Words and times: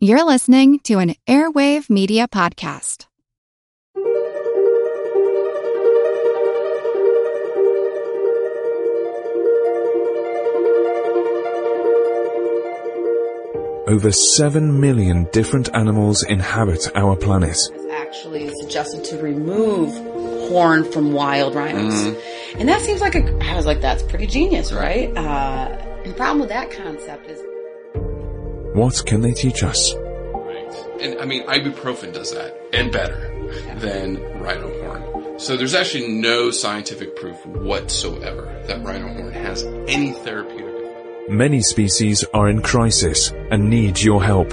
You're 0.00 0.24
listening 0.24 0.78
to 0.84 1.00
an 1.00 1.16
Airwave 1.26 1.90
Media 1.90 2.28
Podcast. 2.28 3.06
Over 13.88 14.12
7 14.12 14.80
million 14.80 15.26
different 15.32 15.68
animals 15.74 16.22
inhabit 16.22 16.92
our 16.94 17.16
planet. 17.16 17.58
It's 17.74 17.92
actually 17.92 18.54
suggested 18.60 19.02
to 19.06 19.20
remove 19.20 19.92
horn 20.48 20.84
from 20.92 21.12
wild 21.12 21.56
rhinos. 21.56 21.92
Mm-hmm. 21.92 22.60
And 22.60 22.68
that 22.68 22.82
seems 22.82 23.00
like 23.00 23.16
a, 23.16 23.36
I 23.42 23.56
was 23.56 23.66
like, 23.66 23.80
that's 23.80 24.04
pretty 24.04 24.28
genius, 24.28 24.72
right? 24.72 25.08
Uh, 25.16 25.76
and 26.04 26.12
the 26.12 26.16
problem 26.16 26.38
with 26.38 26.50
that 26.50 26.70
concept 26.70 27.26
is 27.28 27.40
What 28.74 29.02
can 29.06 29.20
they 29.22 29.32
teach 29.32 29.62
us? 29.62 29.94
Right. 29.94 30.74
And 31.00 31.18
I 31.20 31.24
mean, 31.24 31.44
ibuprofen 31.46 32.12
does 32.12 32.32
that 32.32 32.56
and 32.72 32.92
better 32.92 33.18
than 33.76 34.20
rhino 34.40 34.68
horn. 34.82 35.38
So 35.38 35.56
there's 35.56 35.74
actually 35.74 36.08
no 36.08 36.50
scientific 36.50 37.16
proof 37.16 37.44
whatsoever 37.46 38.62
that 38.66 38.82
rhino 38.84 39.08
horn 39.08 39.32
has 39.32 39.62
any 39.86 40.12
therapeutic 40.12 40.66
effect. 40.66 41.30
Many 41.30 41.60
species 41.62 42.24
are 42.34 42.48
in 42.48 42.60
crisis 42.62 43.30
and 43.50 43.70
need 43.70 44.00
your 44.00 44.22
help. 44.22 44.48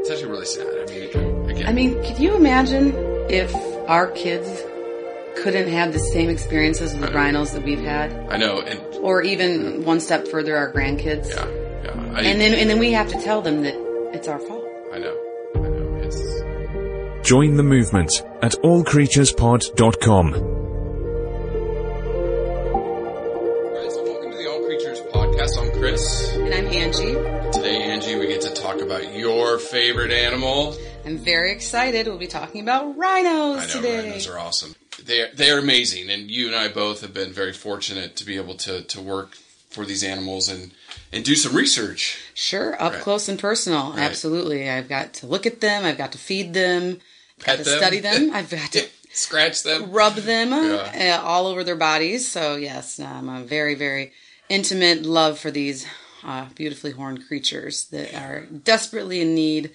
It's 0.00 0.10
actually 0.10 0.30
really 0.30 0.46
sad. 0.46 0.66
I 0.66 0.86
mean, 0.92 1.50
again, 1.50 1.66
I 1.68 1.72
mean, 1.72 2.02
could 2.04 2.18
you 2.18 2.34
imagine 2.34 2.92
if 3.30 3.54
our 3.88 4.08
kids 4.08 4.62
couldn't 5.36 5.68
have 5.68 5.92
the 5.92 5.98
same 6.00 6.28
experiences 6.30 6.94
with 6.96 7.12
rhinos 7.14 7.52
that 7.52 7.62
we've 7.62 7.80
had? 7.80 8.12
I 8.30 8.36
know, 8.38 8.60
and 8.60 8.80
Or 8.96 9.22
even 9.22 9.84
one 9.84 10.00
step 10.00 10.26
further, 10.28 10.56
our 10.56 10.72
grandkids? 10.72 11.28
yeah, 11.30 11.46
yeah. 11.84 11.90
I, 12.14 12.22
And 12.22 12.40
then, 12.40 12.54
and 12.54 12.68
then 12.70 12.78
we 12.78 12.92
have 12.92 13.08
to 13.08 13.20
tell 13.20 13.40
them 13.42 13.62
that 13.62 13.74
it's 14.14 14.28
our 14.28 14.38
fault. 14.38 14.64
I 14.92 14.98
know, 14.98 15.16
I 15.54 15.58
know. 15.60 16.00
It's 16.02 17.26
Join 17.28 17.56
the 17.56 17.62
movement 17.62 18.22
at 18.42 18.52
allcreaturespod.com. 18.52 20.34
Alright, 22.68 23.92
so 23.92 24.02
welcome 24.04 24.30
to 24.32 24.36
the 24.36 24.48
All 24.50 24.64
Creatures 24.66 25.00
podcast. 25.12 25.58
I'm 25.60 25.70
Chris. 25.78 26.32
And 26.34 26.54
I'm 26.54 26.66
Angie. 26.66 27.52
Today, 27.52 27.82
Angie, 27.82 28.16
we 28.18 28.26
get 28.26 28.40
to 28.42 28.50
talk 28.54 28.80
about 28.80 29.14
your 29.14 29.58
favorite 29.58 30.10
animal. 30.12 30.76
I'm 31.04 31.18
very 31.18 31.52
excited. 31.52 32.06
We'll 32.06 32.18
be 32.18 32.26
talking 32.26 32.60
about 32.62 32.96
rhinos 32.96 33.58
I 33.58 33.66
know 33.66 33.72
today. 33.72 34.08
rhinos 34.08 34.26
are 34.28 34.38
awesome. 34.38 34.74
They 35.04 35.20
are, 35.22 35.28
they 35.34 35.50
are 35.50 35.58
amazing, 35.58 36.10
and 36.10 36.30
you 36.30 36.46
and 36.48 36.56
I 36.56 36.68
both 36.68 37.00
have 37.02 37.14
been 37.14 37.32
very 37.32 37.52
fortunate 37.52 38.16
to 38.16 38.24
be 38.24 38.36
able 38.36 38.54
to 38.56 38.82
to 38.82 39.00
work 39.00 39.36
for 39.70 39.84
these 39.84 40.02
animals 40.02 40.48
and 40.48 40.72
and 41.12 41.24
do 41.24 41.34
some 41.34 41.54
research. 41.54 42.18
Sure, 42.34 42.80
up 42.80 42.92
Right. 42.94 43.02
close 43.02 43.28
and 43.28 43.38
personal. 43.38 43.90
Right. 43.90 44.00
Absolutely. 44.00 44.68
I've 44.68 44.88
got 44.88 45.14
to 45.14 45.26
look 45.26 45.46
at 45.46 45.60
them. 45.60 45.84
I've 45.84 45.98
got 45.98 46.12
to 46.12 46.18
feed 46.18 46.54
them. 46.54 47.00
I've 47.40 47.44
got 47.46 47.56
to 47.58 47.64
them. 47.64 47.78
study 47.78 48.00
them. 48.00 48.30
I've 48.34 48.50
got 48.50 48.72
to 48.72 48.86
Scratch 49.12 49.62
them. 49.62 49.90
rub 49.90 50.14
them 50.16 50.50
Yeah. 50.50 51.18
uh, 51.22 51.26
all 51.26 51.46
over 51.46 51.64
their 51.64 51.76
bodies. 51.76 52.28
So 52.28 52.56
yes, 52.56 53.00
I'm 53.00 53.28
a 53.28 53.42
very, 53.42 53.74
very 53.74 54.12
intimate 54.48 55.02
love 55.02 55.38
for 55.38 55.50
these 55.50 55.86
uh, 56.24 56.46
beautifully 56.54 56.90
horned 56.92 57.26
creatures 57.26 57.84
that 57.86 58.14
are 58.14 58.46
desperately 58.46 59.20
in 59.20 59.34
need 59.34 59.70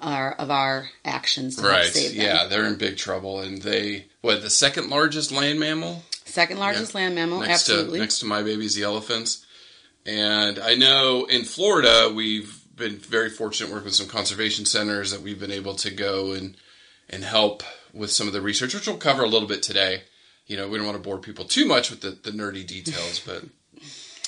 uh, 0.00 0.32
of 0.38 0.50
our 0.50 0.88
actions 1.04 1.56
to 1.56 1.62
Right. 1.62 1.86
save 1.86 2.12
them. 2.16 2.20
Yeah, 2.24 2.46
they're 2.46 2.64
in 2.66 2.76
big 2.76 2.96
trouble, 2.96 3.40
and 3.40 3.60
they 3.62 4.06
what 4.20 4.42
the 4.42 4.50
second 4.50 4.90
largest 4.90 5.32
land 5.32 5.58
mammal 5.60 6.04
Second 6.24 6.58
largest 6.58 6.94
Yeah. 6.94 7.00
land 7.00 7.14
mammal. 7.16 7.40
next 7.40 7.50
absolutely. 7.68 7.98
to 7.98 8.02
next 8.04 8.18
to 8.20 8.26
my 8.26 8.42
babies, 8.42 8.74
the 8.76 8.82
elephants. 8.84 9.44
And 10.08 10.58
I 10.58 10.74
know 10.74 11.26
in 11.26 11.44
Florida 11.44 12.10
we've 12.12 12.58
been 12.74 12.96
very 12.96 13.28
fortunate 13.28 13.70
working 13.70 13.84
with 13.84 13.94
some 13.94 14.08
conservation 14.08 14.64
centers 14.64 15.10
that 15.10 15.20
we've 15.20 15.38
been 15.38 15.52
able 15.52 15.74
to 15.74 15.90
go 15.90 16.32
and 16.32 16.56
and 17.10 17.24
help 17.24 17.62
with 17.92 18.10
some 18.10 18.26
of 18.26 18.32
the 18.32 18.40
research, 18.40 18.72
which 18.74 18.86
we'll 18.86 18.96
cover 18.96 19.22
a 19.22 19.28
little 19.28 19.48
bit 19.48 19.62
today. 19.62 20.04
You 20.46 20.56
know, 20.56 20.66
we 20.66 20.78
don't 20.78 20.86
want 20.86 20.96
to 20.96 21.02
bore 21.02 21.18
people 21.18 21.44
too 21.44 21.66
much 21.66 21.90
with 21.90 22.00
the, 22.00 22.10
the 22.10 22.30
nerdy 22.30 22.66
details, 22.66 23.20
but 23.26 23.44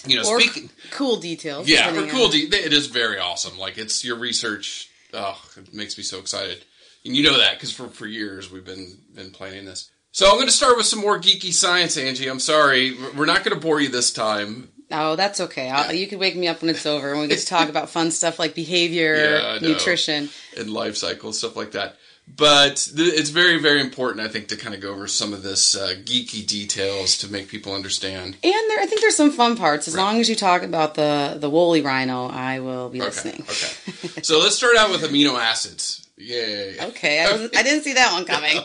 you 0.06 0.16
know, 0.16 0.28
or 0.28 0.38
speaking, 0.38 0.68
cool 0.90 1.16
details. 1.16 1.66
yeah, 1.66 1.90
for 1.90 2.06
cool, 2.08 2.28
de- 2.28 2.54
it 2.54 2.74
is 2.74 2.88
very 2.88 3.18
awesome. 3.18 3.58
Like 3.58 3.78
it's 3.78 4.04
your 4.04 4.18
research. 4.18 4.90
Oh, 5.14 5.42
it 5.56 5.72
makes 5.72 5.96
me 5.96 6.04
so 6.04 6.18
excited, 6.18 6.62
and 7.06 7.16
you 7.16 7.22
know 7.22 7.38
that 7.38 7.54
because 7.54 7.72
for 7.72 7.88
for 7.88 8.06
years 8.06 8.52
we've 8.52 8.66
been 8.66 8.98
been 9.14 9.30
planning 9.30 9.64
this. 9.64 9.90
So 10.12 10.26
I'm 10.28 10.34
going 10.34 10.46
to 10.46 10.52
start 10.52 10.76
with 10.76 10.86
some 10.86 11.00
more 11.00 11.18
geeky 11.18 11.54
science, 11.54 11.96
Angie. 11.96 12.28
I'm 12.28 12.40
sorry, 12.40 12.98
we're 13.16 13.26
not 13.26 13.44
going 13.44 13.58
to 13.58 13.60
bore 13.60 13.80
you 13.80 13.88
this 13.88 14.12
time. 14.12 14.68
Oh, 14.92 15.16
that's 15.16 15.40
okay. 15.40 15.70
I'll, 15.70 15.92
you 15.92 16.06
can 16.06 16.18
wake 16.18 16.36
me 16.36 16.48
up 16.48 16.60
when 16.62 16.70
it's 16.70 16.86
over 16.86 17.12
and 17.12 17.20
we 17.20 17.28
get 17.28 17.38
to 17.38 17.46
talk 17.46 17.68
about 17.68 17.90
fun 17.90 18.10
stuff 18.10 18.38
like 18.38 18.54
behavior, 18.54 19.14
Yeah, 19.62 19.68
nutrition. 19.68 20.30
and 20.58 20.70
life 20.70 20.96
cycle 20.96 21.32
stuff 21.32 21.56
like 21.56 21.72
that. 21.72 21.96
But 22.36 22.90
th- 22.96 23.12
it's 23.14 23.30
very, 23.30 23.58
very 23.58 23.80
important, 23.80 24.24
I 24.24 24.28
think, 24.30 24.46
to 24.48 24.56
kind 24.56 24.72
of 24.74 24.80
go 24.80 24.92
over 24.92 25.08
some 25.08 25.32
of 25.32 25.42
this 25.42 25.76
uh, 25.76 25.94
geeky 26.04 26.46
details 26.46 27.16
to 27.18 27.28
make 27.32 27.48
people 27.48 27.74
understand. 27.74 28.36
And 28.44 28.52
there, 28.70 28.78
I 28.80 28.86
think 28.86 29.00
there's 29.00 29.16
some 29.16 29.32
fun 29.32 29.56
parts. 29.56 29.88
As 29.88 29.94
Right. 29.96 30.02
long 30.04 30.20
as 30.20 30.28
you 30.28 30.36
talk 30.36 30.62
about 30.62 30.94
the 30.94 31.36
the 31.40 31.50
woolly 31.50 31.80
rhino, 31.82 32.28
I 32.28 32.60
will 32.60 32.88
be 32.88 33.00
Okay, 33.00 33.06
listening. 33.08 33.42
okay. 33.48 34.22
So 34.22 34.38
let's 34.38 34.54
start 34.56 34.76
out 34.76 34.90
with 34.90 35.00
amino 35.02 35.38
acids. 35.40 36.06
Yay. 36.18 36.76
Okay, 36.80 37.20
I, 37.24 37.32
was, 37.32 37.50
I 37.56 37.62
didn't 37.62 37.82
see 37.82 37.94
that 37.94 38.12
one 38.12 38.24
coming. 38.26 38.56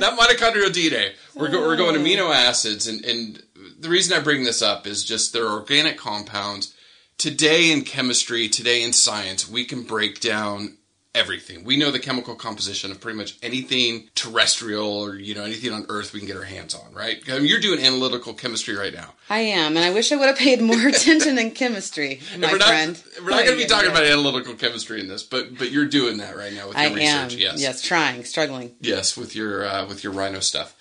Not 0.00 0.18
mitochondrial 0.18 0.70
DNA. 0.70 1.12
We're, 1.34 1.48
go- 1.50 1.60
we're 1.60 1.76
going 1.76 1.94
amino 1.94 2.34
acids, 2.34 2.88
and, 2.88 3.04
and 3.04 3.42
the 3.82 3.88
reason 3.88 4.16
I 4.16 4.20
bring 4.22 4.44
this 4.44 4.62
up 4.62 4.86
is 4.86 5.04
just 5.04 5.32
they're 5.32 5.48
organic 5.48 5.98
compounds. 5.98 6.74
Today 7.18 7.70
in 7.70 7.82
chemistry, 7.82 8.48
today 8.48 8.82
in 8.82 8.92
science, 8.92 9.48
we 9.48 9.64
can 9.64 9.82
break 9.82 10.20
down 10.20 10.78
everything. 11.14 11.62
We 11.64 11.76
know 11.76 11.90
the 11.90 11.98
chemical 11.98 12.34
composition 12.34 12.90
of 12.90 13.00
pretty 13.00 13.18
much 13.18 13.36
anything 13.42 14.08
terrestrial 14.14 14.86
or 14.86 15.16
you 15.16 15.34
know 15.34 15.44
anything 15.44 15.72
on 15.72 15.84
Earth 15.88 16.12
we 16.12 16.20
can 16.20 16.26
get 16.26 16.36
our 16.36 16.44
hands 16.44 16.74
on. 16.74 16.92
Right? 16.94 17.22
I 17.28 17.38
mean, 17.38 17.46
you're 17.46 17.60
doing 17.60 17.84
analytical 17.84 18.34
chemistry 18.34 18.74
right 18.76 18.94
now. 18.94 19.12
I 19.28 19.40
am, 19.40 19.76
and 19.76 19.84
I 19.84 19.92
wish 19.92 20.10
I 20.10 20.16
would 20.16 20.28
have 20.28 20.38
paid 20.38 20.60
more 20.62 20.88
attention 20.88 21.38
in 21.38 21.50
chemistry, 21.50 22.20
my 22.38 22.52
we're 22.52 22.58
not, 22.58 22.68
friend. 22.68 23.02
We're 23.22 23.30
not 23.30 23.44
going 23.44 23.58
to 23.58 23.64
be 23.64 23.68
talking 23.68 23.90
about 23.90 24.04
analytical 24.04 24.54
chemistry 24.54 25.00
in 25.00 25.08
this, 25.08 25.22
but 25.22 25.58
but 25.58 25.70
you're 25.70 25.86
doing 25.86 26.18
that 26.18 26.36
right 26.36 26.52
now 26.52 26.68
with 26.68 26.76
I 26.76 26.86
your 26.86 26.98
am. 27.00 27.24
research. 27.24 27.40
Yes. 27.40 27.60
yes, 27.60 27.82
trying, 27.82 28.24
struggling. 28.24 28.74
Yes, 28.80 29.16
with 29.16 29.36
your 29.36 29.66
uh, 29.66 29.86
with 29.86 30.02
your 30.04 30.12
rhino 30.12 30.40
stuff. 30.40 30.76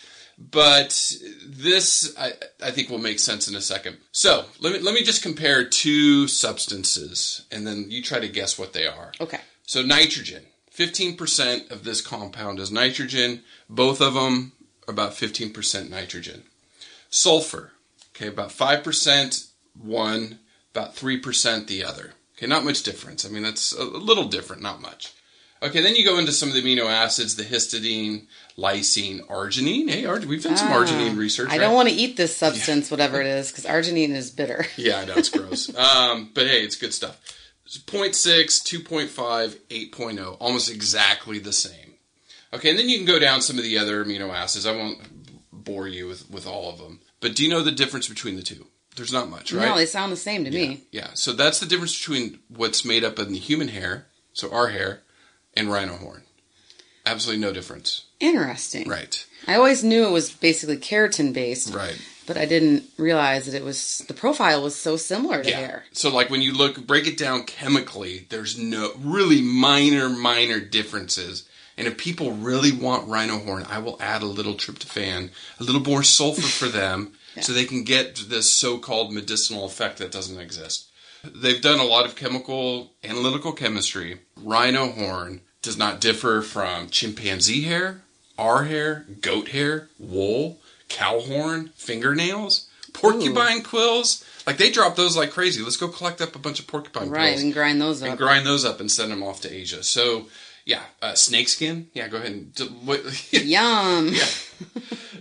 But 0.49 1.13
this, 1.45 2.15
I, 2.17 2.33
I 2.63 2.71
think, 2.71 2.89
will 2.89 2.97
make 2.97 3.19
sense 3.19 3.47
in 3.47 3.55
a 3.55 3.61
second. 3.61 3.97
So 4.11 4.45
let 4.59 4.73
me 4.73 4.79
let 4.79 4.95
me 4.95 5.03
just 5.03 5.21
compare 5.21 5.63
two 5.63 6.27
substances, 6.27 7.45
and 7.51 7.67
then 7.67 7.91
you 7.91 8.01
try 8.01 8.19
to 8.19 8.27
guess 8.27 8.57
what 8.57 8.73
they 8.73 8.87
are. 8.87 9.11
Okay. 9.21 9.41
So 9.67 9.83
nitrogen, 9.83 10.43
fifteen 10.71 11.15
percent 11.15 11.69
of 11.69 11.83
this 11.83 12.01
compound 12.01 12.59
is 12.59 12.71
nitrogen. 12.71 13.43
Both 13.69 14.01
of 14.01 14.15
them 14.15 14.53
about 14.87 15.13
fifteen 15.13 15.53
percent 15.53 15.91
nitrogen. 15.91 16.43
Sulfur, 17.11 17.73
okay, 18.15 18.27
about 18.27 18.51
five 18.51 18.83
percent 18.83 19.45
one, 19.79 20.39
about 20.73 20.95
three 20.95 21.17
percent 21.17 21.67
the 21.67 21.83
other. 21.83 22.13
Okay, 22.35 22.47
not 22.47 22.65
much 22.65 22.81
difference. 22.81 23.25
I 23.25 23.29
mean, 23.29 23.43
that's 23.43 23.73
a 23.73 23.83
little 23.83 24.27
different, 24.27 24.63
not 24.63 24.81
much. 24.81 25.13
Okay, 25.63 25.81
then 25.81 25.95
you 25.95 26.03
go 26.03 26.17
into 26.17 26.31
some 26.31 26.49
of 26.49 26.55
the 26.55 26.61
amino 26.63 26.87
acids, 26.87 27.35
the 27.35 27.43
histidine, 27.43 28.25
lysine, 28.57 29.21
arginine. 29.27 29.89
Hey, 29.89 30.05
arg- 30.05 30.25
we've 30.25 30.43
done 30.43 30.57
some 30.57 30.67
Ah, 30.71 30.83
arginine 30.83 31.17
research. 31.17 31.47
I 31.49 31.53
right? 31.53 31.59
don't 31.59 31.73
want 31.73 31.89
to 31.89 31.95
eat 31.95 32.17
this 32.17 32.35
substance, 32.35 32.89
whatever 32.91 33.19
it 33.21 33.27
is, 33.27 33.51
because 33.51 33.65
arginine 33.65 34.09
is 34.15 34.31
bitter. 34.31 34.65
Yeah, 34.77 34.99
I 34.99 35.05
know 35.05 35.13
it's 35.15 35.29
gross. 35.29 35.73
um, 35.75 36.31
but 36.33 36.47
hey, 36.47 36.63
it's 36.63 36.75
good 36.75 36.93
stuff. 36.93 37.19
It's 37.65 37.77
0.6, 37.77 38.83
2.5, 38.85 39.55
8.0, 39.91 40.37
almost 40.39 40.69
exactly 40.69 41.39
the 41.39 41.53
same. 41.53 41.93
Okay, 42.53 42.69
and 42.69 42.77
then 42.77 42.89
you 42.89 42.97
can 42.97 43.05
go 43.07 43.17
down 43.19 43.41
some 43.41 43.57
of 43.57 43.63
the 43.63 43.77
other 43.77 44.03
amino 44.03 44.29
acids. 44.33 44.65
I 44.65 44.75
won't 44.75 44.99
bore 45.53 45.87
you 45.87 46.07
with, 46.07 46.29
with 46.29 46.45
all 46.45 46.69
of 46.69 46.79
them. 46.79 46.99
But 47.21 47.35
do 47.35 47.43
you 47.43 47.49
know 47.49 47.61
the 47.63 47.71
difference 47.71 48.09
between 48.09 48.35
the 48.35 48.41
two? 48.41 48.65
There's 48.97 49.13
not 49.13 49.29
much, 49.29 49.53
right? 49.53 49.65
No, 49.69 49.75
they 49.77 49.85
sound 49.85 50.11
the 50.11 50.17
same 50.17 50.43
to 50.43 50.51
me. 50.51 50.83
Yeah, 50.91 51.11
so 51.13 51.31
that's 51.31 51.59
the 51.61 51.65
difference 51.65 51.97
between 51.97 52.39
what's 52.49 52.83
made 52.83 53.05
up 53.05 53.19
in 53.19 53.31
the 53.31 53.39
human 53.39 53.69
hair, 53.69 54.07
so 54.33 54.51
our 54.51 54.67
hair, 54.67 55.01
and 55.53 55.71
rhino 55.71 55.95
horn. 55.95 56.23
Absolutely 57.05 57.41
no 57.41 57.51
difference. 57.51 58.05
Interesting. 58.19 58.87
Right, 58.87 59.25
I 59.47 59.55
always 59.55 59.83
knew 59.83 60.05
it 60.05 60.11
was 60.11 60.31
basically 60.31 60.77
keratin 60.77 61.33
based, 61.33 61.73
right. 61.73 61.99
but 62.27 62.37
I 62.37 62.45
didn't 62.45 62.83
realize 62.97 63.45
that 63.47 63.55
it 63.55 63.63
was 63.63 63.99
the 64.07 64.13
profile 64.13 64.61
was 64.61 64.75
so 64.75 64.97
similar 64.97 65.43
to 65.43 65.49
Yeah. 65.49 65.57
hair. 65.57 65.83
So 65.91 66.09
like 66.13 66.29
when 66.29 66.41
you 66.41 66.53
look 66.53 66.85
break 66.85 67.07
it 67.07 67.17
down 67.17 67.43
chemically, 67.43 68.27
there's 68.29 68.57
no 68.57 68.91
really 68.99 69.41
minor 69.41 70.09
minor 70.09 70.59
differences. 70.59 71.47
And 71.77 71.87
if 71.87 71.97
people 71.97 72.33
really 72.33 72.71
want 72.71 73.07
rhino 73.07 73.39
horn, 73.39 73.65
I 73.67 73.79
will 73.79 73.97
add 73.99 74.21
a 74.21 74.27
little 74.27 74.53
tryptophan, 74.53 75.31
a 75.59 75.63
little 75.63 75.81
more 75.81 76.03
sulfur 76.03 76.41
for 76.41 76.67
them 76.81 77.13
so 77.39 77.53
they 77.53 77.65
can 77.65 77.83
get 77.83 78.15
this 78.27 78.51
so-called 78.51 79.11
medicinal 79.13 79.65
effect 79.65 79.97
that 79.97 80.11
doesn't 80.11 80.39
exist. 80.39 80.89
They've 81.23 81.61
done 81.61 81.79
a 81.79 81.83
lot 81.85 82.05
of 82.05 82.15
chemical 82.15 82.91
analytical 83.03 83.53
chemistry. 83.53 84.19
Rhino 84.35 84.91
horn 84.91 85.41
does 85.61 85.77
not 85.77 86.01
differ 86.01 86.41
from 86.41 86.89
chimpanzee 86.89 87.61
hair, 87.63 88.01
our 88.37 88.63
hair, 88.65 89.05
goat 89.21 89.49
hair, 89.49 89.87
wool, 89.99 90.57
cow 90.89 91.19
horn, 91.19 91.69
fingernails. 91.75 92.67
Porcupine 92.93 93.63
quills, 93.63 94.25
like 94.45 94.57
they 94.57 94.69
drop 94.69 94.97
those 94.97 95.15
like 95.15 95.31
crazy. 95.31 95.61
Let's 95.63 95.77
go 95.77 95.87
collect 95.87 96.19
up 96.19 96.35
a 96.35 96.39
bunch 96.39 96.59
of 96.59 96.67
porcupine 96.67 97.09
Right, 97.09 97.29
quills 97.29 97.41
and 97.43 97.53
grind 97.53 97.81
those 97.81 98.01
and 98.01 98.11
up. 98.11 98.17
grind 98.17 98.45
those 98.45 98.65
up 98.65 98.81
and 98.81 98.91
send 98.91 99.11
them 99.13 99.23
off 99.23 99.39
to 99.41 99.53
Asia. 99.53 99.81
So 99.81 100.27
yeah, 100.65 100.81
uh, 101.01 101.13
snakeskin. 101.13 101.87
Yeah, 101.93 102.09
go 102.09 102.17
ahead 102.17 102.31
and. 102.31 102.53
d- 102.53 102.65
What, 102.83 103.31
Yum. 103.33 104.13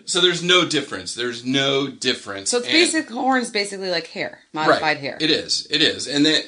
so 0.04 0.20
there's 0.20 0.42
no 0.42 0.66
difference. 0.66 1.14
There's 1.14 1.44
no 1.44 1.86
difference. 1.88 2.50
So 2.50 2.56
it's 2.58 2.66
And- 2.66 2.72
basic 2.72 3.08
horns, 3.08 3.50
basically 3.50 3.90
like 3.90 4.08
hair, 4.08 4.40
modified 4.52 4.96
hair. 4.98 5.16
It 5.20 5.30
is. 5.30 5.68
It 5.70 5.80
is, 5.80 6.08
and 6.08 6.26
that, 6.26 6.44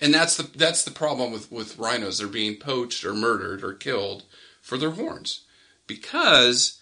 and 0.00 0.14
that's 0.14 0.36
the 0.36 0.44
that's 0.56 0.84
the 0.84 0.90
problem 0.90 1.30
with 1.32 1.52
with 1.52 1.78
rhinos. 1.78 2.18
They're 2.18 2.28
being 2.28 2.56
poached 2.56 3.04
or 3.04 3.14
murdered 3.14 3.62
or 3.62 3.74
killed 3.74 4.24
for 4.62 4.78
their 4.78 4.92
horns 4.92 5.42
because 5.86 6.80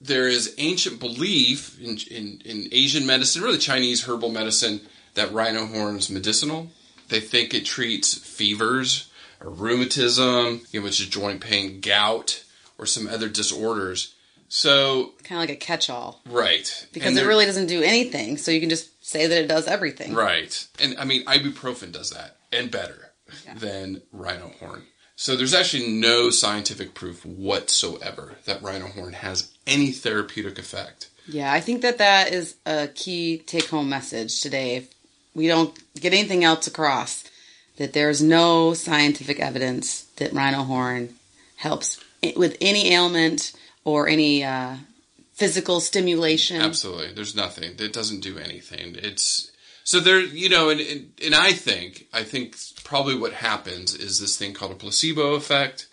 there 0.00 0.28
is 0.28 0.54
ancient 0.58 0.98
belief 0.98 1.78
in 1.80 1.98
in, 2.10 2.40
in 2.44 2.68
Asian 2.72 3.06
medicine, 3.06 3.42
really 3.42 3.58
Chinese 3.58 4.04
herbal 4.04 4.30
medicine, 4.30 4.80
that 5.14 5.32
rhino 5.32 5.66
horns 5.66 6.10
medicinal. 6.10 6.70
They 7.08 7.20
think 7.20 7.52
it 7.52 7.66
treats 7.66 8.14
fevers 8.14 9.10
or 9.40 9.50
rheumatism, 9.50 10.62
you 10.70 10.80
know, 10.80 10.84
which 10.84 11.00
is 11.00 11.06
joint 11.06 11.42
pain, 11.42 11.80
gout, 11.80 12.44
or 12.78 12.86
some 12.86 13.06
other 13.06 13.28
disorders. 13.28 14.14
So 14.48 15.12
Kind 15.24 15.42
of 15.42 15.48
like 15.48 15.56
a 15.56 15.56
catch-all 15.56 16.22
right 16.30 16.86
because 16.92 17.16
it 17.16 17.26
really 17.26 17.44
doesn't 17.44 17.66
do 17.66 17.82
anything. 17.82 18.36
So 18.38 18.52
you 18.52 18.60
can 18.60 18.70
just 18.70 19.04
say 19.04 19.26
that 19.26 19.42
it 19.42 19.48
does 19.48 19.66
everything. 19.66 20.14
Right. 20.14 20.66
And 20.80 20.96
I 20.98 21.04
mean, 21.04 21.24
ibuprofen 21.24 21.92
does 21.92 22.10
that 22.10 22.36
and 22.54 22.70
better 22.70 23.12
than 23.56 24.02
rhino 24.12 24.52
horn. 24.60 24.84
So 25.16 25.36
there's 25.36 25.54
actually 25.54 25.88
no 25.88 26.30
scientific 26.30 26.94
proof 26.94 27.24
whatsoever 27.24 28.36
that 28.46 28.62
rhino 28.62 28.86
horn 28.86 29.12
has 29.12 29.52
any 29.66 29.92
therapeutic 29.92 30.58
effect. 30.58 31.08
Yeah, 31.26 31.52
I 31.52 31.60
think 31.60 31.82
that 31.82 31.98
that 31.98 32.32
is 32.32 32.56
a 32.66 32.88
key 32.88 33.38
take-home 33.38 33.88
message 33.88 34.40
today. 34.40 34.76
If 34.76 34.94
we 35.34 35.46
don't 35.46 35.76
get 35.98 36.12
anything 36.12 36.44
else 36.44 36.66
across, 36.66 37.24
that 37.76 37.92
there's 37.92 38.22
no 38.22 38.74
scientific 38.74 39.40
evidence 39.40 40.02
that 40.16 40.32
rhino 40.32 40.64
horn 40.64 41.14
helps 41.56 41.98
with 42.36 42.56
any 42.60 42.92
ailment 42.92 43.52
or 43.84 44.08
any 44.08 44.44
uh, 44.44 44.76
physical 45.32 45.80
stimulation. 45.80 46.60
Absolutely. 46.60 47.12
There's 47.12 47.34
nothing. 47.34 47.74
It 47.78 47.92
doesn't 47.92 48.20
do 48.20 48.38
anything. 48.38 48.96
It's 48.96 49.50
so 49.84 50.00
there, 50.00 50.18
you 50.20 50.48
know, 50.48 50.70
and, 50.70 50.80
and, 50.80 51.12
and 51.22 51.34
I 51.34 51.52
think, 51.52 52.08
I 52.12 52.22
think 52.24 52.56
probably 52.82 53.14
what 53.14 53.32
happens 53.34 53.94
is 53.94 54.18
this 54.18 54.36
thing 54.36 54.52
called 54.54 54.72
a 54.72 54.76
placebo 54.76 55.34
effect, 55.34 55.86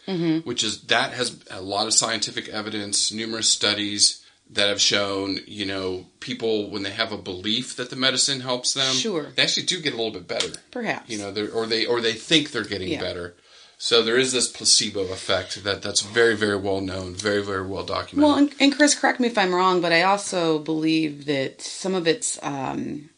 which 0.44 0.64
is 0.64 0.82
that 0.84 1.14
has 1.14 1.40
a 1.52 1.62
lot 1.62 1.88
of 1.88 1.94
scientific 1.94 2.48
evidence, 2.50 3.12
numerous 3.12 3.50
studies 3.50 4.18
that 4.54 4.68
have 4.68 4.82
shown, 4.82 5.40
you 5.48 5.66
know, 5.66 6.06
people 6.20 6.70
when 6.70 6.84
they 6.84 6.90
have 6.90 7.12
a 7.14 7.18
belief 7.18 7.76
that 7.78 7.90
the 7.90 7.96
medicine 7.96 8.42
helps 8.42 8.74
them, 8.74 8.94
Sure. 8.94 9.28
they 9.36 9.44
actually 9.44 9.66
do 9.66 9.80
get 9.80 9.94
a 9.94 9.96
little 9.96 10.12
bit 10.12 10.28
better. 10.28 10.50
Perhaps. 10.72 11.10
You 11.10 11.20
know, 11.20 11.48
or 11.54 11.66
they 11.66 11.86
or 11.86 12.02
they 12.02 12.14
think 12.14 12.52
they're 12.52 12.64
getting 12.66 12.90
Yeah. 12.90 13.00
better. 13.02 13.36
So 13.78 14.04
there 14.04 14.18
is 14.18 14.32
this 14.34 14.48
placebo 14.50 15.02
effect 15.12 15.64
that 15.64 15.82
that's 15.82 16.02
very 16.02 16.36
very 16.36 16.58
well 16.58 16.82
known, 16.82 17.16
very 17.16 17.42
very 17.44 17.66
well 17.66 17.84
documented. 17.84 18.28
Well, 18.28 18.38
and, 18.38 18.54
and 18.60 18.76
Chris, 18.76 18.94
correct 18.94 19.20
me 19.22 19.28
if 19.28 19.38
I'm 19.38 19.56
wrong, 19.56 19.80
but 19.82 19.92
I 19.94 20.04
also 20.04 20.60
believe 20.60 21.26
that 21.26 21.62
some 21.62 21.96
of 21.96 22.06
it's 22.06 22.38
um, 22.44 23.10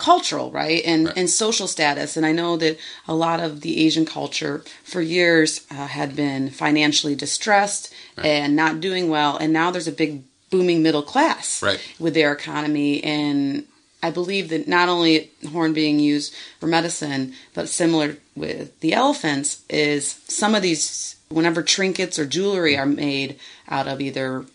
cultural, 0.00 0.50
right, 0.50 0.82
and 0.84 1.06
Right. 1.06 1.16
and 1.18 1.30
social 1.30 1.68
status. 1.68 2.16
And 2.16 2.24
I 2.26 2.32
know 2.32 2.56
that 2.56 2.78
a 3.06 3.14
lot 3.14 3.38
of 3.40 3.60
the 3.60 3.84
Asian 3.86 4.06
culture 4.06 4.64
for 4.82 5.00
years 5.00 5.60
uh, 5.70 5.86
had 5.86 6.16
been 6.16 6.50
financially 6.50 7.14
distressed 7.14 7.92
and 8.16 8.54
not 8.56 8.80
doing 8.80 9.08
well, 9.08 9.36
and 9.38 9.52
now 9.52 9.70
there's 9.70 9.88
a 9.88 9.92
big 10.04 10.22
booming 10.50 10.82
middle 10.82 11.02
class 11.02 11.62
Right. 11.62 11.80
with 11.98 12.14
their 12.14 12.32
economy 12.32 13.02
and. 13.04 13.64
I 14.02 14.10
believe 14.10 14.48
that 14.48 14.66
not 14.66 14.88
only 14.88 15.28
horn 15.52 15.74
being 15.74 16.00
used 16.00 16.32
for 16.58 16.66
medicine, 16.66 17.34
but 17.52 17.68
similar 17.68 18.16
with 18.34 18.80
the 18.80 18.94
elephants, 18.94 19.60
is 19.68 20.20
some 20.26 20.54
of 20.54 20.62
these, 20.62 21.16
whenever 21.28 21.62
trinkets 21.62 22.18
or 22.18 22.24
jewelry 22.24 22.78
are 22.78 22.86
made 22.86 23.38
out 23.68 23.86
of 23.86 24.00
either 24.00 24.46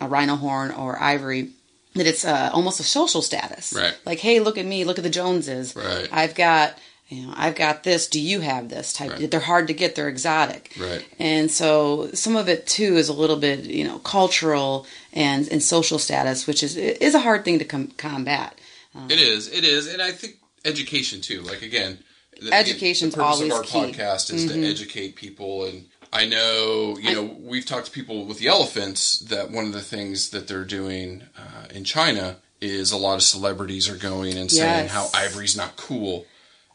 a 0.00 0.08
rhino 0.08 0.36
horn 0.36 0.70
or 0.70 0.98
ivory, 1.02 1.50
that 1.94 2.06
it's 2.06 2.24
uh, 2.24 2.50
almost 2.52 2.80
a 2.80 2.84
social 2.84 3.22
status. 3.22 3.72
Right. 3.72 3.96
Like, 4.04 4.18
hey, 4.18 4.40
look 4.40 4.58
at 4.58 4.66
me, 4.66 4.84
look 4.84 4.98
at 4.98 5.04
the 5.04 5.10
Joneses. 5.10 5.74
Right. 5.76 6.08
I've 6.10 6.34
got, 6.34 6.78
you 7.08 7.26
know, 7.26 7.34
I've 7.36 7.54
got 7.54 7.84
this. 7.84 8.08
Do 8.08 8.20
you 8.20 8.40
have 8.40 8.68
this 8.68 8.92
type? 8.92 9.12
Right. 9.12 9.30
They're 9.30 9.40
hard 9.40 9.68
to 9.68 9.74
get. 9.74 9.94
They're 9.94 10.08
exotic. 10.08 10.74
Right. 10.78 11.06
And 11.18 11.50
so 11.50 12.10
some 12.12 12.34
of 12.36 12.48
it 12.48 12.66
too 12.66 12.96
is 12.96 13.08
a 13.08 13.12
little 13.12 13.36
bit, 13.36 13.64
you 13.64 13.84
know, 13.84 13.98
cultural 14.00 14.86
and 15.12 15.46
and 15.48 15.62
social 15.62 15.98
status, 15.98 16.46
which 16.46 16.62
is 16.62 16.76
is 16.76 17.14
a 17.14 17.20
hard 17.20 17.44
thing 17.44 17.58
to 17.60 17.64
com- 17.64 17.92
combat. 17.96 18.58
It 19.08 19.18
is. 19.20 19.48
It 19.52 19.64
is, 19.64 19.92
and 19.92 20.00
I 20.00 20.12
think 20.12 20.36
education 20.64 21.20
too. 21.20 21.42
Like 21.42 21.62
again, 21.62 21.98
the- 22.40 22.52
Education's 22.52 23.14
the 23.14 23.20
purpose 23.22 23.36
always 23.36 23.52
of 23.52 23.58
our 23.58 23.62
key. 23.64 23.78
Mm-hmm. 23.78 24.00
podcast 24.00 24.32
is 24.32 24.46
to 24.52 24.64
educate 24.66 25.16
people. 25.16 25.64
And 25.66 25.86
I 26.14 26.26
know, 26.26 26.96
you 27.00 27.12
know, 27.12 27.24
we've 27.40 27.66
talked 27.66 27.86
to 27.86 27.92
people 27.92 28.24
with 28.24 28.38
the 28.38 28.46
elephants 28.46 29.18
that 29.18 29.50
one 29.50 29.66
of 29.66 29.72
the 29.72 29.80
things 29.80 30.30
that 30.30 30.46
they're 30.46 30.64
doing 30.64 31.24
uh, 31.36 31.66
in 31.74 31.82
China 31.84 32.36
is 32.60 32.92
a 32.92 32.96
lot 32.96 33.16
of 33.16 33.22
celebrities 33.24 33.88
are 33.88 33.96
going 33.96 34.36
and 34.38 34.50
saying 34.50 34.84
Yes. 34.84 34.90
how 34.92 35.08
ivory's 35.12 35.56
not 35.56 35.76
cool. 35.76 36.24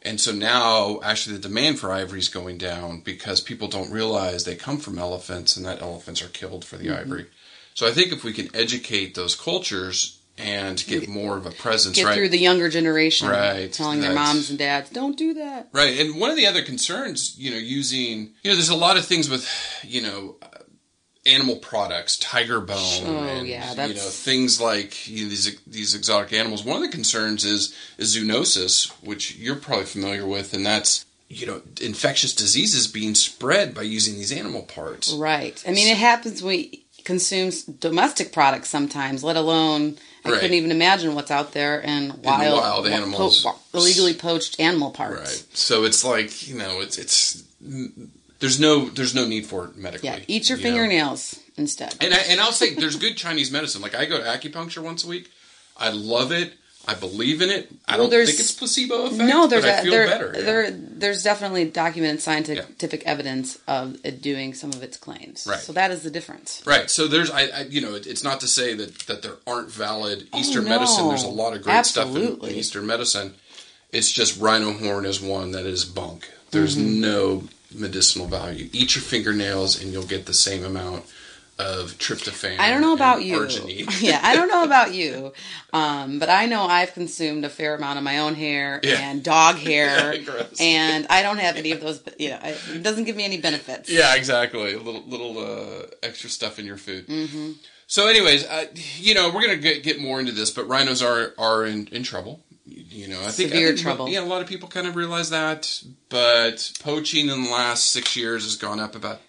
And 0.02 0.20
so 0.20 0.32
now, 0.32 1.00
actually, 1.02 1.36
the 1.36 1.48
demand 1.48 1.78
for 1.78 1.90
ivory 1.90 2.18
is 2.20 2.28
going 2.28 2.58
down 2.58 3.00
because 3.00 3.40
people 3.40 3.66
don't 3.68 3.90
realize 3.90 4.44
they 4.44 4.56
come 4.56 4.78
from 4.78 4.98
elephants 4.98 5.56
and 5.56 5.64
that 5.66 5.80
elephants 5.82 6.22
are 6.22 6.28
killed 6.28 6.64
for 6.64 6.76
the 6.76 6.88
Mm-hmm. 6.88 7.00
ivory. 7.00 7.26
So 7.74 7.86
I 7.88 7.92
think 7.92 8.12
if 8.12 8.22
we 8.22 8.32
can 8.34 8.54
educate 8.54 9.14
those 9.14 9.34
cultures 9.34 10.19
and 10.40 10.84
get 10.86 11.08
more 11.08 11.36
of 11.36 11.46
a 11.46 11.50
presence, 11.50 11.96
Get 11.96 12.06
right? 12.06 12.14
through 12.14 12.30
the 12.30 12.38
younger 12.38 12.68
generation, 12.68 13.28
Right. 13.28 13.72
Telling 13.72 14.00
their 14.00 14.14
moms 14.14 14.50
and 14.50 14.58
dads, 14.58 14.90
don't 14.90 15.16
do 15.16 15.34
that. 15.34 15.68
Right, 15.72 15.98
and 16.00 16.20
one 16.20 16.30
of 16.30 16.36
the 16.36 16.46
other 16.46 16.62
concerns, 16.62 17.34
you 17.38 17.50
know, 17.50 17.56
using, 17.58 18.30
you 18.42 18.50
know, 18.50 18.54
there's 18.54 18.68
a 18.68 18.74
lot 18.76 18.96
of 18.96 19.04
things 19.04 19.28
with, 19.28 19.48
you 19.82 20.02
know, 20.02 20.36
animal 21.26 21.56
products, 21.56 22.16
tiger 22.18 22.60
bone, 22.60 23.04
Oh, 23.04 23.24
and 23.24 23.46
yeah, 23.46 23.70
you 23.86 23.94
know 23.94 24.00
things 24.00 24.60
like 24.60 25.06
you 25.08 25.24
know, 25.24 25.28
these 25.30 25.60
these 25.66 25.94
exotic 25.94 26.32
animals. 26.32 26.64
One 26.64 26.76
of 26.76 26.82
the 26.82 26.88
concerns 26.94 27.44
is, 27.44 27.74
is 27.98 28.16
zoonosis, 28.16 28.90
which 29.04 29.36
you're 29.36 29.56
probably 29.56 29.84
familiar 29.84 30.26
with, 30.26 30.54
and 30.54 30.64
that's 30.64 31.04
you 31.28 31.46
know 31.46 31.60
infectious 31.80 32.34
diseases 32.34 32.86
being 32.86 33.14
spread 33.14 33.74
by 33.74 33.82
using 33.82 34.14
these 34.14 34.32
animal 34.32 34.62
parts. 34.62 35.12
Right. 35.12 35.62
I 35.68 35.72
mean, 35.72 35.88
it 35.88 35.98
happens 35.98 36.42
when 36.42 36.56
we 36.56 36.84
consume 37.04 37.50
domestic 37.78 38.32
products 38.32 38.70
sometimes, 38.70 39.22
let 39.22 39.36
alone. 39.36 39.98
I 40.24 40.30
Right. 40.30 40.40
couldn't 40.40 40.56
even 40.56 40.70
imagine 40.70 41.14
what's 41.14 41.30
out 41.30 41.52
there 41.52 41.80
in 41.80 42.20
wild, 42.22 42.58
wild 42.60 42.86
animals. 42.88 43.42
po- 43.42 43.58
illegally 43.72 44.12
poached 44.14 44.60
animal 44.60 44.90
parts. 44.90 45.18
Right. 45.20 45.44
So 45.56 45.84
it's 45.84 46.04
like 46.04 46.46
you 46.46 46.56
know 46.56 46.80
it's 46.80 46.98
it's 46.98 47.42
there's 48.40 48.60
no 48.60 48.88
there's 48.90 49.14
no 49.14 49.26
need 49.26 49.46
for 49.46 49.66
it 49.66 49.76
medically. 49.76 50.08
Yeah, 50.08 50.18
eat 50.26 50.48
your 50.48 50.58
you 50.58 50.64
know. 50.64 50.70
fingernails 50.70 51.38
instead. 51.56 51.94
And 52.00 52.12
I, 52.14 52.18
and 52.18 52.40
I'll 52.40 52.52
say 52.52 52.74
there's 52.74 52.96
good 52.96 53.16
Chinese 53.16 53.50
medicine. 53.50 53.80
Like 53.82 53.94
I 53.94 54.04
go 54.04 54.18
to 54.18 54.24
acupuncture 54.24 54.82
once 54.82 55.04
a 55.04 55.08
week. 55.08 55.30
I 55.76 55.90
love 55.90 56.32
it. 56.32 56.52
I 56.88 56.94
believe 56.94 57.40
in 57.42 57.50
it. 57.50 57.70
I 57.86 57.98
Well, 57.98 58.08
don't 58.08 58.26
think 58.26 58.40
it's 58.40 58.52
placebo 58.52 59.04
effect. 59.06 59.18
no, 59.22 59.46
there's 59.46 59.64
a, 59.64 59.82
feel 59.82 59.90
there, 59.92 60.06
better. 60.06 60.32
yeah. 60.36 60.70
there's 60.72 61.22
definitely 61.22 61.66
documented 61.66 62.20
scientific 62.20 63.02
evidence 63.04 63.58
of 63.68 63.98
it 64.04 64.22
doing 64.22 64.54
some 64.54 64.70
of 64.70 64.82
its 64.82 64.96
claims. 64.96 65.46
Right. 65.48 65.58
So 65.60 65.72
that 65.74 65.90
is 65.90 66.02
the 66.02 66.10
difference. 66.10 66.62
Right. 66.66 66.90
So 66.90 67.06
there's, 67.06 67.30
I, 67.30 67.42
I, 67.42 67.60
you 67.68 67.80
know, 67.80 67.94
it, 67.94 68.06
it's 68.06 68.24
not 68.24 68.40
to 68.40 68.48
say 68.48 68.74
that 68.74 68.98
that 69.00 69.22
there 69.22 69.34
aren't 69.46 69.70
valid 69.70 70.26
Eastern 70.34 70.64
Oh, 70.64 70.68
no. 70.68 70.78
medicine. 70.78 71.08
There's 71.08 71.22
a 71.22 71.28
lot 71.28 71.54
of 71.54 71.62
great 71.62 71.84
stuff 71.86 72.08
in, 72.16 72.38
in 72.40 72.54
Eastern 72.54 72.86
medicine. 72.86 73.34
It's 73.92 74.10
just 74.10 74.40
rhino 74.40 74.72
horn 74.72 75.04
is 75.04 75.20
one 75.20 75.52
that 75.52 75.66
is 75.66 75.84
bunk. 75.84 76.28
There's 76.50 76.76
Mm-hmm. 76.76 77.00
no 77.02 77.44
medicinal 77.74 78.26
value. 78.26 78.68
Eat 78.72 78.96
your 78.96 79.02
fingernails 79.02 79.80
and 79.80 79.92
you'll 79.92 80.02
get 80.06 80.26
the 80.26 80.34
same 80.34 80.64
amount 80.64 81.04
of 81.60 81.92
tryptophan. 81.98 82.58
I 82.58 82.70
don't 82.70 82.80
know 82.80 82.94
about 82.94 83.22
you. 83.22 83.38
arginine. 83.38 83.86
yeah, 84.02 84.20
I 84.22 84.34
don't 84.34 84.48
know 84.48 84.64
about 84.64 84.94
you, 84.94 85.32
um, 85.72 86.18
but 86.18 86.28
I 86.28 86.46
know 86.46 86.62
I've 86.64 86.92
consumed 86.94 87.44
a 87.44 87.48
fair 87.50 87.74
amount 87.74 87.98
of 87.98 88.04
my 88.04 88.18
own 88.18 88.34
hair 88.34 88.80
Yeah. 88.84 88.98
and 89.10 89.22
dog 89.22 89.56
hair, 89.56 90.14
Yeah, 90.14 90.44
and 90.58 91.06
I 91.08 91.22
don't 91.22 91.38
have 91.38 91.56
any 91.56 91.72
of 91.72 91.80
those. 91.80 92.02
You 92.18 92.30
know, 92.30 92.38
it 92.42 92.82
doesn't 92.82 93.04
give 93.04 93.16
me 93.16 93.24
any 93.24 93.40
benefits. 93.40 93.90
Yeah, 93.90 94.14
exactly. 94.16 94.72
A 94.74 94.78
little 94.80 95.02
little 95.06 95.38
uh, 95.38 95.86
extra 96.02 96.30
stuff 96.30 96.58
in 96.58 96.64
your 96.66 96.76
food. 96.78 97.06
Mm-hmm. 97.06 97.52
So, 97.86 98.06
anyways, 98.08 98.46
uh, 98.46 98.66
you 98.98 99.14
know, 99.14 99.30
we're 99.34 99.42
gonna 99.42 99.56
get, 99.56 99.82
get 99.82 100.00
more 100.00 100.20
into 100.20 100.32
this, 100.32 100.50
but 100.50 100.66
rhinos 100.68 101.02
are 101.02 101.34
are 101.38 101.64
in, 101.64 101.88
in 101.88 102.02
trouble. 102.02 102.40
You 102.66 103.08
know, 103.08 103.18
I 103.20 103.30
think 103.30 103.50
I 103.50 103.54
Severe 103.54 103.68
think, 103.68 103.80
trouble. 103.80 104.08
Yeah, 104.08 104.20
a 104.20 104.26
lot 104.26 104.42
of 104.42 104.48
people 104.48 104.68
kind 104.68 104.86
of 104.86 104.94
realize 104.94 105.30
that, 105.30 105.82
but 106.08 106.72
poaching 106.80 107.28
in 107.28 107.42
the 107.44 107.50
last 107.50 107.90
six 107.90 108.14
years 108.16 108.44
has 108.44 108.56
gone 108.56 108.78
up 108.78 108.94
about 108.94 109.20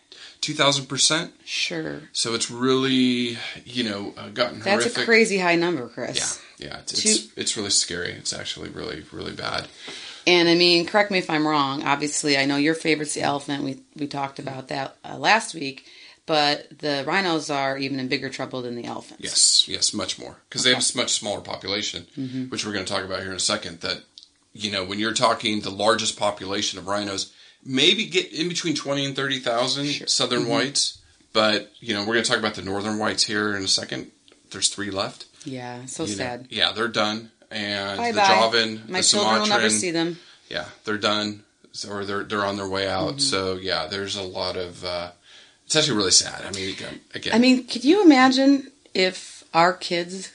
two 0.41 0.53
thousand 0.53 0.87
percent. 0.87 1.33
Sure, 1.45 2.01
So 2.11 2.33
it's 2.33 2.51
really 2.51 3.37
you 3.65 3.83
know 3.83 4.13
uh, 4.17 4.29
gotten 4.29 4.59
that's 4.59 4.83
horrific. 4.83 5.03
a 5.03 5.05
crazy 5.05 5.37
high 5.37 5.55
number, 5.55 5.87
Chris. 5.87 6.41
Yeah, 6.57 6.67
yeah, 6.67 6.79
it's, 6.79 7.05
it's 7.05 7.27
it's 7.37 7.57
really 7.57 7.69
scary. 7.69 8.11
It's 8.11 8.33
actually 8.33 8.69
really 8.69 9.03
really 9.11 9.33
bad. 9.33 9.67
And 10.27 10.47
I 10.49 10.55
mean, 10.55 10.85
correct 10.85 11.09
me 11.11 11.17
if 11.17 11.29
I'm 11.29 11.47
wrong. 11.47 11.83
Obviously, 11.83 12.37
I 12.37 12.45
know 12.45 12.57
your 12.57 12.75
favorite's 12.75 13.13
the 13.15 13.21
elephant. 13.21 13.63
We 13.63 13.81
we 13.95 14.07
talked 14.07 14.37
about 14.39 14.67
that 14.67 14.97
uh, 15.03 15.17
last 15.17 15.53
week. 15.55 15.85
but 16.27 16.67
the 16.79 17.03
rhinos 17.07 17.49
are 17.49 17.77
even 17.77 17.99
in 17.99 18.07
bigger 18.07 18.29
trouble 18.29 18.61
than 18.61 18.75
the 18.75 18.85
elephants. 18.85 19.23
Yes, 19.23 19.67
yes, 19.67 19.93
much 19.93 20.19
more 20.19 20.37
because 20.47 20.63
they 20.63 20.73
have 20.73 20.83
a 20.93 20.97
much 20.97 21.11
smaller 21.13 21.41
population, 21.41 22.05
Mm-hmm. 22.17 22.45
which 22.49 22.63
we're 22.65 22.73
going 22.73 22.85
to 22.85 22.93
talk 22.93 23.03
about 23.03 23.21
here 23.21 23.31
in 23.31 23.35
a 23.35 23.39
second. 23.39 23.81
That 23.81 24.03
you 24.53 24.69
know, 24.71 24.83
when 24.85 24.99
you're 24.99 25.13
talking 25.13 25.61
the 25.61 25.71
largest 25.71 26.17
population 26.19 26.77
of 26.77 26.85
rhinos, 26.87 27.33
maybe 27.65 28.05
get 28.05 28.31
in 28.33 28.49
between 28.49 28.75
twenty 28.75 29.05
and 29.05 29.15
thirty 29.15 29.39
thousand 29.39 30.07
southern 30.09 30.41
Mm-hmm. 30.41 30.49
whites, 30.49 31.01
but 31.33 31.71
you 31.79 31.93
know, 31.93 32.01
we're 32.01 32.13
going 32.13 32.23
to 32.23 32.29
talk 32.29 32.39
about 32.39 32.55
the 32.55 32.61
northern 32.61 32.97
whites 32.97 33.23
here 33.23 33.55
in 33.55 33.63
a 33.63 33.67
second. 33.67 34.11
There's 34.51 34.69
three 34.69 34.91
left. 34.91 35.25
Yeah, 35.45 35.85
so 35.85 36.03
you 36.03 36.09
know. 36.11 36.15
sad. 36.15 36.47
Yeah, 36.49 36.71
they're 36.73 36.87
done, 36.87 37.31
and 37.49 37.97
Bye 37.97 38.11
the 38.11 38.17
bye. 38.17 38.27
Javan, 38.51 38.83
My 38.89 38.99
the 38.99 39.03
children 39.03 39.39
will 39.41 39.47
never 39.47 39.69
see 39.69 39.91
them. 39.91 40.19
yeah, 40.49 40.65
they're 40.85 40.97
done, 40.97 41.43
or 41.89 42.05
they're 42.05 42.23
they're 42.23 42.45
on 42.45 42.57
their 42.57 42.67
way 42.69 42.87
out. 42.87 43.11
Mm-hmm. 43.11 43.19
So 43.19 43.55
yeah, 43.55 43.87
there's 43.87 44.15
a 44.15 44.23
lot 44.23 44.57
of. 44.57 44.83
Uh, 44.85 45.11
it's 45.65 45.75
actually 45.77 45.97
really 45.97 46.11
sad. 46.11 46.43
I 46.45 46.51
mean, 46.51 46.75
again, 47.15 47.33
I 47.33 47.39
mean, 47.39 47.65
could 47.65 47.85
you 47.85 48.03
imagine 48.03 48.71
if 48.93 49.43
our 49.53 49.71
kids 49.73 50.31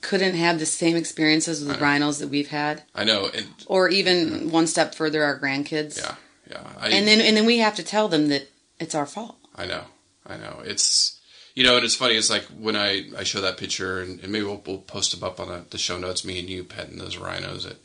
couldn't 0.00 0.34
have 0.34 0.58
the 0.58 0.66
same 0.66 0.96
experiences 0.96 1.62
with 1.64 1.78
rhinos 1.80 2.18
that 2.20 2.28
we've 2.28 2.48
had, 2.48 2.82
I 2.94 3.04
know, 3.04 3.30
or 3.66 3.88
even 3.90 4.50
one 4.50 4.66
step 4.66 4.94
further, 4.94 5.22
our 5.22 5.38
grandkids? 5.38 5.98
yeah, 5.98 6.14
yeah. 6.52 6.62
I, 6.78 6.88
And 6.90 7.06
then 7.06 7.20
and 7.20 7.36
then 7.36 7.46
we 7.46 7.58
have 7.58 7.74
to 7.76 7.82
tell 7.82 8.08
them 8.08 8.28
that 8.28 8.48
it's 8.78 8.94
our 8.94 9.06
fault. 9.06 9.36
I 9.56 9.66
know, 9.66 9.82
I 10.26 10.36
know. 10.36 10.62
It's 10.64 11.20
you 11.54 11.64
know, 11.64 11.76
and 11.76 11.84
it's 11.84 11.94
funny. 11.94 12.14
It's 12.14 12.30
like 12.30 12.44
when 12.58 12.76
I, 12.76 13.10
I 13.16 13.24
show 13.24 13.40
that 13.42 13.58
picture, 13.58 14.00
and, 14.00 14.20
and 14.20 14.32
maybe 14.32 14.44
we'll, 14.44 14.62
we'll 14.66 14.78
post 14.78 15.12
them 15.12 15.22
up 15.22 15.38
on 15.38 15.48
the, 15.48 15.64
the 15.68 15.78
show 15.78 15.98
notes. 15.98 16.24
Me 16.24 16.38
and 16.38 16.48
you 16.48 16.64
petting 16.64 16.98
those 16.98 17.16
rhinos 17.16 17.66
at 17.66 17.76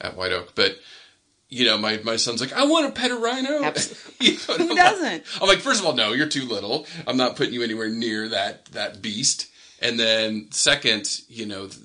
at 0.00 0.16
White 0.16 0.32
Oak, 0.32 0.54
but 0.54 0.78
you 1.52 1.66
know, 1.66 1.76
my, 1.76 2.00
my 2.02 2.16
son's 2.16 2.40
like, 2.40 2.54
I 2.54 2.64
want 2.64 2.86
to 2.92 2.98
pet 2.98 3.10
a 3.10 3.16
rhino. 3.16 3.60
You 4.20 4.32
know, 4.32 4.54
Who 4.56 4.70
I'm 4.70 4.76
doesn't? 4.76 5.04
Like, 5.04 5.24
I'm 5.42 5.48
like, 5.48 5.58
first 5.58 5.80
of 5.80 5.86
all, 5.86 5.94
no, 5.94 6.12
you're 6.12 6.28
too 6.28 6.46
little. 6.46 6.86
I'm 7.06 7.16
not 7.16 7.36
putting 7.36 7.52
you 7.52 7.62
anywhere 7.62 7.88
near 7.90 8.28
that 8.28 8.66
that 8.66 9.02
beast. 9.02 9.48
And 9.80 9.98
then 9.98 10.46
second, 10.50 11.20
you 11.28 11.44
know, 11.44 11.66
th- 11.66 11.80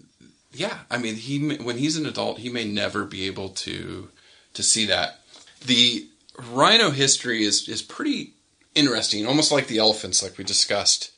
yeah, 0.53 0.79
I 0.89 0.98
mean, 0.98 1.15
he 1.15 1.58
when 1.58 1.77
he's 1.77 1.98
an 1.98 2.06
adult, 2.06 2.39
he 2.39 2.50
may 2.50 2.63
never 2.63 3.06
be 3.06 3.25
able 3.27 3.50
to 3.50 4.10
to 4.53 4.63
see 4.63 4.86
that. 4.86 5.20
The 5.65 6.08
rhino 6.51 6.91
history 6.91 7.44
is 7.44 7.67
is 7.67 7.82
pretty 7.82 8.34
interesting, 8.75 9.25
almost 9.25 9.51
like 9.51 9.67
the 9.67 9.79
elephants, 9.79 10.22
like 10.24 10.38
we 10.38 10.44
discussed 10.44 11.12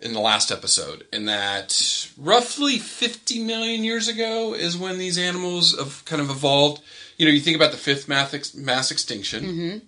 in 0.00 0.12
the 0.12 0.20
last 0.20 0.50
episode. 0.50 1.06
In 1.12 1.24
that, 1.26 2.08
roughly 2.18 2.78
50 2.78 3.42
million 3.44 3.82
years 3.84 4.08
ago 4.08 4.54
is 4.54 4.76
when 4.76 4.98
these 4.98 5.16
animals 5.18 5.78
have 5.78 6.04
kind 6.04 6.20
of 6.20 6.28
evolved. 6.30 6.82
You 7.16 7.24
know, 7.26 7.32
you 7.32 7.40
think 7.40 7.56
about 7.56 7.70
the 7.70 7.78
fifth 7.78 8.08
mass, 8.08 8.34
ex- 8.34 8.54
mass 8.54 8.90
extinction. 8.90 9.44
Mm-hmm. 9.44 9.78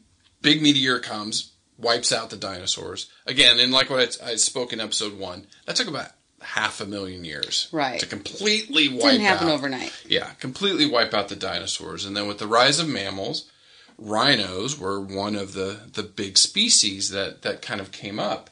Big 0.40 0.62
meteor 0.62 0.98
comes, 1.00 1.52
wipes 1.76 2.10
out 2.12 2.30
the 2.30 2.36
dinosaurs 2.36 3.10
again. 3.26 3.58
And 3.58 3.70
like 3.72 3.90
what 3.90 4.18
I, 4.22 4.30
I 4.30 4.36
spoke 4.36 4.72
in 4.72 4.80
episode 4.80 5.18
one, 5.18 5.46
that 5.66 5.76
took 5.76 5.88
about 5.88 6.12
half 6.40 6.80
a 6.80 6.86
million 6.86 7.24
years, 7.24 7.68
Right. 7.72 7.98
to 8.00 8.06
completely 8.06 8.88
wipe 8.88 9.02
Didn't 9.12 9.20
happen 9.26 9.48
out. 9.48 9.54
overnight. 9.54 9.92
Yeah, 10.08 10.30
completely 10.40 10.86
wipe 10.86 11.12
out 11.12 11.28
the 11.28 11.36
dinosaurs. 11.36 12.04
And 12.06 12.16
then 12.16 12.26
with 12.28 12.38
the 12.38 12.46
rise 12.46 12.78
of 12.78 12.88
mammals, 12.88 13.50
rhinos 13.98 14.78
were 14.78 15.00
one 15.00 15.34
of 15.34 15.52
the, 15.52 15.80
the 15.92 16.02
big 16.02 16.38
species 16.38 17.10
that, 17.10 17.42
that 17.42 17.62
kind 17.62 17.80
of 17.80 17.92
came 17.92 18.18
up. 18.18 18.50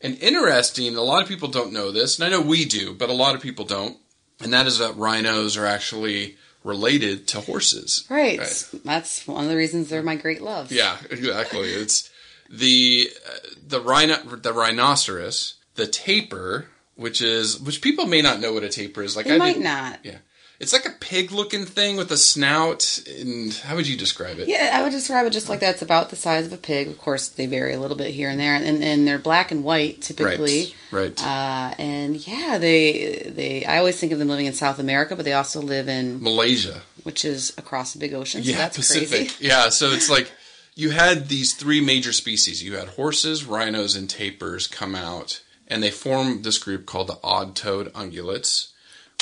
And 0.00 0.18
interesting, 0.18 0.96
a 0.96 1.02
lot 1.02 1.22
of 1.22 1.28
people 1.28 1.48
don't 1.48 1.72
know 1.72 1.90
this, 1.90 2.18
and 2.18 2.26
I 2.26 2.28
know 2.28 2.40
we 2.40 2.64
do, 2.64 2.92
but 2.92 3.08
a 3.08 3.14
lot 3.14 3.34
of 3.34 3.40
people 3.40 3.64
don't. 3.64 3.96
And 4.40 4.52
that 4.52 4.66
is 4.66 4.78
that 4.78 4.96
rhinos 4.96 5.56
are 5.56 5.66
actually 5.66 6.36
related 6.64 7.26
to 7.28 7.40
horses. 7.40 8.04
Right. 8.08 8.40
That's 8.84 9.26
one 9.26 9.44
of 9.44 9.50
the 9.50 9.56
reasons 9.56 9.88
they're 9.88 10.02
my 10.02 10.16
great 10.16 10.42
love. 10.42 10.72
Yeah, 10.72 10.96
exactly. 11.10 11.68
it's 11.68 12.10
the 12.50 13.10
uh, 13.26 13.48
the 13.66 13.80
rhino 13.80 14.16
the 14.36 14.52
rhinoceros, 14.52 15.54
the 15.76 15.86
tapir, 15.86 16.68
which 16.96 17.22
is 17.22 17.60
which 17.60 17.80
people 17.80 18.06
may 18.06 18.22
not 18.22 18.40
know 18.40 18.52
what 18.52 18.62
a 18.62 18.68
tapir 18.68 19.02
is. 19.02 19.16
Like 19.16 19.26
They 19.26 19.36
I 19.36 19.38
might 19.38 19.60
not. 19.60 20.00
Yeah, 20.02 20.18
it's 20.62 20.72
like 20.72 20.86
a 20.86 20.94
pig 21.00 21.32
looking 21.32 21.66
thing 21.66 21.96
with 21.96 22.10
a 22.12 22.16
snout. 22.16 23.02
And 23.18 23.52
how 23.52 23.74
would 23.76 23.86
you 23.86 23.96
describe 23.98 24.38
it? 24.38 24.48
Yeah, 24.48 24.70
I 24.72 24.82
would 24.82 24.92
describe 24.92 25.26
it 25.26 25.30
just 25.30 25.48
like 25.48 25.60
that. 25.60 25.74
It's 25.74 25.82
about 25.82 26.08
the 26.10 26.16
size 26.16 26.46
of 26.46 26.52
a 26.52 26.56
pig. 26.56 26.88
Of 26.88 26.98
course, 26.98 27.28
they 27.28 27.46
vary 27.46 27.74
a 27.74 27.80
little 27.80 27.96
bit 27.96 28.14
here 28.14 28.30
and 28.30 28.38
there, 28.40 28.54
and, 28.54 28.82
and 28.82 29.06
they're 29.06 29.18
black 29.18 29.50
and 29.50 29.64
white 29.64 30.00
typically. 30.00 30.74
Right. 30.90 31.18
Right. 31.18 31.26
Uh, 31.26 31.74
and 31.78 32.16
yeah, 32.26 32.58
they 32.58 33.30
they. 33.34 33.64
I 33.64 33.78
always 33.78 33.98
think 33.98 34.12
of 34.12 34.18
them 34.18 34.28
living 34.28 34.46
in 34.46 34.52
South 34.54 34.78
America, 34.78 35.16
but 35.16 35.24
they 35.24 35.32
also 35.34 35.60
live 35.60 35.88
in 35.88 36.22
Malaysia. 36.22 36.82
which 37.02 37.24
is 37.24 37.52
across 37.58 37.92
the 37.92 37.98
big 37.98 38.14
ocean. 38.14 38.42
So 38.44 38.50
Yeah, 38.50 38.58
that's 38.58 38.76
Pacific. 38.76 39.28
crazy. 39.28 39.34
Yeah, 39.48 39.68
so 39.70 39.90
it's 39.90 40.08
like 40.08 40.30
you 40.74 40.90
had 40.90 41.28
these 41.28 41.54
three 41.54 41.80
major 41.80 42.12
species. 42.12 42.62
You 42.62 42.76
had 42.76 42.88
horses, 42.90 43.44
rhinos, 43.44 43.96
and 43.96 44.08
tapirs 44.08 44.70
come 44.70 44.94
out, 44.94 45.42
and 45.66 45.82
they 45.82 45.90
form 45.90 46.42
this 46.42 46.58
group 46.58 46.86
called 46.86 47.08
the 47.08 47.18
odd-toed 47.24 47.92
ungulates, 47.94 48.68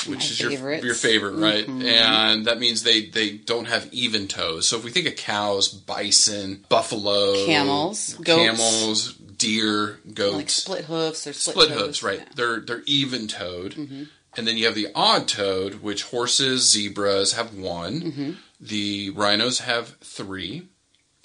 which 0.07 0.19
My 0.19 0.25
is 0.25 0.39
your 0.39 0.49
favorites. 0.51 0.83
your 0.85 0.93
favorite, 0.95 1.35
right? 1.35 1.65
Mm-hmm. 1.65 1.81
And 1.83 2.45
that 2.45 2.59
means 2.59 2.83
they 2.83 3.05
they 3.07 3.37
don't 3.37 3.65
have 3.67 3.87
even 3.93 4.27
toes. 4.27 4.67
So 4.67 4.77
if 4.77 4.83
we 4.83 4.91
think 4.91 5.07
of 5.07 5.15
cows, 5.15 5.67
bison, 5.69 6.65
buffalo, 6.69 7.45
Camels, 7.45 8.13
goats. 8.15 8.39
camels, 8.41 9.13
deer, 9.15 9.99
goats, 10.13 10.35
Like 10.35 10.49
split 10.49 10.85
hoofs 10.85 11.27
or 11.27 11.33
split, 11.33 11.53
split 11.55 11.69
toes. 11.69 11.79
hooves, 11.79 12.03
right? 12.03 12.19
Yeah. 12.19 12.23
Mm-hmm. 12.25 12.33
They're 12.35 12.59
they're 12.59 12.83
even 12.85 13.27
toed, 13.27 13.75
and 13.77 14.47
then 14.47 14.57
you 14.57 14.65
have 14.65 14.75
the 14.75 14.87
odd 14.95 15.27
toed, 15.27 15.81
which 15.81 16.03
horses, 16.03 16.69
zebras 16.71 17.33
have 17.33 17.53
one. 17.55 18.01
Mm-hmm. 18.01 18.31
The 18.59 19.09
rhinos 19.11 19.59
have 19.59 19.97
three, 20.01 20.67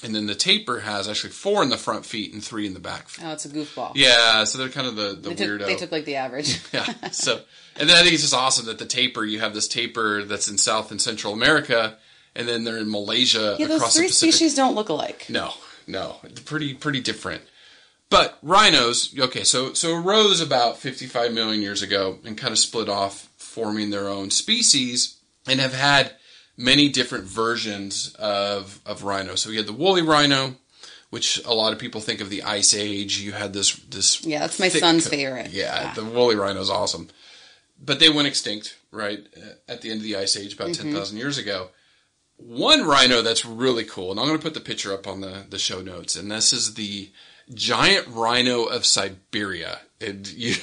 and 0.05 0.15
then 0.15 0.27
the 0.27 0.35
tapir 0.35 0.81
has 0.81 1.09
actually 1.09 1.31
four 1.31 1.63
in 1.63 1.71
the 1.71 1.77
front 1.79 2.05
feet 2.05 2.33
and 2.33 2.43
three 2.45 2.67
in 2.67 2.75
the 2.75 2.81
back. 2.81 3.09
feet. 3.09 3.25
Oh, 3.27 3.33
it's 3.33 3.45
a 3.45 3.49
goofball. 3.49 3.93
Yeah, 3.95 4.45
so 4.45 4.59
they're 4.59 4.69
kind 4.69 4.87
of 4.87 4.97
the 4.97 5.15
the 5.15 5.31
They 5.31 5.35
took, 5.35 5.47
weirdo. 5.49 5.67
they 5.67 5.77
took 5.77 5.93
like 5.93 6.05
the 6.05 6.17
average. 6.17 6.61
yeah. 6.73 6.85
So, 7.13 7.41
and 7.79 7.89
then 7.89 7.97
I 7.97 8.03
think 8.03 8.13
it's 8.15 8.23
just 8.23 8.35
awesome 8.35 8.67
that 8.67 8.79
the 8.79 8.87
tapir 8.87 9.25
you 9.25 9.41
have 9.41 9.55
this 9.55 9.69
tapir 9.69 10.25
that's 10.25 10.49
in 10.49 10.59
South 10.59 10.91
and 10.91 11.01
Central 11.01 11.33
America, 11.33 11.97
and 12.35 12.47
then 12.47 12.65
they're 12.65 12.79
in 12.79 12.91
Malaysia 12.91 13.57
Yeah, 13.59 13.67
those 13.67 13.77
across 13.79 13.97
three 13.97 14.09
species 14.09 14.55
don't 14.55 14.75
look 14.75 14.89
alike. 14.91 15.27
No, 15.29 15.53
no, 15.87 16.17
pretty 16.45 16.75
pretty 16.75 17.01
different. 17.01 17.43
But 18.09 18.39
rhinos, 18.43 19.13
okay, 19.19 19.43
so 19.43 19.73
so 19.73 19.97
arose 19.97 20.41
about 20.41 20.79
55 20.79 21.33
million 21.33 21.61
years 21.61 21.83
ago 21.83 22.19
and 22.25 22.39
kind 22.39 22.53
of 22.53 22.59
split 22.59 22.89
off, 22.89 23.29
forming 23.37 23.91
their 23.91 24.09
own 24.09 24.31
species, 24.31 25.17
and 25.49 25.59
have 25.59 25.75
had 25.75 26.13
many 26.57 26.89
different 26.89 27.25
versions 27.25 28.15
of 28.19 28.81
of 28.87 29.03
rhino. 29.05 29.35
So 29.35 29.51
we 29.51 29.57
had 29.57 29.67
the 29.67 29.73
woolly 29.73 30.03
rhino, 30.03 30.57
which 31.11 31.41
a 31.45 31.53
lot 31.55 31.73
of 31.73 31.79
people 31.79 32.01
think 32.01 32.21
of 32.21 32.31
the 32.31 32.43
Ice 32.43 32.75
Age. 32.75 33.19
You 33.21 33.33
had 33.33 33.53
this 33.53 33.75
this 33.77 34.25
Yeah, 34.25 34.41
that's 34.41 34.59
my 34.59 34.69
son's 34.69 35.07
favorite. 35.09 35.51
Yeah, 35.51 35.83
Yeah. 35.83 35.95
the 35.95 36.05
woolly 36.05 36.37
rhino 36.37 36.61
is 36.61 36.71
awesome, 36.71 37.09
but 37.83 38.01
they 38.01 38.09
went 38.11 38.29
extinct 38.29 38.77
right 38.91 39.27
at 39.69 39.83
the 39.83 39.91
end 39.91 39.99
of 39.99 40.05
the 40.05 40.17
Ice 40.17 40.37
Age 40.37 40.55
about 40.55 40.69
Mm-hmm. 40.69 40.91
10,000 40.93 41.17
years 41.19 41.39
ago 41.39 41.69
one 42.39 42.85
rhino 42.85 43.23
that's 43.23 43.47
really 43.47 43.85
cool, 43.85 44.11
and 44.11 44.21
I'm 44.21 44.27
going 44.27 44.39
to 44.39 44.43
put 44.43 44.53
the 44.53 44.61
picture 44.61 44.93
up 44.93 45.07
on 45.07 45.23
the, 45.23 45.47
the 45.49 45.59
show 45.59 45.81
notes, 45.81 46.17
and 46.17 46.31
this 46.31 46.53
is 46.53 46.75
the 46.75 47.11
giant 47.55 48.07
rhino 48.09 48.65
of 48.65 48.85
Siberia. 48.85 49.81
And 50.03 50.27
you, 50.29 50.55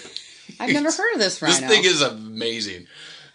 I've 0.59 0.71
never 0.71 0.91
heard 0.95 1.13
of 1.13 1.19
this 1.19 1.41
rhino. 1.41 1.55
this 1.55 1.67
thing 1.67 1.83
is 1.83 2.03
amazing. 2.03 2.85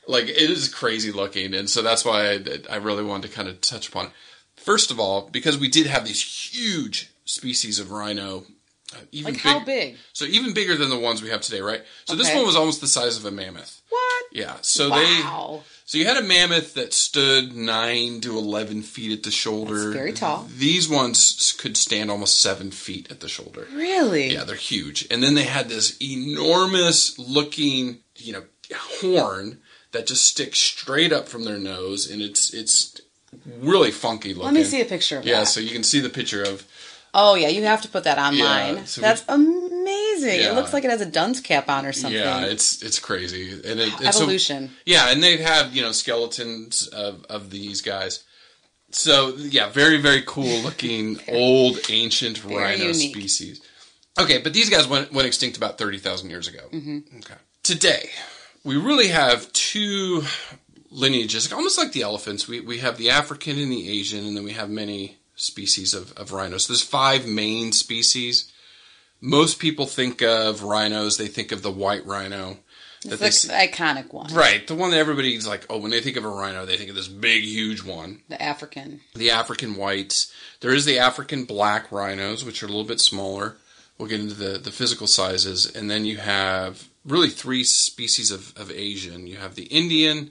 Like 0.08 0.24
it 0.28 0.36
is 0.50 0.68
crazy 0.68 1.12
looking, 1.12 1.54
and 1.54 1.68
so 1.70 1.82
that's 1.82 2.04
why 2.04 2.30
I, 2.32 2.38
I 2.70 2.76
really 2.76 3.04
wanted 3.04 3.28
to 3.28 3.34
kind 3.34 3.46
of 3.48 3.60
touch 3.60 3.88
upon 3.88 4.06
it. 4.06 4.12
First 4.56 4.90
of 4.90 4.98
all, 4.98 5.28
because 5.30 5.56
we 5.58 5.68
did 5.68 5.86
have 5.86 6.04
these 6.06 6.22
huge 6.52 7.10
species 7.26 7.78
of 7.78 7.90
rhino, 7.92 8.44
uh, 8.94 9.00
even 9.12 9.34
like 9.34 9.42
how 9.42 9.58
big- 9.58 9.66
big? 9.66 9.96
So 10.14 10.24
even 10.24 10.54
bigger 10.54 10.76
than 10.76 10.88
the 10.88 10.98
ones 10.98 11.22
we 11.22 11.28
have 11.28 11.42
today, 11.42 11.60
right? 11.60 11.82
So 12.06 12.16
this 12.16 12.34
one 12.34 12.44
was 12.46 12.56
almost 12.56 12.80
the 12.80 12.88
size 12.88 13.16
of 13.18 13.24
a 13.26 13.30
mammoth. 13.30 13.82
What? 13.90 14.24
Yeah. 14.32 14.56
So 14.62 14.88
Wow. 14.90 15.60
they 15.62 15.68
so 15.84 15.96
you 15.98 16.04
had 16.06 16.16
a 16.18 16.22
mammoth 16.22 16.74
that 16.74 16.92
stood 16.92 17.54
nine 17.54 18.20
to 18.22 18.36
eleven 18.36 18.82
feet 18.82 19.12
at 19.12 19.22
the 19.24 19.30
shoulder. 19.30 19.74
That's 19.84 19.94
very 19.96 20.12
tall. 20.12 20.46
These 20.54 20.88
ones 20.88 21.54
could 21.58 21.76
stand 21.76 22.10
almost 22.10 22.40
seven 22.40 22.70
feet 22.70 23.10
at 23.10 23.20
the 23.20 23.28
shoulder. 23.28 23.66
Really? 23.72 24.32
Yeah, 24.32 24.44
they're 24.44 24.56
huge. 24.56 25.06
And 25.10 25.22
then 25.22 25.34
they 25.34 25.44
had 25.44 25.68
this 25.68 25.96
enormous 26.02 27.18
looking, 27.18 27.98
you 28.16 28.32
know, 28.32 28.44
horn 28.74 29.60
that 29.92 30.06
just 30.06 30.26
sticks 30.26 30.58
straight 30.58 31.12
up 31.12 31.28
from 31.28 31.44
their 31.44 31.58
nose, 31.58 32.10
and 32.10 32.20
it's 32.22 32.52
it's 32.54 33.00
really 33.60 33.90
funky 33.90 34.30
looking. 34.34 34.44
Let 34.44 34.54
me 34.54 34.64
see 34.64 34.80
a 34.80 34.84
picture 34.84 35.18
of 35.18 35.24
Yeah, 35.26 35.40
that. 35.40 35.46
so 35.48 35.60
you 35.60 35.70
can 35.70 35.82
see 35.82 36.00
the 36.00 36.08
picture 36.10 36.42
of 36.42 36.66
Oh 37.14 37.34
yeah, 37.36 37.48
you 37.48 37.62
have 37.64 37.80
to 37.82 37.88
put 37.88 38.04
that 38.04 38.18
online. 38.18 38.76
Yeah, 38.76 38.84
so 38.84 39.00
That's 39.00 39.24
amazing. 39.28 40.40
Yeah. 40.40 40.50
It 40.52 40.54
looks 40.54 40.72
like 40.74 40.84
it 40.84 40.90
has 40.90 41.00
a 41.00 41.06
dunce 41.06 41.40
cap 41.40 41.68
on 41.68 41.86
or 41.86 41.92
something. 41.92 42.20
yeah, 42.20 42.44
it's 42.44 42.82
it's 42.82 42.98
crazy. 42.98 43.50
And 43.52 43.80
it, 43.80 43.92
it's 44.00 44.16
so- 44.16 44.22
Evolution. 44.24 44.70
Yeah, 44.84 45.10
and 45.10 45.22
they 45.22 45.36
have 45.38 45.64
had 45.64 45.72
you 45.74 45.82
know 45.82 45.92
skeletons 45.92 46.86
of 46.88 47.24
of 47.30 47.50
these 47.50 47.80
guys. 47.80 48.24
So 48.90 49.34
yeah, 49.36 49.68
very 49.70 49.98
very 50.00 50.22
cool 50.26 50.60
looking 50.60 51.18
old 51.28 51.78
ancient 51.90 52.44
rhino 52.44 52.84
unique. 52.86 53.14
species. 53.14 53.60
Okay, 54.18 54.38
but 54.38 54.52
these 54.52 54.68
guys 54.70 54.86
went 54.86 55.12
went 55.12 55.26
extinct 55.26 55.56
about 55.56 55.78
thirty 55.78 55.98
thousand 55.98 56.30
years 56.30 56.48
ago. 56.48 56.60
Mm-hmm. 56.72 57.18
Okay, 57.18 57.34
today 57.62 58.10
we 58.64 58.76
really 58.76 59.08
have 59.08 59.52
two 59.52 60.22
lineages, 60.90 61.52
almost 61.52 61.78
like 61.78 61.92
the 61.92 62.02
elephants. 62.02 62.48
We 62.48 62.60
we 62.60 62.78
have 62.78 62.96
the 62.98 63.10
African 63.10 63.58
and 63.58 63.70
the 63.72 63.88
Asian, 63.88 64.26
and 64.26 64.36
then 64.36 64.44
we 64.44 64.52
have 64.52 64.70
many 64.70 65.18
species 65.36 65.94
of, 65.94 66.12
of 66.16 66.32
rhinos. 66.32 66.66
So 66.66 66.72
there's 66.72 66.82
five 66.82 67.26
main 67.26 67.72
species. 67.72 68.52
most 69.20 69.58
people 69.58 69.86
think 69.86 70.22
of 70.22 70.62
rhinos, 70.62 71.16
they 71.16 71.26
think 71.28 71.52
of 71.52 71.62
the 71.62 71.70
white 71.70 72.04
rhino. 72.06 72.58
That 73.04 73.12
It's 73.12 73.20
they 73.20 73.26
like 73.26 73.32
see- 73.32 73.48
the 73.48 73.54
iconic 73.76 74.12
one. 74.12 74.32
right, 74.34 74.66
the 74.66 74.74
one 74.74 74.90
that 74.90 74.96
everybody's 74.98 75.46
like, 75.46 75.64
oh, 75.70 75.78
when 75.78 75.92
they 75.92 76.00
think 76.00 76.16
of 76.16 76.24
a 76.24 76.28
rhino, 76.28 76.66
they 76.66 76.76
think 76.76 76.90
of 76.90 76.96
this 76.96 77.06
big, 77.08 77.44
huge 77.44 77.84
one. 77.84 78.22
The 78.28 78.40
African. 78.42 79.00
The 79.14 79.30
African 79.30 79.76
whites. 79.76 80.32
There 80.60 80.72
is 80.74 80.84
the 80.84 80.98
African 80.98 81.44
black 81.44 81.92
rhinos, 81.92 82.44
which 82.44 82.60
are 82.62 82.66
a 82.66 82.68
little 82.68 82.82
bit 82.84 83.00
smaller. 83.00 83.56
We'll 83.96 84.08
get 84.08 84.18
into 84.20 84.34
the, 84.34 84.58
the 84.58 84.72
physical 84.72 85.06
sizes. 85.06 85.66
And 85.72 85.88
then 85.88 86.04
you 86.04 86.16
have 86.16 86.88
really 87.08 87.30
three 87.30 87.64
species 87.64 88.30
of, 88.30 88.52
of 88.56 88.70
Asian. 88.70 89.26
You 89.26 89.36
have 89.36 89.54
the 89.54 89.64
Indian, 89.64 90.30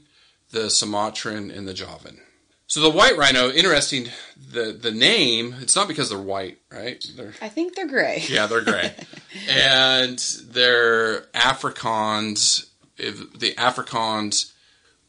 the 0.52 0.70
Sumatran, 0.70 1.52
and 1.52 1.68
the 1.68 1.74
Javan. 1.74 2.20
So 2.68 2.82
the 2.82 2.90
white 2.90 3.18
rhino, 3.18 3.50
interesting, 3.50 4.10
the, 4.52 4.74
the 4.74 4.92
name, 4.92 5.56
it's 5.62 5.76
not 5.76 5.88
because 5.88 6.10
they're 6.10 6.20
white, 6.20 6.58
right? 6.70 7.04
They're, 7.16 7.34
I 7.42 7.48
think 7.48 7.76
they're 7.76 7.88
gray. 7.88 8.24
yeah, 8.28 8.46
they're 8.48 8.62
gray. 8.62 8.94
and 9.50 10.20
they're 10.50 11.22
Afrikaans. 11.34 12.70
If 12.98 13.40
the 13.40 13.54
Afrikaans 13.54 14.52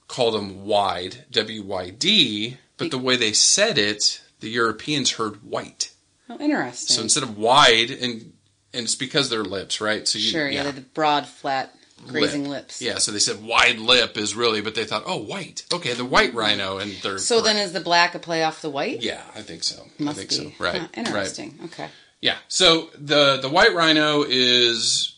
called 0.07 0.35
them 0.35 0.67
wide, 0.67 1.25
W 1.33 1.63
Y 1.63 1.91
D, 1.91 2.59
but 2.77 2.93
the 2.93 2.99
way 2.99 3.17
they 3.17 3.33
said 3.33 3.77
it, 3.77 4.21
the 4.39 4.51
Europeans 4.51 5.13
heard 5.13 5.43
white. 5.43 5.91
Oh, 6.31 6.39
interesting. 6.39 6.95
So 6.95 7.03
instead 7.03 7.23
of 7.25 7.37
wide, 7.39 7.91
and 7.91 8.35
and 8.73 8.85
it's 8.85 8.95
because 8.95 9.31
they're 9.31 9.45
lips, 9.45 9.81
right? 9.81 10.07
So 10.07 10.19
you, 10.19 10.31
sure, 10.31 10.49
yeah, 10.49 10.65
yeah, 10.65 10.71
the 10.71 10.81
broad, 10.81 11.27
flat, 11.27 11.75
grazing 12.07 12.45
lip. 12.45 12.65
lips. 12.65 12.83
Yeah, 12.83 12.99
so 12.99 13.13
they 13.13 13.19
said 13.19 13.43
wide 13.43 13.79
lip 13.79 14.17
is 14.17 14.35
really, 14.35 14.61
but 14.61 14.75
they 14.75 14.85
thought, 14.85 15.05
oh, 15.07 15.19
white. 15.19 15.65
Okay, 15.73 15.95
the 15.95 16.05
white 16.05 16.31
mm-hmm. 16.31 16.39
rhino, 16.39 16.79
and 16.79 16.93
they're 17.03 17.19
So 17.19 17.41
then 17.41 17.57
is 17.57 17.73
the 17.73 17.81
black 17.81 18.15
a 18.15 18.19
play 18.19 18.43
off 18.45 18.63
the 18.63 18.71
white? 18.71 19.03
yeah, 19.03 19.23
I 19.35 19.43
think 19.43 19.65
so. 19.65 19.87
Must 19.99 20.19
I 20.19 20.25
think 20.25 20.31
be. 20.31 20.37
so. 20.37 20.65
Right. 20.65 20.81
Huh, 20.81 20.89
Right. 20.97 20.99
interesting. 20.99 21.59
Okay. 21.65 21.89
Yeah. 22.21 22.37
So 22.49 22.91
the 22.99 23.39
the 23.41 23.49
white 23.49 23.75
rhino 23.75 24.25
is 24.27 25.17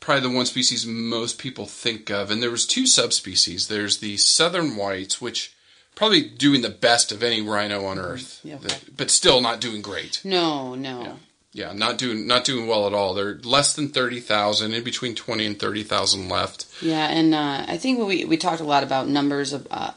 probably 0.00 0.28
the 0.28 0.36
one 0.36 0.46
species 0.46 0.84
most 0.84 1.38
people 1.38 1.66
think 1.66 2.10
of, 2.10 2.30
and 2.30 2.42
there 2.42 2.50
was 2.50 2.66
two 2.66 2.86
subspecies. 2.86 3.68
There's 3.68 3.98
the 3.98 4.16
southern 4.16 4.76
whites, 4.76 5.20
which 5.20 5.54
probably 5.94 6.22
doing 6.22 6.62
the 6.62 6.70
best 6.70 7.12
of 7.12 7.22
any 7.22 7.40
rhino 7.40 7.84
on 7.84 7.96
mm-hmm. 7.96 8.06
Earth, 8.06 8.40
Yeah, 8.42 8.56
okay. 8.56 8.76
But 8.96 9.10
still 9.10 9.40
not 9.40 9.60
doing 9.60 9.82
great. 9.82 10.20
No, 10.24 10.74
no. 10.74 11.02
Yeah. 11.02 11.14
Yeah, 11.54 11.72
not 11.74 11.98
doing 11.98 12.26
not 12.26 12.44
doing 12.44 12.66
well 12.66 12.86
at 12.86 12.94
all. 12.94 13.12
They're 13.14 13.34
less 13.44 13.74
than 13.76 13.88
thirty 13.88 14.20
thousand, 14.20 14.72
in 14.72 14.82
between 14.84 15.14
twenty 15.14 15.44
and 15.44 15.58
thirty 15.58 15.82
thousand 15.82 16.28
left. 16.30 16.66
Yeah, 16.80 17.06
and 17.08 17.34
uh, 17.34 17.64
I 17.68 17.76
think 17.76 17.98
we 18.06 18.24
we 18.24 18.36
talked 18.38 18.60
a 18.60 18.64
lot 18.64 18.82
about 18.82 19.06
numbers 19.08 19.52
of 19.52 19.68
uh, 19.70 19.92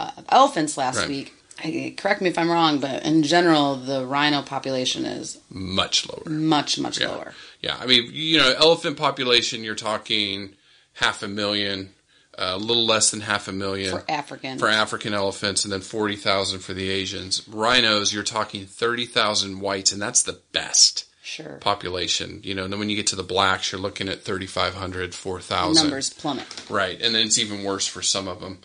uh, 0.00 0.10
elephants 0.30 0.76
last 0.76 0.98
Right. 0.98 1.08
week. 1.08 1.32
I, 1.62 1.94
correct 1.96 2.20
me 2.20 2.28
if 2.28 2.36
I'm 2.38 2.50
wrong, 2.50 2.80
but 2.80 3.04
in 3.04 3.22
general, 3.22 3.76
the 3.76 4.04
rhino 4.04 4.42
population 4.42 5.06
is 5.06 5.38
Much 5.48 6.06
lower. 6.08 6.28
much 6.28 6.78
much 6.78 7.00
Yeah. 7.00 7.08
lower. 7.08 7.34
Yeah, 7.62 7.76
I 7.80 7.86
mean, 7.86 8.10
you 8.12 8.38
know, 8.38 8.52
elephant 8.58 8.96
population, 8.98 9.64
you're 9.64 9.74
talking 9.76 10.54
half 10.94 11.22
a 11.22 11.28
million, 11.28 11.90
a 12.38 12.58
little 12.58 12.86
less 12.86 13.10
than 13.10 13.20
half 13.20 13.48
a 13.48 13.52
million. 13.52 13.98
For 13.98 14.04
African, 14.08 14.58
for 14.58 14.68
African 14.68 15.14
elephants 15.14 15.64
and 15.64 15.72
then 15.72 15.80
40,000 15.80 16.60
for 16.60 16.74
the 16.74 16.90
Asians. 16.90 17.46
Rhinos, 17.48 18.12
you're 18.12 18.22
talking 18.22 18.66
30,000 18.66 19.60
whites, 19.60 19.92
and 19.92 20.00
that's 20.00 20.22
the 20.22 20.40
best 20.52 21.06
sure, 21.22 21.58
population. 21.60 22.40
You 22.44 22.54
know, 22.54 22.64
and 22.64 22.72
then 22.72 22.80
when 22.80 22.90
you 22.90 22.96
get 22.96 23.06
to 23.08 23.16
the 23.16 23.22
blacks, 23.22 23.72
you're 23.72 23.80
looking 23.80 24.08
at 24.08 24.22
3,500, 24.22 25.14
4,000. 25.14 25.82
numbers 25.82 26.10
plummet. 26.10 26.64
Right, 26.68 27.00
and 27.00 27.14
then 27.14 27.26
it's 27.26 27.38
even 27.38 27.64
worse 27.64 27.86
for 27.86 28.02
some 28.02 28.28
of 28.28 28.40
them. 28.40 28.60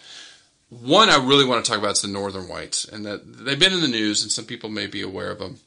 One 0.70 1.10
I 1.10 1.18
really 1.18 1.46
want 1.46 1.64
to 1.66 1.70
talk 1.70 1.80
about 1.80 1.94
is 1.94 2.02
the 2.02 2.08
northern 2.08 2.48
whites, 2.48 2.86
and 2.86 3.06
that 3.06 3.46
they've 3.46 3.60
been 3.60 3.74
in 3.74 3.82
the 3.82 3.88
news, 3.88 4.24
and 4.24 4.32
some 4.32 4.46
people 4.46 4.70
may 4.70 4.88
be 4.88 5.02
aware 5.02 5.32
of 5.32 5.40
them. 5.40 5.60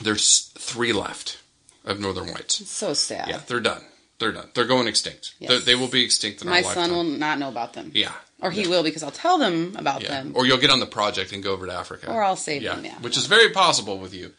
There's 0.00 0.52
three 0.58 0.92
left 0.92 1.38
of 1.84 2.00
northern 2.00 2.28
whites. 2.28 2.60
It's 2.60 2.70
so 2.70 2.94
sad. 2.94 3.28
Yeah, 3.28 3.40
they're 3.46 3.60
done. 3.60 3.82
They're 4.18 4.32
done. 4.32 4.48
They're 4.54 4.64
going 4.64 4.88
extinct. 4.88 5.34
Yes. 5.38 5.50
They- 5.50 5.58
They 5.60 5.74
will 5.74 5.88
be 5.88 6.02
extinct 6.04 6.42
in. 6.42 6.48
My 6.48 6.62
son 6.62 6.90
will 6.90 7.04
not 7.04 7.38
know 7.38 7.48
about 7.48 7.74
them. 7.74 7.92
Yeah. 7.94 8.12
Or 8.40 8.50
he 8.50 8.62
Yeah. 8.62 8.68
will 8.68 8.82
because 8.82 9.02
I'll 9.02 9.10
tell 9.10 9.38
them 9.38 9.74
about 9.76 10.02
Yeah. 10.02 10.08
them. 10.10 10.32
Or 10.34 10.44
you'll 10.46 10.58
get 10.58 10.70
on 10.70 10.80
the 10.80 10.86
project 10.86 11.32
and 11.32 11.42
go 11.42 11.52
over 11.52 11.66
to 11.66 11.72
Africa. 11.72 12.08
Or 12.10 12.22
I'll 12.22 12.36
save 12.36 12.62
them, 12.62 12.84
yeah. 12.84 12.98
Which 13.00 13.16
is 13.16 13.26
very 13.26 13.50
possible 13.50 13.98
with 13.98 14.14
you. 14.14 14.32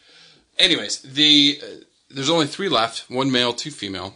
Anyways, 0.57 1.00
the 1.00 1.59
uh, 1.63 1.65
there's 2.09 2.29
only 2.29 2.48
three 2.48 2.69
left: 2.69 3.09
one 3.09 3.31
male, 3.31 3.53
two 3.53 3.71
female. 3.71 4.15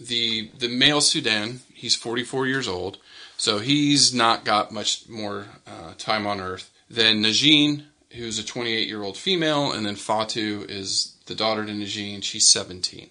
The 0.00 0.50
the 0.58 0.68
male 0.68 1.00
Sudan, 1.00 1.60
he's 1.72 1.94
44 1.94 2.46
years 2.46 2.66
old, 2.66 2.98
so 3.36 3.58
he's 3.60 4.12
not 4.12 4.44
got 4.44 4.72
much 4.72 5.08
more 5.08 5.46
uh, 5.66 5.94
time 5.98 6.26
on 6.26 6.40
Earth. 6.40 6.70
Then 6.90 7.22
Najin, 7.22 7.84
who's 8.10 8.38
a 8.38 8.44
28 8.44 8.88
year 8.88 9.02
old 9.02 9.16
female, 9.16 9.70
and 9.72 9.86
then 9.86 9.94
Fatu 9.96 10.66
is 10.68 11.12
the 11.26 11.34
daughter 11.34 11.64
to 11.64 11.72
Najin. 11.72 12.22
She's 12.24 12.50
17. 12.50 13.10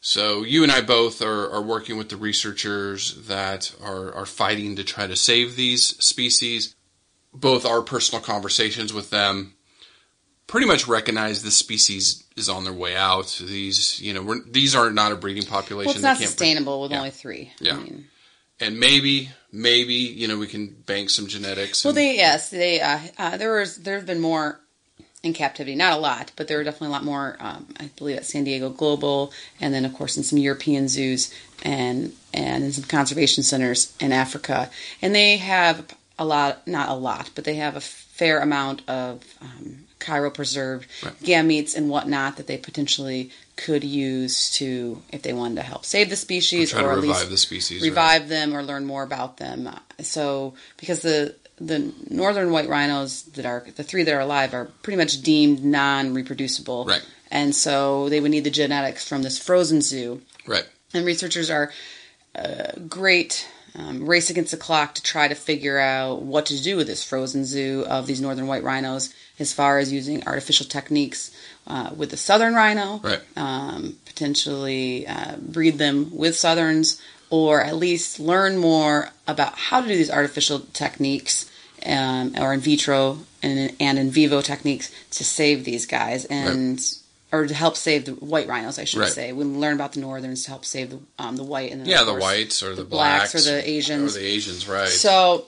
So 0.00 0.42
you 0.44 0.62
and 0.62 0.72
I 0.72 0.80
both 0.80 1.20
are, 1.20 1.50
are 1.50 1.62
working 1.62 1.98
with 1.98 2.08
the 2.08 2.16
researchers 2.16 3.14
that 3.26 3.74
are, 3.82 4.12
are 4.14 4.26
fighting 4.26 4.76
to 4.76 4.84
try 4.84 5.06
to 5.06 5.16
save 5.16 5.56
these 5.56 5.84
species. 6.02 6.74
Both 7.34 7.66
our 7.66 7.82
personal 7.82 8.22
conversations 8.22 8.92
with 8.92 9.10
them 9.10 9.54
pretty 10.46 10.66
much 10.66 10.88
recognize 10.88 11.42
this 11.42 11.56
species 11.56 12.24
is 12.36 12.48
on 12.48 12.64
their 12.64 12.72
way 12.72 12.96
out. 12.96 13.40
These, 13.46 14.00
you 14.00 14.14
know, 14.14 14.22
we're, 14.22 14.42
these 14.42 14.74
are 14.74 14.90
not 14.90 15.12
a 15.12 15.16
breeding 15.16 15.44
population. 15.44 15.86
well, 15.88 15.94
it's 15.94 16.02
not 16.02 16.16
breed. 16.16 16.26
sustainable 16.26 16.80
with 16.80 16.90
Yeah. 16.92 16.98
only 16.98 17.10
three. 17.10 17.52
Yeah. 17.60 17.74
I 17.74 17.76
mean, 17.76 18.06
And 18.58 18.80
maybe, 18.80 19.30
maybe, 19.52 19.94
you 19.94 20.26
know, 20.28 20.38
we 20.38 20.46
can 20.46 20.68
bank 20.86 21.10
some 21.10 21.26
genetics. 21.28 21.84
well, 21.84 21.90
and- 21.90 21.98
they 21.98 22.16
yes, 22.16 22.50
they 22.50 22.80
uh, 22.80 22.98
uh, 23.18 23.36
there 23.36 23.58
was 23.58 23.76
there 23.76 23.96
have 23.96 24.06
been 24.06 24.20
more 24.20 24.59
in 25.22 25.32
captivity, 25.34 25.74
not 25.76 25.92
a 25.92 26.00
lot, 26.00 26.32
but 26.36 26.48
there 26.48 26.58
are 26.60 26.64
definitely 26.64 26.88
a 26.88 26.90
lot 26.92 27.04
more. 27.04 27.36
Um, 27.40 27.66
I 27.78 27.90
believe 27.96 28.16
at 28.16 28.24
San 28.24 28.44
Diego 28.44 28.70
Global, 28.70 29.32
and 29.60 29.74
then 29.74 29.84
of 29.84 29.92
course 29.94 30.16
in 30.16 30.22
some 30.22 30.38
European 30.38 30.88
zoos 30.88 31.32
and 31.62 32.12
and 32.32 32.64
in 32.64 32.72
some 32.72 32.84
conservation 32.84 33.42
centers 33.42 33.94
in 34.00 34.12
Africa, 34.12 34.70
and 35.02 35.14
they 35.14 35.36
have 35.36 35.94
a 36.18 36.24
lot, 36.24 36.66
not 36.66 36.88
a 36.88 36.94
lot, 36.94 37.30
but 37.34 37.44
they 37.44 37.56
have 37.56 37.76
a 37.76 37.80
fair 37.80 38.40
amount 38.40 38.82
of 38.88 39.22
um, 39.40 39.84
cryopreserved 39.98 40.84
Right. 41.04 41.18
gametes 41.22 41.74
and 41.76 41.88
whatnot 41.90 42.36
that 42.36 42.46
they 42.46 42.56
potentially 42.58 43.30
could 43.56 43.84
use 43.84 44.50
to 44.52 45.02
if 45.10 45.22
they 45.22 45.32
wanted 45.34 45.56
to 45.56 45.62
help 45.62 45.84
save 45.84 46.08
the 46.10 46.16
species 46.16 46.72
or 46.72 46.78
at 46.78 46.96
revive 46.96 47.02
least 47.02 47.30
the 47.30 47.36
species. 47.36 47.82
right? 47.82 47.88
revive 47.88 48.28
them 48.28 48.54
or 48.54 48.62
learn 48.62 48.84
more 48.86 49.02
about 49.02 49.36
them. 49.36 49.68
So 50.00 50.54
because 50.78 51.00
the 51.00 51.34
the 51.60 51.92
northern 52.08 52.50
white 52.52 52.68
rhinos 52.68 53.22
that 53.34 53.44
are 53.44 53.64
the 53.76 53.82
three 53.84 54.02
that 54.02 54.14
are 54.14 54.20
alive 54.20 54.54
are 54.54 54.66
pretty 54.82 54.96
much 54.96 55.20
deemed 55.22 55.62
non-reproducible, 55.64 56.86
Right. 56.86 57.04
And 57.30 57.54
so 57.54 58.08
they 58.08 58.18
would 58.20 58.32
need 58.32 58.42
the 58.44 58.50
genetics 58.50 59.06
from 59.08 59.22
this 59.22 59.38
frozen 59.38 59.82
zoo. 59.82 60.20
Right. 60.46 60.66
And 60.92 61.06
researchers 61.06 61.48
are 61.50 61.70
uh, 62.34 62.72
great 62.88 63.46
um, 63.76 64.04
race 64.08 64.30
against 64.30 64.50
the 64.50 64.56
clock 64.56 64.94
to 64.94 65.02
try 65.02 65.28
to 65.28 65.34
figure 65.36 65.78
out 65.78 66.22
what 66.22 66.46
to 66.46 66.60
do 66.60 66.76
with 66.76 66.88
this 66.88 67.04
frozen 67.04 67.44
zoo 67.44 67.84
of 67.88 68.06
these 68.06 68.20
northern 68.20 68.48
white 68.48 68.64
rhinos 68.64 69.14
as 69.38 69.52
far 69.52 69.78
as 69.78 69.92
using 69.92 70.26
artificial 70.26 70.66
techniques 70.66 71.30
uh, 71.68 71.90
with 71.96 72.10
the 72.10 72.16
southern 72.16 72.54
rhino, 72.54 72.98
Right. 72.98 73.20
um, 73.36 73.96
potentially 74.06 75.06
uh, 75.06 75.36
breed 75.36 75.78
them 75.78 76.10
with 76.16 76.34
southerns, 76.36 77.00
or 77.30 77.60
at 77.62 77.76
least 77.76 78.18
learn 78.18 78.56
more 78.58 79.10
about 79.28 79.54
how 79.54 79.80
to 79.80 79.86
do 79.86 79.96
these 79.96 80.10
artificial 80.10 80.60
techniques 80.72 81.49
um, 81.86 82.34
or 82.38 82.52
in 82.52 82.60
vitro 82.60 83.18
and, 83.42 83.72
and 83.80 83.98
in 83.98 84.10
vivo 84.10 84.40
techniques 84.40 84.90
to 85.12 85.24
save 85.24 85.64
these 85.64 85.86
guys 85.86 86.24
and 86.26 86.80
or 87.32 87.46
to 87.46 87.54
help 87.54 87.76
save 87.76 88.06
the 88.06 88.12
white 88.12 88.48
rhinos, 88.48 88.78
I 88.78 88.84
should 88.84 89.00
Right. 89.00 89.08
say. 89.12 89.32
We 89.32 89.44
learn 89.44 89.74
about 89.74 89.92
the 89.92 90.00
northerns 90.00 90.42
to 90.44 90.50
help 90.50 90.64
save 90.64 90.90
the 90.90 90.98
um, 91.18 91.36
the 91.36 91.44
white 91.44 91.70
and 91.70 91.80
then 91.80 91.88
Yeah, 91.88 92.02
the 92.02 92.14
whites 92.14 92.62
or 92.62 92.74
the, 92.74 92.82
blacks, 92.84 93.32
blacks 93.32 93.46
or 93.46 93.50
the 93.52 93.68
Asians. 93.68 94.16
or 94.16 94.18
the 94.20 94.26
Asians, 94.26 94.68
right? 94.68 94.88
So, 94.88 95.46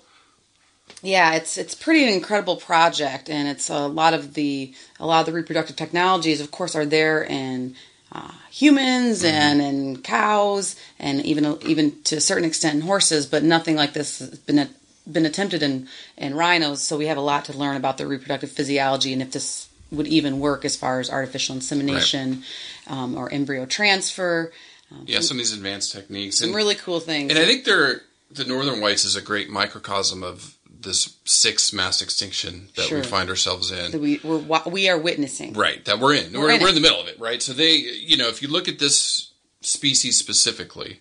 yeah, 1.03 1.35
it's 1.35 1.59
it's 1.59 1.75
pretty 1.75 2.13
incredible 2.13 2.57
project, 2.57 3.29
and 3.29 3.49
it's 3.49 3.69
a 3.69 3.87
lot 3.89 4.15
of 4.15 4.35
the 4.35 4.73
a 5.01 5.07
lot 5.07 5.21
of 5.21 5.27
the 5.27 5.33
reproductive 5.33 5.75
technologies, 5.77 6.41
of 6.41 6.51
course, 6.53 6.77
are 6.77 6.87
there 6.87 7.25
in 7.25 7.75
uh, 8.13 8.31
humans 8.51 9.23
Mm-hmm. 9.25 9.35
and 9.35 9.61
in 9.63 10.03
cows, 10.03 10.77
and 11.01 11.25
even 11.27 11.59
even 11.67 12.01
to 12.05 12.17
a 12.17 12.21
certain 12.21 12.45
extent 12.45 12.77
in 12.77 12.81
horses, 12.83 13.27
but 13.27 13.43
nothing 13.43 13.75
like 13.75 13.93
this 13.93 14.21
has 14.21 14.39
been 14.39 14.69
been 15.11 15.27
attempted 15.27 15.63
in 15.63 15.89
in 16.17 16.35
rhinos. 16.35 16.83
So 16.83 16.97
we 16.97 17.07
have 17.07 17.17
a 17.19 17.23
lot 17.23 17.45
to 17.47 17.53
learn 17.53 17.77
about 17.77 17.99
their 17.99 18.07
reproductive 18.07 18.51
physiology 18.51 19.13
and 19.13 19.23
if 19.23 19.33
this 19.33 19.69
would 19.91 20.07
even 20.07 20.41
work 20.41 20.65
as 20.65 20.75
far 20.75 21.01
as 21.01 21.11
artificial 21.11 21.55
insemination 21.55 22.43
um, 22.87 23.15
or 23.17 23.31
embryo 23.33 23.67
transfer. 23.67 24.51
Um, 24.91 25.05
yeah, 25.07 25.21
some 25.21 25.37
of 25.37 25.39
these 25.39 25.53
advanced 25.53 25.93
techniques. 25.93 26.39
some 26.39 26.49
And, 26.49 26.57
really 26.57 26.75
cool 26.75 27.01
things. 27.01 27.31
and 27.31 27.39
I 27.39 27.45
think 27.45 27.65
they're 27.65 28.01
the 28.31 28.45
northern 28.45 28.81
whites 28.81 29.05
is 29.05 29.17
a 29.17 29.21
great 29.21 29.51
microcosm 29.51 30.23
of 30.23 30.57
this 30.81 31.17
sixth 31.27 31.73
mass 31.75 32.01
extinction 32.03 32.69
that 32.77 32.87
Sure. 32.87 33.01
we 33.01 33.05
find 33.07 33.29
ourselves 33.29 33.69
that 33.71 33.95
in. 33.95 34.01
we 34.01 34.19
we're, 34.25 34.63
we 34.67 34.89
are 34.89 34.99
witnessing. 34.99 35.53
Right, 35.53 35.85
that 35.85 35.99
we're 36.01 36.15
in. 36.15 36.33
We're, 36.33 36.41
We're 36.41 36.51
in 36.53 36.61
we're 36.63 36.69
in 36.71 36.75
the 36.75 36.81
middle 36.81 37.01
of 37.01 37.07
it, 37.09 37.21
right? 37.21 37.41
So 37.43 37.53
they, 37.53 37.75
you 37.77 38.17
know, 38.17 38.29
if 38.29 38.41
you 38.43 38.49
look 38.49 38.67
at 38.69 38.79
this 38.79 39.31
species 39.61 40.19
specifically, 40.19 41.01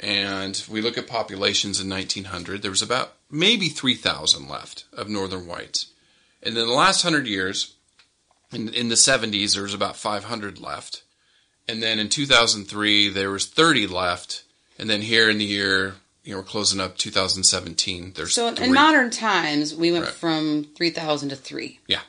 and 0.00 0.62
we 0.68 0.80
look 0.80 0.96
at 0.98 1.06
populations 1.06 1.80
in 1.80 1.88
1900, 1.88 2.62
there 2.62 2.70
was 2.70 2.82
about 2.82 3.12
maybe 3.30 3.68
3,000 3.68 4.48
left 4.48 4.84
of 4.92 5.08
northern 5.08 5.46
whites. 5.46 5.86
And 6.42 6.56
in 6.56 6.66
the 6.66 6.72
last 6.72 7.02
hundred 7.02 7.26
years, 7.26 7.74
in, 8.52 8.68
in 8.70 8.88
the 8.88 8.94
70s, 8.96 9.54
there 9.54 9.62
was 9.62 9.74
about 9.74 9.96
500 9.96 10.58
left. 10.58 11.02
and 11.68 11.82
then 11.82 12.00
in 12.00 12.08
2003 12.08 13.10
there 13.10 13.30
was 13.30 13.46
30 13.46 13.86
left, 13.86 14.42
and 14.78 14.88
then 14.90 15.02
here 15.02 15.30
in 15.30 15.38
the 15.38 15.44
year, 15.44 15.94
you 16.24 16.32
know, 16.32 16.38
we're 16.38 16.44
closing 16.44 16.80
up 16.80 16.96
2017. 16.98 18.12
There's 18.16 18.34
So 18.34 18.48
in, 18.48 18.56
three. 18.56 18.66
in 18.66 18.72
modern 18.74 19.10
times, 19.10 19.74
we 19.74 19.92
went 19.92 20.06
Right. 20.06 20.14
from 20.14 20.64
3,000 20.76 21.28
to 21.28 21.36
3 21.36 21.78
yeah, 21.86 22.00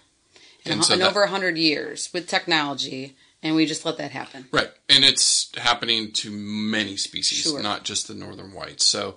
in, 0.66 0.72
And 0.72 0.82
a- 0.82 0.84
so 0.84 0.94
in 0.94 1.00
that- 1.02 1.10
over 1.10 1.22
100 1.22 1.58
years 1.58 2.10
with 2.14 2.28
technology, 2.28 3.16
and 3.44 3.56
we 3.56 3.66
just 3.66 3.86
let 3.86 3.98
that 3.98 4.12
happen. 4.12 4.46
right, 4.52 4.70
and 4.90 5.04
it's 5.04 5.52
happening 5.58 6.12
to 6.14 6.30
many 6.32 6.98
species, 6.98 7.40
Sure. 7.44 7.62
not 7.62 7.84
just 7.84 8.08
the 8.08 8.14
northern 8.14 8.54
whites. 8.54 8.86
So 8.86 9.16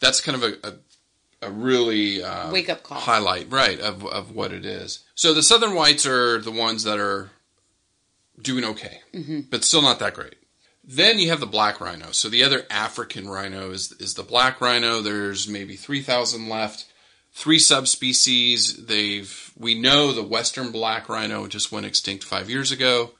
that's 0.00 0.20
kind 0.20 0.42
of 0.42 0.42
a, 0.42 0.68
a 0.68 0.72
a 1.40 1.50
really 1.52 2.22
uh, 2.22 2.50
Wake 2.50 2.68
up 2.68 2.82
call. 2.82 2.98
highlight, 2.98 3.50
right, 3.50 3.78
of 3.80 4.04
of 4.04 4.34
what 4.34 4.52
it 4.52 4.64
is. 4.66 5.04
So 5.14 5.32
the 5.34 5.42
southern 5.42 5.74
whites 5.74 6.04
are 6.06 6.38
the 6.40 6.50
ones 6.52 6.82
that 6.84 6.98
are 6.98 7.30
doing 8.40 8.64
okay, 8.64 9.00
Mm-hmm. 9.14 9.40
but 9.50 9.64
still 9.64 9.82
not 9.82 9.98
that 10.00 10.14
great. 10.14 10.34
Then 10.84 11.18
you 11.18 11.28
have 11.30 11.40
the 11.40 11.46
black 11.46 11.80
rhino. 11.80 12.12
So 12.12 12.28
the 12.28 12.42
other 12.44 12.64
African 12.70 13.28
rhino 13.28 13.70
is 13.70 13.92
is 14.00 14.14
the 14.14 14.22
black 14.22 14.60
rhino. 14.60 15.00
There's 15.02 15.46
maybe 15.46 15.76
three 15.76 16.02
thousand 16.02 16.48
left. 16.48 16.86
Three 17.32 17.58
subspecies. 17.58 18.86
They've 18.86 19.52
we 19.56 19.78
know 19.78 20.12
the 20.12 20.22
western 20.22 20.72
black 20.72 21.08
rhino 21.08 21.46
just 21.46 21.70
went 21.70 21.86
extinct 21.86 22.24
five 22.24 22.48
years 22.48 22.72
ago. 22.72 23.12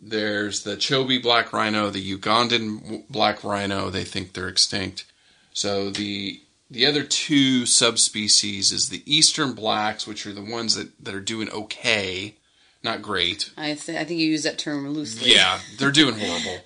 There's 0.00 0.62
the 0.62 0.76
Chobe 0.76 1.22
black 1.22 1.52
rhino, 1.52 1.90
the 1.90 2.16
Ugandan 2.16 3.04
black 3.08 3.44
rhino. 3.44 3.90
They 3.90 4.04
think 4.04 4.32
they're 4.32 4.48
extinct. 4.48 5.04
So 5.52 5.90
the 5.90 6.40
the 6.70 6.86
other 6.86 7.02
two 7.02 7.66
subspecies 7.66 8.70
is 8.70 8.88
the 8.88 9.02
eastern 9.04 9.54
blacks, 9.54 10.06
which 10.06 10.24
are 10.26 10.32
the 10.32 10.40
ones 10.40 10.76
that, 10.76 11.04
that 11.04 11.14
are 11.14 11.20
doing 11.20 11.50
okay, 11.50 12.36
not 12.82 13.02
great. 13.02 13.50
I, 13.56 13.74
th- 13.74 13.98
I 13.98 14.04
think 14.04 14.20
you 14.20 14.28
use 14.28 14.44
that 14.44 14.56
term 14.56 14.88
loosely. 14.88 15.32
Yeah, 15.32 15.58
they're 15.78 15.90
doing 15.90 16.14
horrible. 16.18 16.58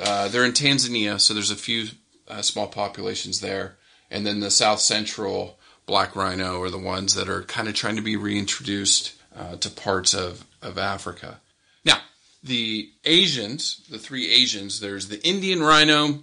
Uh, 0.00 0.28
they're 0.28 0.46
in 0.46 0.52
Tanzania, 0.52 1.20
so 1.20 1.34
there's 1.34 1.50
a 1.50 1.56
few 1.56 1.88
uh, 2.28 2.40
small 2.40 2.66
populations 2.66 3.40
there, 3.40 3.76
and 4.10 4.26
then 4.26 4.40
the 4.40 4.50
south 4.50 4.80
central 4.80 5.58
black 5.86 6.16
rhino 6.16 6.60
are 6.62 6.70
the 6.70 6.78
ones 6.78 7.14
that 7.14 7.28
are 7.28 7.42
kind 7.42 7.68
of 7.68 7.74
trying 7.74 7.96
to 7.96 8.02
be 8.02 8.16
reintroduced 8.16 9.14
uh, 9.36 9.56
to 9.56 9.70
parts 9.70 10.14
of 10.14 10.46
of 10.62 10.78
Africa. 10.78 11.40
Now, 11.84 11.98
the 12.42 12.90
Asians, 13.04 13.82
the 13.90 13.98
three 13.98 14.30
Asians, 14.30 14.80
there's 14.80 15.08
the 15.08 15.24
Indian 15.26 15.62
rhino, 15.62 16.22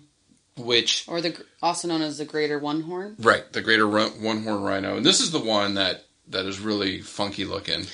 which 0.58 1.06
Or 1.08 1.22
the 1.22 1.44
also 1.62 1.88
known 1.88 2.02
as 2.02 2.18
the 2.18 2.26
greater 2.26 2.60
one 2.60 2.82
horn. 2.82 3.16
right, 3.20 3.52
the 3.54 3.62
greater 3.62 3.88
one 3.88 4.44
horn 4.44 4.62
rhino, 4.62 4.98
and 4.98 5.06
this 5.06 5.22
is 5.22 5.32
the 5.32 5.40
one 5.40 5.76
that 5.76 6.06
that 6.28 6.46
is 6.46 6.60
really 6.60 7.02
funky 7.02 7.46
looking. 7.46 7.86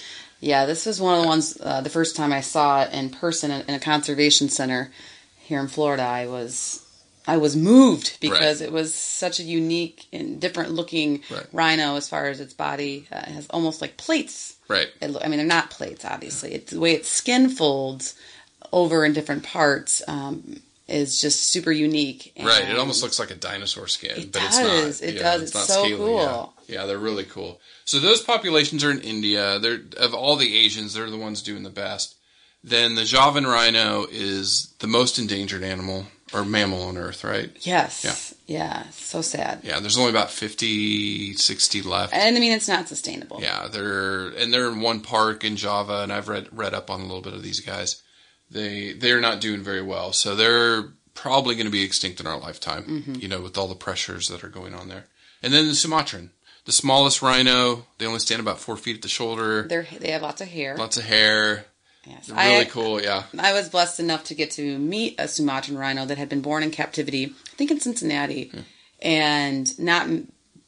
Yeah, 0.42 0.66
this 0.66 0.86
was 0.86 1.00
one 1.00 1.16
of 1.16 1.22
the 1.22 1.28
ones. 1.28 1.58
Uh, 1.62 1.82
the 1.82 1.90
first 1.90 2.16
time 2.16 2.34
I 2.34 2.42
saw 2.42 2.84
it 2.84 2.94
in 2.94 3.10
person 3.10 3.50
in, 3.52 3.62
in 3.68 3.74
a 3.76 3.80
conservation 3.80 4.50
center 4.50 4.92
here 5.40 5.60
in 5.60 5.68
Florida, 5.68 6.04
I 6.04 6.28
was 6.28 6.85
I 7.28 7.38
was 7.38 7.56
moved 7.56 8.20
because 8.22 8.62
it 8.62 8.72
was 8.72 8.94
such 8.94 9.40
a 9.40 9.44
unique 9.44 10.06
and 10.14 10.40
different 10.40 10.72
looking 10.72 11.22
Right. 11.32 11.46
rhino 11.52 11.96
as 11.96 12.08
far 12.08 12.28
as 12.28 12.40
its 12.40 12.54
body 12.54 13.08
uh, 13.12 13.18
it 13.18 13.30
has 13.30 13.48
almost 13.50 13.82
like 13.82 13.98
plates. 13.98 14.56
Right. 14.68 14.88
It, 15.02 15.16
I 15.24 15.28
mean, 15.28 15.38
they're 15.38 15.46
not 15.48 15.70
plates, 15.72 16.06
obviously. 16.06 16.54
It's 16.54 16.72
the 16.72 16.80
way 16.80 16.94
its 16.94 17.10
skin 17.10 17.50
folds 17.50 18.16
over 18.72 19.06
in 19.06 19.14
different 19.14 19.44
parts 19.44 20.02
um, 20.08 20.62
is 20.88 21.20
just 21.22 21.44
super 21.52 21.72
unique. 21.72 22.34
Right, 22.42 22.68
it 22.70 22.78
almost 22.78 23.02
looks 23.04 23.20
like 23.20 23.32
a 23.32 23.36
dinosaur 23.36 23.88
skin, 23.88 24.12
It 24.18 24.32
but 24.32 24.40
does, 24.42 25.02
it's 25.02 25.02
not. 25.02 25.10
it 25.10 25.20
does, 25.20 25.42
it's 25.44 25.52
so 25.54 25.84
scaly, 25.84 25.96
cool. 25.96 26.56
Yeah. 26.68 26.78
Yeah, 26.80 26.86
they're 26.88 26.98
really 26.98 27.26
cool. 27.26 27.60
So 27.86 28.00
those 28.00 28.22
populations 28.22 28.84
are 28.84 28.90
in 28.90 29.00
India. 29.02 29.60
They're 29.60 29.82
of 29.98 30.16
all 30.16 30.36
the 30.36 30.58
Asians, 30.58 30.94
they're 30.96 31.10
the 31.12 31.18
ones 31.18 31.44
doing 31.44 31.62
the 31.64 31.70
best. 31.70 32.16
Then 32.64 32.96
the 32.96 33.04
Javan 33.04 33.46
rhino 33.46 34.08
is 34.10 34.74
the 34.80 34.88
most 34.88 35.20
endangered 35.20 35.62
animal 35.64 36.08
or 36.34 36.44
mammal 36.44 36.84
on 36.84 36.98
Earth, 36.98 37.24
right? 37.24 37.52
Yes. 37.62 38.04
Yeah. 38.48 38.58
Yeah. 38.58 38.90
So 38.92 39.22
sad. 39.22 39.62
Yeah, 39.64 39.80
there's 39.80 39.98
only 39.98 40.10
about 40.10 40.32
50, 40.32 41.34
60 41.34 41.82
left. 41.84 42.14
And 42.14 42.36
I 42.36 42.40
mean, 42.40 42.52
it's 42.52 42.68
not 42.68 42.88
sustainable. 42.88 43.40
Yeah, 43.42 43.68
they're 43.68 44.30
and 44.30 44.54
they're 44.54 44.70
in 44.70 44.82
one 44.82 45.02
park 45.02 45.44
in 45.44 45.56
Java, 45.56 46.02
and 46.02 46.12
I've 46.12 46.28
read 46.28 46.48
read 46.52 46.74
up 46.74 46.90
on 46.90 47.02
a 47.02 47.06
little 47.06 47.22
bit 47.22 47.34
of 47.34 47.44
these 47.44 47.60
guys. 47.60 48.02
They 48.50 48.94
they're 48.94 49.22
not 49.22 49.42
doing 49.42 49.62
very 49.62 49.82
well, 49.82 50.14
so 50.14 50.36
they're 50.36 50.94
probably 51.14 51.56
going 51.56 51.66
to 51.66 51.72
be 51.72 51.84
extinct 51.84 52.20
in 52.20 52.28
our 52.28 52.40
lifetime. 52.40 52.84
Mm-hmm. 52.84 53.16
You 53.16 53.28
know, 53.28 53.42
with 53.42 53.58
all 53.58 53.68
the 53.68 53.76
pressures 53.76 54.28
that 54.30 54.44
are 54.44 54.50
going 54.50 54.74
on 54.74 54.90
there. 54.90 55.06
And 55.44 55.54
then 55.54 55.68
the 55.68 55.76
Sumatran, 55.76 56.32
the 56.66 56.72
smallest 56.72 57.22
rhino. 57.22 57.86
They 57.98 58.06
only 58.06 58.20
stand 58.20 58.42
about 58.42 58.60
four 58.60 58.78
feet 58.78 58.96
at 58.96 59.02
the 59.02 59.08
shoulder. 59.08 59.68
They're, 59.68 59.88
they 60.00 60.12
have 60.12 60.24
lots 60.24 60.42
of 60.42 60.48
hair. 60.48 60.76
Lots 60.76 60.98
of 60.98 61.06
hair. 61.06 61.66
Yes. 62.06 62.30
Really 62.30 62.60
I, 62.60 62.66
cool. 62.66 63.02
Yeah. 63.02 63.24
I 63.38 63.54
was 63.54 63.70
blessed 63.70 64.00
enough 64.00 64.26
to 64.26 64.36
get 64.36 64.52
to 64.52 64.78
meet 64.78 65.16
a 65.18 65.28
Sumatran 65.28 65.78
rhino 65.78 66.06
that 66.06 66.18
had 66.18 66.30
been 66.30 66.42
born 66.42 66.64
in 66.64 66.72
captivity, 66.72 67.26
I 67.26 67.56
think 67.56 67.72
in 67.72 67.80
Cincinnati, 67.80 68.50
hmm. 68.50 68.60
and 69.02 69.80
not 69.80 70.08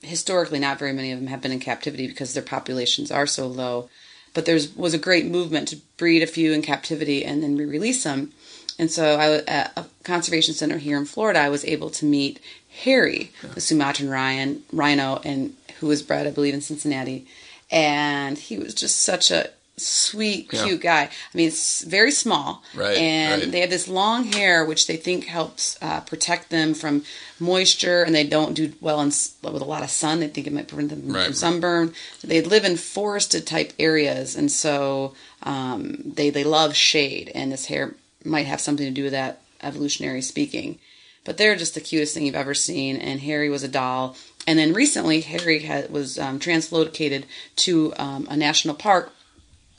historically, 0.01 0.59
not 0.59 0.79
very 0.79 0.93
many 0.93 1.11
of 1.11 1.19
them 1.19 1.27
have 1.27 1.41
been 1.41 1.51
in 1.51 1.59
captivity 1.59 2.07
because 2.07 2.33
their 2.33 2.43
populations 2.43 3.11
are 3.11 3.27
so 3.27 3.47
low. 3.47 3.89
But 4.33 4.45
there 4.45 4.59
was 4.75 4.93
a 4.93 4.99
great 4.99 5.25
movement 5.25 5.69
to 5.69 5.77
breed 5.97 6.21
a 6.21 6.27
few 6.27 6.53
in 6.53 6.61
captivity 6.61 7.25
and 7.25 7.41
then 7.41 7.57
re-release 7.57 8.03
them. 8.03 8.33
And 8.77 8.91
so 8.91 9.15
I 9.15 9.51
at 9.51 9.73
a 9.75 9.85
conservation 10.03 10.53
center 10.53 10.77
here 10.77 10.97
in 10.97 11.05
Florida. 11.05 11.39
I 11.39 11.49
was 11.49 11.65
able 11.65 11.89
to 11.91 12.05
meet 12.05 12.39
Harry, 12.83 13.31
the 13.55 13.61
Sumatran 13.61 14.09
rhino, 14.09 14.59
rhino, 14.71 15.19
and 15.23 15.55
who 15.79 15.87
was 15.87 16.03
bred, 16.03 16.27
I 16.27 16.31
believe, 16.31 16.53
in 16.53 16.61
Cincinnati. 16.61 17.25
And 17.71 18.37
he 18.37 18.57
was 18.57 18.75
just 18.75 19.01
such 19.01 19.31
a 19.31 19.49
sweet, 19.77 20.49
Yeah. 20.51 20.65
cute 20.65 20.81
guy. 20.81 21.03
I 21.03 21.37
mean, 21.37 21.47
it's 21.47 21.83
very 21.83 22.11
small, 22.11 22.63
Right, 22.73 22.97
And 22.97 23.41
right. 23.43 23.51
they 23.51 23.59
have 23.61 23.69
this 23.69 23.87
long 23.87 24.25
hair, 24.25 24.65
which 24.65 24.87
they 24.87 24.97
think 24.97 25.25
helps 25.25 25.77
uh, 25.81 26.01
protect 26.01 26.49
them 26.49 26.73
from 26.73 27.03
moisture, 27.39 28.03
and 28.03 28.13
they 28.15 28.23
don't 28.23 28.53
do 28.53 28.73
well 28.81 28.99
in, 29.01 29.07
with 29.07 29.43
a 29.61 29.65
lot 29.65 29.83
of 29.83 29.89
sun. 29.91 30.19
They 30.19 30.27
think 30.27 30.47
it 30.47 30.53
might 30.53 30.67
prevent 30.67 30.89
them 30.89 31.13
from 31.13 31.33
sunburn. 31.33 31.93
They 32.23 32.41
live 32.41 32.65
in 32.65 32.75
forested 32.77 33.45
type 33.45 33.73
areas, 33.77 34.35
and 34.35 34.51
so 34.51 35.13
um, 35.43 36.01
they 36.05 36.29
they 36.31 36.43
love 36.43 36.75
shade, 36.75 37.31
and 37.35 37.51
this 37.51 37.65
hair 37.67 37.93
might 38.25 38.47
have 38.47 38.59
something 38.61 38.85
to 38.87 38.91
do 38.91 39.03
with 39.03 39.13
that, 39.13 39.41
evolutionary 39.61 40.21
speaking. 40.21 40.79
But 41.23 41.37
they're 41.37 41.55
just 41.57 41.75
the 41.75 41.81
cutest 41.81 42.13
thing 42.13 42.25
you've 42.25 42.35
ever 42.35 42.53
seen. 42.53 42.95
And 42.95 43.19
Harry 43.19 43.49
was 43.49 43.61
a 43.61 43.67
doll. 43.67 44.15
And 44.47 44.57
then 44.57 44.71
recently, 44.71 45.19
Harry 45.19 45.59
had, 45.59 45.91
was 45.91 46.17
um, 46.17 46.39
translocated 46.39 47.25
to 47.57 47.93
um, 47.97 48.27
a 48.29 48.37
national 48.37 48.75
park 48.75 49.11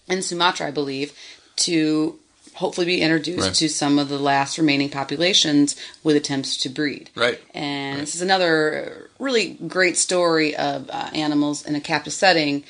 in 0.09 0.23
Sumatra, 0.23 0.67
I 0.69 0.71
believe, 0.71 1.13
to 1.57 2.19
hopefully 2.55 2.87
be 2.87 3.01
introduced 3.01 3.47
Right. 3.47 3.55
to 3.55 3.69
some 3.69 3.99
of 3.99 4.09
the 4.09 4.19
last 4.19 4.59
remaining 4.59 4.89
populations 4.91 5.77
with 6.03 6.17
attempts 6.17 6.57
to 6.59 6.69
breed. 6.69 7.09
Right. 7.15 7.41
And 7.55 8.01
this 8.01 8.17
is 8.17 8.23
another 8.23 9.11
really 9.21 9.51
great 9.69 9.97
story 9.97 10.57
of 10.57 10.91
uh, 10.91 11.11
animals 11.15 11.65
in 11.65 11.77
a 11.77 11.81
captive 11.81 12.13
setting 12.13 12.65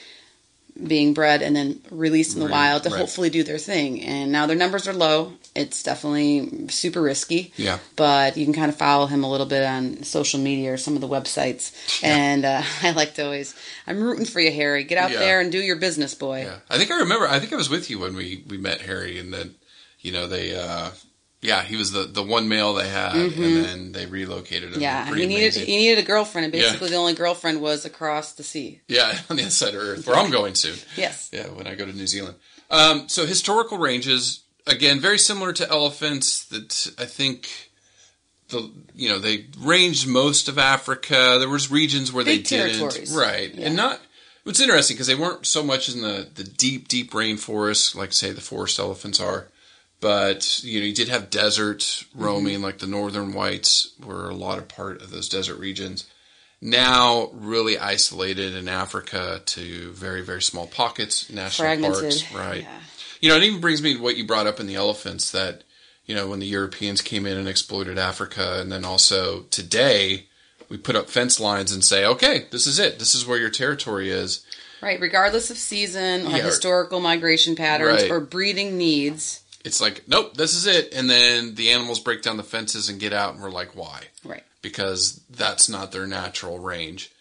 being 0.86 1.12
bred 1.14 1.42
and 1.42 1.56
then 1.56 1.80
released 1.90 2.34
in 2.34 2.40
the 2.40 2.46
Right, 2.46 2.52
wild 2.70 2.82
to 2.84 2.90
right. 2.90 2.98
hopefully 2.98 3.30
do 3.30 3.42
their 3.42 3.58
thing. 3.58 4.02
And 4.04 4.30
now 4.30 4.46
their 4.46 4.56
numbers 4.56 4.86
are 4.86 4.92
low. 4.92 5.32
It's 5.54 5.82
definitely 5.82 6.68
super 6.68 7.02
risky. 7.02 7.52
Yeah. 7.56 7.78
But 7.96 8.36
you 8.36 8.44
can 8.44 8.54
kind 8.54 8.70
of 8.70 8.76
follow 8.76 9.06
him 9.06 9.24
a 9.24 9.30
little 9.30 9.46
bit 9.46 9.64
on 9.64 10.04
social 10.04 10.38
media 10.38 10.72
or 10.72 10.76
some 10.76 10.94
of 10.94 11.00
the 11.00 11.08
websites. 11.08 11.72
And 12.04 12.44
uh, 12.44 12.62
I 12.82 12.92
like 12.92 13.14
to 13.14 13.24
always, 13.24 13.54
I'm 13.86 14.00
rooting 14.00 14.24
for 14.26 14.38
you, 14.40 14.52
Harry. 14.52 14.84
Get 14.84 14.98
out 14.98 15.10
Yeah. 15.10 15.18
there 15.18 15.40
and 15.40 15.50
do 15.50 15.58
your 15.58 15.76
business, 15.76 16.14
boy. 16.14 16.42
Yeah, 16.42 16.58
I 16.70 16.78
think 16.78 16.90
I 16.92 16.98
remember. 17.00 17.26
I 17.26 17.40
think 17.40 17.52
I 17.52 17.56
was 17.56 17.68
with 17.70 17.90
you 17.90 17.98
when 17.98 18.14
we 18.14 18.44
we 18.48 18.56
met 18.56 18.82
Harry, 18.82 19.18
and 19.18 19.32
then 19.34 19.56
you 20.00 20.12
know 20.12 20.28
they. 20.28 20.54
uh 20.54 20.90
yeah, 21.40 21.62
he 21.62 21.76
was 21.76 21.92
the, 21.92 22.02
the 22.04 22.22
one 22.22 22.48
male 22.48 22.74
they 22.74 22.88
had, 22.88 23.14
and 23.14 23.32
then 23.32 23.92
they 23.92 24.06
relocated 24.06 24.70
him. 24.70 24.80
Mm-hmm. 24.80 24.80
Yeah, 24.82 25.04
he 25.06 25.26
needed 25.26 25.54
amazing. 25.54 25.66
he 25.66 25.76
needed 25.76 25.98
a 25.98 26.06
girlfriend, 26.06 26.46
and 26.46 26.54
Yeah. 26.54 26.62
basically 26.62 26.90
the 26.90 26.96
only 26.96 27.14
girlfriend 27.14 27.60
was 27.60 27.84
across 27.84 28.32
the 28.32 28.42
sea. 28.42 28.80
Yeah, 28.88 29.16
on 29.30 29.36
the 29.36 29.42
other 29.42 29.50
side 29.50 29.74
of 29.74 29.80
Earth, 29.80 30.06
where 30.06 30.16
I'm 30.16 30.30
going 30.30 30.54
soon. 30.54 30.76
Yes. 30.96 31.30
Yeah, 31.32 31.46
when 31.48 31.66
I 31.66 31.74
go 31.74 31.84
to 31.86 31.92
New 31.92 32.06
Zealand. 32.06 32.36
Um, 32.70 33.08
so 33.08 33.24
historical 33.26 33.78
ranges, 33.78 34.40
again, 34.66 35.00
very 35.00 35.18
similar 35.18 35.52
to 35.54 35.70
elephants. 35.70 36.44
That 36.46 36.92
I 36.98 37.04
think 37.04 37.48
the 38.48 38.70
you 38.94 39.08
know 39.08 39.18
they 39.18 39.46
ranged 39.58 40.08
most 40.08 40.48
of 40.48 40.58
Africa. 40.58 41.36
There 41.38 41.48
was 41.48 41.70
regions 41.70 42.12
where 42.12 42.24
Big 42.24 42.44
they 42.46 42.56
didn't, 42.56 43.10
right, 43.14 43.54
Yeah. 43.54 43.66
and 43.66 43.76
not. 43.76 44.00
It's 44.44 44.60
interesting 44.60 44.96
because 44.96 45.06
they 45.06 45.14
weren't 45.14 45.44
so 45.46 45.62
much 45.62 45.88
in 45.88 46.00
the 46.00 46.26
the 46.34 46.42
deep 46.44 46.88
deep 46.88 47.12
rainforest 47.12 47.94
like 47.94 48.12
say 48.12 48.32
the 48.32 48.40
forest 48.40 48.78
elephants 48.78 49.20
are. 49.20 49.48
But 50.00 50.62
you 50.62 50.80
know, 50.80 50.86
you 50.86 50.94
did 50.94 51.08
have 51.08 51.30
desert 51.30 52.04
roaming, 52.14 52.54
Mm-hmm. 52.56 52.62
like 52.64 52.78
the 52.78 52.86
northern 52.86 53.32
whites 53.32 53.90
were 54.04 54.28
a 54.30 54.34
lot 54.34 54.58
of 54.58 54.68
part 54.68 55.02
of 55.02 55.10
those 55.10 55.28
desert 55.28 55.56
regions 55.58 56.06
now 56.60 57.30
really 57.32 57.78
isolated 57.78 58.54
in 58.54 58.68
Africa 58.68 59.40
to 59.46 59.92
very, 59.92 60.22
very 60.22 60.42
small 60.42 60.66
pockets, 60.66 61.30
national 61.30 61.66
Fragmented. 61.68 62.00
parks, 62.02 62.34
right? 62.34 62.62
Yeah. 62.62 62.80
You 63.20 63.28
know, 63.30 63.36
it 63.36 63.44
even 63.44 63.60
brings 63.60 63.80
me 63.82 63.94
to 63.94 64.02
what 64.02 64.16
you 64.16 64.26
brought 64.26 64.46
up 64.48 64.58
in 64.58 64.66
the 64.66 64.74
elephants 64.74 65.30
that, 65.32 65.62
you 66.04 66.14
know, 66.16 66.26
when 66.28 66.40
the 66.40 66.46
Europeans 66.46 67.00
came 67.00 67.26
in 67.26 67.36
and 67.36 67.48
exploited 67.48 67.96
Africa, 67.98 68.58
and 68.60 68.72
then 68.72 68.84
also 68.84 69.42
today, 69.50 70.26
we 70.68 70.76
put 70.76 70.96
up 70.96 71.08
fence 71.10 71.38
lines 71.38 71.70
and 71.72 71.84
say, 71.84 72.04
okay, 72.04 72.46
this 72.50 72.66
is 72.66 72.78
it. 72.80 72.98
This 72.98 73.14
is 73.14 73.24
where 73.26 73.38
your 73.38 73.50
territory 73.50 74.10
is. 74.10 74.44
Right, 74.82 75.00
regardless 75.00 75.50
of 75.50 75.58
season 75.58 76.26
or 76.26 76.30
Yeah. 76.36 76.42
historical 76.44 76.98
migration 77.00 77.54
patterns 77.56 78.02
Right. 78.02 78.10
or 78.10 78.18
breeding 78.20 78.76
needs. 78.78 79.42
It's 79.68 79.82
like, 79.82 80.08
nope, 80.08 80.34
this 80.34 80.54
is 80.54 80.66
it. 80.66 80.94
And 80.94 81.10
then 81.10 81.54
the 81.54 81.72
animals 81.72 82.00
break 82.00 82.22
down 82.22 82.38
the 82.38 82.42
fences 82.42 82.88
and 82.88 82.98
get 82.98 83.12
out, 83.12 83.34
and 83.34 83.42
we're 83.42 83.50
like, 83.50 83.76
why? 83.76 84.04
Right. 84.24 84.42
Because 84.62 85.20
that's 85.28 85.68
not 85.68 85.92
their 85.92 86.06
natural 86.06 86.58
range. 86.58 87.12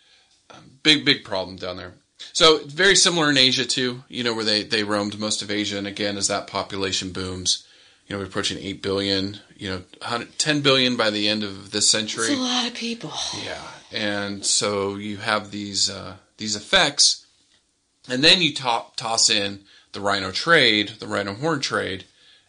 Um, 0.50 0.80
big, 0.82 1.04
big 1.04 1.26
problem 1.26 1.58
down 1.58 1.76
there. 1.76 1.96
So 2.32 2.60
very 2.66 2.96
similar 2.96 3.30
in 3.30 3.38
Asia 3.38 3.66
too. 3.66 4.04
You 4.08 4.24
know 4.24 4.34
where 4.34 4.46
they 4.46 4.64
they 4.64 4.84
roamed 4.84 5.20
most 5.20 5.42
of 5.42 5.52
Asia, 5.52 5.78
and 5.78 5.86
again 5.86 6.16
as 6.18 6.30
that 6.30 6.48
population 6.48 7.12
booms, 7.12 7.68
you 8.08 8.16
know 8.16 8.20
we're 8.20 8.28
approaching 8.28 8.58
eight 8.60 8.82
billion. 8.82 9.40
You 9.58 9.70
know, 10.02 10.24
10 10.38 10.62
billion 10.62 10.98
by 10.98 11.10
the 11.10 11.28
end 11.28 11.44
of 11.44 11.72
this 11.72 11.90
century. 11.90 12.28
It's 12.28 12.40
a 12.40 12.42
lot 12.42 12.68
of 12.68 12.76
people. 12.76 13.12
Yeah, 13.44 13.62
and 13.92 14.46
so 14.46 14.96
you 14.96 15.18
have 15.18 15.52
these 15.52 15.90
uh, 15.90 16.16
these 16.38 16.56
effects, 16.56 17.26
and 18.08 18.24
then 18.24 18.42
you 18.42 18.54
to- 18.54 18.86
toss 18.96 19.30
in 19.30 19.66
the 19.92 20.02
rhino 20.02 20.32
trade, 20.32 20.94
the 21.00 21.08
rhino 21.08 21.34
horn 21.34 21.60
trade, 21.60 22.06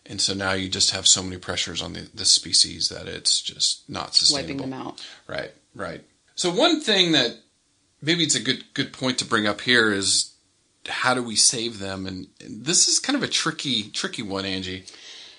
and 0.09 0.21
so 0.21 0.35
now 0.35 0.53
you 0.53 0.69
just 0.69 0.91
have 0.93 1.07
so 1.07 1.23
many 1.23 1.37
pressures 1.37 1.83
on 1.83 1.93
the, 1.93 2.09
the 2.15 2.25
species 2.25 2.89
that 2.89 3.07
it's 3.07 3.41
just 3.41 3.89
not 3.89 4.15
sustainable. 4.15 4.65
Wiping 4.65 4.71
them 4.71 4.87
out. 4.87 5.07
Right, 5.27 5.53
right. 5.75 6.03
So 6.35 6.51
one 6.51 6.81
thing 6.81 7.13
that 7.13 7.37
maybe 8.01 8.25
it's 8.25 8.35
a 8.35 8.43
good 8.43 8.65
good 8.75 8.93
point 8.93 9.19
to 9.19 9.25
bring 9.25 9.47
up 9.47 9.61
here 9.61 9.93
is 9.93 10.35
how 10.89 11.15
do 11.15 11.23
we 11.23 11.37
save 11.37 11.79
them? 11.79 12.07
And, 12.07 12.29
and 12.41 12.65
this 12.65 12.89
is 12.89 12.99
kind 12.99 13.17
of 13.17 13.23
a 13.23 13.29
tricky 13.29 13.91
tricky 13.91 14.23
one, 14.23 14.45
Angie. 14.45 14.85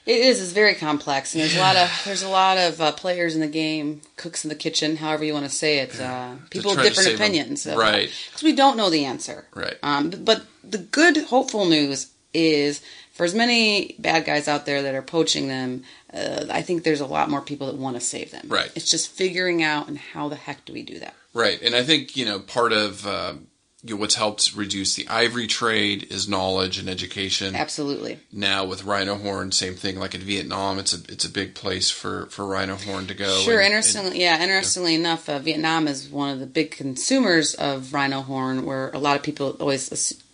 It 0.06 0.22
is. 0.22 0.42
It's 0.42 0.54
very 0.54 0.74
complex, 0.74 1.36
and 1.36 1.42
there's 1.42 1.56
a 1.56 1.60
lot 1.60 1.76
of 1.76 2.02
there's 2.06 2.24
a 2.24 2.30
lot 2.30 2.58
of 2.58 2.82
uh, 2.82 2.92
players 2.94 3.36
in 3.36 3.42
the 3.42 3.48
game, 3.48 4.02
cooks 4.16 4.44
in 4.44 4.50
the 4.50 4.56
kitchen, 4.56 4.96
however 4.96 5.24
you 5.24 5.34
want 5.34 5.46
to 5.46 5.52
say 5.52 5.80
it. 5.80 6.00
Uh, 6.00 6.36
people 6.50 6.76
with 6.76 6.84
different 6.84 7.16
opinions, 7.16 7.68
Right. 7.68 8.10
Because 8.28 8.42
we 8.42 8.56
don't 8.56 8.76
know 8.76 8.90
the 8.90 9.06
answer, 9.06 9.46
Right. 9.54 9.78
Um, 9.84 10.10
but 10.10 10.46
the 10.64 10.80
good, 10.80 11.18
hopeful 11.26 11.66
news 11.66 12.12
is 12.34 12.82
for 13.20 13.26
as 13.26 13.36
many 13.36 13.98
bad 14.00 14.24
guys 14.24 14.48
out 14.48 14.66
there 14.66 14.82
that 14.84 14.96
are 14.96 15.02
poaching 15.02 15.50
them, 15.50 15.84
uh, 16.14 16.46
I 16.50 16.62
think 16.62 16.86
there's 16.86 17.02
a 17.02 17.06
lot 17.06 17.30
more 17.30 17.42
people 17.42 17.68
that 17.68 17.76
want 17.76 17.98
to 17.98 18.00
save 18.00 18.32
them. 18.32 18.46
Right. 18.48 18.72
It's 18.76 18.90
just 18.90 19.12
figuring 19.12 19.62
out 19.62 19.90
and 19.90 19.98
how 19.98 20.30
the 20.30 20.38
heck 20.38 20.64
do 20.64 20.72
we 20.72 20.84
do 20.84 21.00
that? 21.00 21.14
Right, 21.34 21.62
and 21.62 21.76
I 21.76 21.84
think 21.84 22.16
you 22.16 22.24
know 22.24 22.40
part 22.40 22.72
of 22.72 23.06
uh, 23.06 23.34
know, 23.34 23.40
what's 23.84 24.16
helped 24.16 24.56
reduce 24.56 24.96
the 24.96 25.08
ivory 25.08 25.48
trade 25.48 26.08
is 26.10 26.28
knowledge 26.28 26.78
and 26.78 26.90
education. 26.90 27.56
Absolutely. 27.56 28.20
Now 28.32 28.66
with 28.66 28.84
rhino 28.84 29.16
horn, 29.16 29.52
same 29.52 29.76
thing. 29.76 29.98
Like 30.00 30.14
in 30.14 30.22
Vietnam, 30.22 30.80
it's 30.80 30.94
a 30.94 31.12
it's 31.12 31.26
a 31.26 31.30
big 31.30 31.56
place 31.56 31.90
for 31.90 32.26
for 32.28 32.46
rhino 32.46 32.76
horn 32.76 33.08
to 33.08 33.14
go. 33.14 33.40
Sure. 33.40 33.60
and- 33.60 33.68
interestingly, 33.68 34.22
yeah. 34.22 34.42
Interestingly 34.42 34.96
enough, 34.96 35.30
uh, 35.30 35.40
Vietnam 35.40 35.88
is 35.88 36.10
one 36.10 36.30
of 36.30 36.40
the 36.40 36.46
big 36.46 36.72
consumers 36.72 37.54
of 37.56 37.94
rhino 37.94 38.22
horn, 38.22 38.66
where 38.66 38.90
a 38.90 39.00
lot 39.00 39.16
of 39.16 39.24
people 39.24 39.52
always 39.60 39.90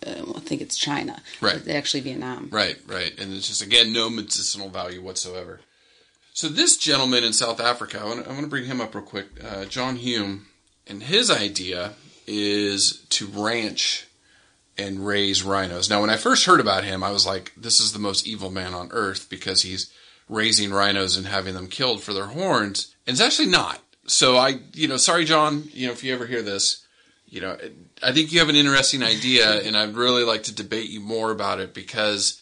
uh, 0.05 0.11
think 0.39 0.61
it's 0.61 0.77
China. 0.77 1.21
Right. 1.41 1.55
It's 1.55 1.67
actually 1.67 2.01
Vietnam. 2.01 2.49
Right, 2.51 2.77
right. 2.87 3.17
And 3.19 3.33
it's 3.33 3.47
just, 3.47 3.61
again, 3.61 3.93
no 3.93 4.09
medicinal 4.09 4.69
value 4.69 5.01
whatsoever. 5.01 5.61
So, 6.33 6.49
this 6.49 6.77
gentleman 6.77 7.23
in 7.23 7.33
South 7.33 7.59
Africa, 7.59 7.99
I 8.01 8.05
want, 8.05 8.23
to, 8.23 8.29
I 8.29 8.33
want 8.33 8.43
to 8.43 8.49
bring 8.49 8.65
him 8.65 8.81
up 8.81 8.93
real 8.93 9.03
quick, 9.03 9.27
uh, 9.43 9.65
John 9.65 9.95
Hume, 9.95 10.47
and 10.87 11.03
his 11.03 11.31
idea 11.31 11.93
is 12.27 13.05
to 13.09 13.27
ranch 13.27 14.07
and 14.77 15.05
raise 15.05 15.43
rhinos. 15.43 15.89
Now, 15.89 16.01
when 16.01 16.09
I 16.09 16.17
first 16.17 16.45
heard 16.45 16.59
about 16.59 16.83
him, 16.83 17.03
I 17.03 17.11
was 17.11 17.25
like, 17.25 17.53
this 17.55 17.79
is 17.79 17.93
the 17.93 17.99
most 17.99 18.27
evil 18.27 18.51
man 18.51 18.73
on 18.73 18.89
earth 18.91 19.29
because 19.29 19.61
he's 19.61 19.93
raising 20.27 20.71
rhinos 20.71 21.17
and 21.17 21.27
having 21.27 21.53
them 21.53 21.67
killed 21.67 22.03
for 22.03 22.13
their 22.13 22.27
horns. 22.27 22.93
And 23.07 23.13
it's 23.13 23.21
actually 23.21 23.49
not. 23.49 23.79
So, 24.07 24.35
I, 24.35 24.59
you 24.73 24.87
know, 24.87 24.97
sorry, 24.97 25.25
John, 25.25 25.63
you 25.71 25.87
know, 25.87 25.93
if 25.93 26.03
you 26.03 26.13
ever 26.13 26.25
hear 26.25 26.41
this, 26.41 26.85
you 27.27 27.41
know, 27.41 27.57
I 28.03 28.11
think 28.11 28.31
you 28.31 28.39
have 28.39 28.49
an 28.49 28.55
interesting 28.55 29.01
idea, 29.03 29.61
and 29.63 29.77
I'd 29.77 29.95
really 29.95 30.23
like 30.23 30.43
to 30.43 30.55
debate 30.55 30.89
you 30.89 30.99
more 30.99 31.31
about 31.31 31.59
it 31.59 31.73
because 31.73 32.41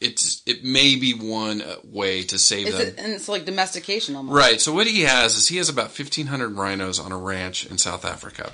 it's 0.00 0.42
it 0.44 0.64
may 0.64 0.96
be 0.96 1.12
one 1.14 1.62
uh, 1.62 1.76
way 1.84 2.22
to 2.24 2.38
save 2.38 2.66
Is 2.66 2.76
them. 2.76 2.88
it, 2.88 2.98
and 2.98 3.12
it's 3.12 3.28
like 3.28 3.44
domestication 3.46 4.14
almost. 4.14 4.36
Right. 4.36 4.60
So 4.60 4.72
what 4.72 4.86
he 4.86 5.02
has 5.02 5.36
is 5.36 5.48
he 5.48 5.56
has 5.56 5.68
about 5.68 5.92
fifteen 5.92 6.26
hundred 6.26 6.52
rhinos 6.52 6.98
on 6.98 7.12
a 7.12 7.16
ranch 7.16 7.64
in 7.66 7.78
South 7.78 8.04
Africa, 8.04 8.52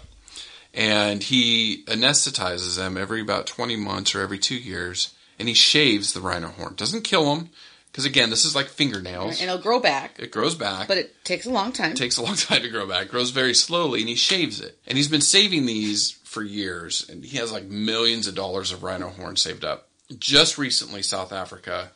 and 0.74 1.22
he 1.22 1.85
anesthetizes 1.87 2.76
them 2.76 2.96
every 2.96 3.20
about 3.20 3.46
twenty 3.46 3.76
months 3.76 4.14
or 4.14 4.20
every 4.20 4.38
two 4.38 4.56
years, 4.56 5.14
and 5.38 5.48
he 5.48 5.54
shaves 5.54 6.12
the 6.12 6.20
rhino 6.20 6.48
horn. 6.48 6.74
Doesn't 6.76 7.02
kill 7.02 7.35
them 7.35 7.50
because 7.90 8.04
again, 8.04 8.30
this 8.30 8.44
is 8.44 8.54
like 8.54 8.68
fingernails. 8.68 9.40
And 9.40 9.50
it'll 9.50 9.62
grow 9.62 9.80
back, 9.80 10.18
It 10.18 10.30
grows 10.30 10.54
back. 10.54 10.87
but 10.88 10.96
it 10.98 11.24
takes 11.24 11.44
a 11.46 11.50
long 11.50 11.72
time. 11.72 11.92
It 11.92 11.96
takes 11.96 12.16
a 12.18 12.22
long 12.22 12.37
time 12.37 12.62
to 12.62 12.68
grow 12.68 12.87
back. 12.87 13.06
It 13.06 13.11
grows 13.11 13.30
very 13.30 13.54
slowly, 13.54 14.00
and 14.00 14.09
he 14.09 14.14
shaves 14.14 14.61
it. 14.61 14.78
And 14.87 14.96
he's 14.96 15.09
been 15.09 15.20
saving 15.20 15.66
these 15.66 16.12
for 16.24 16.42
years, 16.42 17.09
and 17.09 17.24
he 17.24 17.38
has 17.38 17.50
like 17.50 17.64
millions 17.64 18.26
of 18.28 18.35
dollars 18.37 18.70
of 18.70 18.83
rhino 18.85 19.09
horn 19.09 19.37
saved 19.37 19.64
up. 19.64 19.88
Just 20.18 20.59
recently, 20.59 21.02
South 21.02 21.33
Africa 21.33 21.90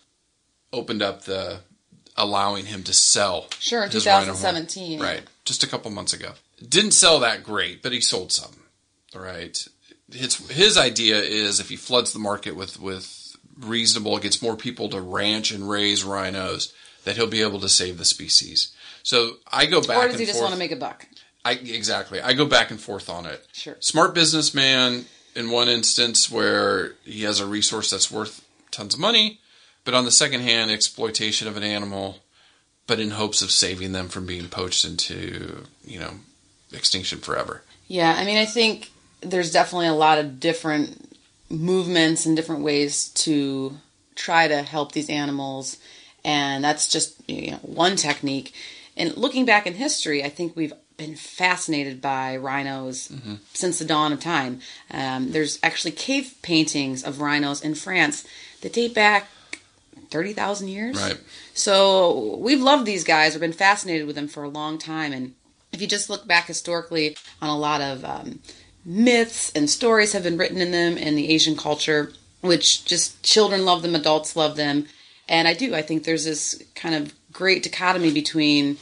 opened 0.72 1.02
up 1.02 1.22
the 1.22 1.60
allowing 2.16 2.64
him 2.66 2.82
to 2.84 2.92
sell. 2.92 3.46
Sure, 3.60 3.84
in 3.84 3.90
his 3.90 4.06
rhino 4.06 4.26
horn. 4.32 4.36
2017. 4.36 5.00
Right, 5.00 5.22
just 5.44 5.62
a 5.62 5.68
couple 5.68 5.90
months 5.92 6.12
ago. 6.12 6.32
Didn't 6.68 6.92
sell 6.92 7.20
that 7.20 7.42
great, 7.44 7.82
but 7.82 7.92
he 7.92 8.00
sold 8.00 8.32
some. 8.32 8.54
Right. 9.14 9.66
His 10.12 10.36
his 10.50 10.76
idea 10.76 11.20
is 11.20 11.60
if 11.60 11.68
he 11.68 11.76
floods 11.76 12.12
the 12.12 12.18
market 12.18 12.56
with 12.56 12.80
with 12.80 13.36
reasonable, 13.58 14.18
gets 14.18 14.42
more 14.42 14.56
people 14.56 14.88
to 14.90 15.00
ranch 15.00 15.50
and 15.50 15.68
raise 15.68 16.04
rhinos, 16.04 16.72
that 17.04 17.16
he'll 17.16 17.26
be 17.26 17.42
able 17.42 17.60
to 17.60 17.68
save 17.68 17.98
the 17.98 18.04
species. 18.04 18.72
So 19.02 19.36
I 19.50 19.66
go 19.66 19.80
back 19.80 19.96
or 19.96 20.08
does 20.08 20.18
he 20.18 20.26
just 20.26 20.38
forth. 20.38 20.50
want 20.50 20.54
to 20.54 20.58
make 20.58 20.72
a 20.72 20.76
buck? 20.76 21.06
I 21.44 21.52
exactly. 21.52 22.20
I 22.20 22.32
go 22.32 22.46
back 22.46 22.70
and 22.70 22.80
forth 22.80 23.08
on 23.08 23.26
it. 23.26 23.46
Sure. 23.52 23.76
Smart 23.80 24.14
businessman 24.14 25.04
in 25.34 25.50
one 25.50 25.68
instance 25.68 26.30
where 26.30 26.92
he 27.04 27.22
has 27.22 27.40
a 27.40 27.46
resource 27.46 27.90
that's 27.90 28.10
worth 28.10 28.44
tons 28.70 28.94
of 28.94 29.00
money, 29.00 29.40
but 29.84 29.94
on 29.94 30.04
the 30.04 30.10
second 30.10 30.40
hand, 30.40 30.70
exploitation 30.70 31.46
of 31.46 31.56
an 31.56 31.62
animal, 31.62 32.20
but 32.86 32.98
in 32.98 33.10
hopes 33.10 33.42
of 33.42 33.50
saving 33.50 33.92
them 33.92 34.08
from 34.08 34.26
being 34.26 34.48
poached 34.48 34.84
into 34.84 35.64
you 35.84 36.00
know 36.00 36.14
extinction 36.72 37.18
forever. 37.18 37.62
Yeah, 37.88 38.14
I 38.16 38.24
mean, 38.24 38.38
I 38.38 38.46
think 38.46 38.90
there's 39.24 39.52
definitely 39.52 39.88
a 39.88 39.94
lot 39.94 40.18
of 40.18 40.40
different 40.40 41.16
movements 41.50 42.26
and 42.26 42.36
different 42.36 42.62
ways 42.62 43.08
to 43.08 43.76
try 44.14 44.48
to 44.48 44.62
help 44.62 44.92
these 44.92 45.10
animals, 45.10 45.78
and 46.24 46.62
that's 46.62 46.88
just 46.88 47.28
you 47.28 47.52
know, 47.52 47.58
one 47.58 47.96
technique. 47.96 48.54
And 48.96 49.16
looking 49.16 49.44
back 49.44 49.66
in 49.66 49.74
history, 49.74 50.22
I 50.22 50.28
think 50.28 50.54
we've 50.54 50.72
been 50.96 51.16
fascinated 51.16 52.00
by 52.00 52.36
rhinos 52.36 53.10
since 53.52 53.78
the 53.80 53.84
dawn 53.84 54.12
of 54.12 54.20
time. 54.20 54.60
Um, 54.90 55.32
there's 55.32 55.58
actually 55.62 55.90
cave 55.90 56.34
paintings 56.42 57.02
of 57.02 57.20
rhinos 57.20 57.62
in 57.62 57.74
France 57.74 58.24
that 58.60 58.72
date 58.72 58.94
back 58.94 59.28
thirty 60.10 60.32
thousand 60.32 60.68
years. 60.68 60.96
Right. 60.96 61.18
So 61.52 62.36
we've 62.38 62.62
loved 62.62 62.86
these 62.86 63.04
guys. 63.04 63.34
We've 63.34 63.40
been 63.40 63.52
fascinated 63.52 64.06
with 64.06 64.16
them 64.16 64.28
for 64.28 64.44
a 64.44 64.48
long 64.48 64.78
time. 64.78 65.12
And 65.12 65.34
if 65.72 65.80
you 65.80 65.88
just 65.88 66.08
look 66.08 66.26
back 66.26 66.46
historically 66.46 67.16
on 67.42 67.48
a 67.48 67.58
lot 67.58 67.80
of 67.80 68.04
um, 68.04 68.38
myths 68.84 69.50
and 69.52 69.68
stories 69.68 70.12
have 70.12 70.22
been 70.22 70.36
written 70.36 70.60
in 70.60 70.70
them 70.70 70.96
in 70.96 71.16
the 71.16 71.30
Asian 71.30 71.56
culture, 71.56 72.12
which 72.40 72.84
just 72.84 73.22
children 73.22 73.64
love 73.64 73.82
them, 73.82 73.94
adults 73.94 74.36
love 74.36 74.56
them. 74.56 74.86
And 75.28 75.48
I 75.48 75.54
do. 75.54 75.74
I 75.74 75.82
think 75.82 76.04
there's 76.04 76.24
this 76.24 76.62
kind 76.74 76.94
of 76.94 77.14
great 77.32 77.62
dichotomy 77.62 78.12
between, 78.12 78.76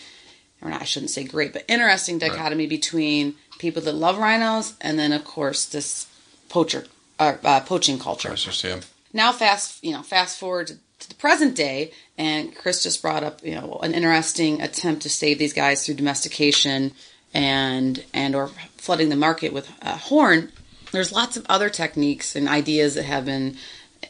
or 0.61 0.71
not, 0.71 0.83
I 0.83 0.85
shouldn't 0.85 1.11
say 1.11 1.25
great, 1.25 1.53
but 1.53 1.65
interesting 1.69 2.19
dichotomy 2.19 2.67
between 2.67 3.35
people 3.59 3.83
that 3.83 3.95
love 3.95 4.19
rhinos 4.19 4.75
and 4.81 4.99
then, 4.99 5.13
of 5.13 5.25
course, 5.25 5.67
this 5.67 6.07
poacher, 6.49 6.87
uh, 7.19 7.37
uh, 7.45 7.61
poaching 7.61 7.99
culture 7.99 8.35
yeah. 8.65 8.81
now 9.13 9.33
fast 9.33 9.83
you 9.85 9.93
know 9.93 10.03
fast 10.03 10.39
forward 10.39 10.67
to, 10.67 10.75
to 10.99 11.09
the 11.09 11.15
present 11.15 11.55
day 11.55 11.93
and 12.19 12.55
chris 12.55 12.83
just 12.83 13.03
brought 13.03 13.23
up 13.23 13.45
you 13.45 13.55
know 13.55 13.79
an 13.83 13.95
interesting 13.95 14.61
attempt 14.61 15.03
to 15.03 15.11
save 15.11 15.39
these 15.39 15.53
guys 15.53 15.85
through 15.85 15.95
domestication 15.95 16.93
and 17.35 18.05
and 18.13 18.35
or 18.35 18.49
flooding 18.77 19.09
the 19.09 19.17
market 19.17 19.53
with 19.53 19.71
uh, 19.83 19.97
horn 19.97 20.51
there's 20.93 21.13
lots 21.13 21.37
of 21.37 21.47
other 21.49 21.71
techniques 21.71 22.37
and 22.37 22.47
ideas 22.49 22.95
that 22.95 23.05
have 23.05 23.25
been 23.25 23.57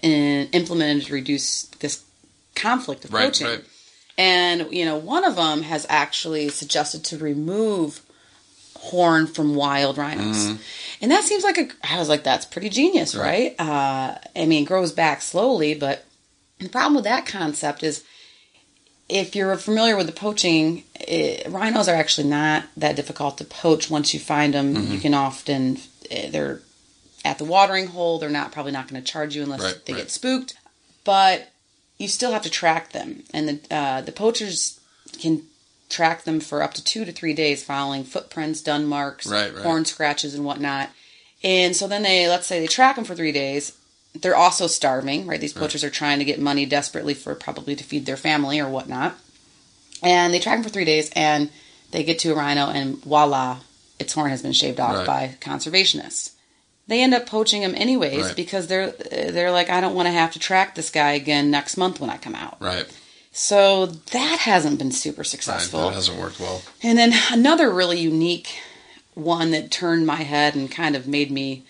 in, 0.03 0.49
implemented 0.53 1.05
to 1.07 1.13
reduce 1.15 1.65
this 1.79 2.03
conflict 2.57 3.05
of 3.05 3.13
Right, 3.13 3.27
poaching 3.27 3.47
right. 3.47 3.65
and 4.19 4.67
you 4.73 4.85
know 4.85 4.97
one 4.97 5.25
of 5.25 5.37
them 5.37 5.63
has 5.63 5.87
actually 5.89 6.49
suggested 6.49 7.05
to 7.05 7.19
remove 7.19 8.01
horn 8.77 9.27
from 9.29 9.55
wild 9.55 9.97
rhinos 9.97 10.37
Mm-hmm. 10.49 10.57
and 11.03 11.11
that 11.13 11.23
seems 11.23 11.45
like 11.45 11.59
a 11.59 11.69
i 11.85 11.99
was 11.99 12.09
like 12.09 12.25
that's 12.25 12.45
pretty 12.47 12.69
genius 12.69 13.15
right, 13.15 13.55
uh, 13.61 14.17
i 14.35 14.45
mean 14.47 14.65
it 14.65 14.67
grows 14.67 14.91
back 14.93 15.23
slowly 15.23 15.75
but 15.75 16.05
the 16.59 16.69
problem 16.69 16.95
with 16.97 17.05
that 17.05 17.27
concept 17.27 17.83
is 17.85 18.03
if 19.21 19.37
you're 19.37 19.57
familiar 19.57 19.97
with 19.97 20.07
the 20.07 20.13
poaching 20.27 20.85
eh, 21.07 21.43
rhinos 21.49 21.89
are 21.89 21.95
actually 22.03 22.29
not 22.29 22.65
that 22.77 22.97
difficult 22.97 23.39
to 23.39 23.45
poach 23.45 23.91
once 23.91 24.13
you 24.15 24.21
find 24.21 24.55
them 24.55 24.75
Mm-hmm. 24.75 24.93
you 24.93 24.99
can 25.01 25.15
often 25.15 25.79
eh, 26.11 26.31
they're 26.31 26.61
at 27.25 27.39
the 27.39 27.45
watering 27.45 27.89
hole 27.89 28.19
they're 28.19 28.39
not 28.41 28.53
probably 28.53 28.73
not 28.73 28.89
going 28.89 29.01
to 29.03 29.13
charge 29.13 29.37
you 29.37 29.43
unless 29.43 29.61
Right, 29.63 29.81
they 29.87 29.93
right. 29.93 30.01
get 30.03 30.11
spooked 30.11 30.55
but 31.05 31.49
you 31.99 32.09
still 32.09 32.33
have 32.33 32.43
to 32.43 32.51
track 32.51 32.91
them, 32.93 33.23
and 33.33 33.49
the 33.49 33.57
uh, 33.77 34.01
the 34.01 34.11
poachers 34.13 34.81
can 35.21 35.43
track 35.89 36.25
them 36.25 36.41
for 36.41 36.61
up 36.63 36.75
to 36.75 36.83
two 36.83 37.05
to 37.05 37.13
three 37.13 37.35
days, 37.35 37.63
following 37.63 38.03
footprints, 38.03 38.61
dun 38.61 38.87
marks, 38.87 39.27
right. 39.27 39.53
horn 39.55 39.85
scratches, 39.85 40.35
and 40.35 40.45
whatnot. 40.45 40.91
And 41.45 41.77
so 41.77 41.87
then 41.87 42.03
they 42.03 42.29
let's 42.29 42.47
say 42.49 42.59
they 42.59 42.67
track 42.67 42.97
them 42.97 43.05
for 43.05 43.15
three 43.15 43.31
days, 43.31 43.77
they're 44.15 44.37
also 44.37 44.67
starving, 44.67 45.27
right? 45.27 45.41
These 45.41 45.55
poachers 45.55 45.83
are 45.85 45.91
trying 45.91 46.19
to 46.19 46.25
get 46.25 46.41
money 46.41 46.67
desperately 46.67 47.15
for 47.15 47.35
probably 47.35 47.75
to 47.77 47.85
feed 47.85 48.07
their 48.07 48.17
family 48.17 48.61
or 48.61 48.69
whatnot. 48.69 49.15
And 50.03 50.35
they 50.35 50.39
track 50.41 50.57
them 50.57 50.65
for 50.65 50.69
three 50.69 50.85
days, 50.85 51.11
and 51.15 51.51
they 51.93 52.03
get 52.05 52.19
to 52.21 52.33
a 52.33 52.35
rhino, 52.35 52.67
and 52.67 52.99
voila, 53.03 53.61
its 53.99 54.13
horn 54.13 54.31
has 54.31 54.43
been 54.43 54.53
shaved 54.53 54.81
off 54.81 54.97
Right. 54.97 55.07
by 55.07 55.37
conservationists. 55.41 56.33
They 56.89 57.01
end 57.03 57.15
up 57.15 57.27
poaching 57.27 57.63
him 57.63 57.75
anyways 57.77 58.25
Right. 58.27 58.37
because 58.37 58.67
they're 58.67 58.91
they're 58.91 59.53
like, 59.53 59.71
I 59.71 59.81
don't 59.81 59.95
want 59.95 60.07
to 60.07 60.13
have 60.13 60.33
to 60.33 60.39
track 60.41 60.75
this 60.75 60.91
guy 60.91 61.13
again 61.13 61.51
next 61.51 61.77
month 61.77 62.01
when 62.01 62.11
I 62.11 62.17
come 62.19 62.35
out. 62.35 62.57
Right. 62.61 62.87
So 63.31 63.87
that 63.87 64.41
hasn't 64.41 64.79
been 64.79 64.91
super 64.93 65.21
Right. 65.21 65.27
successful. 65.27 65.89
That 65.89 65.95
hasn't 65.95 66.19
worked 66.19 66.41
well. 66.41 66.63
And 66.83 66.99
then 66.99 67.15
another 67.31 67.71
really 67.71 67.99
unique 68.01 68.49
one 69.15 69.53
that 69.53 69.71
turned 69.71 70.07
my 70.07 70.17
head 70.23 70.55
and 70.55 70.71
kind 70.71 70.97
of 70.97 71.07
made 71.07 71.31
me 71.31 71.63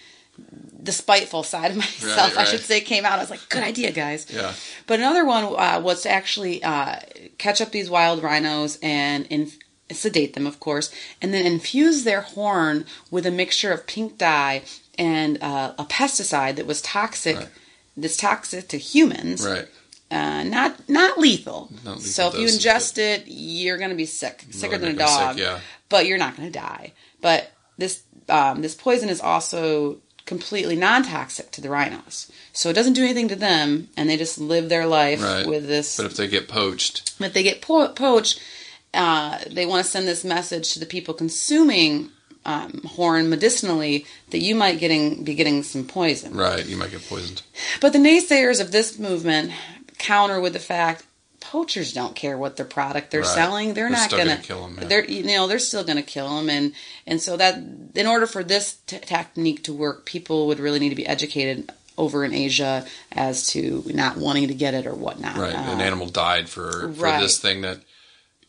the 0.83 0.93
spiteful 0.93 1.43
side 1.45 1.71
of 1.71 1.77
myself, 1.87 2.37
Right, 2.37 2.43
I 2.43 2.45
should 2.51 2.61
say, 2.61 2.81
came 2.81 3.05
out. 3.05 3.19
I 3.19 3.23
was 3.23 3.31
like, 3.31 3.49
good 3.49 3.63
idea, 3.63 3.93
guys. 3.93 4.27
Yeah. 4.29 4.53
But 4.87 4.99
another 4.99 5.25
one 5.25 5.45
uh, 5.45 5.81
was 5.81 6.03
to 6.03 6.11
actually 6.11 6.63
uh, 6.65 6.97
catch 7.39 7.61
up 7.61 7.71
these 7.71 7.89
wild 7.89 8.23
rhinos 8.23 8.79
and 8.83 9.27
inf- 9.27 9.59
sedate 9.93 10.35
them, 10.35 10.47
of 10.47 10.59
course, 10.59 10.93
and 11.21 11.33
then 11.33 11.47
infuse 11.47 12.03
their 12.05 12.23
horn 12.23 12.85
with 13.11 13.27
a 13.27 13.31
mixture 13.31 13.71
of 13.73 13.87
pink 13.87 14.19
dye 14.19 14.63
and 14.99 15.41
uh, 15.43 15.75
a 15.79 15.85
pesticide 15.85 16.57
that 16.57 16.67
was 16.67 16.83
toxic. 16.83 17.37
Right. 17.37 17.49
That's 17.97 18.17
toxic 18.17 18.69
to 18.69 18.79
humans, 18.79 19.47
Right. 19.47 19.69
uh, 20.11 20.43
not 20.45 20.89
not 20.89 21.19
lethal. 21.19 21.69
Not 21.85 21.97
lethal 21.99 22.01
so 22.01 22.29
if 22.29 22.35
you 22.35 22.47
ingest 22.47 22.97
it, 22.99 23.25
you're 23.27 23.77
going 23.77 23.91
to 23.91 23.97
be 23.97 24.07
sick, 24.07 24.45
sicker 24.51 24.79
than 24.79 24.93
a 24.93 24.95
gonna 24.95 25.11
sick, 25.11 25.21
dog. 25.21 25.39
yeah. 25.39 25.61
But 25.91 26.07
you're 26.07 26.17
not 26.19 26.37
going 26.37 26.51
to 26.51 26.59
die. 26.59 26.95
But 27.21 27.53
this 27.77 28.03
um, 28.31 28.63
this 28.63 28.75
poison 28.75 29.11
is 29.11 29.21
also 29.21 29.99
completely 30.33 30.77
non-toxic 30.77 31.51
to 31.53 31.61
the 31.61 31.69
rhinos, 31.77 32.31
so 32.53 32.69
it 32.71 32.73
doesn't 32.79 32.95
do 32.95 33.05
anything 33.05 33.29
to 33.29 33.37
them, 33.37 33.89
and 33.97 34.09
they 34.09 34.17
just 34.17 34.39
live 34.39 34.69
their 34.69 34.87
life 34.87 35.23
Right. 35.23 35.47
with 35.47 35.67
this. 35.67 35.97
But 35.99 36.07
if 36.07 36.17
they 36.17 36.27
get 36.29 36.49
poached, 36.49 37.13
if 37.21 37.33
they 37.35 37.43
get 37.43 37.61
po- 37.61 37.89
poached, 38.07 38.41
uh, 38.95 39.39
they 39.51 39.67
want 39.67 39.85
to 39.85 39.91
send 39.91 40.07
this 40.09 40.25
message 40.25 40.73
to 40.73 40.79
the 40.81 40.87
people 40.95 41.15
consuming 41.15 42.11
um, 42.45 42.83
horn 42.97 43.29
medicinally 43.31 44.05
that 44.31 44.41
you 44.41 44.55
might 44.55 44.81
getting 44.81 45.23
be 45.23 45.35
getting 45.35 45.63
some 45.63 45.85
poison. 45.87 46.35
right, 46.35 46.67
you 46.67 46.77
might 46.77 46.91
get 46.91 47.09
poisoned. 47.09 47.43
But 47.81 47.93
the 47.93 48.01
naysayers 48.01 48.61
of 48.61 48.73
this 48.73 48.99
movement 48.99 49.53
counter 49.99 50.41
with 50.41 50.53
the 50.55 50.59
fact 50.75 51.05
poachers 51.53 51.93
don't 51.93 52.17
care 52.17 52.37
what 52.39 52.57
their 52.57 52.67
product 52.67 53.11
they're 53.11 53.21
Right. 53.21 53.35
selling. 53.41 53.75
They're, 53.75 53.91
They're 53.91 53.99
not 53.99 54.11
gonna, 54.11 54.25
gonna 54.25 54.43
kill 54.43 54.65
'em, 54.65 54.79
yeah. 54.81 54.89
They're 54.89 55.05
you 55.05 55.23
know 55.25 55.47
they're 55.47 55.59
still 55.71 55.85
going 55.85 55.99
to 55.99 56.03
kill 56.03 56.29
them, 56.37 56.49
and 56.51 56.73
and 57.07 57.21
so 57.21 57.37
that 57.37 57.55
in 57.95 58.07
order 58.07 58.27
for 58.27 58.43
this 58.43 58.77
t- 58.87 58.99
technique 58.99 59.63
to 59.65 59.73
work, 59.73 60.07
people 60.07 60.47
would 60.49 60.59
really 60.61 60.79
need 60.79 60.89
to 60.91 60.97
be 60.97 61.07
educated 61.07 61.71
over 61.99 62.25
in 62.25 62.33
Asia 62.33 62.87
as 63.13 63.47
to 63.49 63.83
not 63.87 64.17
wanting 64.17 64.49
to 64.49 64.55
get 64.55 64.73
it 64.73 64.87
or 64.87 64.95
whatnot. 64.95 65.37
Right. 65.37 65.53
An 65.55 65.81
Uh, 65.81 65.85
animal 65.85 66.07
died 66.09 66.49
for, 66.49 66.71
for 66.73 66.89
right. 66.89 67.21
this 67.21 67.39
thing 67.39 67.61
that, 67.61 67.81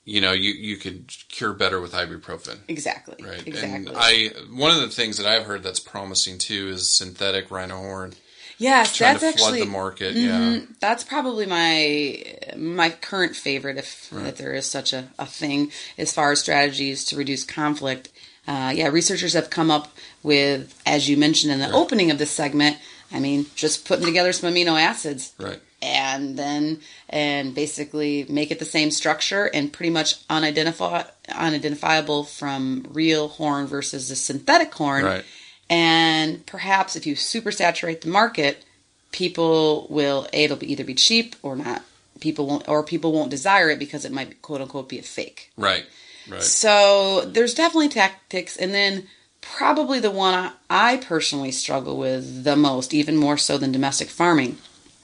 you 0.05 0.21
know, 0.21 0.31
you, 0.31 0.51
you 0.53 0.77
could 0.77 1.11
cure 1.29 1.51
better 1.51 1.81
with 1.81 1.91
ibuprofen. 1.91 2.59
exactly. 2.69 3.17
Right. 3.21 3.45
Exactly. 3.45 3.87
And 3.89 3.89
I 3.93 4.31
one 4.53 4.71
of 4.71 4.79
the 4.81 4.87
things 4.99 5.17
that 5.17 5.27
I've 5.27 5.43
heard 5.43 5.61
that's 5.61 5.81
promising 5.81 6.37
too 6.37 6.69
is 6.69 6.89
synthetic 6.89 7.51
rhino 7.51 7.77
horn. 7.77 8.13
Yes, 8.57 8.95
Trying 8.95 9.17
that's 9.17 9.33
to 9.33 9.37
flood 9.37 9.47
actually 9.53 9.59
the 9.61 9.71
market. 9.71 10.15
Yeah. 10.15 10.59
that's 10.79 11.03
probably 11.03 11.45
my 11.45 12.23
my 12.57 12.89
current 12.89 13.35
favorite, 13.35 13.77
if 13.77 14.11
if 14.13 14.37
there 14.37 14.53
is 14.53 14.65
such 14.65 14.93
a, 14.93 15.09
a 15.19 15.25
thing, 15.25 15.71
as 15.97 16.13
far 16.13 16.31
as 16.31 16.39
strategies 16.39 17.05
to 17.05 17.15
reduce 17.15 17.43
conflict. 17.43 18.09
Uh, 18.45 18.73
yeah, 18.75 18.87
researchers 18.87 19.33
have 19.33 19.49
come 19.49 19.71
up 19.71 19.87
with, 20.21 20.77
as 20.85 21.07
you 21.07 21.15
mentioned 21.15 21.53
in 21.53 21.59
the 21.59 21.71
opening 21.71 22.11
of 22.11 22.17
this 22.17 22.29
segment. 22.31 22.77
I 23.09 23.19
mean, 23.19 23.45
just 23.55 23.85
putting 23.87 24.05
together 24.05 24.33
some 24.33 24.53
amino 24.53 24.77
acids 24.81 25.33
Right. 25.39 25.61
and 25.81 26.35
then 26.37 26.79
and 27.07 27.53
basically 27.55 28.25
make 28.27 28.51
it 28.51 28.59
the 28.59 28.65
same 28.65 28.91
structure 28.91 29.45
and 29.53 29.71
pretty 29.71 29.91
much 29.91 30.27
unidentify, 30.27 31.07
unidentifiable 31.29 32.25
from 32.25 32.85
real 32.89 33.27
horn 33.29 33.67
versus 33.67 34.09
the 34.09 34.15
synthetic 34.15 34.73
horn. 34.73 35.05
Right. 35.05 35.25
And 35.69 36.45
perhaps 36.45 36.95
if 36.95 37.05
you 37.05 37.15
super 37.15 37.51
saturate 37.51 38.01
the 38.01 38.09
market, 38.09 38.63
people 39.11 39.87
will 39.89 40.27
it'll 40.33 40.57
be 40.57 40.71
either 40.71 40.83
be 40.83 40.93
cheap 40.93 41.35
or 41.41 41.55
not. 41.55 41.83
People 42.19 42.45
won't 42.45 42.67
or 42.67 42.83
people 42.83 43.11
won't 43.11 43.31
desire 43.31 43.69
it 43.69 43.79
because 43.79 44.05
it 44.05 44.11
might 44.11 44.41
quote 44.41 44.61
unquote 44.61 44.89
be 44.89 44.99
a 44.99 45.03
fake. 45.03 45.51
Right. 45.57 45.85
Right. 46.27 46.41
So 46.41 47.21
there's 47.25 47.53
definitely 47.53 47.89
tactics, 47.89 48.55
and 48.55 48.73
then 48.73 49.07
probably 49.41 49.99
the 49.99 50.11
one 50.11 50.53
I 50.69 50.97
personally 50.97 51.51
struggle 51.51 51.97
with 51.97 52.43
the 52.43 52.55
most, 52.55 52.93
even 52.93 53.17
more 53.17 53.37
so 53.37 53.57
than 53.57 53.73
domestic 53.73 54.07
farming, 54.07 54.57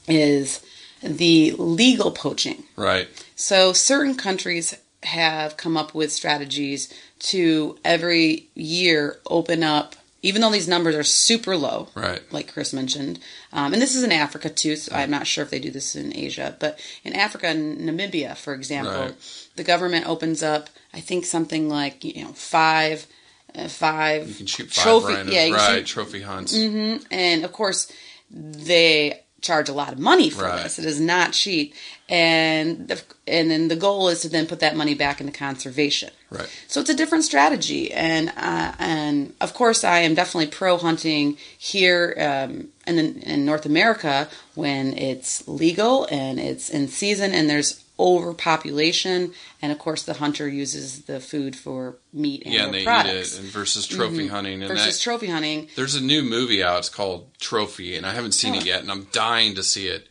is 0.08 0.62
the 1.04 1.56
legal 1.58 2.12
poaching. 2.12 2.64
Right. 2.76 3.08
So 3.36 3.74
certain 3.74 4.16
countries 4.16 4.78
have 5.04 5.58
come 5.58 5.78
up 5.78 5.94
with 5.94 6.12
strategies 6.12 6.94
to 7.20 7.78
every 7.84 8.48
year 8.56 9.20
open 9.28 9.64
up, 9.64 9.96
even 10.22 10.42
though 10.42 10.52
these 10.52 10.68
numbers 10.68 10.96
are 10.96 11.04
super 11.04 11.56
low, 11.56 11.88
Right. 11.96 12.22
like 12.32 12.52
Chris 12.52 12.74
mentioned. 12.74 13.20
Um, 13.54 13.74
and 13.74 13.82
this 13.82 13.96
is 13.96 14.04
in 14.04 14.12
Africa 14.12 14.50
too, 14.50 14.76
so 14.76 14.94
I'm 14.96 15.10
not 15.12 15.28
sure 15.28 15.44
if 15.44 15.50
they 15.50 15.60
do 15.60 15.72
this 15.72 15.96
in 15.96 16.16
Asia. 16.16 16.56
But 16.60 16.80
in 17.04 17.14
Africa 17.14 17.48
and 17.48 17.80
Namibia, 17.80 18.36
for 18.36 18.54
example, 18.54 18.94
Right. 18.94 19.16
the 19.56 19.64
government 19.64 20.08
opens 20.08 20.44
up, 20.44 20.70
I 20.94 21.00
think, 21.00 21.26
something 21.26 21.70
like, 21.70 22.04
you 22.04 22.24
know, 22.24 22.34
five. 22.34 23.08
Uh, 23.56 23.68
five 23.68 24.28
You 24.30 24.36
can 24.36 24.46
shoot 24.46 24.72
five 24.72 24.84
trophy, 24.84 25.14
rhinos. 25.14 25.34
yeah, 25.34 25.50
right. 25.50 25.78
shoot- 25.80 25.88
Trophy 25.88 26.22
hunts. 26.22 26.54
and 26.54 27.44
of 27.44 27.52
course 27.52 27.92
they 28.30 29.22
charge 29.42 29.70
a 29.70 29.74
lot 29.74 29.94
of 29.94 30.00
money 30.00 30.30
for 30.30 30.44
Right. 30.44 30.64
this. 30.64 30.80
It 30.80 30.86
is 30.86 31.00
not 31.00 31.34
cheap, 31.34 31.74
and 32.08 32.88
the, 32.88 33.02
and 33.28 33.50
then 33.52 33.68
the 33.68 33.76
goal 33.76 34.10
is 34.10 34.22
to 34.22 34.30
then 34.30 34.48
put 34.48 34.60
that 34.60 34.76
money 34.76 34.96
back 34.96 35.20
into 35.22 35.32
conservation. 35.32 36.10
Right. 36.30 36.50
So 36.68 36.82
it's 36.82 36.90
a 36.90 36.96
different 36.96 37.24
strategy, 37.24 37.92
and 37.94 38.30
uh, 38.36 38.74
and 38.80 39.34
of 39.42 39.54
course 39.54 39.84
I 39.84 40.00
am 40.00 40.14
definitely 40.16 40.48
pro 40.48 40.78
hunting 40.78 41.38
here 41.58 42.16
um, 42.20 42.70
in 42.88 43.22
in 43.22 43.46
North 43.46 43.66
America 43.66 44.28
when 44.56 44.98
it's 44.98 45.48
legal 45.48 46.06
and 46.12 46.40
it's 46.40 46.70
in 46.70 46.88
season 46.88 47.34
and 47.34 47.50
there's 47.50 47.84
overpopulation, 48.00 49.34
and 49.62 49.72
of 49.72 49.80
course 49.80 50.04
the 50.04 50.16
hunter 50.16 50.48
uses 50.48 51.04
the 51.04 51.20
food 51.20 51.56
for 51.56 51.98
meat 52.14 52.44
and, 52.46 52.54
Yeah, 52.54 52.66
and 52.66 52.74
they 52.74 52.84
products 52.84 53.36
eat 53.36 53.40
it, 53.40 53.44
and 53.44 53.50
versus 53.52 53.86
trophy 53.86 54.26
mm-hmm. 54.26 54.34
hunting, 54.34 54.62
and 54.64 54.68
versus 54.70 54.98
that, 54.98 55.04
trophy 55.04 55.28
hunting. 55.28 55.68
There's 55.76 55.96
a 55.96 56.02
new 56.04 56.24
movie 56.24 56.64
out. 56.64 56.80
It's 56.80 56.90
called 56.90 57.38
Trophy, 57.40 57.96
and 57.96 58.06
I 58.06 58.14
haven't 58.14 58.32
seen 58.32 58.56
it 58.56 58.64
Oh. 58.64 58.66
yet, 58.66 58.82
and 58.82 58.92
I'm 58.92 59.08
dying 59.12 59.56
to 59.56 59.64
see 59.64 59.88
it. 59.88 60.08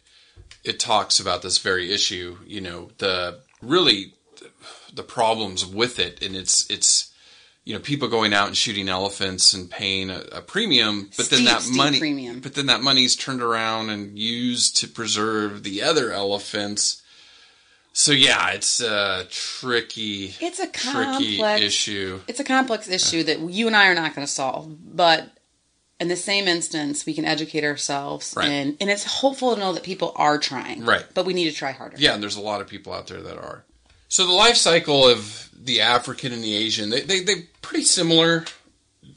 It 0.64 0.79
talks 0.79 1.18
about 1.18 1.42
this 1.42 1.59
very 1.59 1.92
issue. 1.92 2.38
You 2.46 2.61
know, 2.61 2.90
the 2.98 3.40
really 3.62 4.14
the 4.92 5.03
problems 5.03 5.64
with 5.64 5.98
it, 5.98 6.22
and 6.22 6.37
it's 6.37 6.68
it's 6.70 7.12
you 7.64 7.74
know 7.74 7.81
people 7.81 8.09
going 8.09 8.33
out 8.33 8.48
and 8.48 8.57
shooting 8.57 8.88
elephants 8.88 9.55
and 9.55 9.70
paying 9.70 10.11
a, 10.11 10.22
a 10.33 10.40
premium, 10.40 11.11
but 11.16 11.31
then 11.31 11.44
that 11.44 11.66
money, 11.70 11.98
premium. 11.98 12.40
but 12.40 12.55
then 12.55 12.66
that 12.66 12.83
money's 12.83 13.16
turned 13.16 13.42
around 13.42 13.90
and 13.90 14.18
used 14.18 14.77
to 14.79 14.88
preserve 14.88 15.62
the 15.62 15.83
other 15.83 16.12
elephants. 16.12 17.03
So 17.92 18.12
yeah, 18.12 18.51
it's 18.51 18.81
a 18.81 19.27
tricky, 19.31 20.35
It's 20.40 20.61
a 20.61 20.68
tricky 20.68 21.38
complex 21.38 21.62
issue. 21.62 22.20
it's 22.29 22.38
a 22.40 22.44
complex 22.44 22.88
issue 22.88 23.24
that 23.24 23.40
you 23.40 23.66
and 23.66 23.74
I 23.77 23.88
are 23.88 23.94
not 23.94 24.14
going 24.14 24.27
to 24.27 24.33
solve, 24.33 24.77
but 24.94 25.31
in 25.98 26.07
the 26.07 26.14
same 26.16 26.46
instance, 26.46 27.05
we 27.07 27.12
can 27.14 27.24
educate 27.24 27.64
ourselves, 27.64 28.35
Right. 28.37 28.48
and 28.48 28.77
and 28.81 28.88
it's 28.88 29.05
hopeful 29.05 29.55
to 29.55 29.61
know 29.61 29.72
that 29.72 29.83
people 29.83 30.12
are 30.14 30.38
trying, 30.38 30.85
Right. 30.85 31.05
But 31.12 31.27
we 31.27 31.35
need 31.35 31.51
to 31.51 31.57
try 31.57 31.72
harder. 31.72 31.96
Yeah, 31.98 32.14
and 32.14 32.22
there's 32.22 32.37
a 32.37 32.40
lot 32.40 32.61
of 32.61 32.68
people 32.68 32.92
out 32.92 33.09
there 33.09 33.20
that 33.20 33.37
are. 33.37 33.64
So 34.09 34.27
the 34.27 34.33
life 34.33 34.57
cycle 34.57 35.07
of 35.09 35.51
the 35.53 35.81
African 35.81 36.33
and 36.33 36.42
the 36.42 36.55
Asian, 36.55 36.90
they 36.90 37.01
they 37.01 37.20
they 37.20 37.48
pretty 37.62 37.85
similar 37.85 38.44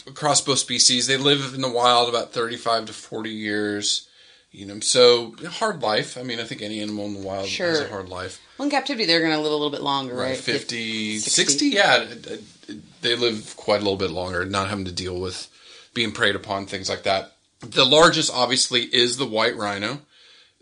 across 0.07 0.41
both 0.41 0.57
species. 0.57 1.05
They 1.05 1.17
live 1.17 1.53
in 1.53 1.61
the 1.61 1.69
wild 1.69 2.09
about 2.09 2.33
35 2.33 2.85
to 2.87 2.93
40 2.93 3.29
years. 3.29 4.07
You 4.51 4.65
know, 4.65 4.79
so 4.81 5.33
hard 5.47 5.81
life. 5.81 6.17
I 6.17 6.23
mean, 6.23 6.39
I 6.39 6.43
think 6.43 6.61
any 6.61 6.81
animal 6.81 7.05
in 7.05 7.13
the 7.13 7.21
wild 7.21 7.47
has 7.47 7.79
a 7.79 7.87
hard 7.89 8.09
life. 8.09 8.41
Well, 8.57 8.65
in 8.65 8.71
captivity, 8.71 9.05
they're 9.05 9.21
going 9.21 9.31
to 9.31 9.37
live 9.37 9.51
a 9.51 9.55
little 9.55 9.69
bit 9.69 9.81
longer, 9.81 10.13
right? 10.13 10.31
Right, 10.31 10.37
50, 10.37 11.19
60. 11.19 11.29
60, 11.43 11.65
yeah. 11.69 12.01
it- 12.03 12.27
it- 12.27 13.01
They 13.01 13.15
live 13.15 13.55
quite 13.57 13.77
a 13.81 13.83
little 13.83 13.97
bit 13.97 14.11
longer, 14.11 14.45
not 14.45 14.69
having 14.69 14.85
to 14.85 14.91
deal 14.91 15.19
with 15.19 15.47
being 15.93 16.11
preyed 16.11 16.35
upon, 16.35 16.65
things 16.67 16.87
like 16.89 17.03
that. 17.03 17.31
The 17.61 17.85
largest, 17.85 18.31
obviously, 18.33 18.81
is 18.83 19.17
the 19.17 19.25
white 19.25 19.55
rhino. 19.55 20.01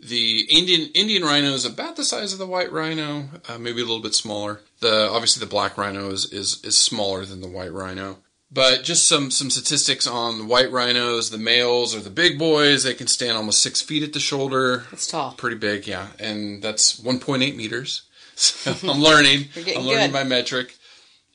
The 0.00 0.46
Indian 0.48 0.90
Indian 0.94 1.22
rhino 1.22 1.52
is 1.52 1.64
about 1.66 1.96
the 1.96 2.04
size 2.04 2.32
of 2.32 2.38
the 2.38 2.46
white 2.46 2.72
rhino, 2.72 3.28
uh, 3.48 3.58
maybe 3.58 3.80
a 3.82 3.84
little 3.84 4.00
bit 4.02 4.14
smaller. 4.14 4.60
The 4.80 5.10
obviously 5.10 5.40
the 5.40 5.50
black 5.50 5.76
rhino 5.76 6.10
is, 6.10 6.32
is 6.32 6.64
is 6.64 6.78
smaller 6.78 7.24
than 7.26 7.42
the 7.42 7.48
white 7.48 7.72
rhino. 7.72 8.18
But 8.52 8.82
just 8.82 9.06
some 9.08 9.30
some 9.30 9.48
statistics 9.48 10.06
on 10.06 10.38
the 10.38 10.44
white 10.44 10.72
rhinos. 10.72 11.30
The 11.30 11.38
males 11.38 11.94
are 11.94 12.00
the 12.00 12.10
big 12.10 12.38
boys. 12.38 12.82
They 12.82 12.94
can 12.94 13.06
stand 13.06 13.36
almost 13.36 13.62
six 13.62 13.80
feet 13.80 14.02
at 14.02 14.12
the 14.12 14.18
shoulder. 14.20 14.84
It's 14.90 15.06
tall. 15.06 15.32
Pretty 15.32 15.56
big, 15.56 15.86
yeah. 15.86 16.08
And 16.18 16.60
that's 16.62 17.00
1.8 17.00 17.56
meters. 17.56 18.02
So 18.36 18.74
I'm 18.90 19.00
learning. 19.02 19.48
You're 19.54 19.64
getting 19.64 19.82
I'm 19.82 19.86
learning 19.86 20.06
good. 20.12 20.12
my 20.14 20.24
metric. 20.24 20.74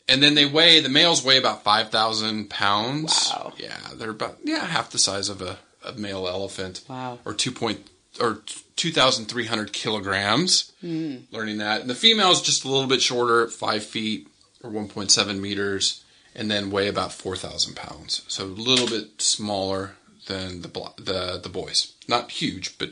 And 0.09 0.23
then 0.23 0.33
they 0.33 0.47
weigh 0.47 0.79
the 0.79 0.89
males 0.89 1.23
weigh 1.23 1.37
about 1.37 1.63
five 1.63 1.89
thousand 1.89 2.49
pounds. 2.49 3.31
Wow. 3.31 3.53
Yeah, 3.57 3.77
they're 3.93 4.09
about 4.09 4.39
yeah 4.43 4.65
half 4.65 4.89
the 4.89 4.97
size 4.97 5.29
of 5.29 5.39
a 5.41 5.59
a 5.85 5.93
male 5.93 6.27
elephant. 6.27 6.81
Wow. 6.89 7.19
Or 7.23 7.35
two 7.35 7.51
point 7.51 7.87
or 8.19 8.39
two 8.75 8.91
thousand 8.91 9.25
three 9.25 9.45
hundred 9.45 9.71
kilograms. 9.71 10.71
Hmm. 10.81 11.17
Learning 11.31 11.59
that, 11.59 11.81
and 11.81 11.89
the 11.89 11.95
female 11.95 12.31
is 12.31 12.41
just 12.41 12.65
a 12.65 12.69
little 12.69 12.87
bit 12.87 13.03
shorter, 13.03 13.47
five 13.49 13.83
feet 13.83 14.27
or 14.63 14.71
one 14.71 14.87
point 14.87 15.11
seven 15.11 15.39
meters, 15.39 16.03
and 16.35 16.51
then 16.51 16.71
weigh 16.71 16.87
about 16.87 17.13
four 17.13 17.35
thousand 17.35 17.75
pounds. 17.75 18.23
So 18.27 18.43
a 18.43 18.47
little 18.47 18.87
bit 18.87 19.21
smaller 19.21 19.95
than 20.27 20.61
the 20.61 20.69
the 20.97 21.39
the 21.41 21.49
boys. 21.49 21.93
Not 22.07 22.31
huge, 22.31 22.77
but 22.77 22.89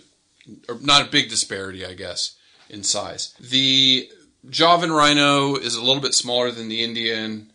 or 0.69 0.77
not 0.81 1.07
a 1.07 1.11
big 1.11 1.29
disparity, 1.29 1.85
I 1.85 1.93
guess, 1.93 2.35
in 2.69 2.83
size. 2.83 3.33
The 3.39 4.09
Javan 4.49 4.91
rhino 4.91 5.55
is 5.55 5.75
a 5.75 5.81
little 5.83 6.01
bit 6.01 6.13
smaller 6.13 6.51
than 6.51 6.69
the 6.69 6.83
Indian. 6.83 7.49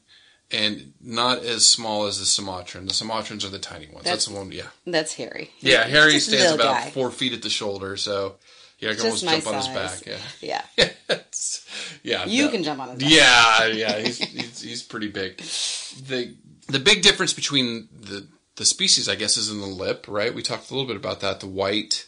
And 0.50 0.94
not 1.02 1.44
as 1.44 1.68
small 1.68 2.06
as 2.06 2.18
the 2.18 2.24
Sumatran. 2.24 2.86
The 2.86 2.94
Sumatrans 2.94 3.44
are 3.44 3.50
the 3.50 3.58
tiny 3.58 3.84
ones. 3.88 4.06
That's, 4.06 4.24
That's- 4.24 4.26
the 4.28 4.34
one, 4.34 4.50
yeah. 4.50 4.68
That's 4.86 5.12
Harry. 5.16 5.50
Yeah, 5.60 5.84
Harry 5.84 6.18
stands 6.20 6.52
about 6.52 6.84
guy. 6.84 6.90
four 6.90 7.10
feet 7.10 7.34
at 7.34 7.42
the 7.42 7.50
shoulder, 7.50 7.98
so 7.98 8.36
yeah, 8.78 8.90
I 8.90 8.94
can 8.94 9.04
Just 9.04 9.24
almost 9.24 9.44
jump 9.44 9.46
on 9.46 9.54
his 9.54 9.68
back. 9.68 10.20
Yeah, 10.40 10.62
Yeah. 11.08 11.18
yeah. 12.02 12.24
You 12.26 12.44
no. 12.46 12.50
can 12.50 12.62
jump 12.62 12.80
on 12.80 12.88
his 12.90 12.98
back. 13.00 13.10
Yeah, 13.10 13.66
yeah, 13.66 13.98
he's, 13.98 14.18
he's 14.32 14.60
he's 14.60 14.82
pretty 14.82 15.08
big. 15.08 15.38
The 15.38 16.34
the 16.68 16.78
big 16.78 17.02
difference 17.02 17.32
between 17.32 17.88
the 18.00 18.26
the 18.56 18.64
species, 18.64 19.08
I 19.08 19.14
guess, 19.14 19.36
is 19.36 19.50
in 19.50 19.60
the 19.60 19.66
lip, 19.66 20.06
right? 20.08 20.34
We 20.34 20.42
talked 20.42 20.70
a 20.70 20.74
little 20.74 20.86
bit 20.88 20.96
about 20.96 21.20
that. 21.20 21.40
The 21.40 21.46
white 21.46 22.06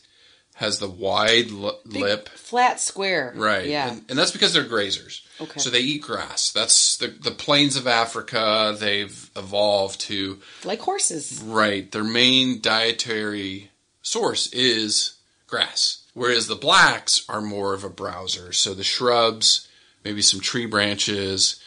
has 0.55 0.79
the 0.79 0.91
wide 0.91 1.51
lip, 1.51 2.29
Flat 2.31 2.81
square. 2.81 3.33
right? 3.35 3.65
Yeah. 3.67 3.93
and, 3.93 4.05
and 4.11 4.19
that's 4.19 4.33
because 4.33 4.53
they're 4.53 4.65
grazers. 4.65 5.23
Okay. 5.41 5.59
So 5.59 5.71
they 5.71 5.79
eat 5.81 6.03
grass. 6.03 6.53
That's 6.53 6.99
the 6.99 7.09
the 7.09 7.31
plains 7.31 7.77
of 7.77 7.87
Africa. 7.87 8.77
They've 8.79 9.31
evolved 9.37 10.01
to 10.03 10.39
like 10.65 10.81
horses. 10.81 11.41
Right. 11.43 11.91
Their 11.91 12.05
main 12.05 12.61
dietary 12.61 13.71
source 14.03 14.53
is 14.53 15.15
grass, 15.47 16.00
whereas 16.21 16.49
the 16.49 16.55
blacks 16.55 17.25
are 17.31 17.41
more 17.41 17.73
of 17.73 17.83
a 17.83 17.89
browser. 17.89 18.53
So 18.53 18.75
the 18.75 18.85
shrubs, 18.85 19.67
maybe 20.05 20.21
some 20.21 20.39
tree 20.39 20.67
branches, 20.67 21.59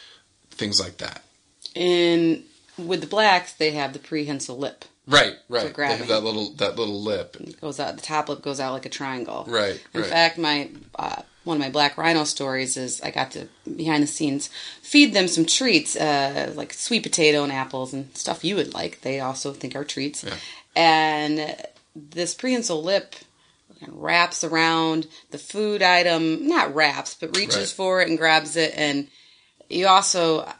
things 0.50 0.80
like 0.80 0.98
that. 0.98 1.24
And 1.74 2.44
with 2.78 3.00
the 3.00 3.08
blacks, 3.08 3.52
they 3.52 3.72
have 3.72 3.92
the 3.92 3.98
prehensile 3.98 4.56
lip. 4.56 4.84
Right, 5.08 5.34
right. 5.48 5.74
They 5.74 5.96
have 5.96 6.06
that 6.06 6.22
little 6.22 6.52
that 6.54 6.76
little 6.76 7.02
lip. 7.02 7.36
It 7.40 7.60
goes 7.60 7.80
out. 7.80 7.96
The 7.96 8.02
top 8.02 8.28
lip 8.28 8.42
goes 8.42 8.60
out 8.60 8.72
like 8.72 8.86
a 8.86 8.90
triangle. 8.90 9.44
Right, 9.48 9.82
In 9.92 10.02
right. 10.02 10.08
fact, 10.08 10.38
my 10.38 10.70
uh, 10.94 11.22
one 11.42 11.56
of 11.56 11.60
my 11.60 11.68
black 11.68 11.98
rhino 11.98 12.22
stories 12.22 12.76
is 12.76 13.00
I 13.00 13.10
got 13.10 13.32
to 13.32 13.48
behind 13.76 14.04
the 14.04 14.06
scenes 14.06 14.50
feed 14.80 15.14
them 15.14 15.26
some 15.26 15.46
treats, 15.46 15.96
uh, 15.96 16.52
like 16.54 16.72
sweet 16.72 17.02
potato 17.02 17.42
and 17.42 17.52
apples 17.52 17.92
and 17.92 18.16
stuff 18.16 18.44
you 18.44 18.54
would 18.54 18.72
like. 18.72 19.00
They 19.00 19.18
also 19.18 19.52
think 19.52 19.74
are 19.74 19.84
treats. 19.84 20.22
Yeah. 20.22 20.36
And 20.76 21.56
this 21.94 22.34
prehensile 22.34 22.82
lip 22.82 23.16
wraps 23.88 24.44
around 24.44 25.06
the 25.30 25.38
food 25.38 25.82
item, 25.82 26.46
not 26.48 26.74
wraps, 26.74 27.14
but 27.14 27.36
reaches 27.36 27.56
Right. 27.56 27.68
for 27.68 28.00
it 28.00 28.08
and 28.08 28.18
grabs 28.18 28.56
it. 28.56 28.72
And 28.76 29.08
you 29.68 29.86
also, 29.86 30.50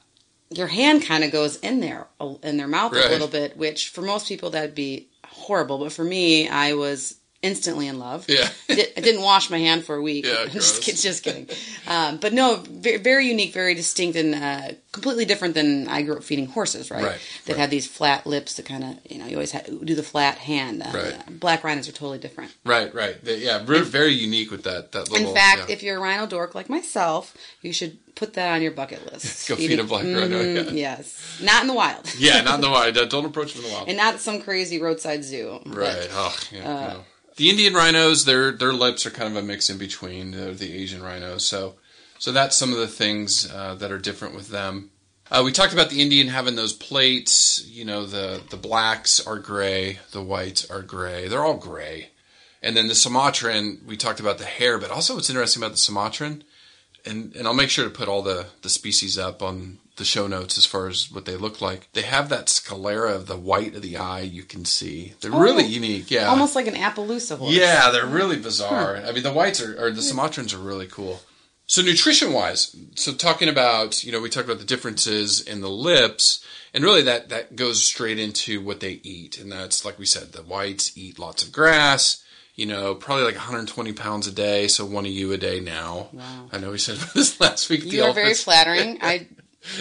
your 0.51 0.69
hand 0.69 1.05
kind 1.05 1.25
of 1.25 1.31
goes 1.31 1.57
in 1.57 1.81
there, 1.81 2.09
in 2.43 2.57
their 2.57 2.69
mouth 2.69 2.93
Right. 2.93 3.07
a 3.07 3.09
little 3.09 3.29
bit, 3.29 3.57
which 3.57 3.89
for 3.89 4.03
most 4.03 4.29
people 4.29 4.51
that'd 4.51 4.75
be 4.75 5.09
horrible. 5.27 5.79
But 5.79 5.93
for 5.93 6.05
me, 6.05 6.49
I 6.49 6.75
was 6.75 7.17
instantly 7.45 7.87
in 7.87 7.99
love. 7.99 8.25
Yeah. 8.29 8.49
I 8.69 9.01
didn't 9.01 9.23
wash 9.23 9.51
my 9.51 9.59
hand 9.59 9.85
for 9.85 9.95
a 9.97 10.03
week. 10.03 10.25
Yeah, 10.35 10.47
just, 10.51 10.83
just 11.03 11.23
kidding. 11.23 11.49
Um, 11.87 12.17
but 12.17 12.33
no, 12.33 12.57
very, 12.69 12.97
very 12.97 13.27
unique, 13.27 13.53
very 13.53 13.75
distinct, 13.75 14.17
and 14.17 14.35
uh, 14.35 14.69
completely 14.93 15.25
different 15.27 15.55
than 15.55 15.87
I 15.89 16.03
grew 16.03 16.17
up 16.17 16.25
feeding 16.25 16.47
horses, 16.47 16.91
right? 16.91 17.05
Right, 17.05 17.21
That 17.47 17.53
right. 17.53 17.61
have 17.61 17.71
these 17.71 17.87
flat 17.87 18.27
lips 18.27 18.55
that 18.55 18.65
kind 18.67 18.83
of, 18.85 18.99
you 19.11 19.19
know, 19.19 19.27
you 19.27 19.37
always 19.37 19.53
ha 19.53 19.61
do 19.91 19.95
the 19.95 20.03
flat 20.03 20.39
hand. 20.39 20.83
Uh, 20.83 20.91
Right. 20.95 21.41
Black 21.41 21.63
rhinos 21.65 21.89
are 21.89 21.93
totally 21.93 22.19
different. 22.19 22.53
Right, 22.65 22.93
right. 22.95 23.23
They, 23.23 23.39
yeah, 23.39 23.59
very, 23.63 23.83
very 23.85 24.13
unique 24.15 24.51
with 24.51 24.63
that 24.65 24.93
that 24.93 25.11
little. 25.11 25.29
In 25.29 25.35
fact, 25.35 25.69
yeah. 25.69 25.75
if 25.75 25.83
you're 25.83 25.99
a 25.99 26.01
rhino 26.01 26.27
dork 26.27 26.55
like 26.55 26.69
myself, 26.71 27.37
you 27.61 27.73
should 27.73 27.99
put 28.15 28.35
that 28.35 28.49
on 28.55 28.63
your 28.63 28.73
bucket 28.73 29.01
list. 29.13 29.49
Go 29.49 29.57
feed 29.57 29.79
a 29.79 29.85
black 29.85 30.05
rhino, 30.05 30.29
Mhm, 30.43 30.67
yeah. 30.67 30.97
Yes, 30.97 31.39
not 31.43 31.61
in 31.63 31.69
the 31.69 31.75
wild. 31.75 32.05
yeah, 32.19 32.41
not 32.43 32.57
in 32.57 32.61
the 32.63 32.71
wild. 32.71 32.95
Don't 33.11 33.27
approach 33.27 33.53
them 33.55 33.65
in 33.65 33.71
the 33.71 33.75
wild. 33.77 33.89
and 33.89 33.97
not 33.97 34.21
some 34.21 34.41
crazy 34.41 34.81
roadside 34.81 35.23
zoo. 35.25 35.61
but- 35.67 35.77
Right. 35.77 36.09
Oh, 36.13 36.37
yeah. 36.53 36.69
uh, 36.69 36.93
no. 36.95 37.05
The 37.37 37.51
Indian 37.51 37.75
rhinos, 37.75 38.25
their 38.25 38.53
their 38.53 38.73
lips 38.73 39.07
are 39.07 39.11
kind 39.11 39.37
of 39.37 39.43
a 39.43 39.47
mix 39.47 39.69
in 39.69 39.79
between 39.79 40.31
the, 40.31 40.53
the 40.53 40.73
Asian 40.73 41.03
rhinos. 41.03 41.45
So, 41.45 41.75
so 42.19 42.31
that's 42.33 42.57
some 42.57 42.73
of 42.73 42.79
the 42.79 42.87
things 42.87 43.51
uh, 43.53 43.75
that 43.77 43.91
are 43.91 43.99
different 43.99 44.35
with 44.35 44.49
them. 44.49 44.91
Uh, 45.31 45.43
we 45.45 45.51
talked 45.51 45.73
about 45.73 45.91
the 45.91 46.01
Indian 46.01 46.29
having 46.29 46.55
those 46.55 46.73
plates. 46.73 47.67
You 47.67 47.85
know, 47.85 48.07
the 48.07 48.43
the 48.51 48.57
blacks 48.57 49.25
are 49.27 49.39
gray, 49.39 49.99
the 50.13 50.23
whites 50.23 50.71
are 50.71 50.83
gray. 50.83 51.29
They're 51.29 51.45
all 51.45 51.57
gray. 51.57 52.11
And 52.63 52.77
then 52.77 52.89
the 52.89 52.95
Sumatran, 52.95 53.81
we 53.87 53.97
talked 53.97 54.21
about 54.21 54.39
the 54.39 54.45
hair, 54.45 54.79
but 54.79 54.91
also 54.91 55.15
what's 55.15 55.29
interesting 55.29 55.63
about 55.63 55.73
the 55.73 55.79
Sumatran, 55.79 56.45
and 57.05 57.35
and 57.35 57.49
I'll 57.49 57.55
make 57.55 57.71
sure 57.71 57.85
to 57.85 57.91
put 57.91 58.09
all 58.09 58.23
the 58.23 58.47
the 58.63 58.71
species 58.71 59.19
up 59.19 59.43
on 59.43 59.79
the 59.97 60.05
show 60.05 60.27
notes 60.27 60.59
as 60.59 60.67
far 60.67 60.89
as 60.89 61.11
what 61.11 61.25
they 61.25 61.37
look 61.37 61.61
like. 61.61 61.89
They 61.93 62.03
have 62.03 62.29
that 62.29 62.49
sclera 62.49 63.15
of 63.15 63.27
the 63.27 63.37
white 63.37 63.75
of 63.77 63.83
the 63.83 63.97
eye 63.97 64.21
you 64.21 64.43
can 64.43 64.65
see. 64.65 65.15
They're 65.21 65.35
oh, 65.35 65.39
really 65.41 65.65
Oh, 65.65 65.69
unique. 65.69 66.11
Yeah, 66.11 66.27
Almost 66.27 66.57
like 66.57 66.67
an 66.67 66.75
Appaloosa 66.75 67.39
horse. 67.39 67.55
yeah, 67.55 67.91
they're 67.91 68.07
really 68.07 68.37
bizarre. 68.37 68.97
Hmm. 68.97 69.07
I 69.07 69.13
mean, 69.13 69.23
the 69.23 69.33
whites 69.33 69.61
are, 69.63 69.73
or 69.81 69.91
the 69.91 70.03
hmm. 70.03 70.19
Sumatrans 70.19 70.55
are 70.55 70.59
really 70.59 70.87
cool. 70.87 71.21
So 71.67 71.81
nutrition 71.81 72.33
wise, 72.33 72.77
so 72.95 73.15
talking 73.15 73.49
about, 73.49 74.05
you 74.05 74.13
know, 74.13 74.21
we 74.21 74.29
talked 74.29 74.47
about 74.47 74.59
the 74.59 74.67
differences 74.67 75.41
in 75.41 75.63
the 75.63 75.71
lips, 75.71 76.45
and 76.75 76.85
really 76.85 77.01
that 77.03 77.31
that 77.31 77.57
goes 77.57 77.83
straight 77.83 78.19
into 78.19 78.61
what 78.61 78.81
they 78.81 79.01
eat, 79.03 79.39
and 79.39 79.51
that's 79.51 79.83
like 79.85 79.99
we 79.99 80.05
said, 80.05 80.33
the 80.33 80.43
whites 80.43 80.97
eat 80.97 81.19
lots 81.19 81.43
of 81.43 81.53
grass. 81.53 82.23
You 82.55 82.67
know, 82.67 82.95
probably 82.95 83.25
like 83.25 83.35
120 83.35 83.95
pounds 83.95 84.27
a 84.29 84.31
day, 84.31 84.69
so 84.69 84.85
one 84.85 85.07
of 85.07 85.11
you 85.11 85.33
a 85.33 85.39
day 85.39 85.59
now. 85.59 86.09
Wow. 86.13 86.49
I 86.53 86.59
know 86.59 86.71
we 86.71 86.79
said 86.79 86.97
this 87.15 87.41
last 87.41 87.69
week. 87.71 87.85
You 87.91 88.05
are 88.05 88.13
very 88.13 88.35
flattering. 88.35 88.99
I 89.01 89.27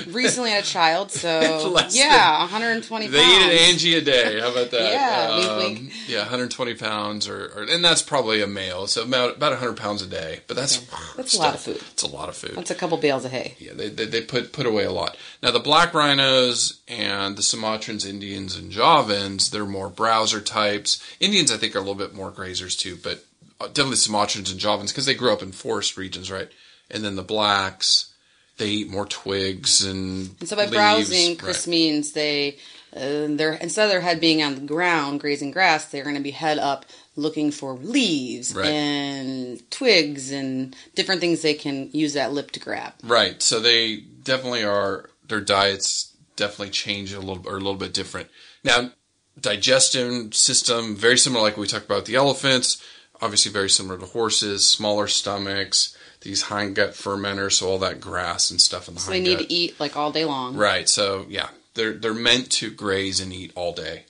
recently 0.07 0.51
had 0.51 0.63
a 0.63 0.67
child, 0.67 1.11
so 1.23 1.77
yeah, 1.89 2.39
120 2.39 3.07
They 3.07 3.17
pounds. 3.21 3.31
eat 3.33 3.43
an 3.43 3.51
Angie 3.69 3.95
a 3.95 4.01
day. 4.01 4.39
How 4.39 4.51
about 4.51 4.71
that? 4.71 4.91
Yeah, 4.91 5.65
Um. 5.65 5.89
Yeah, 6.07 6.19
120 6.19 6.73
pounds, 6.75 7.27
or, 7.27 7.51
or 7.55 7.63
and 7.63 7.83
that's 7.83 8.01
probably 8.01 8.41
a 8.41 8.47
male, 8.47 8.87
so 8.87 9.03
about 9.03 9.37
about 9.37 9.51
100 9.51 9.77
pounds 9.77 10.01
a 10.01 10.07
day. 10.07 10.41
But 10.47 10.55
that's 10.57 10.77
That's 11.17 11.35
a 11.35 11.39
lot 11.39 11.53
of 11.55 11.61
food. 11.61 11.81
It's 11.91 12.03
a 12.03 12.07
lot 12.07 12.29
of 12.29 12.35
food. 12.35 12.53
That's 12.55 12.71
a 12.71 12.75
couple 12.75 12.97
bales 12.97 13.25
of 13.25 13.31
hay. 13.31 13.55
yeah, 13.59 13.73
they, 13.73 13.89
they 13.89 14.05
they 14.05 14.21
put 14.21 14.51
put 14.53 14.65
away 14.65 14.83
a 14.85 14.91
lot. 14.91 15.17
Now 15.41 15.51
the 15.51 15.59
black 15.59 15.93
rhinos 15.93 16.79
and 16.87 17.35
the 17.37 17.41
Sumatrans, 17.41 18.05
Indians, 18.07 18.55
and 18.55 18.71
Javans, 18.71 19.49
they're 19.51 19.65
more 19.65 19.89
browser 19.89 20.41
types. 20.41 21.01
Indians, 21.19 21.51
I 21.51 21.57
think, 21.57 21.75
are 21.75 21.79
a 21.79 21.81
little 21.81 21.95
bit 21.95 22.13
more 22.13 22.31
grazers 22.31 22.77
too, 22.77 22.97
but 23.01 23.23
uh, 23.61 23.67
definitely 23.67 23.95
Sumatrans 23.97 24.51
and 24.51 24.59
Javans 24.59 24.87
because 24.89 25.05
they 25.05 25.13
grew 25.13 25.31
up 25.33 25.41
in 25.43 25.51
forest 25.51 25.97
regions, 25.97 26.31
right? 26.31 26.49
And 26.91 27.03
then 27.03 27.15
the 27.15 27.23
blacks, 27.23 28.12
they 28.57 28.67
eat 28.69 28.89
more 28.89 29.05
twigs 29.05 29.83
and. 29.83 30.35
And 30.39 30.49
so 30.49 30.55
by 30.55 30.63
leaves, 30.63 30.73
browsing, 30.75 31.35
Chris 31.37 31.67
right. 31.67 31.71
means 31.71 32.11
they, 32.11 32.57
uh, 32.95 33.27
they're 33.29 33.53
instead 33.53 33.85
of 33.85 33.91
their 33.91 34.01
head 34.01 34.19
being 34.19 34.43
on 34.43 34.55
the 34.55 34.61
ground 34.61 35.19
grazing 35.19 35.51
grass, 35.51 35.85
they're 35.85 36.03
going 36.03 36.15
to 36.15 36.21
be 36.21 36.31
head 36.31 36.59
up 36.59 36.85
looking 37.15 37.51
for 37.51 37.73
leaves 37.75 38.55
Right. 38.55 38.65
and 38.65 39.71
twigs 39.71 40.31
and 40.31 40.75
different 40.95 41.21
things 41.21 41.41
they 41.41 41.53
can 41.53 41.89
use 41.91 42.13
that 42.13 42.33
lip 42.33 42.51
to 42.51 42.59
grab. 42.59 42.93
Right. 43.03 43.41
So 43.41 43.59
they 43.59 43.97
definitely 43.97 44.63
are. 44.63 45.09
Their 45.27 45.41
diets 45.41 46.15
definitely 46.35 46.71
change 46.71 47.13
a 47.13 47.19
little 47.19 47.47
or 47.47 47.53
a 47.53 47.59
little 47.59 47.75
bit 47.75 47.93
different. 47.93 48.29
Now, 48.63 48.91
digestion 49.39 50.31
system 50.31 50.95
very 50.95 51.17
similar, 51.17 51.41
like 51.41 51.57
we 51.57 51.67
talked 51.67 51.85
about 51.85 52.05
the 52.05 52.15
elephants. 52.15 52.81
Obviously, 53.21 53.51
very 53.51 53.69
similar 53.69 53.97
to 53.97 54.05
horses. 54.05 54.65
Smaller 54.65 55.07
stomachs. 55.07 55.95
These 56.23 56.43
hind 56.43 56.75
gut 56.75 56.91
fermenters, 56.91 57.53
so 57.53 57.69
all 57.69 57.79
that 57.79 57.99
grass 57.99 58.49
and 58.49 58.59
stuff 58.59 58.87
in 58.87 58.95
the 58.95 58.99
So 59.01 59.11
they 59.11 59.19
need 59.19 59.39
to 59.39 59.51
eat 59.51 59.79
like 59.79 59.95
all 59.95 60.11
day 60.11 60.25
long. 60.25 60.55
Right. 60.55 60.89
So 60.89 61.25
yeah, 61.29 61.49
they're 61.73 61.93
they're 61.93 62.13
meant 62.13 62.51
to 62.53 62.71
graze 62.71 63.19
and 63.19 63.31
eat 63.31 63.51
all 63.55 63.73
day, 63.73 64.05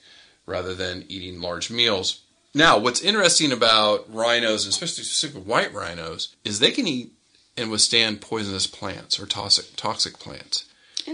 rather 0.46 0.74
than 0.74 1.04
eating 1.08 1.40
large 1.40 1.70
meals. 1.70 2.20
Now, 2.54 2.78
what's 2.78 3.02
interesting 3.02 3.50
about 3.50 4.12
rhinos, 4.12 4.64
and 4.64 4.72
especially 4.72 5.02
specifically 5.02 5.42
white 5.42 5.74
rhinos, 5.74 6.34
is 6.44 6.60
they 6.60 6.70
can 6.70 6.86
eat 6.86 7.12
and 7.56 7.70
withstand 7.70 8.20
poisonous 8.20 8.66
plants 8.66 9.18
or 9.18 9.26
toxic 9.26 9.76
toxic 9.76 10.18
plants. 10.18 10.64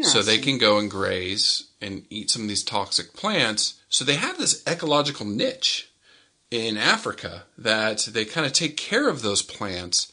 So 0.02 0.22
they 0.22 0.38
can 0.38 0.56
go 0.58 0.78
and 0.78 0.88
graze 0.88 1.64
and 1.80 2.04
eat 2.10 2.30
some 2.30 2.42
of 2.42 2.48
these 2.48 2.62
toxic 2.62 3.12
plants. 3.12 3.80
So 3.88 4.04
they 4.04 4.14
have 4.14 4.38
this 4.38 4.62
ecological 4.64 5.26
niche 5.26 5.90
in 6.48 6.76
Africa 6.76 7.42
that 7.58 8.08
they 8.12 8.24
kind 8.24 8.46
of 8.46 8.52
take 8.52 8.76
care 8.76 9.08
of 9.08 9.22
those 9.22 9.42
plants. 9.42 10.09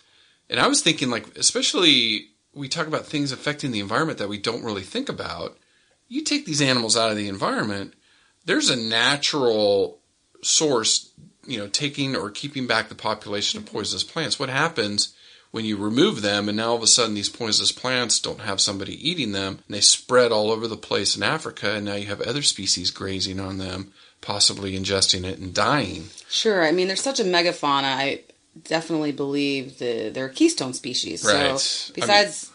And 0.49 0.59
I 0.59 0.67
was 0.67 0.81
thinking, 0.81 1.09
like, 1.09 1.37
especially 1.37 2.29
we 2.53 2.67
talk 2.67 2.87
about 2.87 3.05
things 3.05 3.31
affecting 3.31 3.71
the 3.71 3.79
environment 3.79 4.19
that 4.19 4.29
we 4.29 4.37
don't 4.37 4.63
really 4.63 4.83
think 4.83 5.09
about. 5.09 5.57
You 6.07 6.23
take 6.23 6.45
these 6.45 6.61
animals 6.61 6.97
out 6.97 7.11
of 7.11 7.17
the 7.17 7.27
environment, 7.27 7.93
there's 8.45 8.69
a 8.69 8.75
natural 8.75 9.99
source, 10.41 11.11
you 11.45 11.57
know, 11.57 11.67
taking 11.67 12.15
or 12.15 12.31
keeping 12.31 12.65
back 12.65 12.89
the 12.89 12.95
population 12.95 13.59
of 13.59 13.65
poisonous 13.65 14.03
plants. 14.03 14.39
What 14.39 14.49
happens 14.49 15.13
when 15.51 15.65
you 15.65 15.77
remove 15.77 16.21
them 16.21 16.47
and 16.47 16.57
now 16.57 16.69
all 16.69 16.75
of 16.75 16.83
a 16.83 16.87
sudden 16.87 17.15
these 17.15 17.29
poisonous 17.29 17.71
plants 17.71 18.19
don't 18.19 18.41
have 18.41 18.61
somebody 18.61 19.09
eating 19.09 19.31
them 19.31 19.59
and 19.67 19.75
they 19.75 19.81
spread 19.81 20.31
all 20.31 20.51
over 20.51 20.67
the 20.67 20.77
place 20.77 21.15
in 21.15 21.23
Africa 21.23 21.75
and 21.75 21.85
now 21.85 21.95
you 21.95 22.07
have 22.07 22.21
other 22.21 22.41
species 22.41 22.91
grazing 22.91 23.39
on 23.39 23.57
them 23.57 23.91
possibly 24.21 24.77
ingesting 24.77 25.25
it 25.25 25.39
and 25.39 25.53
dying. 25.53 26.09
Sure. 26.29 26.65
I 26.65 26.71
mean, 26.71 26.87
there's 26.87 27.01
such 27.01 27.19
a 27.19 27.23
megafauna. 27.23 27.83
I 27.83 28.23
definitely 28.63 29.11
believe 29.11 29.79
that 29.79 30.13
they're 30.13 30.25
a 30.27 30.33
keystone 30.33 30.73
species. 30.73 31.23
Right. 31.25 31.57
So 31.59 31.91
I 31.93 31.99
besides 31.99 32.51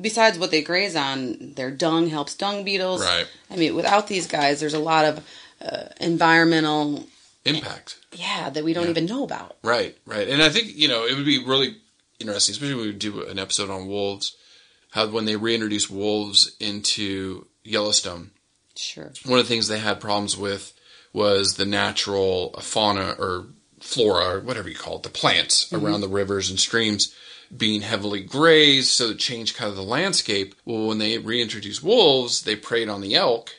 besides 0.00 0.38
what 0.38 0.50
they 0.50 0.62
graze 0.62 0.96
on, 0.96 1.52
their 1.54 1.70
dung 1.70 2.08
helps 2.08 2.34
dung 2.34 2.64
beetles. 2.64 3.02
Right. 3.02 3.26
I 3.50 3.56
mean, 3.56 3.74
without 3.74 4.06
these 4.08 4.26
guys, 4.26 4.60
there's 4.60 4.74
a 4.74 4.78
lot 4.78 5.04
of 5.04 5.26
uh, 5.60 5.84
environmental 6.00 7.06
Impact. 7.44 7.96
yeah 8.12 8.50
that 8.50 8.64
we 8.64 8.72
don't 8.72 8.88
even 8.88 9.06
know 9.06 9.24
about. 9.24 9.56
Right, 9.62 9.96
right. 10.06 10.28
And 10.28 10.42
I 10.42 10.48
think, 10.50 10.76
you 10.76 10.88
know, 10.88 11.04
it 11.06 11.14
would 11.16 11.24
be 11.24 11.44
really 11.44 11.76
interesting, 12.18 12.52
especially 12.54 12.74
when 12.74 12.86
we 12.86 12.92
do 12.92 13.24
an 13.26 13.38
episode 13.38 13.70
on 13.70 13.86
wolves, 13.86 14.36
how 14.90 15.06
when 15.08 15.24
they 15.26 15.36
reintroduce 15.36 15.88
wolves 15.90 16.56
into 16.60 17.46
Yellowstone, 17.64 18.30
Sure. 18.74 19.12
one 19.24 19.38
of 19.38 19.44
the 19.46 19.48
things 19.48 19.68
they 19.68 19.78
had 19.78 20.00
problems 20.00 20.36
with 20.36 20.72
was 21.12 21.54
the 21.54 21.64
natural 21.64 22.52
fauna 22.60 23.14
or 23.18 23.46
flora 23.86 24.36
or 24.36 24.40
whatever 24.40 24.68
you 24.68 24.76
call 24.76 24.96
it, 24.96 25.02
the 25.02 25.08
plants 25.08 25.64
mm-hmm. 25.68 25.84
around 25.84 26.00
the 26.00 26.08
rivers 26.08 26.50
and 26.50 26.58
streams 26.58 27.14
being 27.56 27.82
heavily 27.82 28.22
grazed, 28.22 28.88
so 28.88 29.10
it 29.10 29.18
changed 29.18 29.56
kind 29.56 29.70
of 29.70 29.76
the 29.76 29.82
landscape. 29.82 30.54
Well, 30.64 30.88
when 30.88 30.98
they 30.98 31.18
reintroduced 31.18 31.82
wolves, 31.82 32.42
they 32.42 32.56
preyed 32.56 32.88
on 32.88 33.00
the 33.00 33.14
elk, 33.14 33.54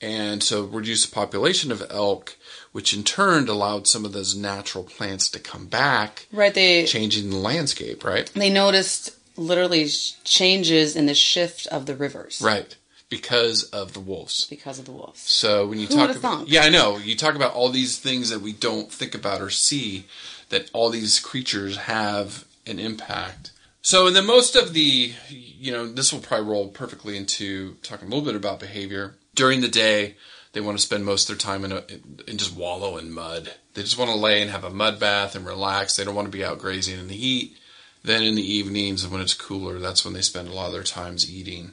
and 0.00 0.42
so 0.42 0.64
reduced 0.64 1.10
the 1.10 1.14
population 1.14 1.70
of 1.70 1.82
elk, 1.90 2.36
which 2.72 2.94
in 2.94 3.02
turn 3.02 3.48
allowed 3.48 3.86
some 3.86 4.04
of 4.04 4.12
those 4.12 4.34
natural 4.34 4.84
plants 4.84 5.28
to 5.30 5.38
come 5.38 5.66
back, 5.66 6.26
Right. 6.32 6.54
They 6.54 6.86
changing 6.86 7.30
the 7.30 7.36
landscape, 7.36 8.04
right? 8.04 8.30
they 8.34 8.50
noticed 8.50 9.14
literally 9.36 9.88
changes 10.24 10.96
in 10.96 11.06
the 11.06 11.14
shift 11.14 11.66
of 11.68 11.86
the 11.86 11.94
rivers 11.94 12.40
Right. 12.42 12.76
Because 13.10 13.62
of 13.64 13.94
the 13.94 14.00
wolves. 14.00 14.46
because 14.48 14.78
of 14.78 14.84
the 14.84 14.92
wolves. 14.92 15.20
So 15.20 15.66
when 15.66 15.78
you 15.78 15.86
Who 15.86 15.94
talk 15.96 16.10
about 16.10 16.22
thunk? 16.22 16.50
yeah, 16.50 16.62
I 16.62 16.68
know 16.68 16.98
you 16.98 17.16
talk 17.16 17.34
about 17.34 17.54
all 17.54 17.70
these 17.70 17.98
things 17.98 18.28
that 18.30 18.40
we 18.42 18.52
don't 18.52 18.92
think 18.92 19.14
about 19.14 19.40
or 19.40 19.48
see 19.50 20.04
that 20.50 20.70
all 20.74 20.90
these 20.90 21.18
creatures 21.18 21.76
have 21.78 22.44
an 22.66 22.78
impact. 22.78 23.52
So 23.80 24.06
and 24.06 24.14
then 24.14 24.26
most 24.26 24.54
of 24.56 24.74
the 24.74 25.12
you 25.30 25.72
know 25.72 25.86
this 25.90 26.12
will 26.12 26.20
probably 26.20 26.50
roll 26.50 26.68
perfectly 26.68 27.16
into 27.16 27.76
talking 27.82 28.08
a 28.08 28.10
little 28.10 28.26
bit 28.26 28.34
about 28.36 28.60
behavior 28.60 29.14
during 29.34 29.62
the 29.62 29.68
day. 29.68 30.16
They 30.52 30.60
want 30.60 30.76
to 30.76 30.82
spend 30.84 31.04
most 31.04 31.30
of 31.30 31.38
their 31.38 31.40
time 31.40 31.64
in 31.64 31.72
a, 31.72 31.84
in 32.26 32.36
just 32.36 32.56
wallow 32.56 32.96
in 32.98 33.10
mud. 33.12 33.54
They 33.74 33.82
just 33.82 33.98
want 33.98 34.10
to 34.10 34.16
lay 34.16 34.42
and 34.42 34.50
have 34.50 34.64
a 34.64 34.70
mud 34.70 34.98
bath 34.98 35.34
and 35.34 35.46
relax. 35.46 35.96
They 35.96 36.04
don't 36.04 36.14
want 36.14 36.26
to 36.26 36.36
be 36.36 36.44
out 36.44 36.58
grazing 36.58 36.98
in 36.98 37.08
the 37.08 37.14
heat. 37.14 37.56
Then 38.02 38.22
in 38.22 38.34
the 38.34 38.42
evenings 38.54 39.06
when 39.06 39.20
it's 39.20 39.34
cooler, 39.34 39.78
that's 39.78 40.04
when 40.04 40.14
they 40.14 40.22
spend 40.22 40.48
a 40.48 40.52
lot 40.52 40.66
of 40.66 40.72
their 40.72 40.82
times 40.82 41.30
eating 41.30 41.72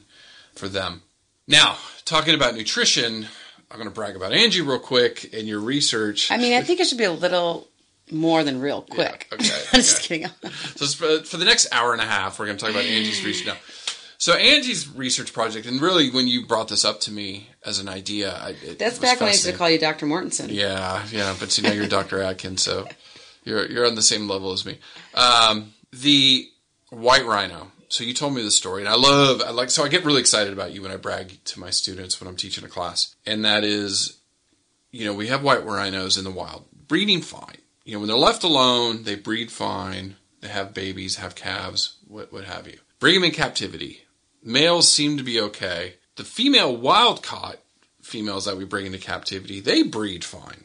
for 0.54 0.68
them. 0.68 1.02
Now, 1.48 1.76
talking 2.04 2.34
about 2.34 2.54
nutrition, 2.54 3.26
I'm 3.70 3.76
going 3.78 3.88
to 3.88 3.94
brag 3.94 4.16
about 4.16 4.32
Angie 4.32 4.60
real 4.60 4.78
quick 4.78 5.32
and 5.32 5.46
your 5.46 5.60
research. 5.60 6.30
I 6.30 6.36
mean, 6.36 6.54
I 6.54 6.62
think 6.62 6.80
it 6.80 6.86
should 6.86 6.98
be 6.98 7.04
a 7.04 7.12
little 7.12 7.68
more 8.10 8.44
than 8.44 8.60
real 8.60 8.82
quick. 8.82 9.28
okay, 9.32 9.62
I'm 9.72 9.80
just 9.80 10.02
kidding. 10.02 10.28
So 10.76 10.86
for, 10.86 11.24
for 11.24 11.36
the 11.36 11.44
next 11.44 11.72
hour 11.72 11.92
and 11.92 12.00
a 12.00 12.06
half, 12.06 12.38
we're 12.38 12.46
going 12.46 12.58
to 12.58 12.64
talk 12.64 12.72
about 12.72 12.84
Angie's 12.84 13.24
research 13.24 13.46
now. 13.46 13.56
So 14.18 14.32
Angie's 14.34 14.88
research 14.88 15.32
project, 15.32 15.66
and 15.66 15.80
really 15.80 16.10
when 16.10 16.26
you 16.26 16.46
brought 16.46 16.68
this 16.68 16.84
up 16.84 17.00
to 17.00 17.12
me 17.12 17.50
as 17.64 17.78
an 17.78 17.88
idea, 17.88 18.34
I, 18.34 18.56
That's 18.78 18.98
back 18.98 19.20
when 19.20 19.28
I 19.28 19.32
used 19.32 19.44
to 19.44 19.52
call 19.52 19.68
you 19.68 19.78
Dr. 19.78 20.06
Mortensen. 20.06 20.50
Yeah, 20.50 21.04
yeah, 21.10 21.34
but 21.38 21.50
see 21.50 21.62
now 21.62 21.72
you're 21.72 21.86
Dr. 21.86 22.22
Atkins, 22.22 22.62
so 22.62 22.88
you're 23.44 23.70
you're 23.70 23.86
on 23.86 23.94
the 23.94 24.02
same 24.02 24.26
level 24.26 24.52
as 24.52 24.64
me. 24.64 24.78
Um, 25.14 25.74
the 25.92 26.48
white 26.90 27.26
rhino. 27.26 27.70
So 27.96 28.04
you 28.04 28.12
told 28.12 28.34
me 28.34 28.42
the 28.42 28.50
story, 28.50 28.82
and 28.82 28.90
I 28.90 28.94
love, 28.94 29.40
I 29.40 29.52
like, 29.52 29.70
so 29.70 29.82
I 29.82 29.88
get 29.88 30.04
really 30.04 30.20
excited 30.20 30.52
about 30.52 30.72
you 30.72 30.82
when 30.82 30.90
I 30.90 30.98
brag 30.98 31.42
to 31.44 31.58
my 31.58 31.70
students 31.70 32.20
when 32.20 32.28
I'm 32.28 32.36
teaching 32.36 32.62
a 32.62 32.68
class, 32.68 33.16
and 33.24 33.42
that 33.46 33.64
is, 33.64 34.18
you 34.90 35.06
know, 35.06 35.14
we 35.14 35.28
have 35.28 35.42
white 35.42 35.64
rhinos 35.64 36.18
in 36.18 36.24
the 36.24 36.30
wild, 36.30 36.66
breeding 36.88 37.22
fine. 37.22 37.56
You 37.84 37.94
know, 37.94 38.00
when 38.00 38.08
they're 38.08 38.18
left 38.18 38.44
alone, 38.44 39.04
they 39.04 39.14
breed 39.14 39.50
fine. 39.50 40.16
They 40.42 40.48
have 40.48 40.74
babies, 40.74 41.16
have 41.16 41.34
calves, 41.36 41.96
what 42.06 42.30
what 42.34 42.44
have 42.44 42.66
you. 42.66 42.78
Bring 43.00 43.14
them 43.14 43.24
in 43.24 43.30
captivity. 43.30 44.02
Males 44.42 44.92
seem 44.92 45.16
to 45.16 45.24
be 45.24 45.40
okay. 45.40 45.94
The 46.16 46.24
female 46.24 46.76
wild 46.76 47.22
caught 47.22 47.60
females 48.02 48.44
that 48.44 48.58
we 48.58 48.66
bring 48.66 48.84
into 48.84 48.98
captivity, 48.98 49.60
they 49.60 49.82
breed 49.82 50.22
fine. 50.22 50.64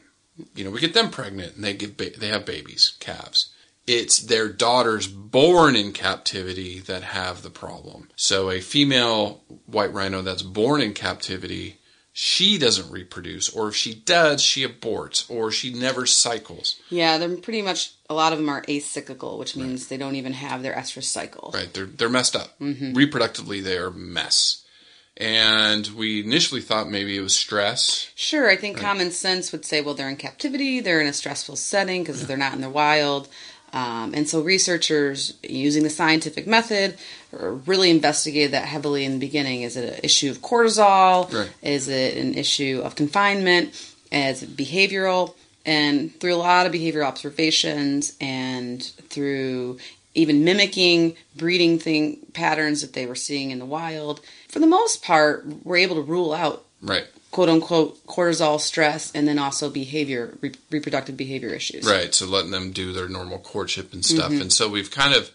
You 0.54 0.64
know, 0.64 0.70
we 0.70 0.80
get 0.80 0.92
them 0.92 1.08
pregnant 1.08 1.56
and 1.56 1.64
they 1.64 1.72
give 1.72 1.96
ba- 1.96 2.18
they 2.18 2.28
have 2.28 2.44
babies, 2.44 2.92
calves. 3.00 3.51
It's 3.86 4.18
their 4.20 4.48
daughters 4.48 5.08
born 5.08 5.74
in 5.74 5.92
captivity 5.92 6.78
that 6.80 7.02
have 7.02 7.42
the 7.42 7.50
problem. 7.50 8.08
So 8.14 8.50
a 8.50 8.60
female 8.60 9.42
white 9.66 9.92
rhino 9.92 10.22
that's 10.22 10.42
born 10.42 10.80
in 10.80 10.94
captivity, 10.94 11.78
she 12.12 12.58
doesn't 12.58 12.92
reproduce, 12.92 13.48
or 13.48 13.68
if 13.68 13.74
she 13.74 13.94
does, 13.94 14.40
she 14.42 14.64
aborts, 14.64 15.28
or 15.28 15.50
she 15.50 15.72
never 15.72 16.06
cycles. 16.06 16.78
Yeah, 16.90 17.18
they're 17.18 17.36
pretty 17.36 17.62
much, 17.62 17.92
a 18.08 18.14
lot 18.14 18.32
of 18.32 18.38
them 18.38 18.48
are 18.48 18.62
acyclical, 18.62 19.38
which 19.38 19.56
means 19.56 19.88
they 19.88 19.96
don't 19.96 20.16
even 20.16 20.34
have 20.34 20.62
their 20.62 20.74
estrus 20.74 21.04
cycle. 21.04 21.50
Right? 21.52 21.72
They're 21.72 21.86
they're 21.86 22.08
messed 22.08 22.36
up. 22.36 22.58
Mm-hmm. 22.60 22.92
Reproductively, 22.92 23.62
they 23.62 23.78
are 23.78 23.88
a 23.88 23.92
mess. 23.92 24.64
And 25.16 25.86
we 25.88 26.24
initially 26.24 26.62
thought 26.62 26.88
maybe 26.88 27.16
it 27.16 27.20
was 27.20 27.36
stress. 27.36 28.10
Sure, 28.14 28.48
I 28.48 28.56
think 28.56 28.78
common 28.78 29.10
sense 29.10 29.52
would 29.52 29.64
say, 29.64 29.80
well, 29.82 29.94
they're 29.94 30.08
in 30.08 30.16
captivity, 30.16 30.80
they're 30.80 31.02
in 31.02 31.06
a 31.06 31.12
stressful 31.12 31.56
setting 31.56 32.02
because 32.02 32.26
they're 32.26 32.36
not 32.36 32.54
in 32.54 32.62
the 32.62 32.70
wild. 32.70 33.28
Um, 33.72 34.12
and 34.14 34.28
so 34.28 34.42
researchers 34.42 35.34
using 35.42 35.82
the 35.82 35.90
scientific 35.90 36.46
method 36.46 36.98
really 37.32 37.90
investigated 37.90 38.52
that 38.52 38.66
heavily 38.66 39.04
in 39.04 39.12
the 39.12 39.18
beginning. 39.18 39.62
Is 39.62 39.76
it 39.76 39.94
an 39.94 40.00
issue 40.02 40.30
of 40.30 40.38
cortisol? 40.38 41.32
Right. 41.32 41.50
Is 41.62 41.88
it 41.88 42.16
an 42.16 42.34
issue 42.34 42.82
of 42.84 42.94
confinement? 42.94 43.70
Is 44.10 44.42
it 44.42 44.56
behavioral? 44.56 45.34
And 45.64 46.18
through 46.20 46.34
a 46.34 46.36
lot 46.36 46.66
of 46.66 46.72
behavioral 46.72 47.06
observations 47.06 48.14
and 48.20 48.82
through 48.82 49.78
even 50.14 50.44
mimicking 50.44 51.16
breeding 51.36 51.78
thing 51.78 52.18
patterns 52.34 52.82
that 52.82 52.92
they 52.92 53.06
were 53.06 53.14
seeing 53.14 53.50
in 53.50 53.58
the 53.58 53.64
wild, 53.64 54.20
for 54.48 54.58
the 54.58 54.66
most 54.66 55.02
part, 55.02 55.46
we're 55.64 55.76
able 55.76 55.96
to 55.96 56.02
rule 56.02 56.34
out 56.34 56.66
Right. 56.82 57.06
Quote 57.32 57.48
unquote 57.48 58.06
cortisol 58.06 58.60
stress 58.60 59.10
and 59.14 59.26
then 59.26 59.38
also 59.38 59.68
behavior 59.68 60.38
re- 60.40 60.52
reproductive 60.70 61.16
behavior 61.16 61.48
issues 61.48 61.84
Right, 61.84 62.14
so 62.14 62.26
letting 62.26 62.52
them 62.52 62.70
do 62.70 62.92
their 62.92 63.08
normal 63.08 63.38
courtship 63.38 63.92
and 63.92 64.04
stuff. 64.04 64.30
Mm-hmm. 64.30 64.42
And 64.42 64.52
so 64.52 64.68
we've 64.68 64.90
kind 64.90 65.14
of 65.14 65.30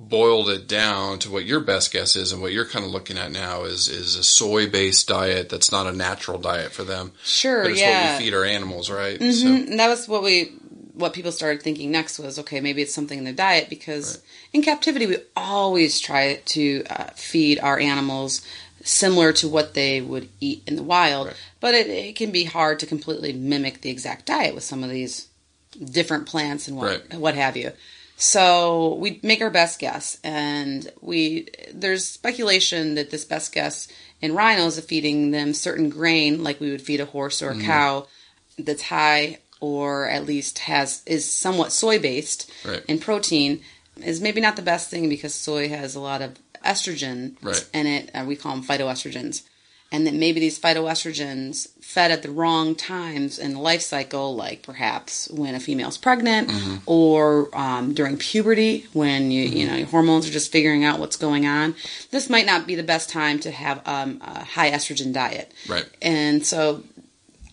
boiled 0.00 0.48
it 0.48 0.68
down 0.68 1.18
to 1.18 1.30
what 1.30 1.44
your 1.44 1.58
best 1.58 1.92
guess 1.92 2.14
is 2.14 2.30
and 2.30 2.40
what 2.40 2.52
you're 2.52 2.64
kind 2.64 2.84
of 2.84 2.90
looking 2.92 3.18
at 3.18 3.32
now 3.32 3.64
is 3.64 3.88
is 3.88 4.14
a 4.14 4.22
soy 4.22 4.68
based 4.70 5.08
diet 5.08 5.48
that's 5.48 5.72
not 5.72 5.86
a 5.88 5.92
natural 5.92 6.38
diet 6.38 6.70
for 6.72 6.84
them. 6.84 7.10
sure 7.24 7.62
But 7.62 7.72
it's 7.72 7.80
yeah 7.80 7.88
Mm-hmm. 7.88 8.12
what 8.12 8.18
we 8.20 8.24
feed 8.26 8.34
our 8.34 8.44
animals, 8.44 8.90
right? 8.90 9.18
So 9.20 9.46
and 9.48 9.78
that 9.80 9.88
was 9.88 10.06
what 10.06 10.22
we 10.22 10.52
what 10.94 11.12
people 11.12 11.30
started 11.32 11.62
thinking 11.62 11.90
next 11.92 12.18
was 12.18 12.38
okay 12.40 12.60
maybe 12.60 12.82
it's 12.82 12.92
something 12.94 13.18
in 13.18 13.24
their 13.24 13.32
diet 13.32 13.68
because 13.70 14.20
in 14.52 14.62
captivity 14.62 15.06
we 15.06 15.16
always 15.36 16.00
try 16.00 16.40
to 16.46 16.82
uh, 16.90 17.04
feed 17.14 17.58
our 17.60 17.78
animals 17.78 18.42
similar 18.84 19.32
to 19.32 19.48
what 19.48 19.74
they 19.74 20.00
would 20.00 20.28
eat 20.40 20.62
in 20.66 20.76
the 20.76 20.82
wild 20.82 21.26
Right. 21.28 21.36
but 21.60 21.74
it, 21.74 21.86
it 21.88 22.16
can 22.16 22.30
be 22.30 22.44
hard 22.44 22.78
to 22.80 22.86
completely 22.86 23.32
mimic 23.32 23.80
the 23.80 23.90
exact 23.90 24.26
diet 24.26 24.54
with 24.54 24.64
some 24.64 24.84
of 24.84 24.90
these 24.90 25.26
different 25.92 26.26
plants 26.26 26.68
and 26.68 26.76
what 26.76 26.86
Right. 27.10 27.14
what 27.20 27.34
have 27.34 27.56
you 27.56 27.72
so 28.16 28.94
we 28.94 29.20
make 29.22 29.40
our 29.40 29.50
best 29.50 29.78
guess 29.78 30.18
and 30.24 30.90
we 31.00 31.48
there's 31.72 32.04
speculation 32.04 32.94
that 32.96 33.10
this 33.10 33.24
best 33.24 33.52
guess 33.52 33.86
in 34.20 34.34
rhinos 34.34 34.78
of 34.78 34.84
feeding 34.84 35.30
them 35.30 35.54
certain 35.54 35.88
grain 35.88 36.42
like 36.42 36.60
we 36.60 36.70
would 36.70 36.82
feed 36.82 37.00
a 37.00 37.04
horse 37.06 37.42
or 37.42 37.50
a 37.50 37.54
mm-hmm. 37.54 37.66
cow 37.66 38.06
that's 38.58 38.82
high 38.82 39.38
or 39.60 40.08
at 40.08 40.24
least 40.26 40.60
has 40.60 41.02
is 41.06 41.30
somewhat 41.30 41.72
soy 41.72 41.98
based 41.98 42.50
Right. 42.64 42.84
in 42.88 42.98
protein 42.98 43.60
is 44.04 44.20
maybe 44.20 44.40
not 44.40 44.56
the 44.56 44.62
best 44.62 44.90
thing 44.90 45.08
because 45.08 45.34
soy 45.34 45.68
has 45.68 45.94
a 45.94 46.00
lot 46.00 46.22
of 46.22 46.36
estrogen 46.64 47.36
Right. 47.42 47.64
in 47.72 47.86
it 47.86 48.10
and 48.14 48.26
we 48.28 48.36
call 48.36 48.54
them 48.54 48.64
phytoestrogens. 48.64 49.42
And 49.90 50.06
that 50.06 50.12
maybe 50.12 50.38
these 50.38 50.58
phytoestrogens 50.60 51.68
fed 51.82 52.10
at 52.10 52.22
the 52.22 52.30
wrong 52.30 52.74
times 52.74 53.38
in 53.38 53.54
the 53.54 53.58
life 53.58 53.80
cycle 53.80 54.36
like 54.36 54.62
perhaps 54.62 55.30
when 55.30 55.54
a 55.54 55.60
female's 55.60 55.96
pregnant 55.96 56.50
or 56.84 57.48
um, 57.56 57.94
during 57.94 58.18
puberty 58.18 58.86
when 58.92 59.30
you 59.30 59.44
you 59.44 59.66
know 59.66 59.74
your 59.76 59.86
hormones 59.86 60.28
are 60.28 60.30
just 60.30 60.52
figuring 60.52 60.84
out 60.84 60.98
what's 61.00 61.16
going 61.16 61.46
on. 61.46 61.74
This 62.10 62.28
might 62.28 62.44
not 62.44 62.66
be 62.66 62.74
the 62.74 62.82
best 62.82 63.08
time 63.08 63.38
to 63.40 63.50
have 63.50 63.80
um, 63.88 64.20
a 64.22 64.44
high 64.44 64.70
estrogen 64.70 65.14
diet. 65.14 65.52
Right. 65.66 65.86
and 66.02 66.44
so 66.44 66.82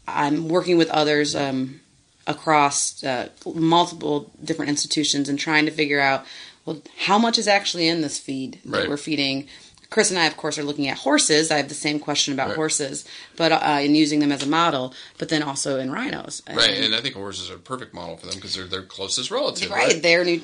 I'm 0.08 0.49
working 0.49 0.78
with 0.78 0.89
others 0.89 1.36
um, 1.38 1.80
across 2.28 3.01
uh, 3.03 3.30
multiple 3.56 4.30
different 4.43 4.70
institutions 4.70 5.30
and 5.30 5.39
trying 5.39 5.66
to 5.66 5.72
figure 5.72 6.01
out 6.01 6.26
well 6.66 6.82
how 7.05 7.18
much 7.18 7.38
is 7.38 7.47
actually 7.47 7.88
in 7.88 8.01
this 8.01 8.18
feed 8.20 8.59
that 8.66 8.80
Right. 8.80 8.89
we're 8.89 8.97
feeding. 8.97 9.47
Chris 9.91 10.09
and 10.09 10.20
I, 10.20 10.26
of 10.26 10.36
course, 10.36 10.57
are 10.57 10.63
looking 10.63 10.88
at 10.88 10.97
horses. 10.97 11.51
I 11.51 11.57
have 11.57 11.70
the 11.70 11.76
same 11.76 11.99
question 11.99 12.34
about 12.34 12.47
Right. 12.49 12.55
horses, 12.55 13.05
but 13.38 13.51
uh, 13.51 13.55
and 13.61 13.95
using 13.95 14.20
them 14.20 14.32
as 14.32 14.41
a 14.43 14.47
model, 14.47 14.93
but 15.20 15.30
then 15.30 15.43
also 15.43 15.80
in 15.80 15.91
rhinos. 15.91 16.41
Right, 16.51 16.72
and 16.72 16.93
I 16.95 17.01
think 17.01 17.13
horses 17.16 17.49
are 17.51 17.55
a 17.55 17.59
perfect 17.59 17.93
model 17.93 18.18
for 18.18 18.26
them 18.26 18.36
because 18.36 18.55
they're 18.55 18.66
their 18.66 18.82
closest 18.82 19.30
relative, 19.32 19.70
right, 19.70 19.93
right? 19.93 20.01
they're 20.01 20.26
they 20.26 20.38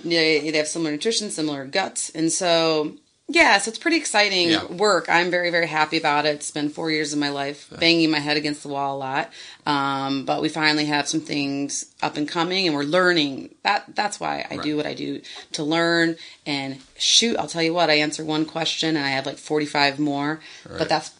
they 0.51 0.57
have 0.57 0.67
similar 0.67 0.91
nutrition, 0.91 1.31
similar 1.31 1.65
guts, 1.65 2.11
and 2.11 2.31
so 2.31 2.93
Yeah, 3.33 3.57
so 3.59 3.69
it's 3.69 3.79
pretty 3.79 3.97
exciting 3.97 4.49
Yeah. 4.49 4.65
work. 4.65 5.05
I'm 5.07 5.31
very, 5.31 5.49
very 5.51 5.67
happy 5.67 5.97
about 5.97 6.25
it. 6.25 6.35
It's 6.35 6.51
been 6.51 6.69
four 6.69 6.91
years 6.91 7.13
of 7.13 7.19
my 7.19 7.29
life 7.29 7.67
banging 7.79 8.11
my 8.11 8.19
head 8.19 8.35
against 8.35 8.61
the 8.63 8.69
wall 8.69 8.97
a 8.97 8.99
lot. 8.99 9.31
Um, 9.65 10.25
but 10.25 10.41
we 10.41 10.49
finally 10.49 10.85
have 10.85 11.07
some 11.07 11.21
things 11.21 11.85
up 12.01 12.17
and 12.17 12.27
coming 12.27 12.67
and 12.67 12.75
we're 12.75 12.83
learning. 12.83 13.55
That 13.63 13.95
that's 13.95 14.19
why 14.19 14.45
I 14.49 14.57
do 14.57 14.75
what 14.75 14.85
I 14.85 14.93
do 14.93 15.21
to 15.53 15.63
learn 15.63 16.17
and 16.45 16.79
shoot, 16.97 17.37
I'll 17.37 17.47
tell 17.47 17.63
you 17.63 17.73
what, 17.73 17.89
I 17.89 17.93
answer 17.99 18.23
one 18.25 18.45
question 18.45 18.97
and 18.97 19.05
I 19.05 19.09
have 19.09 19.25
like 19.25 19.37
45 19.37 19.99
more. 19.99 20.41
Right. 20.67 20.77
But 20.79 20.89
that's 20.89 21.11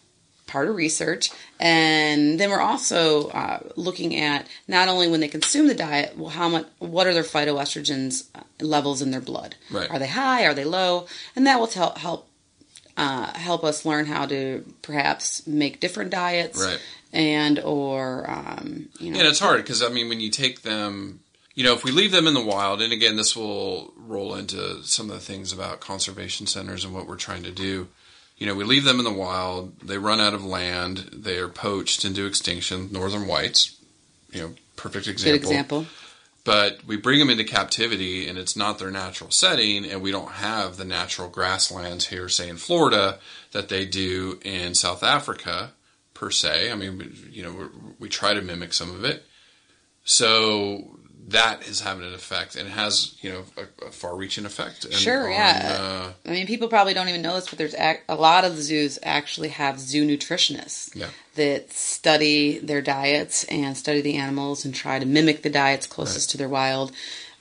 part 0.52 0.68
of 0.68 0.76
research. 0.76 1.30
And 1.58 2.38
then 2.38 2.50
we're 2.50 2.60
also 2.60 3.28
uh, 3.28 3.60
looking 3.74 4.16
at 4.16 4.46
not 4.68 4.88
only 4.88 5.08
when 5.08 5.20
they 5.20 5.28
consume 5.28 5.66
the 5.66 5.74
diet, 5.74 6.16
well, 6.16 6.28
how 6.28 6.48
much, 6.48 6.66
what 6.78 7.06
are 7.06 7.14
their 7.14 7.22
phytoestrogens 7.22 8.28
uh, 8.34 8.42
levels 8.60 9.00
in 9.00 9.10
their 9.10 9.20
blood? 9.20 9.56
Right. 9.70 9.90
Are 9.90 9.98
they 9.98 10.08
high? 10.08 10.44
Are 10.44 10.54
they 10.54 10.64
low? 10.64 11.06
And 11.34 11.46
that 11.46 11.58
will 11.58 11.66
tell 11.66 11.94
help 11.96 12.28
uh, 12.94 13.32
help 13.38 13.64
us 13.64 13.86
learn 13.86 14.04
how 14.04 14.26
to 14.26 14.62
perhaps 14.82 15.46
make 15.46 15.80
different 15.80 16.10
diets, 16.10 16.62
Right. 16.62 16.78
And 17.14 17.58
or 17.58 18.30
um, 18.30 18.88
you 18.98 19.10
know, 19.10 19.16
Yeah, 19.16 19.22
and 19.24 19.30
it's 19.30 19.40
hard 19.40 19.62
because 19.62 19.82
I 19.82 19.88
mean, 19.88 20.08
when 20.10 20.20
you 20.20 20.30
take 20.30 20.62
them, 20.62 21.20
you 21.54 21.64
know, 21.64 21.72
if 21.72 21.84
we 21.84 21.90
leave 21.90 22.12
them 22.12 22.26
in 22.26 22.34
the 22.34 22.44
wild, 22.44 22.82
and 22.82 22.92
again, 22.92 23.16
this 23.16 23.34
will 23.34 23.94
roll 23.96 24.34
into 24.34 24.82
some 24.84 25.08
of 25.10 25.14
the 25.14 25.22
things 25.22 25.52
about 25.52 25.80
conservation 25.80 26.46
centers 26.46 26.84
and 26.84 26.94
what 26.94 27.06
we're 27.06 27.16
trying 27.16 27.42
to 27.44 27.50
do. 27.50 27.88
You 28.42 28.48
know, 28.48 28.56
we 28.56 28.64
leave 28.64 28.82
them 28.82 28.98
in 28.98 29.04
the 29.04 29.12
wild, 29.12 29.78
they 29.82 29.98
run 29.98 30.18
out 30.18 30.34
of 30.34 30.44
land, 30.44 31.10
they 31.12 31.38
are 31.38 31.46
poached 31.46 32.04
into 32.04 32.26
extinction. 32.26 32.88
Northern 32.90 33.28
whites, 33.28 33.76
you 34.32 34.40
know, 34.40 34.54
perfect 34.74 35.06
example. 35.06 35.38
good 35.38 35.46
example. 35.46 35.86
But 36.42 36.80
we 36.84 36.96
bring 36.96 37.20
them 37.20 37.30
into 37.30 37.44
captivity, 37.44 38.26
and 38.26 38.36
it's 38.36 38.56
not 38.56 38.80
their 38.80 38.90
natural 38.90 39.30
setting, 39.30 39.84
and 39.84 40.02
we 40.02 40.10
don't 40.10 40.32
have 40.32 40.76
the 40.76 40.84
natural 40.84 41.28
grasslands 41.28 42.08
here, 42.08 42.28
say 42.28 42.48
in 42.48 42.56
Florida, 42.56 43.20
that 43.52 43.68
they 43.68 43.84
do 43.84 44.40
in 44.44 44.74
South 44.74 45.04
Africa, 45.04 45.70
per 46.12 46.32
se. 46.32 46.72
I 46.72 46.74
mean, 46.74 47.14
you 47.30 47.44
know, 47.44 47.68
we 48.00 48.08
try 48.08 48.34
to 48.34 48.42
mimic 48.42 48.72
some 48.72 48.92
of 48.92 49.04
it. 49.04 49.24
So 50.04 50.91
that 51.28 51.66
is 51.68 51.80
having 51.80 52.04
an 52.04 52.14
effect, 52.14 52.56
and 52.56 52.66
it 52.66 52.72
has, 52.72 53.14
you 53.22 53.30
know, 53.30 53.44
a, 53.56 53.86
a 53.86 53.90
far-reaching 53.92 54.44
effect. 54.44 54.84
and 54.84 54.94
Sure, 54.94 55.26
on, 55.26 55.32
yeah. 55.32 55.78
uh, 55.80 56.12
I 56.28 56.30
mean, 56.32 56.46
people 56.46 56.68
probably 56.68 56.94
don't 56.94 57.08
even 57.08 57.22
know 57.22 57.34
this, 57.36 57.48
but 57.48 57.58
there's 57.58 57.74
ac- 57.74 58.00
a 58.08 58.16
lot 58.16 58.44
of 58.44 58.56
the 58.56 58.62
zoos 58.62 58.98
actually 59.02 59.50
have 59.50 59.78
zoo 59.78 60.04
nutritionists 60.04 60.94
Yeah. 60.96 61.08
that 61.36 61.72
study 61.72 62.58
their 62.58 62.82
diets 62.82 63.44
and 63.44 63.76
study 63.76 64.00
the 64.00 64.16
animals 64.16 64.64
and 64.64 64.74
try 64.74 64.98
to 64.98 65.06
mimic 65.06 65.42
the 65.42 65.50
diets 65.50 65.86
closest 65.86 66.30
to 66.30 66.38
their 66.38 66.48
wild. 66.48 66.90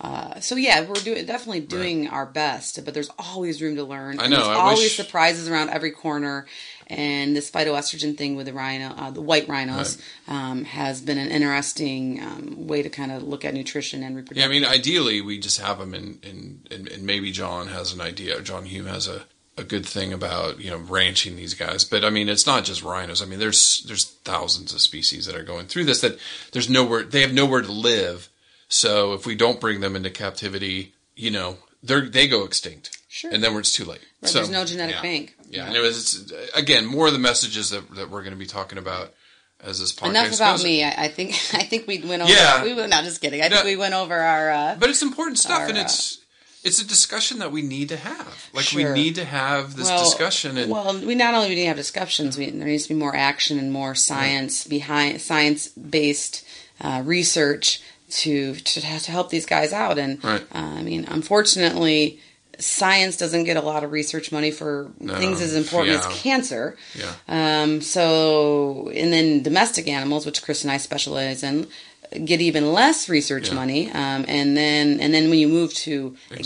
Uh, 0.02 0.40
so 0.40 0.56
yeah, 0.56 0.82
we're 0.82 0.96
doing 0.96 1.24
definitely 1.26 1.60
doing 1.60 2.08
our 2.08 2.26
best, 2.26 2.84
but 2.84 2.94
there's 2.96 3.12
always 3.20 3.62
room 3.62 3.76
to 3.76 3.84
learn. 3.84 4.20
I 4.20 4.26
know, 4.26 4.38
There's 4.38 4.48
I 4.48 4.56
always 4.56 4.80
wish- 4.80 4.98
surprises 4.98 5.48
around 5.48 5.70
every 5.70 5.92
corner. 5.92 6.48
And 6.88 7.34
this 7.34 7.50
phytoestrogen 7.50 8.18
thing 8.18 8.36
with 8.36 8.48
the 8.48 8.54
rhino, 8.54 8.88
uh, 8.88 9.12
the 9.12 9.22
white 9.22 9.48
rhinos, 9.48 9.98
um, 10.28 10.66
has 10.66 11.00
been 11.00 11.18
an 11.18 11.30
interesting 11.30 12.22
um, 12.22 12.68
way 12.68 12.82
to 12.82 12.90
kind 12.90 13.14
of 13.14 13.24
look 13.24 13.46
at 13.46 13.54
nutrition 13.54 14.04
and 14.04 14.14
reproduction. 14.14 14.42
Yeah. 14.42 14.54
I 14.54 14.60
mean, 14.60 14.66
ideally, 14.70 15.22
we 15.22 15.40
just 15.40 15.62
have 15.62 15.78
them, 15.80 15.94
in, 15.94 16.20
in, 16.22 16.60
and, 16.70 16.90
and 16.90 17.04
maybe 17.04 17.32
John 17.32 17.68
has 17.68 17.94
an 17.94 18.02
idea. 18.02 18.42
John 18.42 18.66
Hume 18.66 18.88
has 18.88 19.08
a, 19.08 19.24
a 19.58 19.64
good 19.64 19.86
thing 19.86 20.12
about 20.12 20.60
you 20.60 20.70
know 20.70 20.80
ranching 20.80 21.38
these 21.38 21.54
guys, 21.54 21.86
but 21.86 22.04
I 22.04 22.10
mean, 22.10 22.28
it's 22.28 22.48
not 22.48 22.66
just 22.66 22.84
rhinos. 22.84 23.22
I 23.22 23.26
mean, 23.26 23.40
there's 23.40 23.84
there's 23.88 24.06
thousands 24.26 24.74
of 24.74 24.82
species 24.82 25.26
that 25.28 25.36
are 25.36 25.44
going 25.44 25.68
through 25.68 25.86
this 25.86 26.02
that 26.02 26.20
there's 26.52 26.70
nowhere 26.70 27.04
they 27.04 27.22
have 27.22 27.34
nowhere 27.34 27.62
to 27.62 27.72
live. 27.72 28.28
So 28.72 29.14
if 29.14 29.26
we 29.26 29.36
don't 29.36 29.60
bring 29.60 29.82
them 29.82 29.96
into 29.98 30.10
captivity, 30.10 30.94
you 31.16 31.30
know, 31.30 31.58
they 31.84 32.00
they 32.02 32.28
go 32.28 32.46
extinct, 32.46 32.98
Sure. 33.10 33.30
and 33.32 33.44
then 33.44 33.54
it's 33.58 33.74
too 33.74 33.84
late. 33.84 34.00
Right, 34.22 34.30
So, 34.32 34.38
there's 34.40 34.50
no 34.50 34.64
genetic 34.64 34.96
yeah. 34.96 35.02
bank. 35.02 35.36
Yeah, 35.50 35.68
and 35.68 35.76
it 35.76 35.82
was 35.82 36.32
again 36.56 36.86
more 36.86 37.08
of 37.08 37.14
the 37.14 37.20
messages 37.20 37.70
that 37.72 37.94
that 37.96 38.10
we're 38.10 38.22
going 38.22 38.34
to 38.34 38.40
be 38.40 38.46
talking 38.46 38.78
about 38.78 39.14
as 39.60 39.80
this 39.80 39.92
podcast 39.94 40.10
Enough 40.12 40.36
about 40.36 40.54
goes. 40.58 40.64
me. 40.64 40.84
I, 40.86 41.06
I 41.06 41.08
think 41.10 41.32
I 41.54 41.64
think 41.64 41.86
we 41.86 42.00
went 42.00 42.22
over. 42.22 42.32
Yeah. 42.32 42.64
we 42.64 42.74
went. 42.74 42.90
Not 42.90 43.04
just 43.04 43.20
kidding. 43.20 43.42
I 43.42 43.50
think 43.50 43.66
we 43.66 43.76
went 43.76 43.94
over 43.94 44.16
our. 44.18 44.50
Uh, 44.52 44.76
But 44.80 44.90
it's 44.90 45.02
important 45.02 45.38
stuff, 45.38 45.60
Our, 45.62 45.68
and 45.68 45.78
uh, 45.78 45.82
it's 45.82 46.20
it's 46.64 46.80
a 46.82 46.88
discussion 46.88 47.40
that 47.40 47.52
we 47.52 47.62
need 47.64 47.90
to 47.90 47.98
have. 47.98 48.50
Like 48.54 48.66
Sure. 48.66 48.94
we 48.94 49.02
need 49.02 49.16
to 49.16 49.26
have 49.26 49.76
this 49.76 49.88
well, 49.90 50.04
discussion, 50.06 50.58
and 50.58 50.72
well, 50.72 50.98
we 51.06 51.16
not 51.16 51.34
only 51.34 51.50
need 51.50 51.56
to 51.64 51.66
have 51.68 51.76
discussions. 51.78 52.38
We, 52.38 52.50
there 52.52 52.68
needs 52.68 52.84
to 52.84 52.94
be 52.94 53.00
more 53.00 53.16
action 53.16 53.60
and 53.60 53.70
more 53.74 53.96
science 53.96 54.66
behind 54.66 55.20
science 55.20 55.68
based 55.68 56.46
uh, 56.80 57.02
research 57.06 57.82
to 58.12 58.54
to 58.56 58.82
to 58.82 59.12
help 59.12 59.30
these 59.30 59.46
guys 59.46 59.74
out. 59.74 59.98
And 59.98 60.24
Right. 60.24 60.42
uh, 60.54 60.58
I 60.80 60.84
mean, 60.84 61.06
unfortunately. 61.08 62.20
Science 62.60 63.18
doesn't 63.18 63.46
get 63.46 63.58
a 63.58 63.62
lot 63.62 63.84
of 63.84 63.92
research 63.92 64.32
money 64.32 64.52
for 64.52 64.92
things 65.00 65.42
as 65.42 65.56
important 65.56 65.94
yeah. 65.94 66.00
as 66.00 66.06
cancer. 66.22 66.78
yeah, 66.94 67.14
Um, 67.64 67.82
so, 67.82 68.92
and 68.94 69.12
then 69.12 69.42
domestic 69.42 69.88
animals, 69.88 70.28
which 70.28 70.44
Chris 70.44 70.62
and 70.64 70.72
I 70.72 70.78
specialize 70.78 71.42
in, 71.42 71.66
get 72.24 72.40
even 72.40 72.72
less 72.72 73.10
research 73.10 73.48
Yeah. 73.48 73.56
money. 73.56 73.90
Um, 73.90 74.26
and 74.28 74.56
then, 74.56 75.00
and 75.00 75.12
then 75.12 75.32
when 75.32 75.40
you 75.40 75.48
move 75.48 75.74
to 75.76 76.16
exotic, 76.30 76.40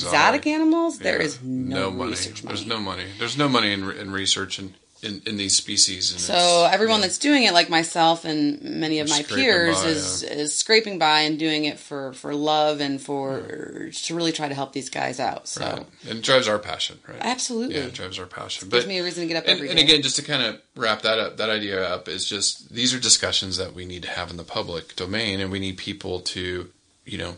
Exotic. 0.46 0.48
animals, 0.48 1.00
there 1.00 1.20
yeah. 1.20 1.26
is 1.26 1.40
no, 1.44 1.92
money. 1.92 2.12
research 2.12 2.44
money. 2.46 2.56
There's 2.56 2.68
no 2.68 2.80
money. 2.80 3.04
There's 3.20 3.38
no 3.38 3.50
money 3.50 3.74
in, 3.74 3.90
in 3.92 4.12
research 4.12 4.58
in, 4.58 4.76
in, 5.06 5.22
in 5.26 5.38
these 5.38 5.56
species. 5.56 6.12
And 6.12 6.20
So 6.20 6.68
everyone 6.70 7.00
yeah. 7.00 7.08
that's 7.08 7.18
doing 7.20 7.44
it, 7.44 7.54
like 7.54 7.70
myself 7.70 8.26
and 8.26 8.62
many 8.62 9.00
of 9.00 9.08
my 9.10 9.22
peers, 9.24 9.82
by, 9.84 9.90
is 9.90 10.24
is 10.24 10.54
scraping 10.56 11.00
by 11.00 11.22
and 11.22 11.38
doing 11.40 11.66
it 11.66 11.80
for 11.80 12.14
for 12.14 12.34
love 12.36 12.82
and 12.82 13.00
for 13.00 13.90
to 13.94 14.16
really 14.16 14.32
try 14.32 14.50
to 14.50 14.56
help 14.56 14.74
these 14.74 14.90
guys 14.90 15.20
out. 15.20 15.48
So 15.48 15.62
Right. 15.66 15.86
and 16.10 16.20
it 16.20 16.24
drives 16.24 16.48
our 16.48 16.60
passion, 16.60 17.00
right? 17.08 17.18
absolutely, 17.22 17.76
Yeah, 17.76 17.84
it 17.84 17.94
drives 17.94 18.20
our 18.20 18.26
passion. 18.26 18.70
gives 18.70 18.84
But 18.84 18.90
me 18.90 18.98
a 19.00 19.04
reason 19.04 19.22
to 19.22 19.28
get 19.28 19.38
up 19.38 19.48
and, 19.48 19.62
and 19.62 19.80
again, 19.80 20.02
just 20.02 20.16
to 20.18 20.24
kind 20.24 20.42
of 20.44 20.60
wrap 20.76 21.04
that 21.04 21.20
up, 21.20 21.38
that 21.38 21.50
idea 21.50 21.88
up 21.88 22.08
is 22.08 22.26
just 22.26 22.74
these 22.74 22.94
are 22.94 23.00
discussions 23.00 23.58
that 23.58 23.74
we 23.74 23.86
need 23.86 24.04
to 24.04 24.10
have 24.10 24.30
in 24.32 24.38
the 24.38 24.44
public 24.44 24.96
domain, 24.96 25.40
and 25.40 25.52
we 25.52 25.60
need 25.60 25.78
people 25.78 26.20
to, 26.22 26.70
you 27.06 27.18
know, 27.18 27.36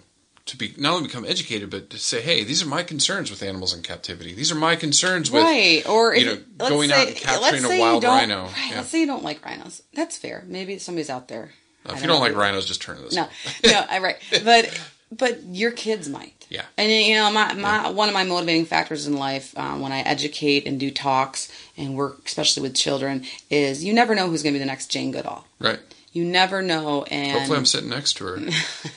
to 0.48 0.58
be 0.58 0.74
not 0.78 0.94
only 0.94 1.08
become 1.08 1.26
educated, 1.26 1.70
but 1.70 1.90
to 1.92 1.98
say, 1.98 2.22
hey, 2.22 2.44
these 2.44 2.64
are 2.64 2.68
my 2.68 2.84
concerns 2.84 3.30
with 3.30 3.44
animals 3.44 3.74
in 3.76 3.84
captivity. 3.84 4.34
These 4.34 4.52
are 4.52 4.56
my 4.56 4.76
concerns 4.76 5.30
with 5.30 5.44
right 5.44 5.88
or 5.88 6.16
you 6.16 6.26
know, 6.26 6.38
going 6.58 6.90
say, 6.90 7.02
out 7.02 7.08
and 7.08 7.16
capturing 7.18 7.66
a 7.66 7.80
wild 7.80 8.04
rhino. 8.04 8.44
Right, 8.44 8.70
Yeah. 8.70 8.78
Let's 8.78 8.90
say 8.90 9.02
you 9.02 9.08
don't 9.08 9.24
like 9.24 9.44
rhinos. 9.46 9.84
That's 9.94 10.18
fair. 10.18 10.44
Maybe 10.48 10.78
somebody's 10.80 11.10
out 11.10 11.28
there. 11.28 11.52
If 11.86 12.02
you 12.02 12.08
don't 12.08 12.20
like 12.20 12.36
rhinos, 12.36 12.66
just 12.66 12.82
turn 12.82 12.98
to 12.98 13.04
this. 13.04 13.16
no, 13.16 13.28
no, 13.66 13.86
I 13.90 14.00
right, 14.00 14.18
but 14.44 14.78
but 15.12 15.44
your 15.44 15.72
kids 15.72 16.10
might. 16.10 16.46
Yeah. 16.50 16.64
And 16.78 16.92
you 16.92 17.16
know, 17.16 17.32
my, 17.32 17.54
my 17.54 17.90
one 17.90 18.08
of 18.08 18.14
my 18.14 18.24
motivating 18.24 18.66
factors 18.66 19.08
in 19.08 19.16
life 19.18 19.54
uh, 19.58 19.76
when 19.76 19.92
I 19.92 20.00
educate 20.00 20.66
and 20.66 20.80
do 20.80 20.92
talks 20.92 21.52
and 21.78 21.96
work, 21.96 22.26
especially 22.26 22.64
with 22.64 22.76
children, 22.76 23.26
is 23.50 23.84
you 23.84 23.94
never 23.94 24.16
know 24.16 24.30
who's 24.30 24.44
going 24.44 24.54
to 24.54 24.58
be 24.58 24.64
the 24.64 24.66
next 24.66 24.88
Jane 24.88 25.12
Goodall. 25.12 25.46
Right. 25.60 25.80
You 26.14 26.26
never 26.26 26.62
know, 26.62 27.04
and 27.04 27.34
Hopefully, 27.38 27.58
I'm 27.60 27.66
sitting 27.66 27.90
next 27.90 28.18
to 28.18 28.26
her. 28.26 28.40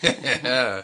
yeah. 0.02 0.82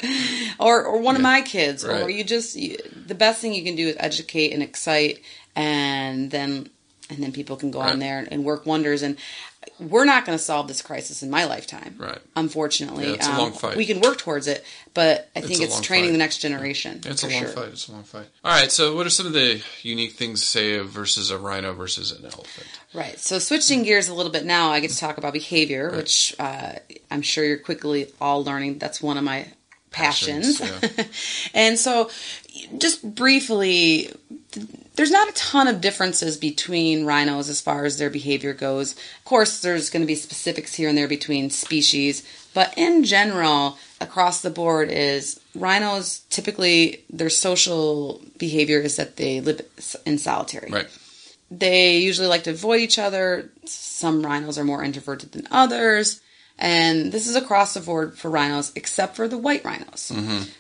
or 0.61 0.85
or 0.85 0.99
one 1.01 1.17
of 1.17 1.23
my 1.23 1.41
kids, 1.41 1.85
or 1.85 2.11
you 2.11 2.25
just 2.25 2.57
you, 2.57 2.77
the 3.07 3.15
best 3.15 3.41
thing 3.41 3.55
you 3.55 3.65
can 3.65 3.77
do 3.77 3.89
is 3.89 3.97
educate 3.99 4.53
and 4.53 4.63
excite, 4.63 5.23
and 5.55 6.31
then 6.31 6.69
and 7.09 7.23
then 7.23 7.33
people 7.33 7.57
can 7.57 7.71
go 7.71 7.79
Right. 7.81 7.93
on 7.93 8.01
there 8.01 8.27
and 8.31 8.45
work 8.45 8.67
wonders. 8.67 9.03
And 9.03 9.17
we're 9.79 10.05
not 10.07 10.25
going 10.25 10.37
to 10.39 10.43
solve 10.43 10.69
this 10.69 10.81
crisis 10.83 11.23
in 11.23 11.31
my 11.31 11.45
lifetime, 11.45 11.97
Right. 11.99 12.19
Unfortunately, 12.35 13.05
Um, 13.05 13.11
Yeah, 13.11 13.17
it's 13.17 13.27
a 13.29 13.37
long 13.39 13.53
fight. 13.53 13.77
We 13.77 13.85
can 13.87 14.01
work 14.01 14.19
towards 14.19 14.47
it, 14.47 14.65
but 14.95 15.29
I 15.37 15.41
think 15.43 15.61
a 15.61 15.65
it's 15.65 15.81
training 15.81 16.09
fight. 16.09 16.13
the 16.13 16.19
next 16.19 16.39
generation. 16.39 17.01
It's 17.05 17.23
a 17.23 17.29
long 17.29 17.41
sure. 17.41 17.49
fight. 17.49 17.69
It's 17.69 17.89
a 17.89 17.93
long 17.93 18.05
fight. 18.05 18.27
All 18.45 18.53
right. 18.53 18.73
So, 18.73 18.97
what 18.97 19.07
are 19.07 19.11
some 19.11 19.27
of 19.27 19.33
the 19.35 19.63
unique 19.83 20.13
things, 20.15 20.41
to 20.41 20.47
say, 20.47 20.79
versus 20.79 21.31
a 21.31 21.39
rhino 21.39 21.75
versus 21.75 22.11
an 22.13 22.25
elephant? 22.25 22.67
Right. 22.95 23.19
So 23.21 23.39
switching 23.39 23.83
gears 23.83 24.09
a 24.09 24.15
little 24.15 24.33
bit 24.33 24.45
now, 24.47 24.71
I 24.71 24.81
get 24.81 24.91
to 24.91 24.99
talk 24.99 25.19
about 25.19 25.33
behavior, 25.35 25.89
Right. 25.89 25.97
which 25.99 26.35
uh, 26.39 26.73
I'm 27.11 27.23
sure 27.23 27.45
you're 27.45 27.59
quickly 27.59 28.11
all 28.21 28.43
learning. 28.45 28.79
That's 28.79 29.03
one 29.03 29.19
of 29.19 29.25
my 29.25 29.47
passions. 29.91 30.59
Passions, 30.61 31.51
and 31.55 31.79
so, 31.79 32.11
just 32.79 33.15
briefly, 33.15 34.11
th- 34.53 34.67
there's 34.97 35.11
not 35.11 35.29
a 35.29 35.33
ton 35.33 35.69
of 35.69 35.81
differences 35.81 36.37
between 36.37 37.05
rhinos 37.05 37.49
as 37.49 37.61
far 37.61 37.85
as 37.85 37.99
their 37.99 38.11
behavior 38.11 38.53
goes. 38.53 38.93
Of 38.93 39.25
course, 39.25 39.61
there's 39.61 39.91
going 39.91 40.03
to 40.03 40.07
be 40.07 40.15
specifics 40.15 40.75
here 40.75 40.89
and 40.89 40.97
there 40.97 41.07
between 41.07 41.51
species, 41.51 42.27
but 42.55 42.73
in 42.77 43.05
general, 43.05 43.79
across 44.01 44.41
the 44.41 44.51
board, 44.51 44.91
is 44.91 45.39
rhinos 45.55 46.21
typically 46.31 47.05
their 47.11 47.31
social 47.31 48.23
behavior 48.39 48.81
is 48.81 48.97
that 48.97 49.17
they 49.17 49.41
live 49.41 49.61
in 50.05 50.19
solitary. 50.19 50.71
Right. 50.71 50.89
They 51.51 51.99
usually 51.99 52.27
like 52.27 52.45
to 52.45 52.51
avoid 52.51 52.81
each 52.81 52.99
other. 52.99 53.51
Some 53.67 54.25
rhinos 54.25 54.59
are 54.59 54.65
more 54.65 54.83
introverted 54.83 55.33
than 55.33 55.47
others. 55.51 56.21
And 56.59 57.13
this 57.13 57.27
is 57.27 57.37
across 57.37 57.75
the 57.75 57.81
board 57.81 58.17
for 58.17 58.31
rhinos, 58.31 58.73
except 58.75 59.15
for 59.15 59.29
the 59.29 59.37
white 59.37 59.63
rhinos. 59.63 60.11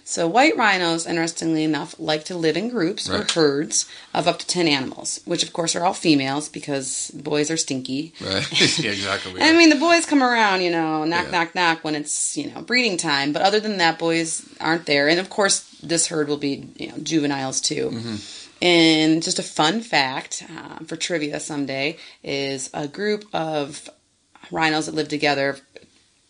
So, 0.04 0.28
white 0.28 0.54
rhinos, 0.54 1.06
interestingly 1.06 1.64
enough, 1.64 1.94
like 1.98 2.24
to 2.26 2.36
live 2.36 2.56
in 2.58 2.68
groups 2.68 3.08
or 3.08 3.24
herds 3.32 3.86
of 4.12 4.28
up 4.28 4.38
to 4.40 4.46
10 4.46 4.68
animals, 4.68 5.20
which 5.24 5.42
of 5.42 5.54
course 5.54 5.74
are 5.74 5.86
all 5.86 5.94
females 5.94 6.50
because 6.50 7.10
boys 7.14 7.50
are 7.50 7.56
stinky. 7.56 8.12
Right. 8.20 8.78
yeah, 8.78 8.90
exactly. 8.90 9.40
I 9.40 9.54
mean, 9.56 9.70
the 9.70 9.76
boys 9.76 10.04
come 10.04 10.22
around, 10.22 10.60
you 10.60 10.70
know, 10.70 11.04
knock, 11.04 11.26
Yeah. 11.26 11.30
knock, 11.30 11.54
knock 11.54 11.84
when 11.84 11.94
it's, 11.94 12.36
you 12.36 12.50
know, 12.52 12.60
breeding 12.60 12.98
time. 12.98 13.32
But 13.32 13.40
other 13.42 13.58
than 13.60 13.78
that, 13.78 13.98
boys 13.98 14.46
aren't 14.60 14.84
there. 14.84 15.08
And 15.08 15.18
of 15.18 15.30
course, 15.30 15.60
this 15.82 16.08
herd 16.08 16.28
will 16.28 16.36
be, 16.36 16.68
you 16.76 16.88
know, 16.88 16.98
juveniles 17.02 17.62
too. 17.62 17.90
Mm-hmm. 17.90 18.16
And 18.60 19.22
just 19.22 19.38
a 19.38 19.42
fun 19.42 19.80
fact 19.80 20.44
uh, 20.54 20.84
for 20.84 20.96
trivia 20.96 21.40
someday 21.40 21.96
is 22.22 22.68
a 22.74 22.86
group 22.86 23.24
of 23.32 23.88
rhinos 24.50 24.86
that 24.86 24.94
live 24.94 25.08
together 25.08 25.56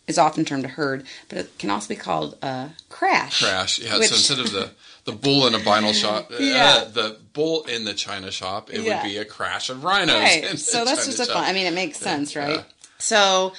is 0.06 0.18
often 0.18 0.44
termed 0.44 0.64
a 0.64 0.68
herd, 0.68 1.04
but 1.28 1.38
it 1.38 1.58
can 1.58 1.70
also 1.70 1.88
be 1.88 1.96
called 1.96 2.36
a 2.42 2.70
crash. 2.88 3.42
Crash. 3.42 3.78
Yeah. 3.80 3.98
which- 3.98 4.08
So 4.08 4.14
instead 4.14 4.38
of 4.38 4.52
the 4.52 4.70
the 5.04 5.12
bull 5.12 5.46
in 5.46 5.54
a 5.54 5.58
vinyl 5.58 5.94
shop, 5.94 6.30
uh, 6.32 6.84
the 6.86 7.16
bull 7.32 7.62
in 7.64 7.84
the 7.84 7.94
china 7.94 8.30
shop, 8.32 8.70
it 8.72 8.80
Yeah. 8.82 9.02
would 9.02 9.08
be 9.08 9.18
a 9.18 9.24
crash 9.24 9.70
of 9.70 9.84
rhinos. 9.84 10.14
right. 10.16 10.58
So 10.58 10.84
that's 10.84 11.04
china 11.06 11.16
just 11.16 11.30
a 11.30 11.32
fun. 11.32 11.44
I 11.44 11.52
mean, 11.52 11.66
it 11.66 11.74
makes 11.74 11.98
sense, 11.98 12.34
right? 12.34 12.56
Yeah. 12.56 12.62
So, 12.98 13.52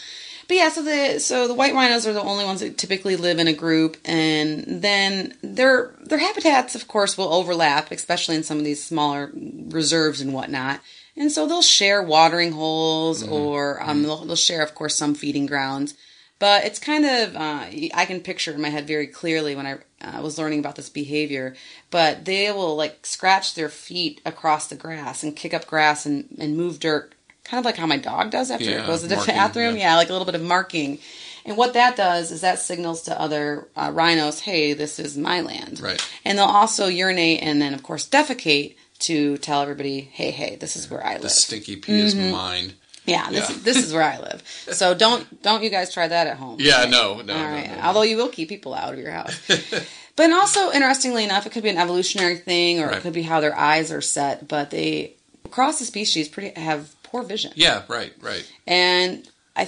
but 0.50 0.58
yeah, 0.58 0.70
so 0.70 0.82
the 0.82 1.20
so 1.20 1.48
the 1.48 1.54
white 1.54 1.74
rhinos 1.74 2.06
are 2.08 2.12
the 2.14 2.22
only 2.22 2.44
ones 2.46 2.60
that 2.62 2.78
typically 2.78 3.16
live 3.16 3.40
in 3.40 3.48
a 3.48 3.54
group, 3.54 3.96
and 4.06 4.82
then 4.82 5.36
their 5.42 5.92
their 6.02 6.18
habitats, 6.18 6.76
of 6.76 6.88
course, 6.88 7.18
will 7.18 7.34
overlap, 7.34 7.92
especially 7.92 8.36
in 8.36 8.44
some 8.44 8.58
of 8.58 8.64
these 8.66 8.84
smaller 8.84 9.32
reserves 9.34 10.20
and 10.22 10.34
whatnot. 10.34 10.80
And 11.16 11.32
so 11.32 11.48
they'll 11.48 11.62
share 11.62 12.02
watering 12.04 12.52
holes, 12.52 13.24
Mm-hmm. 13.24 13.34
or 13.34 13.82
um, 13.82 14.04
they'll, 14.04 14.24
they'll 14.26 14.36
share, 14.36 14.62
of 14.64 14.76
course, 14.76 14.96
some 14.96 15.16
feeding 15.16 15.46
grounds. 15.48 15.96
But 16.40 16.66
it's 16.66 16.80
kind 16.80 17.04
of 17.06 17.36
uh, 17.36 17.66
I 17.94 18.06
can 18.06 18.20
picture 18.22 18.52
in 18.54 18.62
my 18.62 18.70
head 18.70 18.86
very 18.88 19.08
clearly 19.08 19.56
when 19.56 19.66
I 19.66 19.78
uh, 20.02 20.22
was 20.22 20.38
learning 20.38 20.60
about 20.60 20.76
this 20.76 20.90
behavior. 20.90 21.56
But 21.90 22.26
they 22.26 22.52
will 22.52 22.76
like 22.76 23.06
scratch 23.06 23.56
their 23.56 23.70
feet 23.70 24.22
across 24.26 24.68
the 24.68 24.76
grass 24.76 25.24
and 25.24 25.36
kick 25.36 25.54
up 25.54 25.66
grass 25.66 26.06
and, 26.06 26.28
and 26.40 26.56
move 26.56 26.80
dirt, 26.80 27.16
kind 27.44 27.58
of 27.60 27.66
like 27.66 27.78
how 27.78 27.88
my 27.88 27.98
dog 27.98 28.30
does 28.30 28.52
after 28.52 28.66
Yeah, 28.66 28.84
it 28.84 28.88
goes 28.88 29.02
to 29.02 29.08
the 29.08 29.16
marking, 29.16 29.34
bathroom. 29.36 29.76
yeah. 29.78 29.82
Yeah, 29.82 29.96
like 29.96 30.10
a 30.10 30.12
little 30.12 30.26
bit 30.26 30.36
of 30.36 30.44
marking. 30.44 31.00
And 31.44 31.56
what 31.58 31.74
that 31.74 31.96
does 31.96 32.30
is 32.32 32.42
that 32.42 32.60
signals 32.60 33.04
to 33.04 33.20
other 33.20 33.68
uh, 33.76 33.90
rhinos, 33.94 34.42
hey, 34.42 34.74
this 34.74 35.00
is 35.00 35.18
my 35.18 35.40
land. 35.42 35.80
Right. 35.80 36.06
And 36.26 36.38
they'll 36.38 36.46
also 36.46 36.88
urinate 36.88 37.42
and 37.42 37.62
then, 37.62 37.74
of 37.74 37.82
course, 37.84 38.08
defecate 38.08 38.76
to 39.00 39.38
tell 39.38 39.62
everybody, 39.62 40.02
hey, 40.02 40.32
hey, 40.32 40.58
this 40.58 40.76
is 40.76 40.90
where 40.92 41.04
I 41.06 41.14
live. 41.14 41.22
The 41.22 41.30
stinky 41.30 41.78
pee 41.78 42.00
is 42.00 42.14
Mm-hmm. 42.16 42.32
mine. 42.32 42.74
Yeah, 43.08 43.30
this 43.32 43.50
Yeah. 43.50 43.56
is 43.56 43.64
this 43.64 43.78
is 43.78 43.94
where 43.94 44.04
I 44.04 44.20
live. 44.20 44.44
So 44.72 44.94
don't 44.94 45.42
don't 45.42 45.64
you 45.64 45.70
guys 45.72 45.92
try 45.94 46.08
that 46.08 46.28
at 46.28 46.38
home. 46.38 46.58
Yeah, 46.60 46.82
right? 46.82 46.90
no, 46.90 47.22
no, 47.22 47.34
All 47.34 47.40
no, 47.42 47.62
no, 47.62 47.76
no. 47.76 47.82
Although 47.84 48.02
you 48.04 48.18
will 48.18 48.30
keep 48.30 48.50
people 48.50 48.74
out 48.76 48.94
of 48.94 49.00
your 49.00 49.12
house. 49.12 49.36
but 50.16 50.32
also, 50.32 50.72
interestingly 50.72 51.24
enough, 51.24 51.46
it 51.48 51.52
could 51.54 51.64
be 51.64 51.70
an 51.70 51.78
evolutionary 51.78 52.38
thing, 52.38 52.80
or 52.82 52.88
Right. 52.88 52.98
it 52.98 53.02
could 53.02 53.14
be 53.14 53.24
how 53.24 53.40
their 53.40 53.56
eyes 53.58 53.92
are 53.92 54.02
set. 54.02 54.48
But 54.48 54.70
they 54.72 55.14
across 55.46 55.80
the 55.80 55.86
species 55.86 56.28
pretty 56.28 56.60
have 56.60 56.94
poor 57.04 57.24
vision, 57.24 57.54
Yeah, 57.56 57.84
right, 57.88 58.14
right. 58.22 58.46
and 58.68 59.26
I 59.56 59.68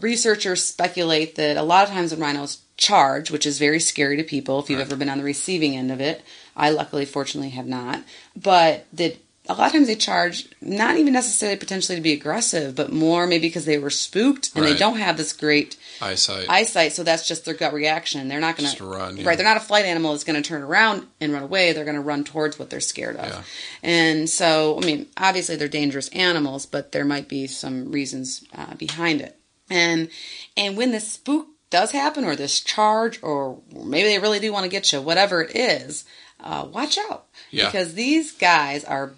researchers 0.00 0.64
speculate 0.64 1.36
that 1.36 1.56
a 1.56 1.62
lot 1.62 1.84
of 1.84 1.90
times 1.90 2.10
when 2.12 2.20
rhinos 2.20 2.58
charge, 2.76 3.30
which 3.30 3.46
is 3.46 3.58
very 3.58 3.80
scary 3.80 4.16
to 4.16 4.22
people 4.24 4.58
if 4.60 4.68
you've 4.70 4.78
Right. 4.78 4.86
ever 4.86 4.96
been 4.96 5.08
on 5.08 5.18
the 5.18 5.24
receiving 5.24 5.76
end 5.76 5.90
of 5.92 6.00
it. 6.00 6.22
I 6.56 6.70
luckily, 6.70 7.04
fortunately, 7.04 7.50
have 7.50 7.66
not. 7.66 8.02
But 8.34 8.86
that 8.94 9.16
a 9.48 9.54
lot 9.54 9.66
of 9.66 9.72
times 9.72 9.86
they 9.86 9.94
charge 9.94 10.48
not 10.60 10.96
even 10.96 11.12
necessarily 11.12 11.56
potentially 11.56 11.96
to 11.96 12.02
be 12.02 12.12
aggressive, 12.12 12.74
but 12.74 12.92
more 12.92 13.26
maybe 13.26 13.48
because 13.48 13.64
they 13.64 13.78
were 13.78 13.90
spooked 13.90 14.50
and 14.54 14.64
they 14.64 14.74
don't 14.74 14.98
have 14.98 15.16
this 15.16 15.32
great 15.32 15.76
Eyesight. 16.00 16.46
eyesight, 16.50 16.92
so 16.92 17.02
that's 17.02 17.26
just 17.28 17.44
their 17.44 17.54
gut 17.54 17.72
reaction. 17.72 18.28
They're 18.28 18.40
not 18.40 18.56
going 18.56 18.70
to 18.70 18.84
run, 18.84 19.16
yeah. 19.16 19.26
right. 19.26 19.36
They're 19.38 19.46
not 19.46 19.56
a 19.56 19.60
flight 19.60 19.84
animal 19.84 20.12
that's 20.12 20.24
going 20.24 20.40
to 20.42 20.46
turn 20.46 20.62
around 20.62 21.06
and 21.20 21.32
run 21.32 21.42
away. 21.42 21.72
They're 21.72 21.84
going 21.84 21.96
to 21.96 22.02
run 22.02 22.24
towards 22.24 22.58
what 22.58 22.70
they're 22.70 22.80
scared 22.80 23.16
of. 23.16 23.28
Yeah. 23.28 23.42
And 23.82 24.28
so, 24.28 24.78
I 24.82 24.84
mean, 24.84 25.06
obviously 25.16 25.56
they're 25.56 25.68
dangerous 25.68 26.08
animals, 26.08 26.66
but 26.66 26.92
there 26.92 27.04
might 27.04 27.28
be 27.28 27.46
some 27.46 27.90
reasons 27.92 28.44
uh, 28.54 28.74
behind 28.74 29.20
it. 29.20 29.38
And 29.70 30.08
and 30.56 30.76
when 30.76 30.92
this 30.92 31.10
spook 31.12 31.46
does 31.70 31.90
happen, 31.90 32.24
or 32.24 32.36
this 32.36 32.60
charge, 32.60 33.20
or 33.22 33.60
maybe 33.74 34.08
they 34.08 34.18
really 34.18 34.38
do 34.38 34.52
want 34.52 34.64
to 34.64 34.70
get 34.70 34.92
you, 34.92 35.00
whatever 35.00 35.40
it 35.42 35.56
is, 35.56 36.04
uh, 36.40 36.66
watch 36.72 36.96
out 37.10 37.26
Yeah. 37.50 37.66
because 37.66 37.94
these 37.94 38.30
guys 38.32 38.84
are 38.84 39.12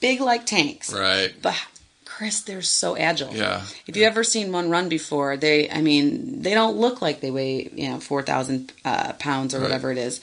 big 0.00 0.20
like 0.20 0.46
tanks. 0.46 0.92
right. 0.92 1.34
But 1.40 1.56
Chris, 2.04 2.40
they're 2.40 2.62
so 2.62 2.96
agile. 2.96 3.34
Yeah. 3.34 3.62
If 3.86 3.96
you've 3.96 4.06
ever 4.06 4.24
seen 4.24 4.50
one 4.50 4.70
run 4.70 4.88
before, 4.88 5.36
they, 5.36 5.70
I 5.70 5.80
mean, 5.82 6.42
they 6.42 6.52
don't 6.52 6.76
look 6.76 7.00
like 7.00 7.20
they 7.20 7.30
weigh, 7.30 7.68
you 7.72 7.88
know, 7.90 8.00
4,000 8.00 8.72
uh, 8.84 9.12
pounds 9.14 9.54
or 9.54 9.58
Right. 9.58 9.64
whatever 9.64 9.92
it 9.92 9.98
is. 9.98 10.20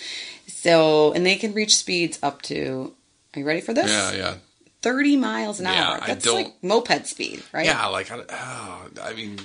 So, 0.48 1.14
and 1.14 1.26
they 1.26 1.36
can 1.36 1.54
reach 1.54 1.76
speeds 1.76 2.20
up 2.22 2.42
to, 2.44 2.94
are 3.34 3.40
you 3.40 3.46
ready 3.46 3.62
for 3.62 3.74
this? 3.74 3.90
Yeah, 3.90 4.12
yeah. 4.14 4.36
30 4.82 5.16
miles 5.18 5.60
an 5.62 5.68
Yeah, 5.68 5.90
hour. 5.92 6.00
That's 6.06 6.26
like 6.26 6.54
moped 6.62 7.08
speed, 7.08 7.42
right? 7.54 7.66
Yeah, 7.66 7.86
like, 7.88 8.12
oh, 8.12 8.88
I 9.02 9.14
mean, 9.14 9.40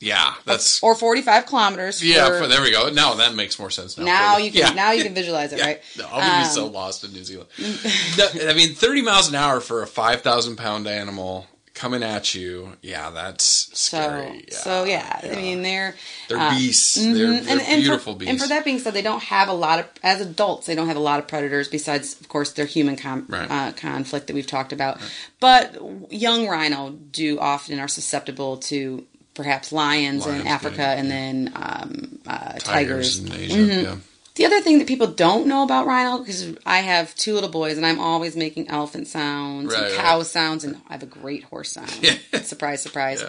yeah, 0.00 0.34
that's. 0.44 0.82
Or 0.82 0.94
45 0.94 1.46
kilometers. 1.46 2.04
yeah, 2.04 2.26
for- 2.28 2.38
for, 2.40 2.46
there 2.46 2.62
we 2.62 2.70
go. 2.70 2.88
Now 2.90 3.14
that 3.14 3.34
makes 3.34 3.58
more 3.58 3.70
sense. 3.70 3.96
Now, 3.98 4.04
now 4.04 4.36
you 4.38 4.50
can 4.52 4.60
yeah. 4.60 4.70
now 4.74 4.92
you 4.92 5.02
can 5.02 5.14
visualize 5.14 5.52
it, 5.52 5.58
Yeah. 5.58 5.66
right? 5.66 5.82
No, 5.98 6.06
I'm 6.06 6.20
gonna 6.20 6.44
be 6.44 6.48
so 6.50 6.66
Um, 6.66 6.72
lost 6.72 7.04
in 7.04 7.12
New 7.12 7.24
Zealand. 7.24 7.48
No, 8.18 8.26
I 8.48 8.54
mean, 8.54 8.74
30 8.74 9.02
miles 9.02 9.28
an 9.28 9.34
hour 9.34 9.60
for 9.60 9.82
a 9.82 9.86
5,000 9.86 10.56
pound 10.56 10.86
animal 10.86 11.46
coming 11.74 12.02
at 12.02 12.34
you. 12.34 12.72
Yeah, 12.82 13.10
that's 13.10 13.44
So, 13.78 13.98
scary. 13.98 14.44
Yeah, 14.48 14.56
so 14.56 14.84
yeah, 14.84 15.20
I 15.22 15.36
mean 15.36 15.62
they're 15.62 15.94
they're 16.28 16.36
uh, 16.38 16.50
beasts. 16.50 16.96
They're, 16.96 17.40
they're 17.40 17.76
beautiful 17.76 18.14
for, 18.14 18.18
beasts. 18.18 18.30
And 18.32 18.40
for 18.40 18.48
that 18.48 18.64
being 18.64 18.80
said, 18.80 18.94
they 18.94 19.02
don't 19.02 19.22
have 19.22 19.48
a 19.48 19.52
lot 19.52 19.78
of 19.78 19.86
as 20.02 20.20
adults. 20.20 20.66
They 20.66 20.74
don't 20.74 20.88
have 20.88 20.96
a 20.96 21.00
lot 21.00 21.20
of 21.20 21.28
predators 21.28 21.68
besides, 21.68 22.20
of 22.20 22.28
course, 22.28 22.50
their 22.52 22.66
human 22.66 22.96
com- 22.96 23.26
Right. 23.28 23.48
uh, 23.48 23.72
conflict 23.72 24.26
that 24.26 24.34
we've 24.34 24.46
talked 24.46 24.72
about. 24.72 24.98
But 25.38 25.76
young 26.10 26.48
rhino 26.48 26.90
do 27.12 27.38
often 27.38 27.78
are 27.78 27.86
susceptible 27.88 28.56
to 28.58 29.04
perhaps 29.38 29.72
lions, 29.72 30.26
Lions, 30.26 30.42
in 30.42 30.46
Africa 30.48 30.76
yeah, 30.82 30.92
and 30.92 31.10
then 31.10 31.52
um, 31.54 32.18
uh, 32.26 32.52
tigers, 32.58 33.20
tigers. 33.20 33.20
in 33.20 33.32
Asia. 33.32 33.56
Mhm. 33.56 33.82
Yeah. 33.84 33.96
The 34.34 34.44
other 34.46 34.60
thing 34.60 34.78
that 34.78 34.86
people 34.86 35.06
don't 35.08 35.46
know 35.48 35.62
about 35.64 35.86
rhino, 35.86 36.18
because 36.18 36.54
I 36.66 36.78
have 36.78 37.12
two 37.16 37.34
little 37.34 37.48
boys 37.50 37.76
and 37.76 37.84
I'm 37.86 37.98
always 37.98 38.36
making 38.36 38.68
elephant 38.68 39.08
sounds 39.08 39.72
Right, 39.72 39.82
and 39.82 39.92
right. 39.96 40.00
cow 40.04 40.22
sounds, 40.22 40.62
and 40.64 40.76
I 40.88 40.92
have 40.92 41.02
a 41.02 41.06
great 41.06 41.42
horse 41.44 41.72
sound. 41.72 41.92
Yeah. 42.02 42.14
surprise, 42.42 42.82
surprise. 42.82 43.20
Yeah. 43.22 43.28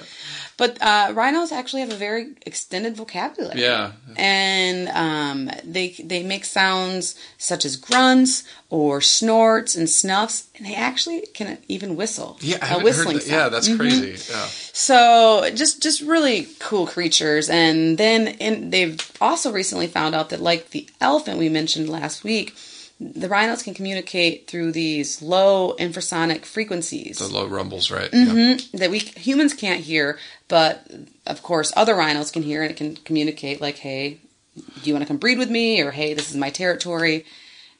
But 0.59 0.71
uh, 0.81 1.13
rhinos 1.15 1.51
actually 1.53 1.81
have 1.85 1.93
a 1.93 1.95
very 1.95 2.23
extended 2.45 2.93
vocabulary. 2.97 3.61
Yeah. 3.61 3.93
and 4.17 4.89
um, 4.89 5.49
they 5.63 5.87
they 6.03 6.21
make 6.33 6.43
sounds 6.43 7.15
such 7.37 7.63
as 7.65 7.77
grunts 7.77 8.43
or 8.69 8.99
snorts 9.01 9.75
and 9.77 9.89
snuffs, 9.89 10.37
and 10.57 10.67
they 10.67 10.75
actually 10.75 11.21
can 11.33 11.57
even 11.69 11.95
whistle. 11.95 12.37
Yeah, 12.41 12.57
I 12.61 12.75
a 12.75 12.83
whistling 12.83 13.17
heard 13.19 13.25
that. 13.27 13.31
Yeah, 13.37 13.49
that's 13.53 13.69
Mhm. 13.69 13.77
crazy. 13.79 14.17
Yeah. 14.29 14.47
So 14.73 15.49
just 15.55 15.81
just 15.81 16.01
really 16.01 16.47
cool 16.59 16.85
creatures, 16.87 17.49
and 17.49 17.97
then 17.97 18.27
in, 18.27 18.69
they've 18.69 18.99
also 19.21 19.51
recently 19.51 19.87
found 19.87 20.13
out 20.13 20.29
that 20.31 20.41
like 20.41 20.71
the 20.71 20.87
elephant 20.99 21.39
we 21.39 21.47
mentioned 21.49 21.87
last 21.89 22.23
week, 22.23 22.53
the 22.99 23.29
rhinos 23.29 23.63
can 23.63 23.73
communicate 23.73 24.47
through 24.49 24.71
these 24.73 25.21
low 25.21 25.73
infrasonic 25.79 26.43
frequencies 26.45 27.17
The 27.19 27.27
low 27.27 27.47
rumbles, 27.47 27.89
right? 27.89 28.11
Mm-hmm. 28.11 28.77
that 28.77 28.91
we 28.91 28.99
humans 28.99 29.53
can't 29.53 29.81
hear, 29.81 30.19
but 30.47 30.85
of 31.25 31.41
course 31.41 31.71
other 31.75 31.95
rhinos 31.95 32.31
can 32.31 32.43
hear 32.43 32.61
and 32.61 32.71
it 32.71 32.77
can 32.77 32.95
communicate 32.97 33.61
like, 33.61 33.77
"Hey, 33.77 34.19
do 34.55 34.63
you 34.83 34.93
want 34.93 35.03
to 35.03 35.07
come 35.07 35.17
breed 35.17 35.37
with 35.37 35.49
me?" 35.49 35.81
or 35.81 35.91
"Hey, 35.91 36.13
this 36.13 36.29
is 36.29 36.35
my 36.35 36.49
territory." 36.49 37.25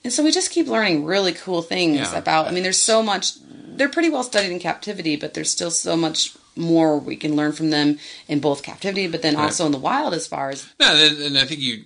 And 0.03 0.13
so 0.13 0.23
we 0.23 0.31
just 0.31 0.51
keep 0.51 0.67
learning 0.67 1.03
really 1.03 1.33
cool 1.33 1.61
things 1.61 1.97
Yeah. 1.97 2.17
about. 2.17 2.47
I 2.47 2.51
mean, 2.51 2.63
there's 2.63 2.81
so 2.81 3.03
much. 3.03 3.33
They're 3.75 3.89
pretty 3.89 4.09
well 4.09 4.23
studied 4.23 4.51
in 4.51 4.59
captivity, 4.59 5.17
but 5.17 5.33
there's 5.33 5.51
still 5.51 5.71
so 5.71 5.97
much 5.97 6.33
more 6.55 6.97
we 6.97 7.15
can 7.17 7.35
learn 7.35 7.51
from 7.51 7.69
them 7.69 7.99
in 8.29 8.39
both 8.39 8.63
captivity, 8.63 9.07
but 9.07 9.21
then 9.21 9.35
Right. 9.35 9.43
also 9.45 9.65
in 9.65 9.71
the 9.73 9.77
wild 9.77 10.13
as 10.13 10.27
far 10.27 10.49
as 10.49 10.65
No, 10.79 10.93
and, 10.95 11.17
and 11.21 11.37
I 11.37 11.45
think 11.45 11.59
you, 11.59 11.83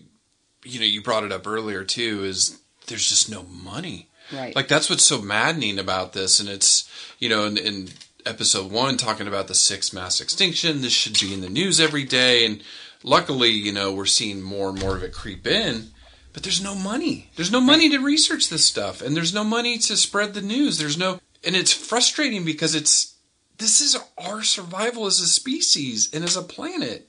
you 0.64 0.80
know, 0.80 0.86
you 0.86 1.02
brought 1.02 1.24
it 1.24 1.32
up 1.32 1.48
earlier 1.48 1.84
too. 1.84 2.24
Is 2.24 2.58
there's 2.88 3.08
just 3.08 3.30
no 3.30 3.44
money. 3.44 4.10
right. 4.32 4.56
Like 4.56 4.68
that's 4.68 4.90
what's 4.90 5.04
so 5.04 5.22
maddening 5.22 5.80
about 5.80 6.14
this, 6.14 6.40
and 6.40 6.50
it's 6.50 6.90
you 7.20 7.30
know 7.30 7.46
in, 7.46 7.58
in 7.58 7.90
episode 8.26 8.72
one 8.72 8.98
talking 8.98 9.28
about 9.28 9.48
the 9.48 9.56
sixth 9.56 9.94
mass 9.94 10.22
extinction. 10.22 10.82
This 10.82 10.94
should 10.94 11.20
be 11.20 11.34
in 11.34 11.42
the 11.42 11.50
news 11.50 11.80
every 11.80 12.04
day, 12.04 12.46
and 12.46 12.62
luckily, 13.04 13.50
you 13.50 13.72
know, 13.72 13.94
we're 13.94 14.06
seeing 14.06 14.42
more 14.42 14.70
and 14.70 14.80
more 14.80 14.96
of 14.96 15.04
it 15.04 15.14
creep 15.14 15.46
in. 15.46 15.92
But 16.34 16.42
there's 16.42 16.64
no 16.64 16.74
money. 16.74 17.30
There's 17.36 17.52
no 17.52 17.62
money 17.62 17.90
to 17.90 18.00
research 18.00 18.50
this 18.50 18.66
stuff, 18.66 19.02
and 19.02 19.16
there's 19.16 19.36
no 19.36 19.44
money 19.44 19.78
to 19.78 19.96
spread 19.96 20.34
the 20.34 20.42
news. 20.42 20.80
There's 20.80 20.98
no, 20.98 21.20
and 21.46 21.56
it's 21.56 21.72
frustrating 21.72 22.44
because 22.44 22.74
it's 22.74 23.14
this 23.60 23.82
is 23.82 23.98
our 24.18 24.42
survival 24.42 25.06
as 25.06 25.20
a 25.20 25.28
species 25.28 26.10
and 26.12 26.24
as 26.24 26.36
a 26.36 26.42
planet. 26.42 27.08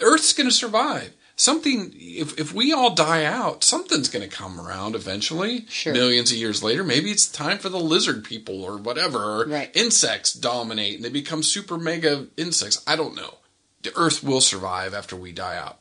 Earth's 0.00 0.32
going 0.32 0.48
to 0.48 0.54
survive. 0.54 1.12
Something, 1.36 1.92
if, 1.96 2.38
if 2.38 2.54
we 2.54 2.72
all 2.72 2.94
die 2.94 3.24
out, 3.24 3.64
something's 3.64 4.08
going 4.08 4.28
to 4.28 4.34
come 4.34 4.60
around 4.60 4.94
eventually. 4.94 5.66
Sure. 5.68 5.92
Millions 5.92 6.30
of 6.30 6.38
years 6.38 6.62
later, 6.62 6.84
maybe 6.84 7.10
it's 7.10 7.26
time 7.26 7.58
for 7.58 7.68
the 7.68 7.80
lizard 7.80 8.22
people 8.22 8.62
or 8.62 8.76
whatever. 8.76 9.44
Right. 9.46 9.70
Insects 9.74 10.32
dominate 10.32 10.96
and 10.96 11.04
they 11.04 11.08
become 11.10 11.42
super 11.42 11.76
mega 11.76 12.28
insects. 12.36 12.82
I 12.86 12.94
don't 12.94 13.16
know. 13.16 13.38
The 13.82 13.92
Earth 13.96 14.22
will 14.22 14.40
survive 14.40 14.94
after 14.94 15.16
we 15.16 15.32
die 15.32 15.56
out. 15.56 15.80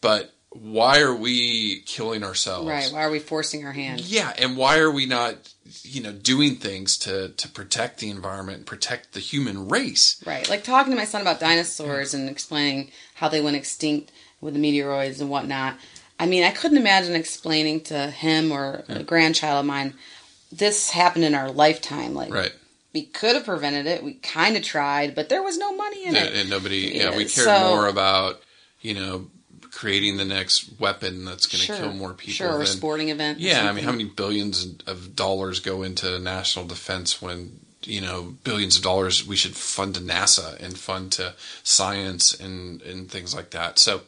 But 0.00 0.34
why 0.50 1.00
are 1.00 1.14
we 1.14 1.80
killing 1.80 2.22
ourselves? 2.22 2.68
right. 2.68 2.90
Why 2.92 3.04
are 3.04 3.10
we 3.10 3.18
forcing 3.18 3.64
our 3.64 3.72
hand? 3.72 4.00
Yeah, 4.00 4.32
and 4.38 4.56
why 4.56 4.78
are 4.78 4.90
we 4.90 5.06
not, 5.06 5.52
you 5.82 6.02
know, 6.02 6.12
doing 6.12 6.56
things 6.56 6.96
to 6.98 7.30
to 7.30 7.48
protect 7.48 7.98
the 7.98 8.10
environment, 8.10 8.58
and 8.58 8.66
protect 8.66 9.12
the 9.14 9.20
human 9.20 9.68
race? 9.68 10.22
Right. 10.26 10.48
Like 10.48 10.62
talking 10.62 10.92
to 10.92 10.96
my 10.96 11.06
son 11.06 11.22
about 11.22 11.40
dinosaurs 11.40 12.14
and 12.14 12.28
explaining 12.28 12.90
how 13.14 13.28
they 13.28 13.40
went 13.40 13.56
extinct 13.56 14.12
with 14.44 14.54
the 14.54 14.60
meteoroids 14.60 15.20
and 15.20 15.30
whatnot. 15.30 15.76
I 16.20 16.26
mean, 16.26 16.44
I 16.44 16.50
couldn't 16.50 16.78
imagine 16.78 17.14
explaining 17.16 17.80
to 17.84 18.10
him 18.10 18.52
or 18.52 18.84
a 18.88 19.02
grandchild 19.02 19.58
of 19.60 19.66
mine 19.66 19.94
this 20.52 20.90
happened 20.90 21.24
in 21.24 21.34
our 21.34 21.50
lifetime. 21.50 22.14
Like 22.14 22.32
Right. 22.32 22.52
we 22.92 23.02
could 23.02 23.34
have 23.34 23.44
prevented 23.46 23.86
it. 23.86 24.04
We 24.04 24.14
kind 24.14 24.56
of 24.56 24.62
tried, 24.62 25.16
but 25.16 25.28
there 25.28 25.42
was 25.42 25.58
no 25.58 25.74
money 25.74 26.04
in 26.04 26.14
and, 26.14 26.26
it. 26.28 26.34
and 26.36 26.50
nobody 26.50 26.92
yeah, 26.94 27.10
Yeah, 27.10 27.16
we 27.16 27.24
cared 27.24 27.46
so- 27.46 27.68
more 27.76 27.88
about 27.88 28.40
you 28.80 28.94
know 28.94 29.26
creating 29.72 30.16
the 30.18 30.24
next 30.24 30.78
weapon 30.78 31.24
that's 31.24 31.46
going 31.46 31.58
to 31.60 31.66
Sure, 31.66 31.76
kill 31.76 31.92
more 31.92 32.12
people 32.12 32.34
Sure, 32.34 32.52
or 32.58 32.62
a 32.62 32.66
sporting 32.66 33.08
event. 33.08 33.40
yeah 33.40 33.68
i 33.68 33.72
mean 33.72 33.82
how 33.82 33.90
many 33.90 34.04
billions 34.04 34.64
of 34.86 35.16
dollars 35.16 35.58
go 35.58 35.82
into 35.82 36.16
national 36.20 36.64
defense 36.66 37.20
when 37.20 37.58
you 37.82 38.00
know 38.00 38.36
billions 38.44 38.76
of 38.76 38.84
dollars 38.84 39.26
we 39.26 39.34
should 39.34 39.56
fund 39.56 39.96
to 39.96 40.00
nasa 40.00 40.56
and 40.62 40.78
fund 40.78 41.10
to 41.10 41.34
science 41.64 42.32
and 42.38 42.82
and 42.82 43.10
things 43.10 43.34
like 43.34 43.50
that 43.50 43.80
so 43.80 44.02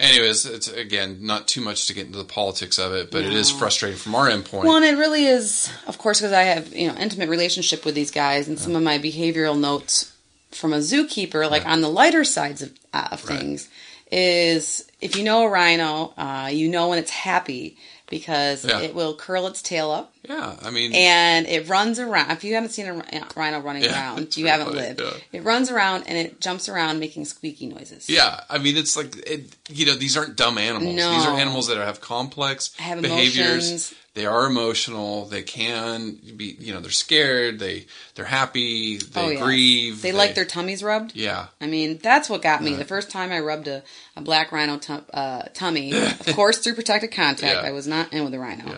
anyways 0.00 0.46
it's 0.46 0.68
again 0.68 1.18
not 1.20 1.46
too 1.46 1.60
much 1.60 1.86
to 1.86 1.94
get 1.94 2.06
into 2.06 2.18
the 2.18 2.24
politics 2.24 2.78
of 2.78 2.92
it 2.92 3.10
but 3.10 3.24
it 3.24 3.34
is 3.34 3.50
frustrating 3.50 3.98
from 3.98 4.14
our 4.14 4.28
endpoint 4.28 4.64
Well, 4.64 4.76
and 4.76 4.84
it 4.84 4.96
really 4.96 5.26
is, 5.26 5.70
of 5.86 5.98
course, 5.98 6.18
because 6.20 6.32
I 6.32 6.42
have 6.42 6.74
you 6.74 6.88
know 6.88 6.94
intimate 6.96 7.28
relationship 7.28 7.84
with 7.84 7.94
these 7.94 8.10
guys, 8.10 8.48
and 8.48 8.58
some 8.58 8.74
of 8.74 8.82
my 8.82 8.98
behavioral 8.98 9.58
notes 9.58 10.12
from 10.50 10.72
a 10.72 10.78
zookeeper, 10.78 11.48
like 11.50 11.64
on 11.66 11.80
the 11.80 11.88
lighter 11.88 12.24
sides 12.24 12.62
of, 12.62 12.72
uh, 12.92 13.08
of 13.12 13.24
Right. 13.28 13.38
things, 13.38 13.68
is 14.10 14.84
if 15.00 15.14
you 15.16 15.22
know 15.22 15.44
a 15.44 15.48
rhino, 15.48 16.12
uh, 16.16 16.48
you 16.52 16.68
know 16.68 16.88
when 16.88 16.98
it's 16.98 17.10
happy 17.10 17.76
because 18.08 18.64
Yeah. 18.64 18.80
it 18.80 18.94
will 18.94 19.14
curl 19.14 19.46
its 19.46 19.62
tail 19.62 19.90
up 19.90 20.12
yeah 20.28 20.56
i 20.62 20.70
mean 20.70 20.92
and 20.94 21.46
it 21.46 21.68
runs 21.68 21.98
around. 21.98 22.30
If 22.30 22.44
you 22.44 22.54
haven't 22.54 22.70
seen 22.70 22.86
a 22.86 23.02
rhino 23.36 23.60
running 23.60 23.84
Yeah, 23.84 23.92
around, 24.14 24.36
you 24.36 24.46
haven't 24.48 24.66
funny, 24.68 24.78
lived. 24.78 25.00
yeah. 25.00 25.10
It 25.32 25.44
runs 25.44 25.70
around 25.70 26.04
and 26.06 26.16
it 26.18 26.40
jumps 26.40 26.68
around 26.68 27.00
making 27.00 27.24
squeaky 27.24 27.66
noises. 27.66 28.08
Yeah, 28.08 28.40
I 28.50 28.58
mean, 28.58 28.76
it's 28.76 28.96
like 28.96 29.16
it, 29.26 29.56
you 29.70 29.86
know, 29.86 29.94
these 29.94 30.16
aren't 30.16 30.36
dumb 30.36 30.58
animals. 30.58 30.94
No. 30.94 31.10
These 31.12 31.26
are 31.26 31.38
animals 31.38 31.68
that 31.68 31.76
have 31.78 32.00
complex 32.00 32.76
Have 32.76 33.00
behaviors. 33.00 33.68
emotions. 33.68 33.94
They 34.14 34.26
are 34.26 34.46
emotional. 34.46 35.26
They 35.26 35.42
can 35.42 36.18
be, 36.36 36.56
you 36.58 36.74
know, 36.74 36.80
they're 36.80 36.90
scared. 36.90 37.58
They 37.60 37.86
they're 38.16 38.24
happy. 38.24 38.98
They 38.98 39.20
Oh, 39.20 39.28
yes. 39.30 39.42
grieve. 39.42 40.02
They, 40.02 40.10
like 40.12 40.34
their 40.34 40.44
tummies 40.44 40.82
rubbed. 40.82 41.14
yeah. 41.14 41.46
I 41.60 41.66
mean, 41.66 41.98
that's 42.02 42.28
what 42.28 42.42
got 42.42 42.60
me. 42.62 42.74
The 42.74 42.84
first 42.84 43.08
time 43.10 43.30
I 43.32 43.38
rubbed 43.40 43.68
a, 43.68 43.82
a 44.16 44.20
black 44.20 44.50
rhino 44.52 44.78
tum- 44.78 45.06
uh, 45.14 45.42
tummy, 45.54 45.92
of 45.96 46.26
course, 46.34 46.58
through 46.58 46.74
protected 46.74 47.12
contact. 47.12 47.62
Yeah. 47.62 47.68
I 47.68 47.70
was 47.72 47.86
not 47.86 48.12
in 48.12 48.24
with 48.24 48.34
a 48.34 48.38
rhino. 48.40 48.76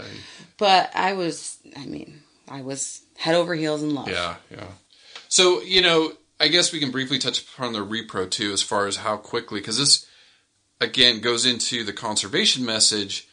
But 0.62 0.92
I 0.94 1.14
was, 1.14 1.58
I 1.76 1.86
mean, 1.86 2.20
I 2.48 2.62
was 2.62 3.02
head 3.16 3.34
over 3.34 3.52
heels 3.52 3.82
in 3.82 3.96
love. 3.96 4.08
yeah, 4.08 4.36
yeah. 4.48 4.68
So 5.28 5.60
you 5.62 5.82
know, 5.82 6.12
I 6.38 6.46
guess 6.46 6.72
we 6.72 6.78
can 6.78 6.92
briefly 6.92 7.18
touch 7.18 7.42
upon 7.42 7.72
the 7.72 7.84
repro 7.84 8.30
too, 8.30 8.52
as 8.52 8.62
far 8.62 8.86
as 8.86 8.98
how 8.98 9.16
quickly, 9.16 9.58
because 9.58 9.78
this 9.78 10.06
again 10.80 11.20
goes 11.20 11.44
into 11.44 11.82
the 11.82 11.92
conservation 11.92 12.64
message. 12.64 13.26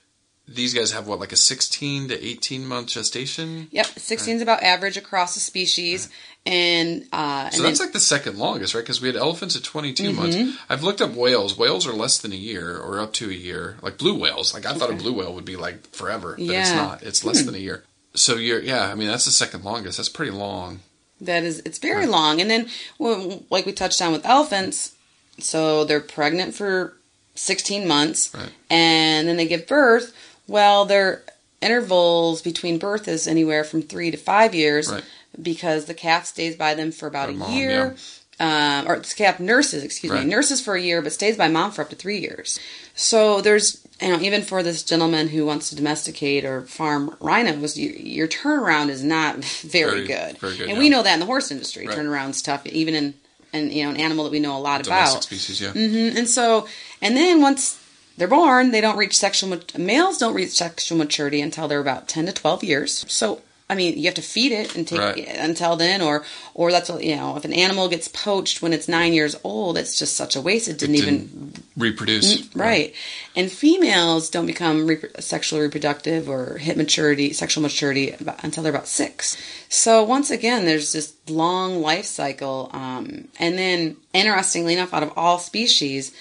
These 0.52 0.74
guys 0.74 0.92
have 0.94 1.08
what, 1.08 1.20
like 1.20 1.32
a 1.32 1.36
sixteen 1.38 2.08
to 2.10 2.26
eighteen 2.26 2.66
month 2.66 2.88
gestation. 2.88 3.68
Yep, 3.72 3.86
16 3.86 4.38
is 4.38 4.42
about 4.42 4.64
average 4.64 4.98
across 4.98 5.34
the 5.36 5.40
species. 5.40 6.10
And, 6.46 7.06
uh, 7.12 7.50
So 7.52 7.58
and 7.58 7.66
that's 7.66 7.80
then, 7.80 7.88
like 7.88 7.94
the 7.94 8.00
second 8.00 8.38
longest, 8.38 8.74
right? 8.74 8.82
Because 8.82 9.02
we 9.02 9.08
had 9.10 9.16
elephants 9.18 9.56
at 9.56 9.64
22 9.64 10.04
Mm-hmm. 10.04 10.16
months. 10.16 10.58
I've 10.70 10.82
looked 10.84 11.02
up 11.02 11.12
whales. 11.12 11.58
Whales 11.58 11.86
are 11.86 11.94
less 11.94 12.18
than 12.18 12.32
a 12.32 12.36
year 12.36 12.78
or 12.78 13.00
up 13.00 13.14
to 13.14 13.30
a 13.30 13.34
year. 13.34 13.78
Like 13.82 13.98
blue 13.98 14.18
whales. 14.18 14.54
Like 14.54 14.66
I 14.66 14.74
thought 14.74 14.90
a 14.90 14.94
blue 14.96 15.14
whale 15.14 15.34
would 15.36 15.46
be 15.46 15.56
like 15.58 15.86
forever, 15.92 16.32
but 16.38 16.42
it's 16.42 16.52
Yeah. 16.52 16.72
Hmm. 16.72 16.78
not. 16.78 17.04
It's 17.04 17.24
less 17.26 17.44
than 17.44 17.54
a 17.56 17.60
year. 17.60 17.84
So 18.16 18.36
you're, 18.38 18.62
yeah, 18.62 18.90
I 18.92 18.96
mean, 18.96 19.08
that's 19.08 19.26
the 19.26 19.32
second 19.32 19.64
longest. 19.64 19.98
That's 19.98 20.10
pretty 20.10 20.32
long. 20.32 20.80
that 21.22 21.44
is, 21.44 21.60
it's 21.66 21.78
very 21.78 22.06
long. 22.08 22.40
And 22.42 22.50
then, 22.50 22.68
well, 22.98 23.44
like 23.52 23.66
we 23.66 23.72
touched 23.74 24.02
on 24.02 24.12
with 24.14 24.26
elephants, 24.26 24.94
so 25.38 25.84
they're 25.84 26.00
pregnant 26.00 26.56
for 26.56 26.94
16 27.36 27.88
months. 27.88 28.34
Right. 28.34 28.50
And 28.70 29.28
then 29.28 29.38
they 29.38 29.46
give 29.48 29.68
birth. 29.68 30.16
Well, 30.50 30.86
their 30.86 31.24
intervals 31.62 32.42
between 32.42 32.78
birth 32.80 33.08
is 33.08 33.28
anywhere 33.28 33.64
from 33.64 33.82
three 33.82 34.12
to 34.12 34.18
five 34.18 34.54
years. 34.56 34.92
Right. 34.92 35.04
because 35.40 35.86
the 35.86 35.94
calf 35.94 36.26
stays 36.26 36.56
by 36.56 36.74
them 36.74 36.92
for 36.92 37.06
about 37.08 37.30
a 37.30 37.34
mom, 37.34 37.54
year. 37.54 37.96
Um, 38.42 38.88
or 38.88 38.98
the 39.00 39.14
calf 39.16 39.40
nurses, 39.40 39.84
excuse 39.84 40.12
Right. 40.12 40.24
me, 40.24 40.30
nurses 40.30 40.60
for 40.60 40.76
a 40.76 40.82
year, 40.82 41.02
but 41.02 41.14
stays 41.14 41.38
by 41.38 41.48
mom 41.48 41.72
for 41.72 41.82
up 41.84 41.90
to 41.92 41.96
three 41.96 42.18
years. 42.20 42.60
So 42.96 43.40
there's, 43.40 43.86
you 44.02 44.10
know, 44.10 44.20
even 44.22 44.42
for 44.42 44.64
this 44.64 44.82
gentleman 44.82 45.28
who 45.30 45.46
wants 45.46 45.70
to 45.70 45.76
domesticate 45.76 46.44
or 46.46 46.62
farm 46.64 47.16
rhinos, 47.22 47.78
you, 47.78 47.90
your 47.92 48.28
turnaround 48.28 48.90
is 48.90 49.04
not 49.04 49.36
very, 49.64 50.06
Very- 50.06 50.08
good. 50.08 50.38
very 50.40 50.58
good, 50.58 50.68
and 50.68 50.72
yeah. 50.78 50.80
we 50.80 50.90
know 50.90 51.04
that 51.04 51.14
in 51.14 51.20
the 51.20 51.26
horse 51.28 51.52
industry, 51.52 51.86
Right. 51.88 51.96
turnaround's 51.98 52.42
tough, 52.42 52.66
even 52.66 52.96
in, 52.96 53.14
and 53.54 53.72
you 53.72 53.84
know, 53.84 53.92
an 53.92 53.98
animal 53.98 54.24
that 54.26 54.32
we 54.32 54.40
know 54.40 54.58
a 54.58 54.60
lot 54.60 54.84
Domestic 54.84 55.12
about. 55.14 55.24
species, 55.24 55.62
yeah. 55.62 55.72
Mhm. 55.74 56.18
And 56.18 56.28
so, 56.28 56.68
and 57.02 57.16
then 57.16 57.40
once 57.42 57.78
they're 58.20 58.28
born, 58.28 58.70
they 58.72 58.82
don't 58.82 58.98
reach 58.98 59.18
sexual 59.18 59.50
mat- 59.50 59.78
males 59.78 60.18
don't 60.20 60.36
reach 60.36 60.52
sexual 60.52 60.98
maturity 60.98 61.42
until 61.42 61.68
they're 61.68 61.80
about 61.82 62.08
ten 62.08 62.28
to 62.28 62.32
twelve 62.32 62.64
years. 62.64 63.04
So, 63.12 63.42
I 63.72 63.76
mean, 63.76 63.98
you 63.98 64.06
have 64.06 64.16
to 64.16 64.22
feed 64.22 64.52
it 64.52 64.76
and 64.76 64.88
take 64.88 65.00
Right. 65.00 65.18
it 65.20 65.38
until 65.38 65.76
then, 65.76 66.02
or 66.02 66.24
or 66.54 66.72
that's 66.72 66.90
what 66.90 67.04
you 67.04 67.16
know. 67.16 67.38
If 67.38 67.46
an 67.46 67.54
animal 67.54 67.88
gets 67.88 68.08
poached 68.08 68.62
when 68.62 68.74
it's 68.74 68.88
nine 68.88 69.14
years 69.14 69.36
old, 69.44 69.78
it's 69.78 69.98
just 69.98 70.16
such 70.16 70.36
a 70.36 70.42
waste. 70.42 70.68
It 70.68 70.78
didn't 70.80 70.96
It 70.96 71.00
even 71.04 71.18
didn't 71.28 71.64
reproduce. 71.78 72.54
right. 72.56 72.94
And 73.36 73.52
females 73.52 74.30
don't 74.30 74.48
become 74.48 74.90
sexually 75.20 75.62
reproductive 75.62 76.28
or 76.28 76.58
hit 76.58 76.78
maturity, 76.78 77.32
sexual 77.32 77.62
maturity 77.62 78.12
about, 78.12 78.44
until 78.44 78.64
they're 78.64 78.74
about 78.74 78.88
six. 78.88 79.38
So 79.70 80.04
once 80.04 80.30
again, 80.32 80.66
there's 80.66 80.92
this 80.92 81.14
long 81.30 81.82
life 81.82 82.06
cycle. 82.06 82.70
Um, 82.74 83.28
and 83.40 83.58
then, 83.58 83.96
interestingly 84.14 84.74
enough, 84.74 84.94
out 84.96 85.04
of 85.04 85.14
all 85.16 85.38
species, 85.38 86.12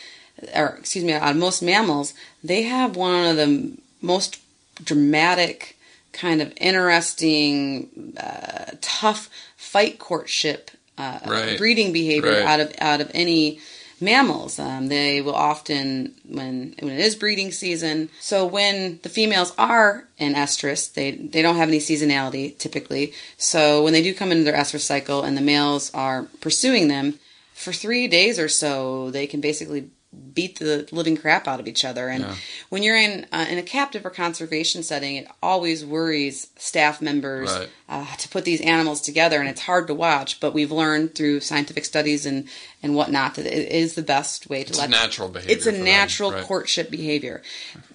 or 0.54 0.76
excuse 0.78 1.04
me, 1.04 1.12
on 1.14 1.38
most 1.38 1.62
mammals, 1.62 2.14
they 2.42 2.62
have 2.64 2.96
one 2.96 3.26
of 3.26 3.36
the 3.36 3.76
most 4.00 4.40
dramatic, 4.82 5.76
kind 6.12 6.40
of 6.40 6.52
interesting, 6.56 8.14
uh, 8.16 8.72
tough 8.80 9.28
fight 9.56 9.98
courtship 9.98 10.70
uh, 10.96 11.20
Right. 11.26 11.58
breeding 11.58 11.92
behavior 11.92 12.30
Right. 12.32 12.46
out 12.46 12.60
of 12.60 12.72
out 12.80 13.00
of 13.00 13.10
any 13.14 13.60
mammals. 14.00 14.58
Um, 14.58 14.88
they 14.88 15.20
will 15.20 15.34
often, 15.34 16.14
when 16.28 16.74
when 16.80 16.92
it 16.92 17.00
is 17.00 17.16
breeding 17.16 17.52
season, 17.52 18.08
so 18.20 18.46
when 18.46 19.00
the 19.02 19.08
females 19.08 19.52
are 19.58 20.04
in 20.18 20.34
estrus, 20.34 20.92
they 20.92 21.12
they 21.12 21.42
don't 21.42 21.56
have 21.56 21.68
any 21.68 21.78
seasonality 21.78 22.56
typically. 22.58 23.12
So 23.36 23.82
when 23.84 23.92
they 23.92 24.02
do 24.02 24.14
come 24.14 24.32
into 24.32 24.44
their 24.44 24.54
estrus 24.56 24.80
cycle 24.80 25.22
and 25.22 25.36
the 25.36 25.40
males 25.42 25.92
are 25.94 26.26
pursuing 26.40 26.88
them 26.88 27.18
for 27.54 27.72
three 27.72 28.06
days 28.08 28.38
or 28.38 28.48
so, 28.48 29.10
they 29.10 29.26
can 29.26 29.40
basically 29.40 29.90
beat 30.34 30.58
the 30.58 30.88
living 30.90 31.16
crap 31.16 31.46
out 31.46 31.60
of 31.60 31.68
each 31.68 31.84
other. 31.84 32.08
And 32.08 32.24
Yeah. 32.24 32.34
when 32.70 32.82
you're 32.82 32.96
in 32.96 33.26
uh, 33.30 33.44
in 33.48 33.58
a 33.58 33.62
captive 33.62 34.06
or 34.06 34.10
conservation 34.10 34.82
setting, 34.82 35.16
it 35.16 35.28
always 35.42 35.84
worries 35.84 36.46
staff 36.56 37.02
members 37.02 37.50
Right. 37.50 37.68
uh, 37.90 38.16
to 38.16 38.28
put 38.28 38.44
these 38.46 38.60
animals 38.62 39.02
together, 39.02 39.38
and 39.40 39.48
it's 39.50 39.60
hard 39.62 39.86
to 39.88 39.94
watch. 39.94 40.40
But 40.40 40.54
we've 40.54 40.72
learned 40.72 41.14
through 41.14 41.40
scientific 41.40 41.84
studies 41.84 42.24
and 42.24 42.48
and 42.82 42.94
whatnot 42.94 43.34
that 43.34 43.46
it 43.46 43.70
is 43.70 43.94
the 43.94 44.02
best 44.02 44.48
way 44.48 44.64
to 44.64 44.70
It's 44.70 44.78
let 44.78 44.88
natural 44.90 45.28
behavior. 45.28 45.54
it's 45.56 45.66
a 45.66 45.70
for 45.72 45.76
them, 45.76 45.84
natural 45.84 46.32
right. 46.32 46.44
courtship 46.44 46.90
behavior. 46.90 47.42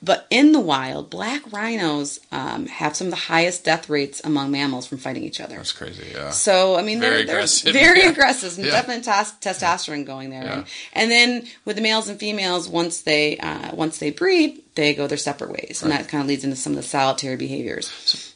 But 0.03 0.27
in 0.29 0.51
the 0.51 0.59
wild, 0.59 1.09
black 1.09 1.49
rhinos 1.53 2.19
um, 2.31 2.65
have 2.65 2.93
some 2.95 3.07
of 3.07 3.11
the 3.11 3.17
highest 3.31 3.63
death 3.63 3.89
rates 3.89 4.19
among 4.25 4.51
mammals 4.51 4.85
from 4.85 4.97
fighting 4.97 5.23
each 5.23 5.39
other. 5.39 5.55
That's 5.55 5.71
crazy, 5.71 6.11
yeah. 6.13 6.31
So 6.31 6.75
I 6.75 6.81
mean, 6.81 6.99
Very 6.99 7.17
they're, 7.17 7.25
they're 7.25 7.35
aggressive, 7.37 7.71
very 7.73 7.99
yeah. 8.03 8.09
aggressive, 8.09 8.57
and 8.57 8.65
Yeah. 8.67 8.73
definitely 8.73 9.03
tos- 9.03 9.31
testosterone 9.39 10.05
going 10.05 10.29
there. 10.29 10.43
Yeah. 10.43 10.53
And, 10.53 10.65
and 10.93 11.11
then 11.11 11.47
with 11.63 11.77
the 11.77 11.81
males 11.81 12.09
and 12.09 12.19
females, 12.19 12.67
once 12.67 13.01
they 13.03 13.37
uh, 13.37 13.73
once 13.73 13.99
they 13.99 14.11
breed, 14.11 14.61
they 14.75 14.93
go 14.93 15.07
their 15.07 15.17
separate 15.17 15.51
ways, 15.51 15.81
and 15.81 15.91
that 15.93 16.09
kind 16.09 16.21
of 16.21 16.27
leads 16.27 16.43
into 16.43 16.57
some 16.57 16.73
of 16.73 16.77
the 16.77 16.83
solitary 16.83 17.37
behaviors. 17.37 17.89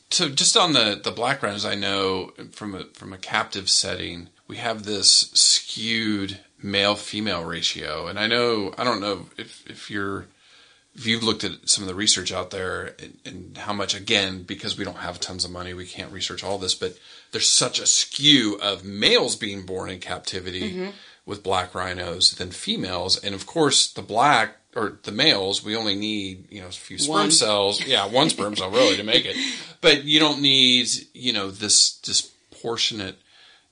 So 0.09 0.29
just 0.29 0.55
on 0.55 0.71
the 0.71 0.97
the 1.03 1.11
black 1.11 1.43
rhinos, 1.43 1.65
I 1.65 1.75
know 1.75 2.31
from 2.53 2.75
a 2.75 2.85
from 2.93 3.11
a 3.11 3.17
captive 3.17 3.69
setting, 3.69 4.29
we 4.47 4.55
have 4.55 4.83
this 4.85 5.31
skewed 5.33 6.39
male 6.63 6.95
female 6.95 7.43
ratio, 7.43 8.07
and 8.07 8.17
I 8.17 8.27
know 8.27 8.73
I 8.77 8.85
don't 8.85 9.01
know 9.01 9.25
if 9.37 9.69
if 9.69 9.91
you're 9.91 10.27
if 10.97 11.05
you've 11.05 11.23
looked 11.23 11.43
at 11.43 11.69
some 11.69 11.83
of 11.83 11.87
the 11.87 11.95
research 11.95 12.31
out 12.31 12.49
there 12.49 12.95
and, 12.99 13.17
and 13.23 13.57
how 13.57 13.71
much 13.71 13.95
again 13.95 14.41
because 14.41 14.77
we 14.77 14.83
don't 14.83 14.97
have 14.97 15.19
tons 15.19 15.45
of 15.45 15.51
money, 15.51 15.73
we 15.73 15.85
can't 15.85 16.11
research 16.11 16.43
all 16.43 16.57
this, 16.57 16.73
but 16.73 16.97
there's 17.31 17.49
such 17.49 17.79
a 17.79 17.85
skew 17.85 18.59
of 18.61 18.83
males 18.83 19.35
being 19.35 19.65
born 19.65 19.91
in 19.91 19.99
captivity 19.99 20.73
mm-hmm. 20.73 20.89
with 21.25 21.43
black 21.43 21.75
rhinos 21.75 22.31
than 22.31 22.49
females, 22.49 23.23
and 23.23 23.35
of 23.35 23.45
course 23.45 23.91
the 23.91 24.01
black 24.01 24.57
or 24.75 24.99
the 25.03 25.11
males, 25.11 25.63
we 25.63 25.75
only 25.75 25.95
need 25.95 26.51
you 26.51 26.61
know 26.61 26.67
a 26.67 26.71
few 26.71 26.97
sperm 26.97 27.13
One. 27.13 27.31
cells. 27.31 27.85
Yeah, 27.85 28.07
one 28.07 28.29
sperm 28.29 28.55
cell 28.55 28.71
really 28.71 28.97
to 28.97 29.03
make 29.03 29.25
it, 29.25 29.37
but 29.81 30.03
you 30.03 30.19
don't 30.19 30.41
need 30.41 30.89
you 31.13 31.31
know 31.31 31.51
this 31.51 31.97
disproportionate 31.99 33.17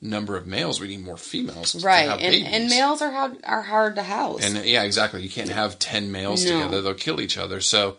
number 0.10 0.38
of 0.38 0.48
males. 0.48 0.80
We 0.80 0.88
need 0.88 1.04
more 1.04 1.18
females, 1.18 1.84
Right, 1.84 2.10
and, 2.10 2.20
babies. 2.20 2.48
and 2.52 2.70
males 2.70 3.02
are 3.02 3.12
hard 3.12 3.38
are 3.44 3.62
hard 3.64 3.96
to 3.96 4.04
house. 4.04 4.44
And 4.44 4.66
yeah, 4.66 4.84
exactly. 4.84 5.22
You 5.22 5.30
can't 5.30 5.50
have 5.50 5.80
10 5.80 6.12
males 6.12 6.44
No. 6.46 6.52
together. 6.60 6.82
They'll 6.82 6.94
kill 6.94 7.20
each 7.22 7.38
other. 7.38 7.60
So, 7.62 7.98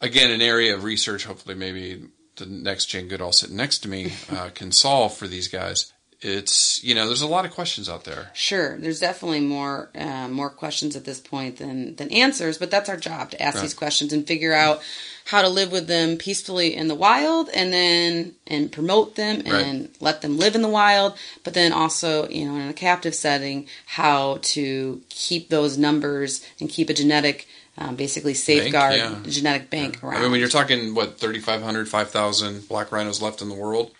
again, 0.00 0.30
an 0.30 0.42
area 0.42 0.74
of 0.74 0.84
research, 0.84 1.24
hopefully, 1.24 1.54
maybe 1.54 2.04
the 2.36 2.46
next 2.46 2.86
Jane 2.86 3.08
Goodall 3.08 3.32
sitting 3.32 3.56
next 3.56 3.78
to 3.80 3.88
me 3.88 4.12
uh, 4.30 4.48
can 4.54 4.72
solve 4.72 5.16
for 5.16 5.28
these 5.28 5.48
guys. 5.48 5.92
It's 6.20 6.82
you 6.84 6.94
know 6.94 7.06
there's 7.06 7.20
a 7.20 7.26
lot 7.26 7.44
of 7.44 7.50
questions 7.52 7.88
out 7.88 8.04
there. 8.04 8.30
Sure, 8.34 8.76
there's 8.78 9.00
definitely 9.00 9.40
more 9.40 9.90
uh, 9.94 10.28
more 10.28 10.50
questions 10.50 10.96
at 10.96 11.04
this 11.04 11.20
point 11.20 11.58
than 11.58 11.96
than 11.96 12.10
answers, 12.10 12.58
but 12.58 12.70
that's 12.70 12.88
our 12.88 12.96
job 12.96 13.30
to 13.32 13.42
ask 13.42 13.56
Right. 13.56 13.62
these 13.62 13.74
questions 13.74 14.12
and 14.12 14.26
figure 14.26 14.52
out 14.54 14.82
how 15.26 15.40
to 15.40 15.48
live 15.48 15.72
with 15.72 15.86
them 15.86 16.16
peacefully 16.18 16.74
in 16.76 16.88
the 16.88 16.94
wild, 16.94 17.48
and 17.54 17.72
then 17.72 18.34
and 18.46 18.70
promote 18.70 19.14
them 19.16 19.42
and 19.46 19.80
Right. 19.82 19.90
let 20.00 20.22
them 20.22 20.36
live 20.38 20.54
in 20.54 20.62
the 20.62 20.68
wild. 20.68 21.14
But 21.42 21.54
then 21.54 21.72
also, 21.72 22.28
you 22.28 22.44
know, 22.46 22.56
in 22.56 22.68
a 22.68 22.74
captive 22.74 23.14
setting, 23.14 23.66
how 23.86 24.38
to 24.42 25.00
keep 25.08 25.48
those 25.48 25.78
numbers 25.78 26.42
and 26.60 26.68
keep 26.68 26.90
a 26.90 26.94
genetic, 26.94 27.46
um, 27.78 27.96
basically 27.96 28.34
safeguard 28.34 28.96
yeah. 28.96 29.18
genetic 29.26 29.70
bank 29.70 30.02
around. 30.04 30.16
I 30.16 30.20
mean, 30.22 30.30
when 30.32 30.40
you're 30.40 30.48
talking 30.50 30.94
what 30.94 31.18
3,500, 31.18 31.88
5,000 31.88 32.68
black 32.68 32.92
rhinos 32.92 33.22
left 33.22 33.40
in 33.42 33.48
the 33.48 33.54
world, 33.54 33.92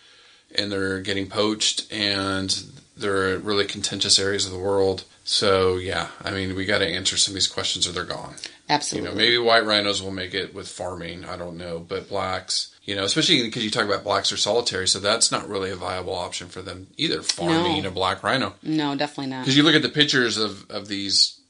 and 0.54 0.70
they're 0.70 1.00
getting 1.00 1.28
poached, 1.28 1.92
and 1.92 2.54
they're 2.96 3.38
really 3.38 3.64
contentious 3.64 4.18
areas 4.18 4.46
of 4.46 4.52
the 4.52 4.58
world. 4.58 5.04
So 5.24 5.76
yeah, 5.76 6.08
I 6.22 6.30
mean, 6.30 6.54
we 6.54 6.64
got 6.66 6.78
to 6.78 6.86
answer 6.86 7.16
some 7.16 7.32
of 7.32 7.34
these 7.34 7.46
questions, 7.48 7.86
or 7.88 7.92
they're 7.92 8.04
gone. 8.04 8.34
Absolutely. 8.68 9.08
You 9.10 9.14
know, 9.14 9.18
maybe 9.18 9.38
white 9.38 9.64
rhinos 9.66 10.02
will 10.02 10.10
make 10.10 10.32
it 10.34 10.54
with 10.54 10.68
farming. 10.68 11.24
I 11.24 11.36
don't 11.36 11.56
know, 11.58 11.78
but 11.80 12.08
blacks, 12.08 12.74
you 12.84 12.94
know, 12.96 13.04
especially 13.04 13.42
because 13.42 13.62
you 13.64 13.70
talk 13.70 13.84
about 13.84 14.04
blacks 14.04 14.32
are 14.32 14.36
solitary, 14.38 14.88
so 14.88 14.98
that's 15.00 15.30
not 15.30 15.48
really 15.48 15.70
a 15.70 15.76
viable 15.76 16.14
option 16.14 16.48
for 16.48 16.62
them 16.62 16.86
either. 16.96 17.22
Farming 17.22 17.82
No. 17.82 17.88
a 17.88 17.92
black 17.92 18.22
rhino, 18.22 18.54
no, 18.62 18.94
definitely 18.96 19.30
not. 19.30 19.42
because 19.42 19.56
you 19.56 19.62
look 19.64 19.74
at 19.74 19.82
the 19.82 19.88
pictures 19.88 20.36
of 20.38 20.70
of 20.70 20.88
these 20.88 21.40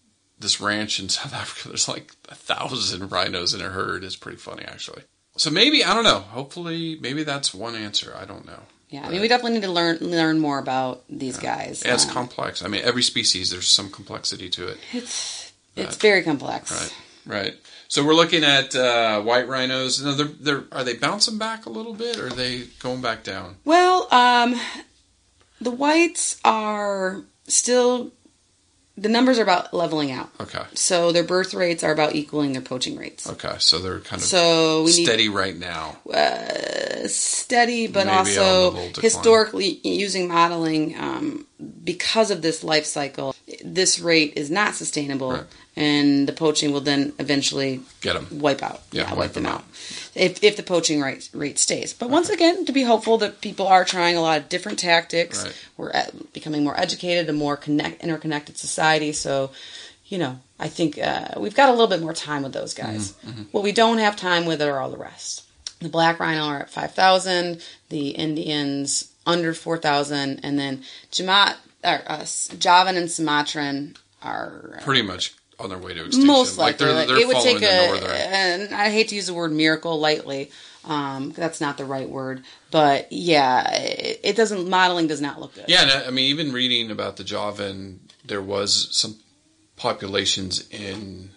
this 0.40 0.60
ranch 0.60 0.98
in 0.98 1.08
South 1.18 1.32
Africa. 1.34 1.68
There's 1.68 1.88
like 1.88 2.12
a 2.28 2.34
thousand 2.34 3.10
rhinos 3.12 3.54
in 3.54 3.60
a 3.60 3.68
herd. 3.70 4.02
It's 4.04 4.16
pretty 4.16 4.38
funny, 4.38 4.64
actually. 4.64 5.02
So 5.36 5.50
maybe 5.50 5.84
I 5.84 5.94
don't 5.94 6.04
know. 6.04 6.20
Hopefully, 6.20 6.96
maybe 7.00 7.22
that's 7.24 7.52
one 7.54 7.74
answer. 7.76 8.14
I 8.20 8.24
don't 8.24 8.46
know. 8.46 8.60
Yeah, 8.94 9.06
I 9.06 9.10
mean, 9.10 9.20
we 9.22 9.28
definitely 9.28 9.54
need 9.58 9.66
to 9.66 9.72
learn 9.72 9.98
learn 10.00 10.38
more 10.38 10.58
about 10.60 11.02
these 11.08 11.36
guys. 11.36 11.82
It's 11.84 12.06
Um, 12.06 12.12
complex. 12.12 12.62
I 12.64 12.68
mean, 12.68 12.82
every 12.84 13.02
species 13.02 13.50
there's 13.50 13.66
some 13.66 13.90
complexity 13.90 14.48
to 14.50 14.68
it. 14.68 14.78
It's 14.92 15.52
it's 15.74 15.96
very 15.96 16.22
complex. 16.22 16.70
Right. 16.70 16.94
Right. 17.26 17.54
So 17.88 18.04
we're 18.04 18.14
looking 18.14 18.44
at 18.44 18.74
uh, 18.76 19.20
white 19.22 19.48
rhinos. 19.48 20.00
Now, 20.04 20.14
they're, 20.14 20.26
they're, 20.26 20.64
are 20.70 20.84
they 20.84 20.94
bouncing 20.94 21.38
back 21.38 21.66
a 21.66 21.70
little 21.70 21.94
bit, 21.94 22.18
or 22.18 22.26
are 22.28 22.30
they 22.30 22.66
going 22.78 23.00
back 23.02 23.24
down? 23.24 23.56
Well, 23.64 24.06
um, 24.12 24.60
the 25.60 25.70
whites 25.72 26.38
are 26.44 27.22
still 27.48 28.12
the 28.96 29.08
numbers 29.08 29.38
are 29.38 29.42
about 29.42 29.74
leveling 29.74 30.12
out. 30.12 30.30
Okay. 30.40 30.62
So 30.74 31.10
their 31.12 31.24
birth 31.24 31.52
rates 31.54 31.82
are 31.82 31.92
about 31.92 32.14
equaling 32.14 32.52
their 32.52 32.62
poaching 32.62 32.96
rates. 32.96 33.28
Okay. 33.28 33.54
So 33.58 33.78
they're 33.78 33.98
kind 34.00 34.20
of 34.22 34.26
So 34.28 34.80
we 34.84 34.92
need 34.96 35.04
steady 35.04 35.28
right 35.28 35.56
now. 35.58 35.96
uh, 36.12 37.08
steady, 37.08 37.86
but 37.86 38.06
Maybe 38.06 38.16
also 38.16 38.72
historically 39.00 39.80
using 39.82 40.28
modeling 40.28 40.96
um, 40.98 41.46
because 41.82 42.30
of 42.30 42.40
this 42.42 42.62
life 42.64 42.84
cycle. 42.86 43.34
This 43.64 43.98
rate 43.98 44.34
is 44.36 44.50
not 44.50 44.74
sustainable, 44.74 45.32
Right. 45.32 45.44
and 45.76 46.26
the 46.28 46.32
poaching 46.32 46.72
will 46.72 46.80
then 46.80 47.12
eventually 47.18 47.80
Get 48.00 48.14
them. 48.14 48.26
wipe 48.40 48.62
out. 48.62 48.82
Yeah, 48.92 49.08
wipe, 49.10 49.18
wipe 49.18 49.32
them 49.32 49.42
them 49.44 49.52
out. 49.52 49.64
If, 50.14 50.44
if 50.44 50.56
the 50.56 50.62
poaching 50.62 51.00
rate 51.00 51.28
rate 51.32 51.58
stays. 51.58 51.92
But 51.92 52.08
once 52.08 52.28
again, 52.30 52.64
to 52.66 52.72
be 52.72 52.84
hopeful 52.84 53.18
that 53.18 53.40
people 53.40 53.66
are 53.66 53.84
trying 53.84 54.16
a 54.16 54.20
lot 54.20 54.38
of 54.38 54.48
different 54.48 54.78
tactics. 54.78 55.44
Right. 55.44 55.54
We're 55.76 55.90
at, 55.90 56.32
becoming 56.32 56.62
more 56.62 56.78
educated, 56.78 57.28
a 57.28 57.32
more 57.32 57.56
connect, 57.56 58.02
interconnected 58.02 58.56
society. 58.56 59.12
So, 59.12 59.50
you 60.06 60.18
know, 60.18 60.38
I 60.60 60.68
think 60.68 60.98
uh, 60.98 61.30
we've 61.38 61.56
got 61.56 61.68
a 61.68 61.72
little 61.72 61.88
bit 61.88 62.00
more 62.00 62.12
time 62.12 62.42
with 62.44 62.52
those 62.52 62.74
guys. 62.74 63.14
Mm-hmm, 63.26 63.42
What 63.50 63.64
we 63.64 63.72
don't 63.72 63.98
have 63.98 64.14
time 64.16 64.46
with 64.46 64.62
are 64.62 64.78
all 64.78 64.90
the 64.90 64.96
rest. 64.96 65.42
The 65.80 65.88
black 65.88 66.20
rhino 66.20 66.44
are 66.44 66.60
at 66.60 66.70
five 66.70 66.94
thousand. 66.94 67.60
The 67.88 68.10
Indians 68.10 69.12
under 69.26 69.52
four 69.52 69.78
thousand, 69.78 70.40
and 70.42 70.58
then 70.58 70.82
Jama, 71.10 71.56
or, 71.82 72.02
uh, 72.06 72.24
Javan 72.58 72.96
and 72.96 73.10
Sumatran 73.10 73.96
are 74.22 74.76
uh, 74.78 74.84
Pretty 74.84 75.02
much 75.02 75.34
on 75.58 75.68
their 75.68 75.78
way 75.78 75.94
to 75.94 76.04
extinction. 76.06 76.26
most 76.26 76.58
Like 76.58 76.80
likely. 76.80 76.86
they're, 76.86 76.94
Like, 76.94 77.08
they're 77.08 77.18
it 77.18 77.26
would 77.28 77.42
take 77.42 77.62
a, 77.62 77.66
and 77.66 78.74
I 78.74 78.90
hate 78.90 79.08
to 79.08 79.14
use 79.14 79.26
the 79.26 79.34
word 79.34 79.52
miracle 79.52 79.98
lightly. 79.98 80.50
Um, 80.84 81.30
that's 81.32 81.60
not 81.60 81.78
the 81.78 81.86
right 81.86 82.08
word, 82.08 82.42
but 82.70 83.10
yeah, 83.10 83.72
it, 83.72 84.20
it 84.22 84.36
doesn't. 84.36 84.68
Modeling 84.68 85.06
does 85.06 85.20
not 85.20 85.40
look 85.40 85.54
good. 85.54 85.64
Yeah, 85.66 85.82
and 85.82 85.90
I 85.90 86.06
I 86.08 86.10
mean, 86.10 86.26
even 86.30 86.52
reading 86.52 86.90
about 86.90 87.16
the 87.16 87.24
Javan, 87.24 88.00
there 88.24 88.42
was 88.42 88.88
some 88.94 89.16
populations 89.76 90.68
in. 90.70 91.30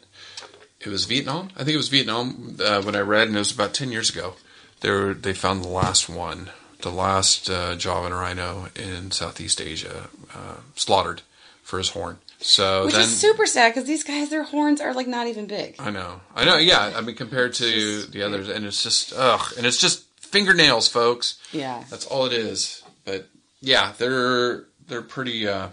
It 0.81 0.89
was 0.89 1.05
Vietnam. 1.05 1.49
I 1.55 1.59
think 1.63 1.75
it 1.75 1.77
was 1.77 1.87
Vietnam 1.87 2.57
uh, 2.63 2.81
when 2.81 2.95
I 2.95 2.99
read, 2.99 3.27
and 3.27 3.35
it 3.35 3.39
was 3.39 3.51
about 3.51 3.73
ten 3.73 3.91
years 3.91 4.09
ago. 4.09 4.33
They 4.81 4.91
were, 4.91 5.13
they 5.13 5.33
found 5.33 5.63
the 5.63 5.69
last 5.69 6.07
one, 6.07 6.51
the 6.81 6.91
last 6.91 7.49
uh, 7.49 7.75
Javan 7.75 8.13
rhino 8.13 8.67
in 8.75 9.11
Southeast 9.11 9.59
Asia, 9.59 10.09
uh, 10.35 10.57
slaughtered 10.75 11.21
for 11.63 11.77
his 11.79 11.89
horn. 11.89 12.19
So 12.39 12.85
which 12.85 12.93
then, 12.93 13.01
is 13.01 13.17
super 13.19 13.45
sad 13.47 13.73
because 13.73 13.87
these 13.87 14.03
guys, 14.03 14.29
their 14.29 14.43
horns 14.43 14.79
are 14.79 14.93
like 14.93 15.07
not 15.07 15.27
even 15.27 15.47
big. 15.47 15.75
I 15.79 15.89
know, 15.89 16.21
I 16.35 16.45
know. 16.45 16.57
Yeah, 16.57 16.93
I 16.95 17.01
mean, 17.01 17.15
compared 17.15 17.53
to 17.55 18.03
the 18.03 18.21
others, 18.23 18.47
and 18.47 18.65
it's 18.65 18.83
just 18.83 19.11
ugh, 19.15 19.53
and 19.57 19.65
it's 19.65 19.77
just 19.81 20.03
fingernails, 20.19 20.87
folks. 20.87 21.39
Yeah, 21.51 21.83
That's 21.89 22.05
all 22.05 22.25
it 22.25 22.33
is. 22.33 22.83
But 23.05 23.27
yeah, 23.61 23.93
they're 23.97 24.65
they're 24.87 25.01
pretty 25.01 25.47
uh, 25.47 25.69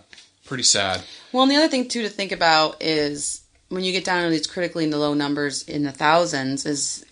pretty 0.46 0.62
sad. 0.62 1.02
Well, 1.32 1.42
and 1.42 1.52
the 1.52 1.56
other 1.56 1.68
thing 1.68 1.86
too 1.88 2.02
to 2.02 2.08
think 2.08 2.32
about 2.32 2.82
is 2.82 3.42
when 3.68 3.84
you 3.84 3.92
get 3.92 4.04
down 4.04 4.22
to 4.24 4.30
these 4.30 4.46
critically 4.46 4.84
in 4.84 4.90
the 4.90 4.98
low 4.98 5.12
numbers 5.14 5.62
in 5.68 5.82
the 5.82 5.92
thousands 5.92 6.64
is 6.64 7.04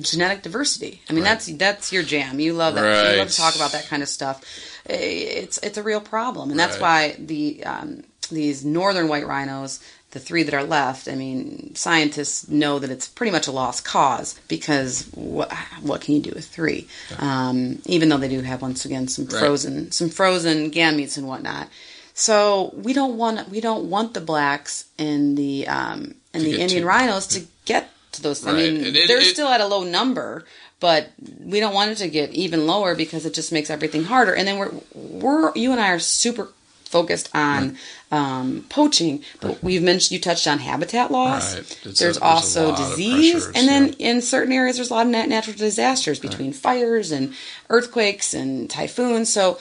genetic 0.00 0.42
diversity. 0.42 1.02
I 1.08 1.12
mean, 1.12 1.24
Right. 1.24 1.30
that's 1.30 1.46
that's 1.46 1.92
your 1.92 2.02
jam. 2.02 2.40
You 2.40 2.54
love 2.54 2.74
that. 2.76 3.12
You 3.12 3.18
love 3.18 3.28
to 3.30 3.36
talk 3.36 3.54
about 3.56 3.72
that 3.72 3.86
kind 3.86 4.02
of 4.02 4.08
stuff. 4.08 4.42
It's 4.86 5.58
it's 5.58 5.76
a 5.76 5.82
real 5.82 6.00
problem, 6.00 6.50
and 6.50 6.58
that's 6.58 6.78
Right. 6.80 7.18
why 7.18 7.24
the 7.24 7.64
um, 7.64 8.04
these 8.28 8.64
northern 8.64 9.08
white 9.08 9.26
rhinos. 9.26 9.80
The 10.12 10.20
three 10.20 10.42
that 10.44 10.54
are 10.54 10.64
left, 10.64 11.06
I 11.06 11.14
mean, 11.14 11.74
scientists 11.74 12.48
know 12.48 12.78
that 12.78 12.88
it's 12.88 13.06
pretty 13.06 13.30
much 13.30 13.46
a 13.46 13.52
lost 13.52 13.84
cause 13.84 14.40
because 14.48 15.02
what 15.12 15.52
what 15.82 16.00
can 16.00 16.14
you 16.14 16.22
do 16.22 16.32
with 16.34 16.46
three? 16.46 16.88
Um, 17.18 17.82
even 17.84 18.08
though 18.08 18.16
they 18.16 18.28
do 18.28 18.40
have 18.40 18.62
once 18.62 18.86
again 18.86 19.08
some 19.08 19.26
Right. 19.26 19.38
frozen 19.38 19.92
some 19.92 20.08
frozen 20.08 20.70
gametes 20.70 21.18
and 21.18 21.28
whatnot. 21.28 21.68
So 22.14 22.72
we 22.74 22.94
don't 22.94 23.18
want 23.18 23.50
we 23.50 23.60
don't 23.60 23.90
want 23.90 24.14
the 24.14 24.22
blacks 24.22 24.86
and 24.98 25.36
the 25.36 25.68
um, 25.68 26.14
and 26.32 26.42
the 26.42 26.58
Indian 26.58 26.80
to- 26.82 26.86
rhinos 26.86 27.26
to 27.28 27.44
get 27.66 27.90
to 28.12 28.22
those. 28.22 28.46
I 28.46 28.52
mean, 28.52 28.76
it- 28.86 29.08
they're 29.08 29.18
it- 29.20 29.24
still 29.34 29.48
at 29.48 29.60
a 29.60 29.66
low 29.66 29.84
number, 29.84 30.46
but 30.80 31.10
we 31.38 31.60
don't 31.60 31.74
want 31.74 31.90
it 31.90 31.98
to 31.98 32.08
get 32.08 32.32
even 32.32 32.66
lower 32.66 32.94
because 32.94 33.26
it 33.26 33.34
just 33.34 33.52
makes 33.52 33.68
everything 33.68 34.04
harder. 34.04 34.32
And 34.34 34.48
then 34.48 34.56
we're 34.56 34.72
we're 34.94 35.54
you 35.54 35.70
and 35.72 35.80
I 35.82 35.90
are 35.90 35.98
super 35.98 36.48
focused 36.88 37.28
on 37.34 37.76
um, 38.10 38.64
poaching, 38.70 39.22
but 39.40 39.62
we've 39.62 39.82
mentioned 39.82 40.12
you 40.12 40.20
touched 40.20 40.46
on 40.48 40.58
habitat 40.58 41.10
loss. 41.10 41.54
Right. 41.54 41.60
It's 41.62 41.72
a- 41.80 41.84
There's 41.84 41.98
there's 41.98 42.18
also 42.18 42.74
disease, 42.74 43.46
and 43.46 43.68
then 43.68 43.88
yeah. 43.98 44.08
in 44.10 44.22
certain 44.22 44.52
areas 44.52 44.76
there's 44.76 44.90
a 44.90 44.94
lot 44.94 45.06
of 45.06 45.12
natural 45.12 45.56
disasters 45.56 46.18
between 46.18 46.52
fires 46.52 47.12
and 47.12 47.34
earthquakes 47.68 48.34
and 48.34 48.68
typhoons. 48.70 49.32
So, 49.32 49.58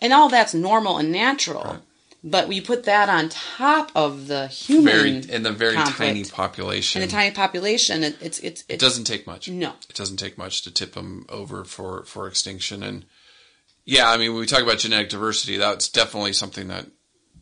and 0.00 0.12
all 0.12 0.28
that's 0.28 0.54
normal 0.54 0.96
and 0.98 1.12
natural. 1.12 1.78
But 2.22 2.48
we 2.48 2.60
put 2.60 2.84
that 2.84 3.08
on 3.08 3.30
top 3.30 3.90
of 3.94 4.26
the 4.26 4.46
human 4.46 4.84
Very 4.92 5.10
in 5.34 5.42
the 5.42 5.52
very 5.52 5.74
conflict. 5.74 5.98
tiny 5.98 6.24
population. 6.24 7.00
in 7.00 7.08
the 7.08 7.12
tiny 7.12 7.34
population. 7.34 8.04
It, 8.04 8.16
it's 8.20 8.38
it's 8.40 8.62
it 8.68 8.78
doesn't 8.78 9.04
take 9.04 9.26
much. 9.26 9.48
No. 9.48 9.70
it 9.88 9.94
doesn't 9.94 10.18
take 10.18 10.36
much 10.36 10.60
to 10.62 10.70
tip 10.70 10.92
them 10.92 11.24
over 11.30 11.64
for 11.64 12.02
for 12.04 12.26
extinction. 12.28 12.82
And 12.82 13.06
yeah, 13.90 14.08
I 14.08 14.18
mean, 14.18 14.30
when 14.30 14.38
we 14.38 14.46
talk 14.46 14.62
about 14.62 14.78
genetic 14.78 15.08
diversity, 15.08 15.56
that's 15.56 15.88
definitely 15.88 16.32
something 16.32 16.68
that 16.68 16.86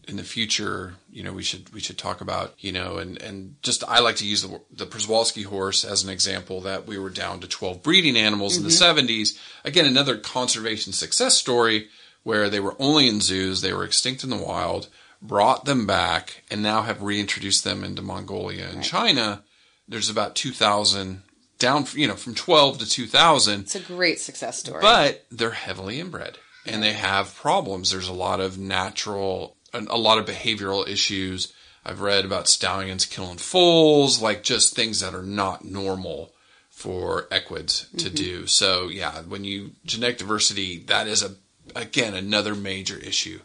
in 0.09 0.17
the 0.17 0.25
future, 0.25 0.95
you 1.11 1.23
know, 1.23 1.35
we 1.35 1.43
should 1.43 1.71
we 1.75 1.81
should 1.81 1.99
talk 1.99 2.23
about. 2.23 2.55
You 2.57 2.73
know, 2.73 2.97
and 2.97 3.21
and 3.21 3.57
just 3.63 3.85
I 3.87 4.01
like 4.01 4.17
to 4.17 4.27
use 4.27 4.41
the 4.41 4.59
the 4.73 4.87
Przewalski 4.87 5.45
horse 5.45 5.85
as 5.85 6.03
an 6.03 6.09
example 6.09 6.63
that 6.63 6.87
we 6.87 6.99
were 6.99 7.11
down 7.11 7.41
to 7.41 7.49
twelve 7.49 7.83
breeding 7.83 8.17
animals 8.17 8.57
in 8.57 8.63
the 8.63 8.71
mm-hmm. 8.71 8.77
seventies. 8.77 9.39
Again, 9.63 9.85
another 9.85 10.17
conservation 10.17 10.95
success 10.95 11.37
story 11.37 11.89
where 12.23 12.49
they 12.49 12.61
were 12.61 12.77
only 12.79 13.09
in 13.09 13.21
zoos, 13.21 13.61
they 13.61 13.75
were 13.75 13.85
extinct 13.85 14.25
in 14.25 14.31
the 14.31 14.37
wild, 14.39 14.89
brought 15.21 15.67
them 15.67 15.87
back, 15.87 16.45
and 16.51 16.63
now 16.63 16.81
have 16.81 17.03
reintroduced 17.03 17.63
them 17.63 17.85
into 17.85 18.01
Mongolia 18.01 18.71
and 18.71 18.83
China. 18.83 19.45
There's 19.87 20.09
about 20.09 20.35
two 20.35 20.53
thousand 20.53 21.25
down, 21.59 21.87
you 21.95 22.07
know, 22.07 22.15
from 22.17 22.35
twelve 22.35 22.79
to 22.79 22.87
two 22.89 23.07
thousand 23.07 23.63
it's 23.63 23.75
a 23.75 23.81
great 23.81 24.21
success 24.21 24.59
story. 24.59 24.81
but 24.81 25.25
they're 25.31 25.51
heavily 25.51 26.01
inbred 26.01 26.39
and 26.67 26.83
they 26.83 26.93
have 26.93 27.35
problems. 27.35 27.91
There's 27.91 28.09
a 28.09 28.13
lot 28.13 28.41
of 28.41 28.59
natural, 28.59 29.57
a 29.73 29.97
lot 29.99 30.19
of 30.19 30.27
behavioral 30.27 30.87
issues. 30.87 31.53
I've 31.85 32.01
read 32.03 32.25
about 32.27 32.49
stallions 32.49 33.07
killing 33.07 33.39
foals, 33.39 34.21
like 34.21 34.43
just 34.43 34.75
things 34.77 35.01
that 35.01 35.15
are 35.15 35.23
not 35.23 35.65
normal 35.65 36.35
for 36.69 37.27
equids 37.31 37.89
to 37.97 38.11
do. 38.11 38.47
So 38.47 38.89
yeah, 38.89 39.23
when 39.23 39.45
you 39.45 39.73
genetic 39.85 40.19
diversity, 40.19 40.79
that 40.85 41.07
is 41.09 41.23
a 41.23 41.35
again 41.75 42.15
another 42.15 42.55
major 42.55 42.99
issue 42.99 43.41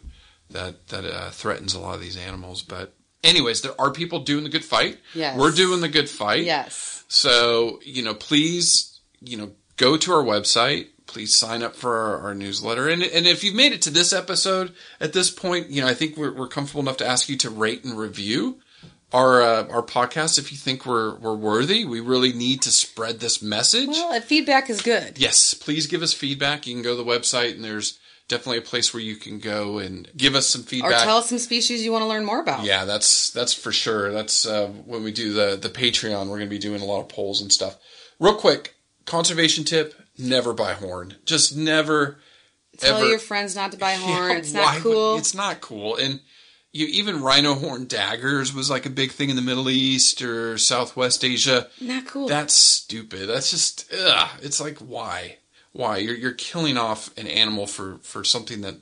that 0.50 0.88
that 0.88 1.04
uh, 1.04 1.30
threatens 1.30 1.74
a 1.74 1.80
lot 1.80 1.94
of 1.94 2.00
these 2.00 2.16
animals. 2.16 2.62
But 2.62 2.94
anyways, 3.22 3.62
there 3.62 3.80
are 3.80 3.90
people 3.90 4.20
doing 4.20 4.44
the 4.44 4.50
good 4.50 4.64
fight. 4.64 4.98
Yes. 5.14 5.38
we're 5.38 5.50
doing 5.50 5.80
the 5.80 5.88
good 5.88 6.08
fight. 6.10 6.44
yes, 6.44 6.93
So, 7.08 7.80
you 7.84 8.02
know, 8.02 8.14
please, 8.14 9.00
you 9.20 9.36
know, 9.36 9.52
go 9.76 9.96
to 9.96 10.12
our 10.12 10.22
website. 10.24 10.88
please 11.06 11.36
sign 11.36 11.62
up 11.62 11.76
for 11.76 11.96
our, 11.96 12.18
our 12.28 12.34
newsletter. 12.34 12.88
And 12.88 13.02
and 13.02 13.26
if 13.26 13.44
you've 13.44 13.54
made 13.54 13.72
it 13.72 13.82
to 13.82 13.90
this 13.90 14.12
episode 14.12 14.72
at 15.00 15.12
this 15.12 15.30
point, 15.30 15.68
you 15.70 15.82
know 15.82 15.88
I 15.88 15.94
think 15.94 16.16
we're, 16.16 16.32
we're 16.32 16.48
comfortable 16.48 16.80
enough 16.82 16.96
to 16.98 17.06
ask 17.06 17.28
you 17.28 17.36
to 17.38 17.50
rate 17.50 17.84
and 17.84 17.96
review 17.96 18.58
our 19.12 19.42
uh, 19.42 19.68
our 19.68 19.82
podcast 19.82 20.38
if 20.38 20.50
you 20.50 20.58
think 20.58 20.86
we're 20.86 21.14
we're 21.16 21.36
worthy. 21.36 21.84
We 21.84 22.00
really 22.00 22.32
need 22.32 22.62
to 22.62 22.70
spread 22.70 23.20
this 23.20 23.42
message. 23.42 23.88
Well, 23.88 24.20
feedback 24.22 24.70
is 24.70 24.80
good. 24.82 25.18
Yes, 25.18 25.54
please 25.54 25.86
give 25.86 26.02
us 26.02 26.12
feedback. 26.12 26.66
You 26.66 26.74
can 26.74 26.82
go 26.82 26.96
to 26.96 27.02
the 27.04 27.10
website 27.10 27.54
and 27.54 27.64
there's 27.64 27.98
definitely 28.28 28.58
a 28.58 28.62
place 28.62 28.92
where 28.94 29.02
you 29.02 29.16
can 29.16 29.38
go 29.38 29.78
and 29.78 30.08
give 30.16 30.34
us 30.34 30.46
some 30.48 30.62
feedback 30.62 31.02
Or 31.02 31.04
tell 31.04 31.18
us 31.18 31.28
some 31.28 31.38
species 31.38 31.84
you 31.84 31.92
want 31.92 32.02
to 32.02 32.08
learn 32.08 32.24
more 32.24 32.40
about. 32.40 32.64
Yeah, 32.64 32.84
that's 32.84 33.30
that's 33.30 33.52
for 33.52 33.72
sure. 33.72 34.12
That's 34.12 34.46
uh, 34.46 34.68
when 34.68 35.02
we 35.04 35.12
do 35.12 35.32
the 35.32 35.56
the 35.56 35.68
Patreon. 35.68 36.22
We're 36.28 36.38
going 36.38 36.40
to 36.40 36.46
be 36.46 36.58
doing 36.58 36.80
a 36.80 36.86
lot 36.86 37.00
of 37.00 37.08
polls 37.08 37.40
and 37.40 37.52
stuff. 37.52 37.76
Real 38.18 38.34
quick, 38.36 38.74
conservation 39.06 39.64
tip: 39.64 39.94
never 40.18 40.52
buy 40.52 40.72
horn. 40.74 41.16
Just 41.24 41.56
never. 41.56 42.18
Tell 42.78 42.96
ever- 42.98 43.06
your 43.08 43.18
friends 43.20 43.54
not 43.54 43.72
to 43.72 43.78
buy 43.78 43.92
horn. 43.94 44.30
Yeah, 44.30 44.36
it's 44.38 44.52
not 44.52 44.74
would- 44.74 44.82
cool. 44.82 45.16
It's 45.18 45.34
not 45.34 45.60
cool. 45.60 45.96
And 45.96 46.20
you 46.72 46.86
even 46.86 47.22
rhino 47.22 47.54
horn 47.54 47.86
daggers 47.86 48.52
was 48.52 48.68
like 48.68 48.84
a 48.84 48.90
big 48.90 49.12
thing 49.12 49.30
in 49.30 49.36
the 49.36 49.42
Middle 49.42 49.70
East 49.70 50.20
or 50.22 50.58
Southwest 50.58 51.24
Asia. 51.24 51.68
not 51.80 52.04
cool. 52.06 52.26
That's 52.26 52.52
stupid. 52.54 53.28
That's 53.28 53.50
just 53.50 53.92
ugh. 53.96 54.28
It's 54.42 54.60
like 54.60 54.78
why? 54.78 55.38
Why? 55.74 55.98
You're 55.98 56.14
you're 56.16 56.32
killing 56.32 56.76
off 56.78 57.10
an 57.18 57.26
animal 57.26 57.66
for 57.66 57.98
for 58.02 58.24
something 58.24 58.62
that 58.62 58.76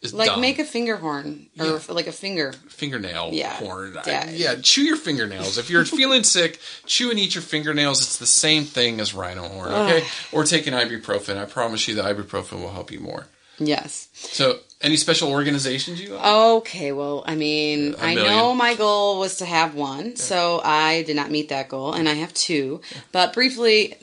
is 0.00 0.14
like 0.14 0.28
dumb. 0.28 0.40
make 0.40 0.58
a 0.58 0.64
finger 0.64 0.96
horn 0.96 1.48
or 1.58 1.66
Yeah. 1.66 1.78
like 1.90 2.06
a 2.06 2.12
finger. 2.12 2.54
fingernail 2.68 3.30
Yeah. 3.34 3.52
horn. 3.56 3.98
I- 3.98 4.08
Yeah. 4.10 4.30
yeah, 4.30 4.54
chew 4.62 4.82
your 4.82 4.96
fingernails. 4.96 5.58
If 5.58 5.68
you're 5.68 5.84
feeling 6.00 6.24
sick, 6.24 6.58
chew 6.86 7.10
and 7.10 7.18
eat 7.18 7.34
your 7.34 7.42
fingernails. 7.42 8.00
It's 8.00 8.16
the 8.16 8.26
same 8.26 8.64
thing 8.64 8.98
as 9.00 9.12
rhino 9.12 9.46
horn, 9.46 9.72
okay? 9.72 10.06
Or 10.32 10.44
take 10.44 10.66
an 10.66 10.72
ibuprofen. 10.72 11.36
I 11.36 11.44
promise 11.44 11.86
you 11.86 11.94
the 11.94 12.02
ibuprofen 12.02 12.62
will 12.62 12.72
help 12.72 12.90
you 12.90 13.00
more. 13.00 13.26
Yes. 13.58 14.08
So, 14.14 14.60
any 14.80 14.96
special 14.96 15.28
organizations 15.30 16.00
you 16.00 16.14
like? 16.14 16.24
Okay, 16.24 16.92
well, 16.92 17.22
I 17.26 17.34
mean, 17.34 17.94
I 18.00 18.14
know 18.14 18.54
my 18.54 18.74
goal 18.74 19.18
was 19.18 19.36
to 19.38 19.44
have 19.44 19.74
one, 19.74 20.16
so 20.16 20.62
I 20.64 21.02
did 21.02 21.14
not 21.14 21.30
meet 21.30 21.50
that 21.50 21.68
goal, 21.68 21.92
and 21.92 22.08
I 22.08 22.14
have 22.14 22.32
two. 22.32 22.80
But 23.12 23.34
briefly, 23.34 23.96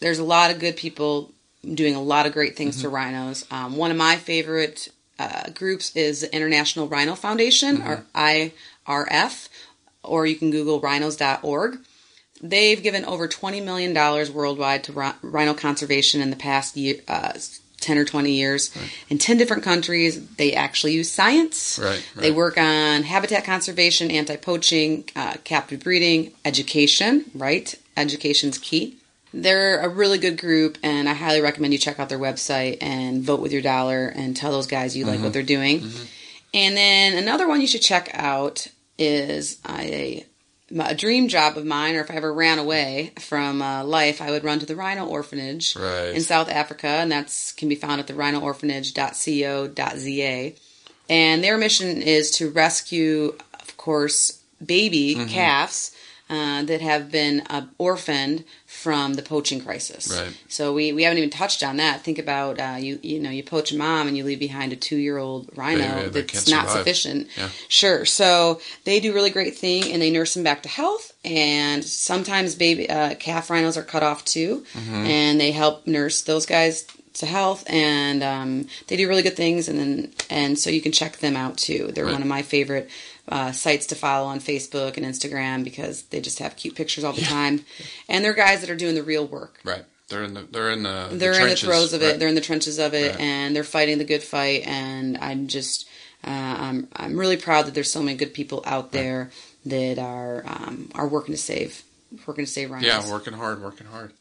there's 0.00 0.18
a 0.20 0.24
lot 0.24 0.50
of 0.50 0.58
good 0.58 0.78
people 0.78 1.33
doing 1.74 1.94
a 1.94 2.02
lot 2.02 2.26
of 2.26 2.32
great 2.32 2.56
things 2.56 2.76
Mm-hmm. 2.76 2.82
to 2.82 2.88
rhinos. 2.90 3.46
Um, 3.50 3.76
one 3.76 3.90
of 3.90 3.96
my 3.96 4.16
favorite 4.16 4.88
uh, 5.18 5.50
groups 5.50 5.94
is 5.96 6.20
the 6.22 6.34
International 6.34 6.88
Rhino 6.88 7.14
Foundation, 7.14 7.78
Mm-hmm. 7.78 7.88
or 7.90 8.50
IRF, 8.86 9.48
or 10.02 10.26
you 10.26 10.36
can 10.36 10.50
Google 10.50 10.80
rhinos.org. 10.80 11.78
They've 12.42 12.82
given 12.82 13.04
over 13.04 13.26
$20 13.28 13.64
million 13.64 13.94
worldwide 14.34 14.84
to 14.84 14.92
rhino 15.22 15.54
conservation 15.54 16.20
in 16.20 16.30
the 16.30 16.36
past 16.36 16.76
year, 16.76 16.96
uh, 17.08 17.32
10 17.80 17.98
or 17.98 18.04
20 18.04 18.32
years 18.32 18.70
in 19.08 19.18
10 19.18 19.36
different 19.38 19.62
countries. 19.62 20.26
They 20.36 20.52
actually 20.54 20.92
use 20.94 21.10
science. 21.10 21.78
Right, 21.78 22.02
They 22.16 22.30
work 22.32 22.58
on 22.58 23.02
habitat 23.04 23.44
conservation, 23.44 24.10
anti 24.10 24.36
poaching, 24.36 25.04
uh, 25.14 25.34
captive 25.44 25.80
breeding, 25.84 26.32
education, 26.44 27.24
right? 27.34 27.74
Education's 27.96 28.58
key. 28.58 28.96
They're 29.42 29.80
a 29.80 29.88
really 29.88 30.18
good 30.18 30.38
group, 30.40 30.78
and 30.82 31.08
I 31.08 31.14
highly 31.14 31.40
recommend 31.40 31.72
you 31.72 31.78
check 31.78 31.98
out 31.98 32.08
their 32.08 32.18
website 32.18 32.78
and 32.80 33.22
vote 33.22 33.40
with 33.40 33.52
your 33.52 33.62
dollar 33.62 34.06
and 34.06 34.36
tell 34.36 34.52
those 34.52 34.66
guys 34.68 34.96
you 34.96 35.04
like 35.04 35.16
Mm-hmm. 35.16 35.24
what 35.24 35.32
they're 35.32 35.42
doing. 35.42 35.82
And 36.54 36.76
then 36.76 37.14
another 37.20 37.48
one 37.48 37.60
you 37.60 37.66
should 37.66 37.82
check 37.82 38.10
out 38.14 38.68
is 38.96 39.58
a, 39.68 40.24
a 40.78 40.94
dream 40.94 41.26
job 41.26 41.58
of 41.58 41.66
mine, 41.66 41.96
or 41.96 42.00
if 42.02 42.12
I 42.12 42.14
ever 42.14 42.32
ran 42.32 42.60
away 42.60 43.12
from 43.18 43.60
uh, 43.60 43.82
life, 43.82 44.22
I 44.22 44.30
would 44.30 44.44
run 44.44 44.60
to 44.60 44.66
the 44.66 44.76
Rhino 44.76 45.04
Orphanage 45.06 45.74
Right. 45.74 46.14
in 46.14 46.20
South 46.22 46.48
Africa, 46.48 46.86
and 46.86 47.10
that's 47.10 47.50
can 47.52 47.68
be 47.68 47.74
found 47.74 48.00
at 48.00 48.06
the 48.06 48.14
rhino 48.14 48.38
rhinoorphanage.co.za. 48.40 50.52
And 51.10 51.44
their 51.44 51.58
mission 51.58 52.00
is 52.02 52.30
to 52.32 52.50
rescue, 52.50 53.34
of 53.60 53.76
course, 53.76 54.40
baby 54.64 55.16
Mm-hmm. 55.16 55.28
calves 55.28 55.90
uh, 56.30 56.62
that 56.64 56.80
have 56.80 57.10
been 57.10 57.42
uh, 57.50 57.66
orphaned 57.78 58.44
from 58.84 59.14
the 59.14 59.22
poaching 59.22 59.60
crisis. 59.66 60.04
Right. 60.10 60.36
So 60.48 60.72
we, 60.78 60.92
we 60.92 61.02
haven't 61.04 61.18
even 61.18 61.30
touched 61.30 61.62
on 61.62 61.78
that. 61.78 62.02
Think 62.02 62.18
about 62.18 62.60
uh, 62.60 62.76
you 62.78 62.98
you 63.02 63.18
know 63.24 63.30
you 63.30 63.42
poach 63.42 63.72
a 63.72 63.76
mom 63.76 64.06
and 64.08 64.16
you 64.16 64.24
leave 64.24 64.38
behind 64.48 64.72
a 64.72 64.76
two 64.76 64.96
year 65.06 65.16
old 65.18 65.48
rhino 65.56 65.88
Baby 65.96 66.08
that 66.10 66.28
that's 66.28 66.48
not 66.50 66.66
survive. 66.68 66.78
sufficient. 66.78 67.28
Yeah. 67.36 67.48
Sure. 67.68 68.04
So 68.04 68.60
they 68.84 69.00
do 69.00 69.14
really 69.14 69.30
great 69.30 69.56
thing 69.56 69.90
and 69.92 70.00
they 70.02 70.10
nurse 70.10 70.34
them 70.34 70.44
back 70.44 70.62
to 70.64 70.68
health. 70.68 71.12
And 71.24 71.82
sometimes 71.82 72.54
baby 72.54 72.84
uh, 72.90 73.14
calf 73.14 73.48
rhinos 73.50 73.76
are 73.78 73.82
cut 73.94 74.02
off 74.02 74.24
too, 74.24 74.64
Mm-hmm. 74.74 75.06
and 75.06 75.40
they 75.40 75.52
help 75.52 75.86
nurse 75.86 76.20
those 76.22 76.44
guys 76.46 76.84
to 77.14 77.26
health. 77.26 77.64
And 77.70 78.22
um, 78.22 78.66
they 78.88 78.96
do 78.96 79.08
really 79.08 79.22
good 79.22 79.36
things. 79.36 79.68
And 79.68 79.78
then 79.78 80.12
and 80.28 80.58
so 80.58 80.68
you 80.68 80.82
can 80.82 80.92
check 80.92 81.16
them 81.18 81.36
out 81.36 81.56
too. 81.56 81.90
They're 81.94 82.04
Right. 82.04 82.12
one 82.12 82.22
of 82.22 82.28
my 82.28 82.42
favorite. 82.42 82.90
Uh, 83.26 83.52
sites 83.52 83.86
to 83.86 83.94
follow 83.94 84.26
on 84.28 84.38
Facebook 84.38 84.98
and 84.98 85.06
Instagram 85.06 85.64
because 85.64 86.02
they 86.04 86.20
just 86.20 86.40
have 86.40 86.56
cute 86.56 86.74
pictures 86.74 87.04
all 87.04 87.14
the 87.14 87.22
time, 87.22 87.64
and 88.06 88.22
they're 88.22 88.34
guys 88.34 88.60
that 88.60 88.68
are 88.68 88.76
doing 88.76 88.94
the 88.94 89.02
real 89.02 89.26
work 89.26 89.58
Right. 89.64 89.82
They're 90.08 90.22
in 90.24 90.34
the 90.34 90.42
they're 90.42 90.70
in 90.70 90.82
the 90.82 91.08
they're 91.10 91.32
in 91.40 91.48
the 91.48 91.56
throes 91.56 91.94
of 91.94 92.02
it. 92.02 92.06
Right. 92.10 92.18
They're 92.18 92.28
in 92.28 92.34
the 92.34 92.42
trenches 92.42 92.78
of 92.78 92.92
it, 92.92 93.12
Right. 93.12 93.20
and 93.20 93.56
they're 93.56 93.64
fighting 93.64 93.96
the 93.96 94.04
good 94.04 94.22
fight. 94.22 94.66
And 94.66 95.16
I'm 95.16 95.46
just, 95.46 95.88
uh, 96.22 96.28
I'm, 96.30 96.88
I'm 96.94 97.18
really 97.18 97.38
proud 97.38 97.64
that 97.64 97.72
there's 97.74 97.90
so 97.90 98.02
many 98.02 98.14
good 98.18 98.34
people 98.34 98.62
out 98.66 98.92
there 98.92 99.30
that 99.64 99.98
are, 99.98 100.44
um, 100.46 100.90
are 100.94 101.08
working 101.08 101.34
to 101.34 101.40
save, 101.40 101.82
working 102.26 102.44
to 102.44 102.50
save 102.50 102.70
rhinos. 102.70 102.86
Yeah, 102.86 103.10
working 103.10 103.32
hard, 103.32 103.62
working 103.62 103.86
hard. 103.86 104.12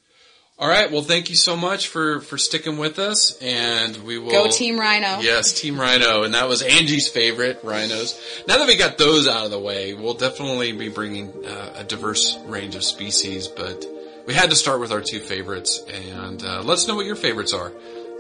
All 0.60 0.68
right. 0.68 0.92
Well, 0.92 1.02
thank 1.02 1.30
you 1.30 1.36
so 1.36 1.58
much 1.58 1.88
for 1.88 2.20
for 2.22 2.38
sticking 2.38 2.78
with 2.78 3.00
us, 3.00 3.38
and 3.42 3.98
we 3.98 4.20
will 4.20 4.30
Go 4.30 4.50
Team 4.52 4.80
Rhino. 4.80 5.20
Yes, 5.20 5.52
Team 5.60 5.80
Rhino, 5.80 6.24
and 6.24 6.36
that 6.36 6.48
was 6.48 6.62
Angie's 6.62 7.10
favorite 7.10 7.60
rhinos. 7.64 8.20
Now 8.48 8.60
that 8.60 8.68
we 8.68 8.78
got 8.78 9.00
those 9.00 9.28
out 9.28 9.46
of 9.46 9.52
the 9.52 9.60
way, 9.60 9.96
we'll 9.96 10.14
definitely 10.14 10.72
be 10.72 10.90
bringing 10.90 11.46
uh, 11.46 11.74
a 11.78 11.84
diverse 11.84 12.38
range 12.46 12.76
of 12.76 12.84
species, 12.84 13.48
but 13.48 13.84
we 14.28 14.36
had 14.36 14.52
to 14.52 14.56
start 14.56 14.80
with 14.80 14.92
our 14.92 15.02
two 15.02 15.20
favorites, 15.20 15.84
and 15.92 16.44
uh, 16.44 16.62
let 16.62 16.74
us 16.76 16.88
know 16.88 16.96
what 16.96 17.08
your 17.08 17.16
favorites 17.16 17.54
are. 17.54 17.72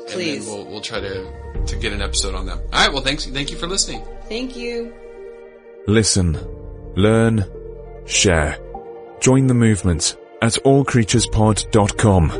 Please. 0.07 0.37
and 0.39 0.47
then 0.47 0.53
we'll 0.53 0.65
we'll 0.65 0.81
try 0.81 0.99
to 0.99 1.63
to 1.67 1.75
get 1.75 1.93
an 1.93 2.01
episode 2.01 2.33
on 2.33 2.47
them. 2.47 2.59
All 2.73 2.83
right. 2.83 2.91
Well, 2.91 3.03
thanks. 3.03 3.27
Thank 3.27 3.51
you 3.51 3.57
for 3.57 3.67
listening. 3.67 4.03
Thank 4.27 4.57
you. 4.57 4.91
Listen, 5.85 6.33
learn, 6.95 7.45
share. 8.05 8.57
Join 9.21 9.45
the 9.47 9.53
movement 9.53 10.17
at 10.43 10.57
allcreaturespod.com. 10.65 12.33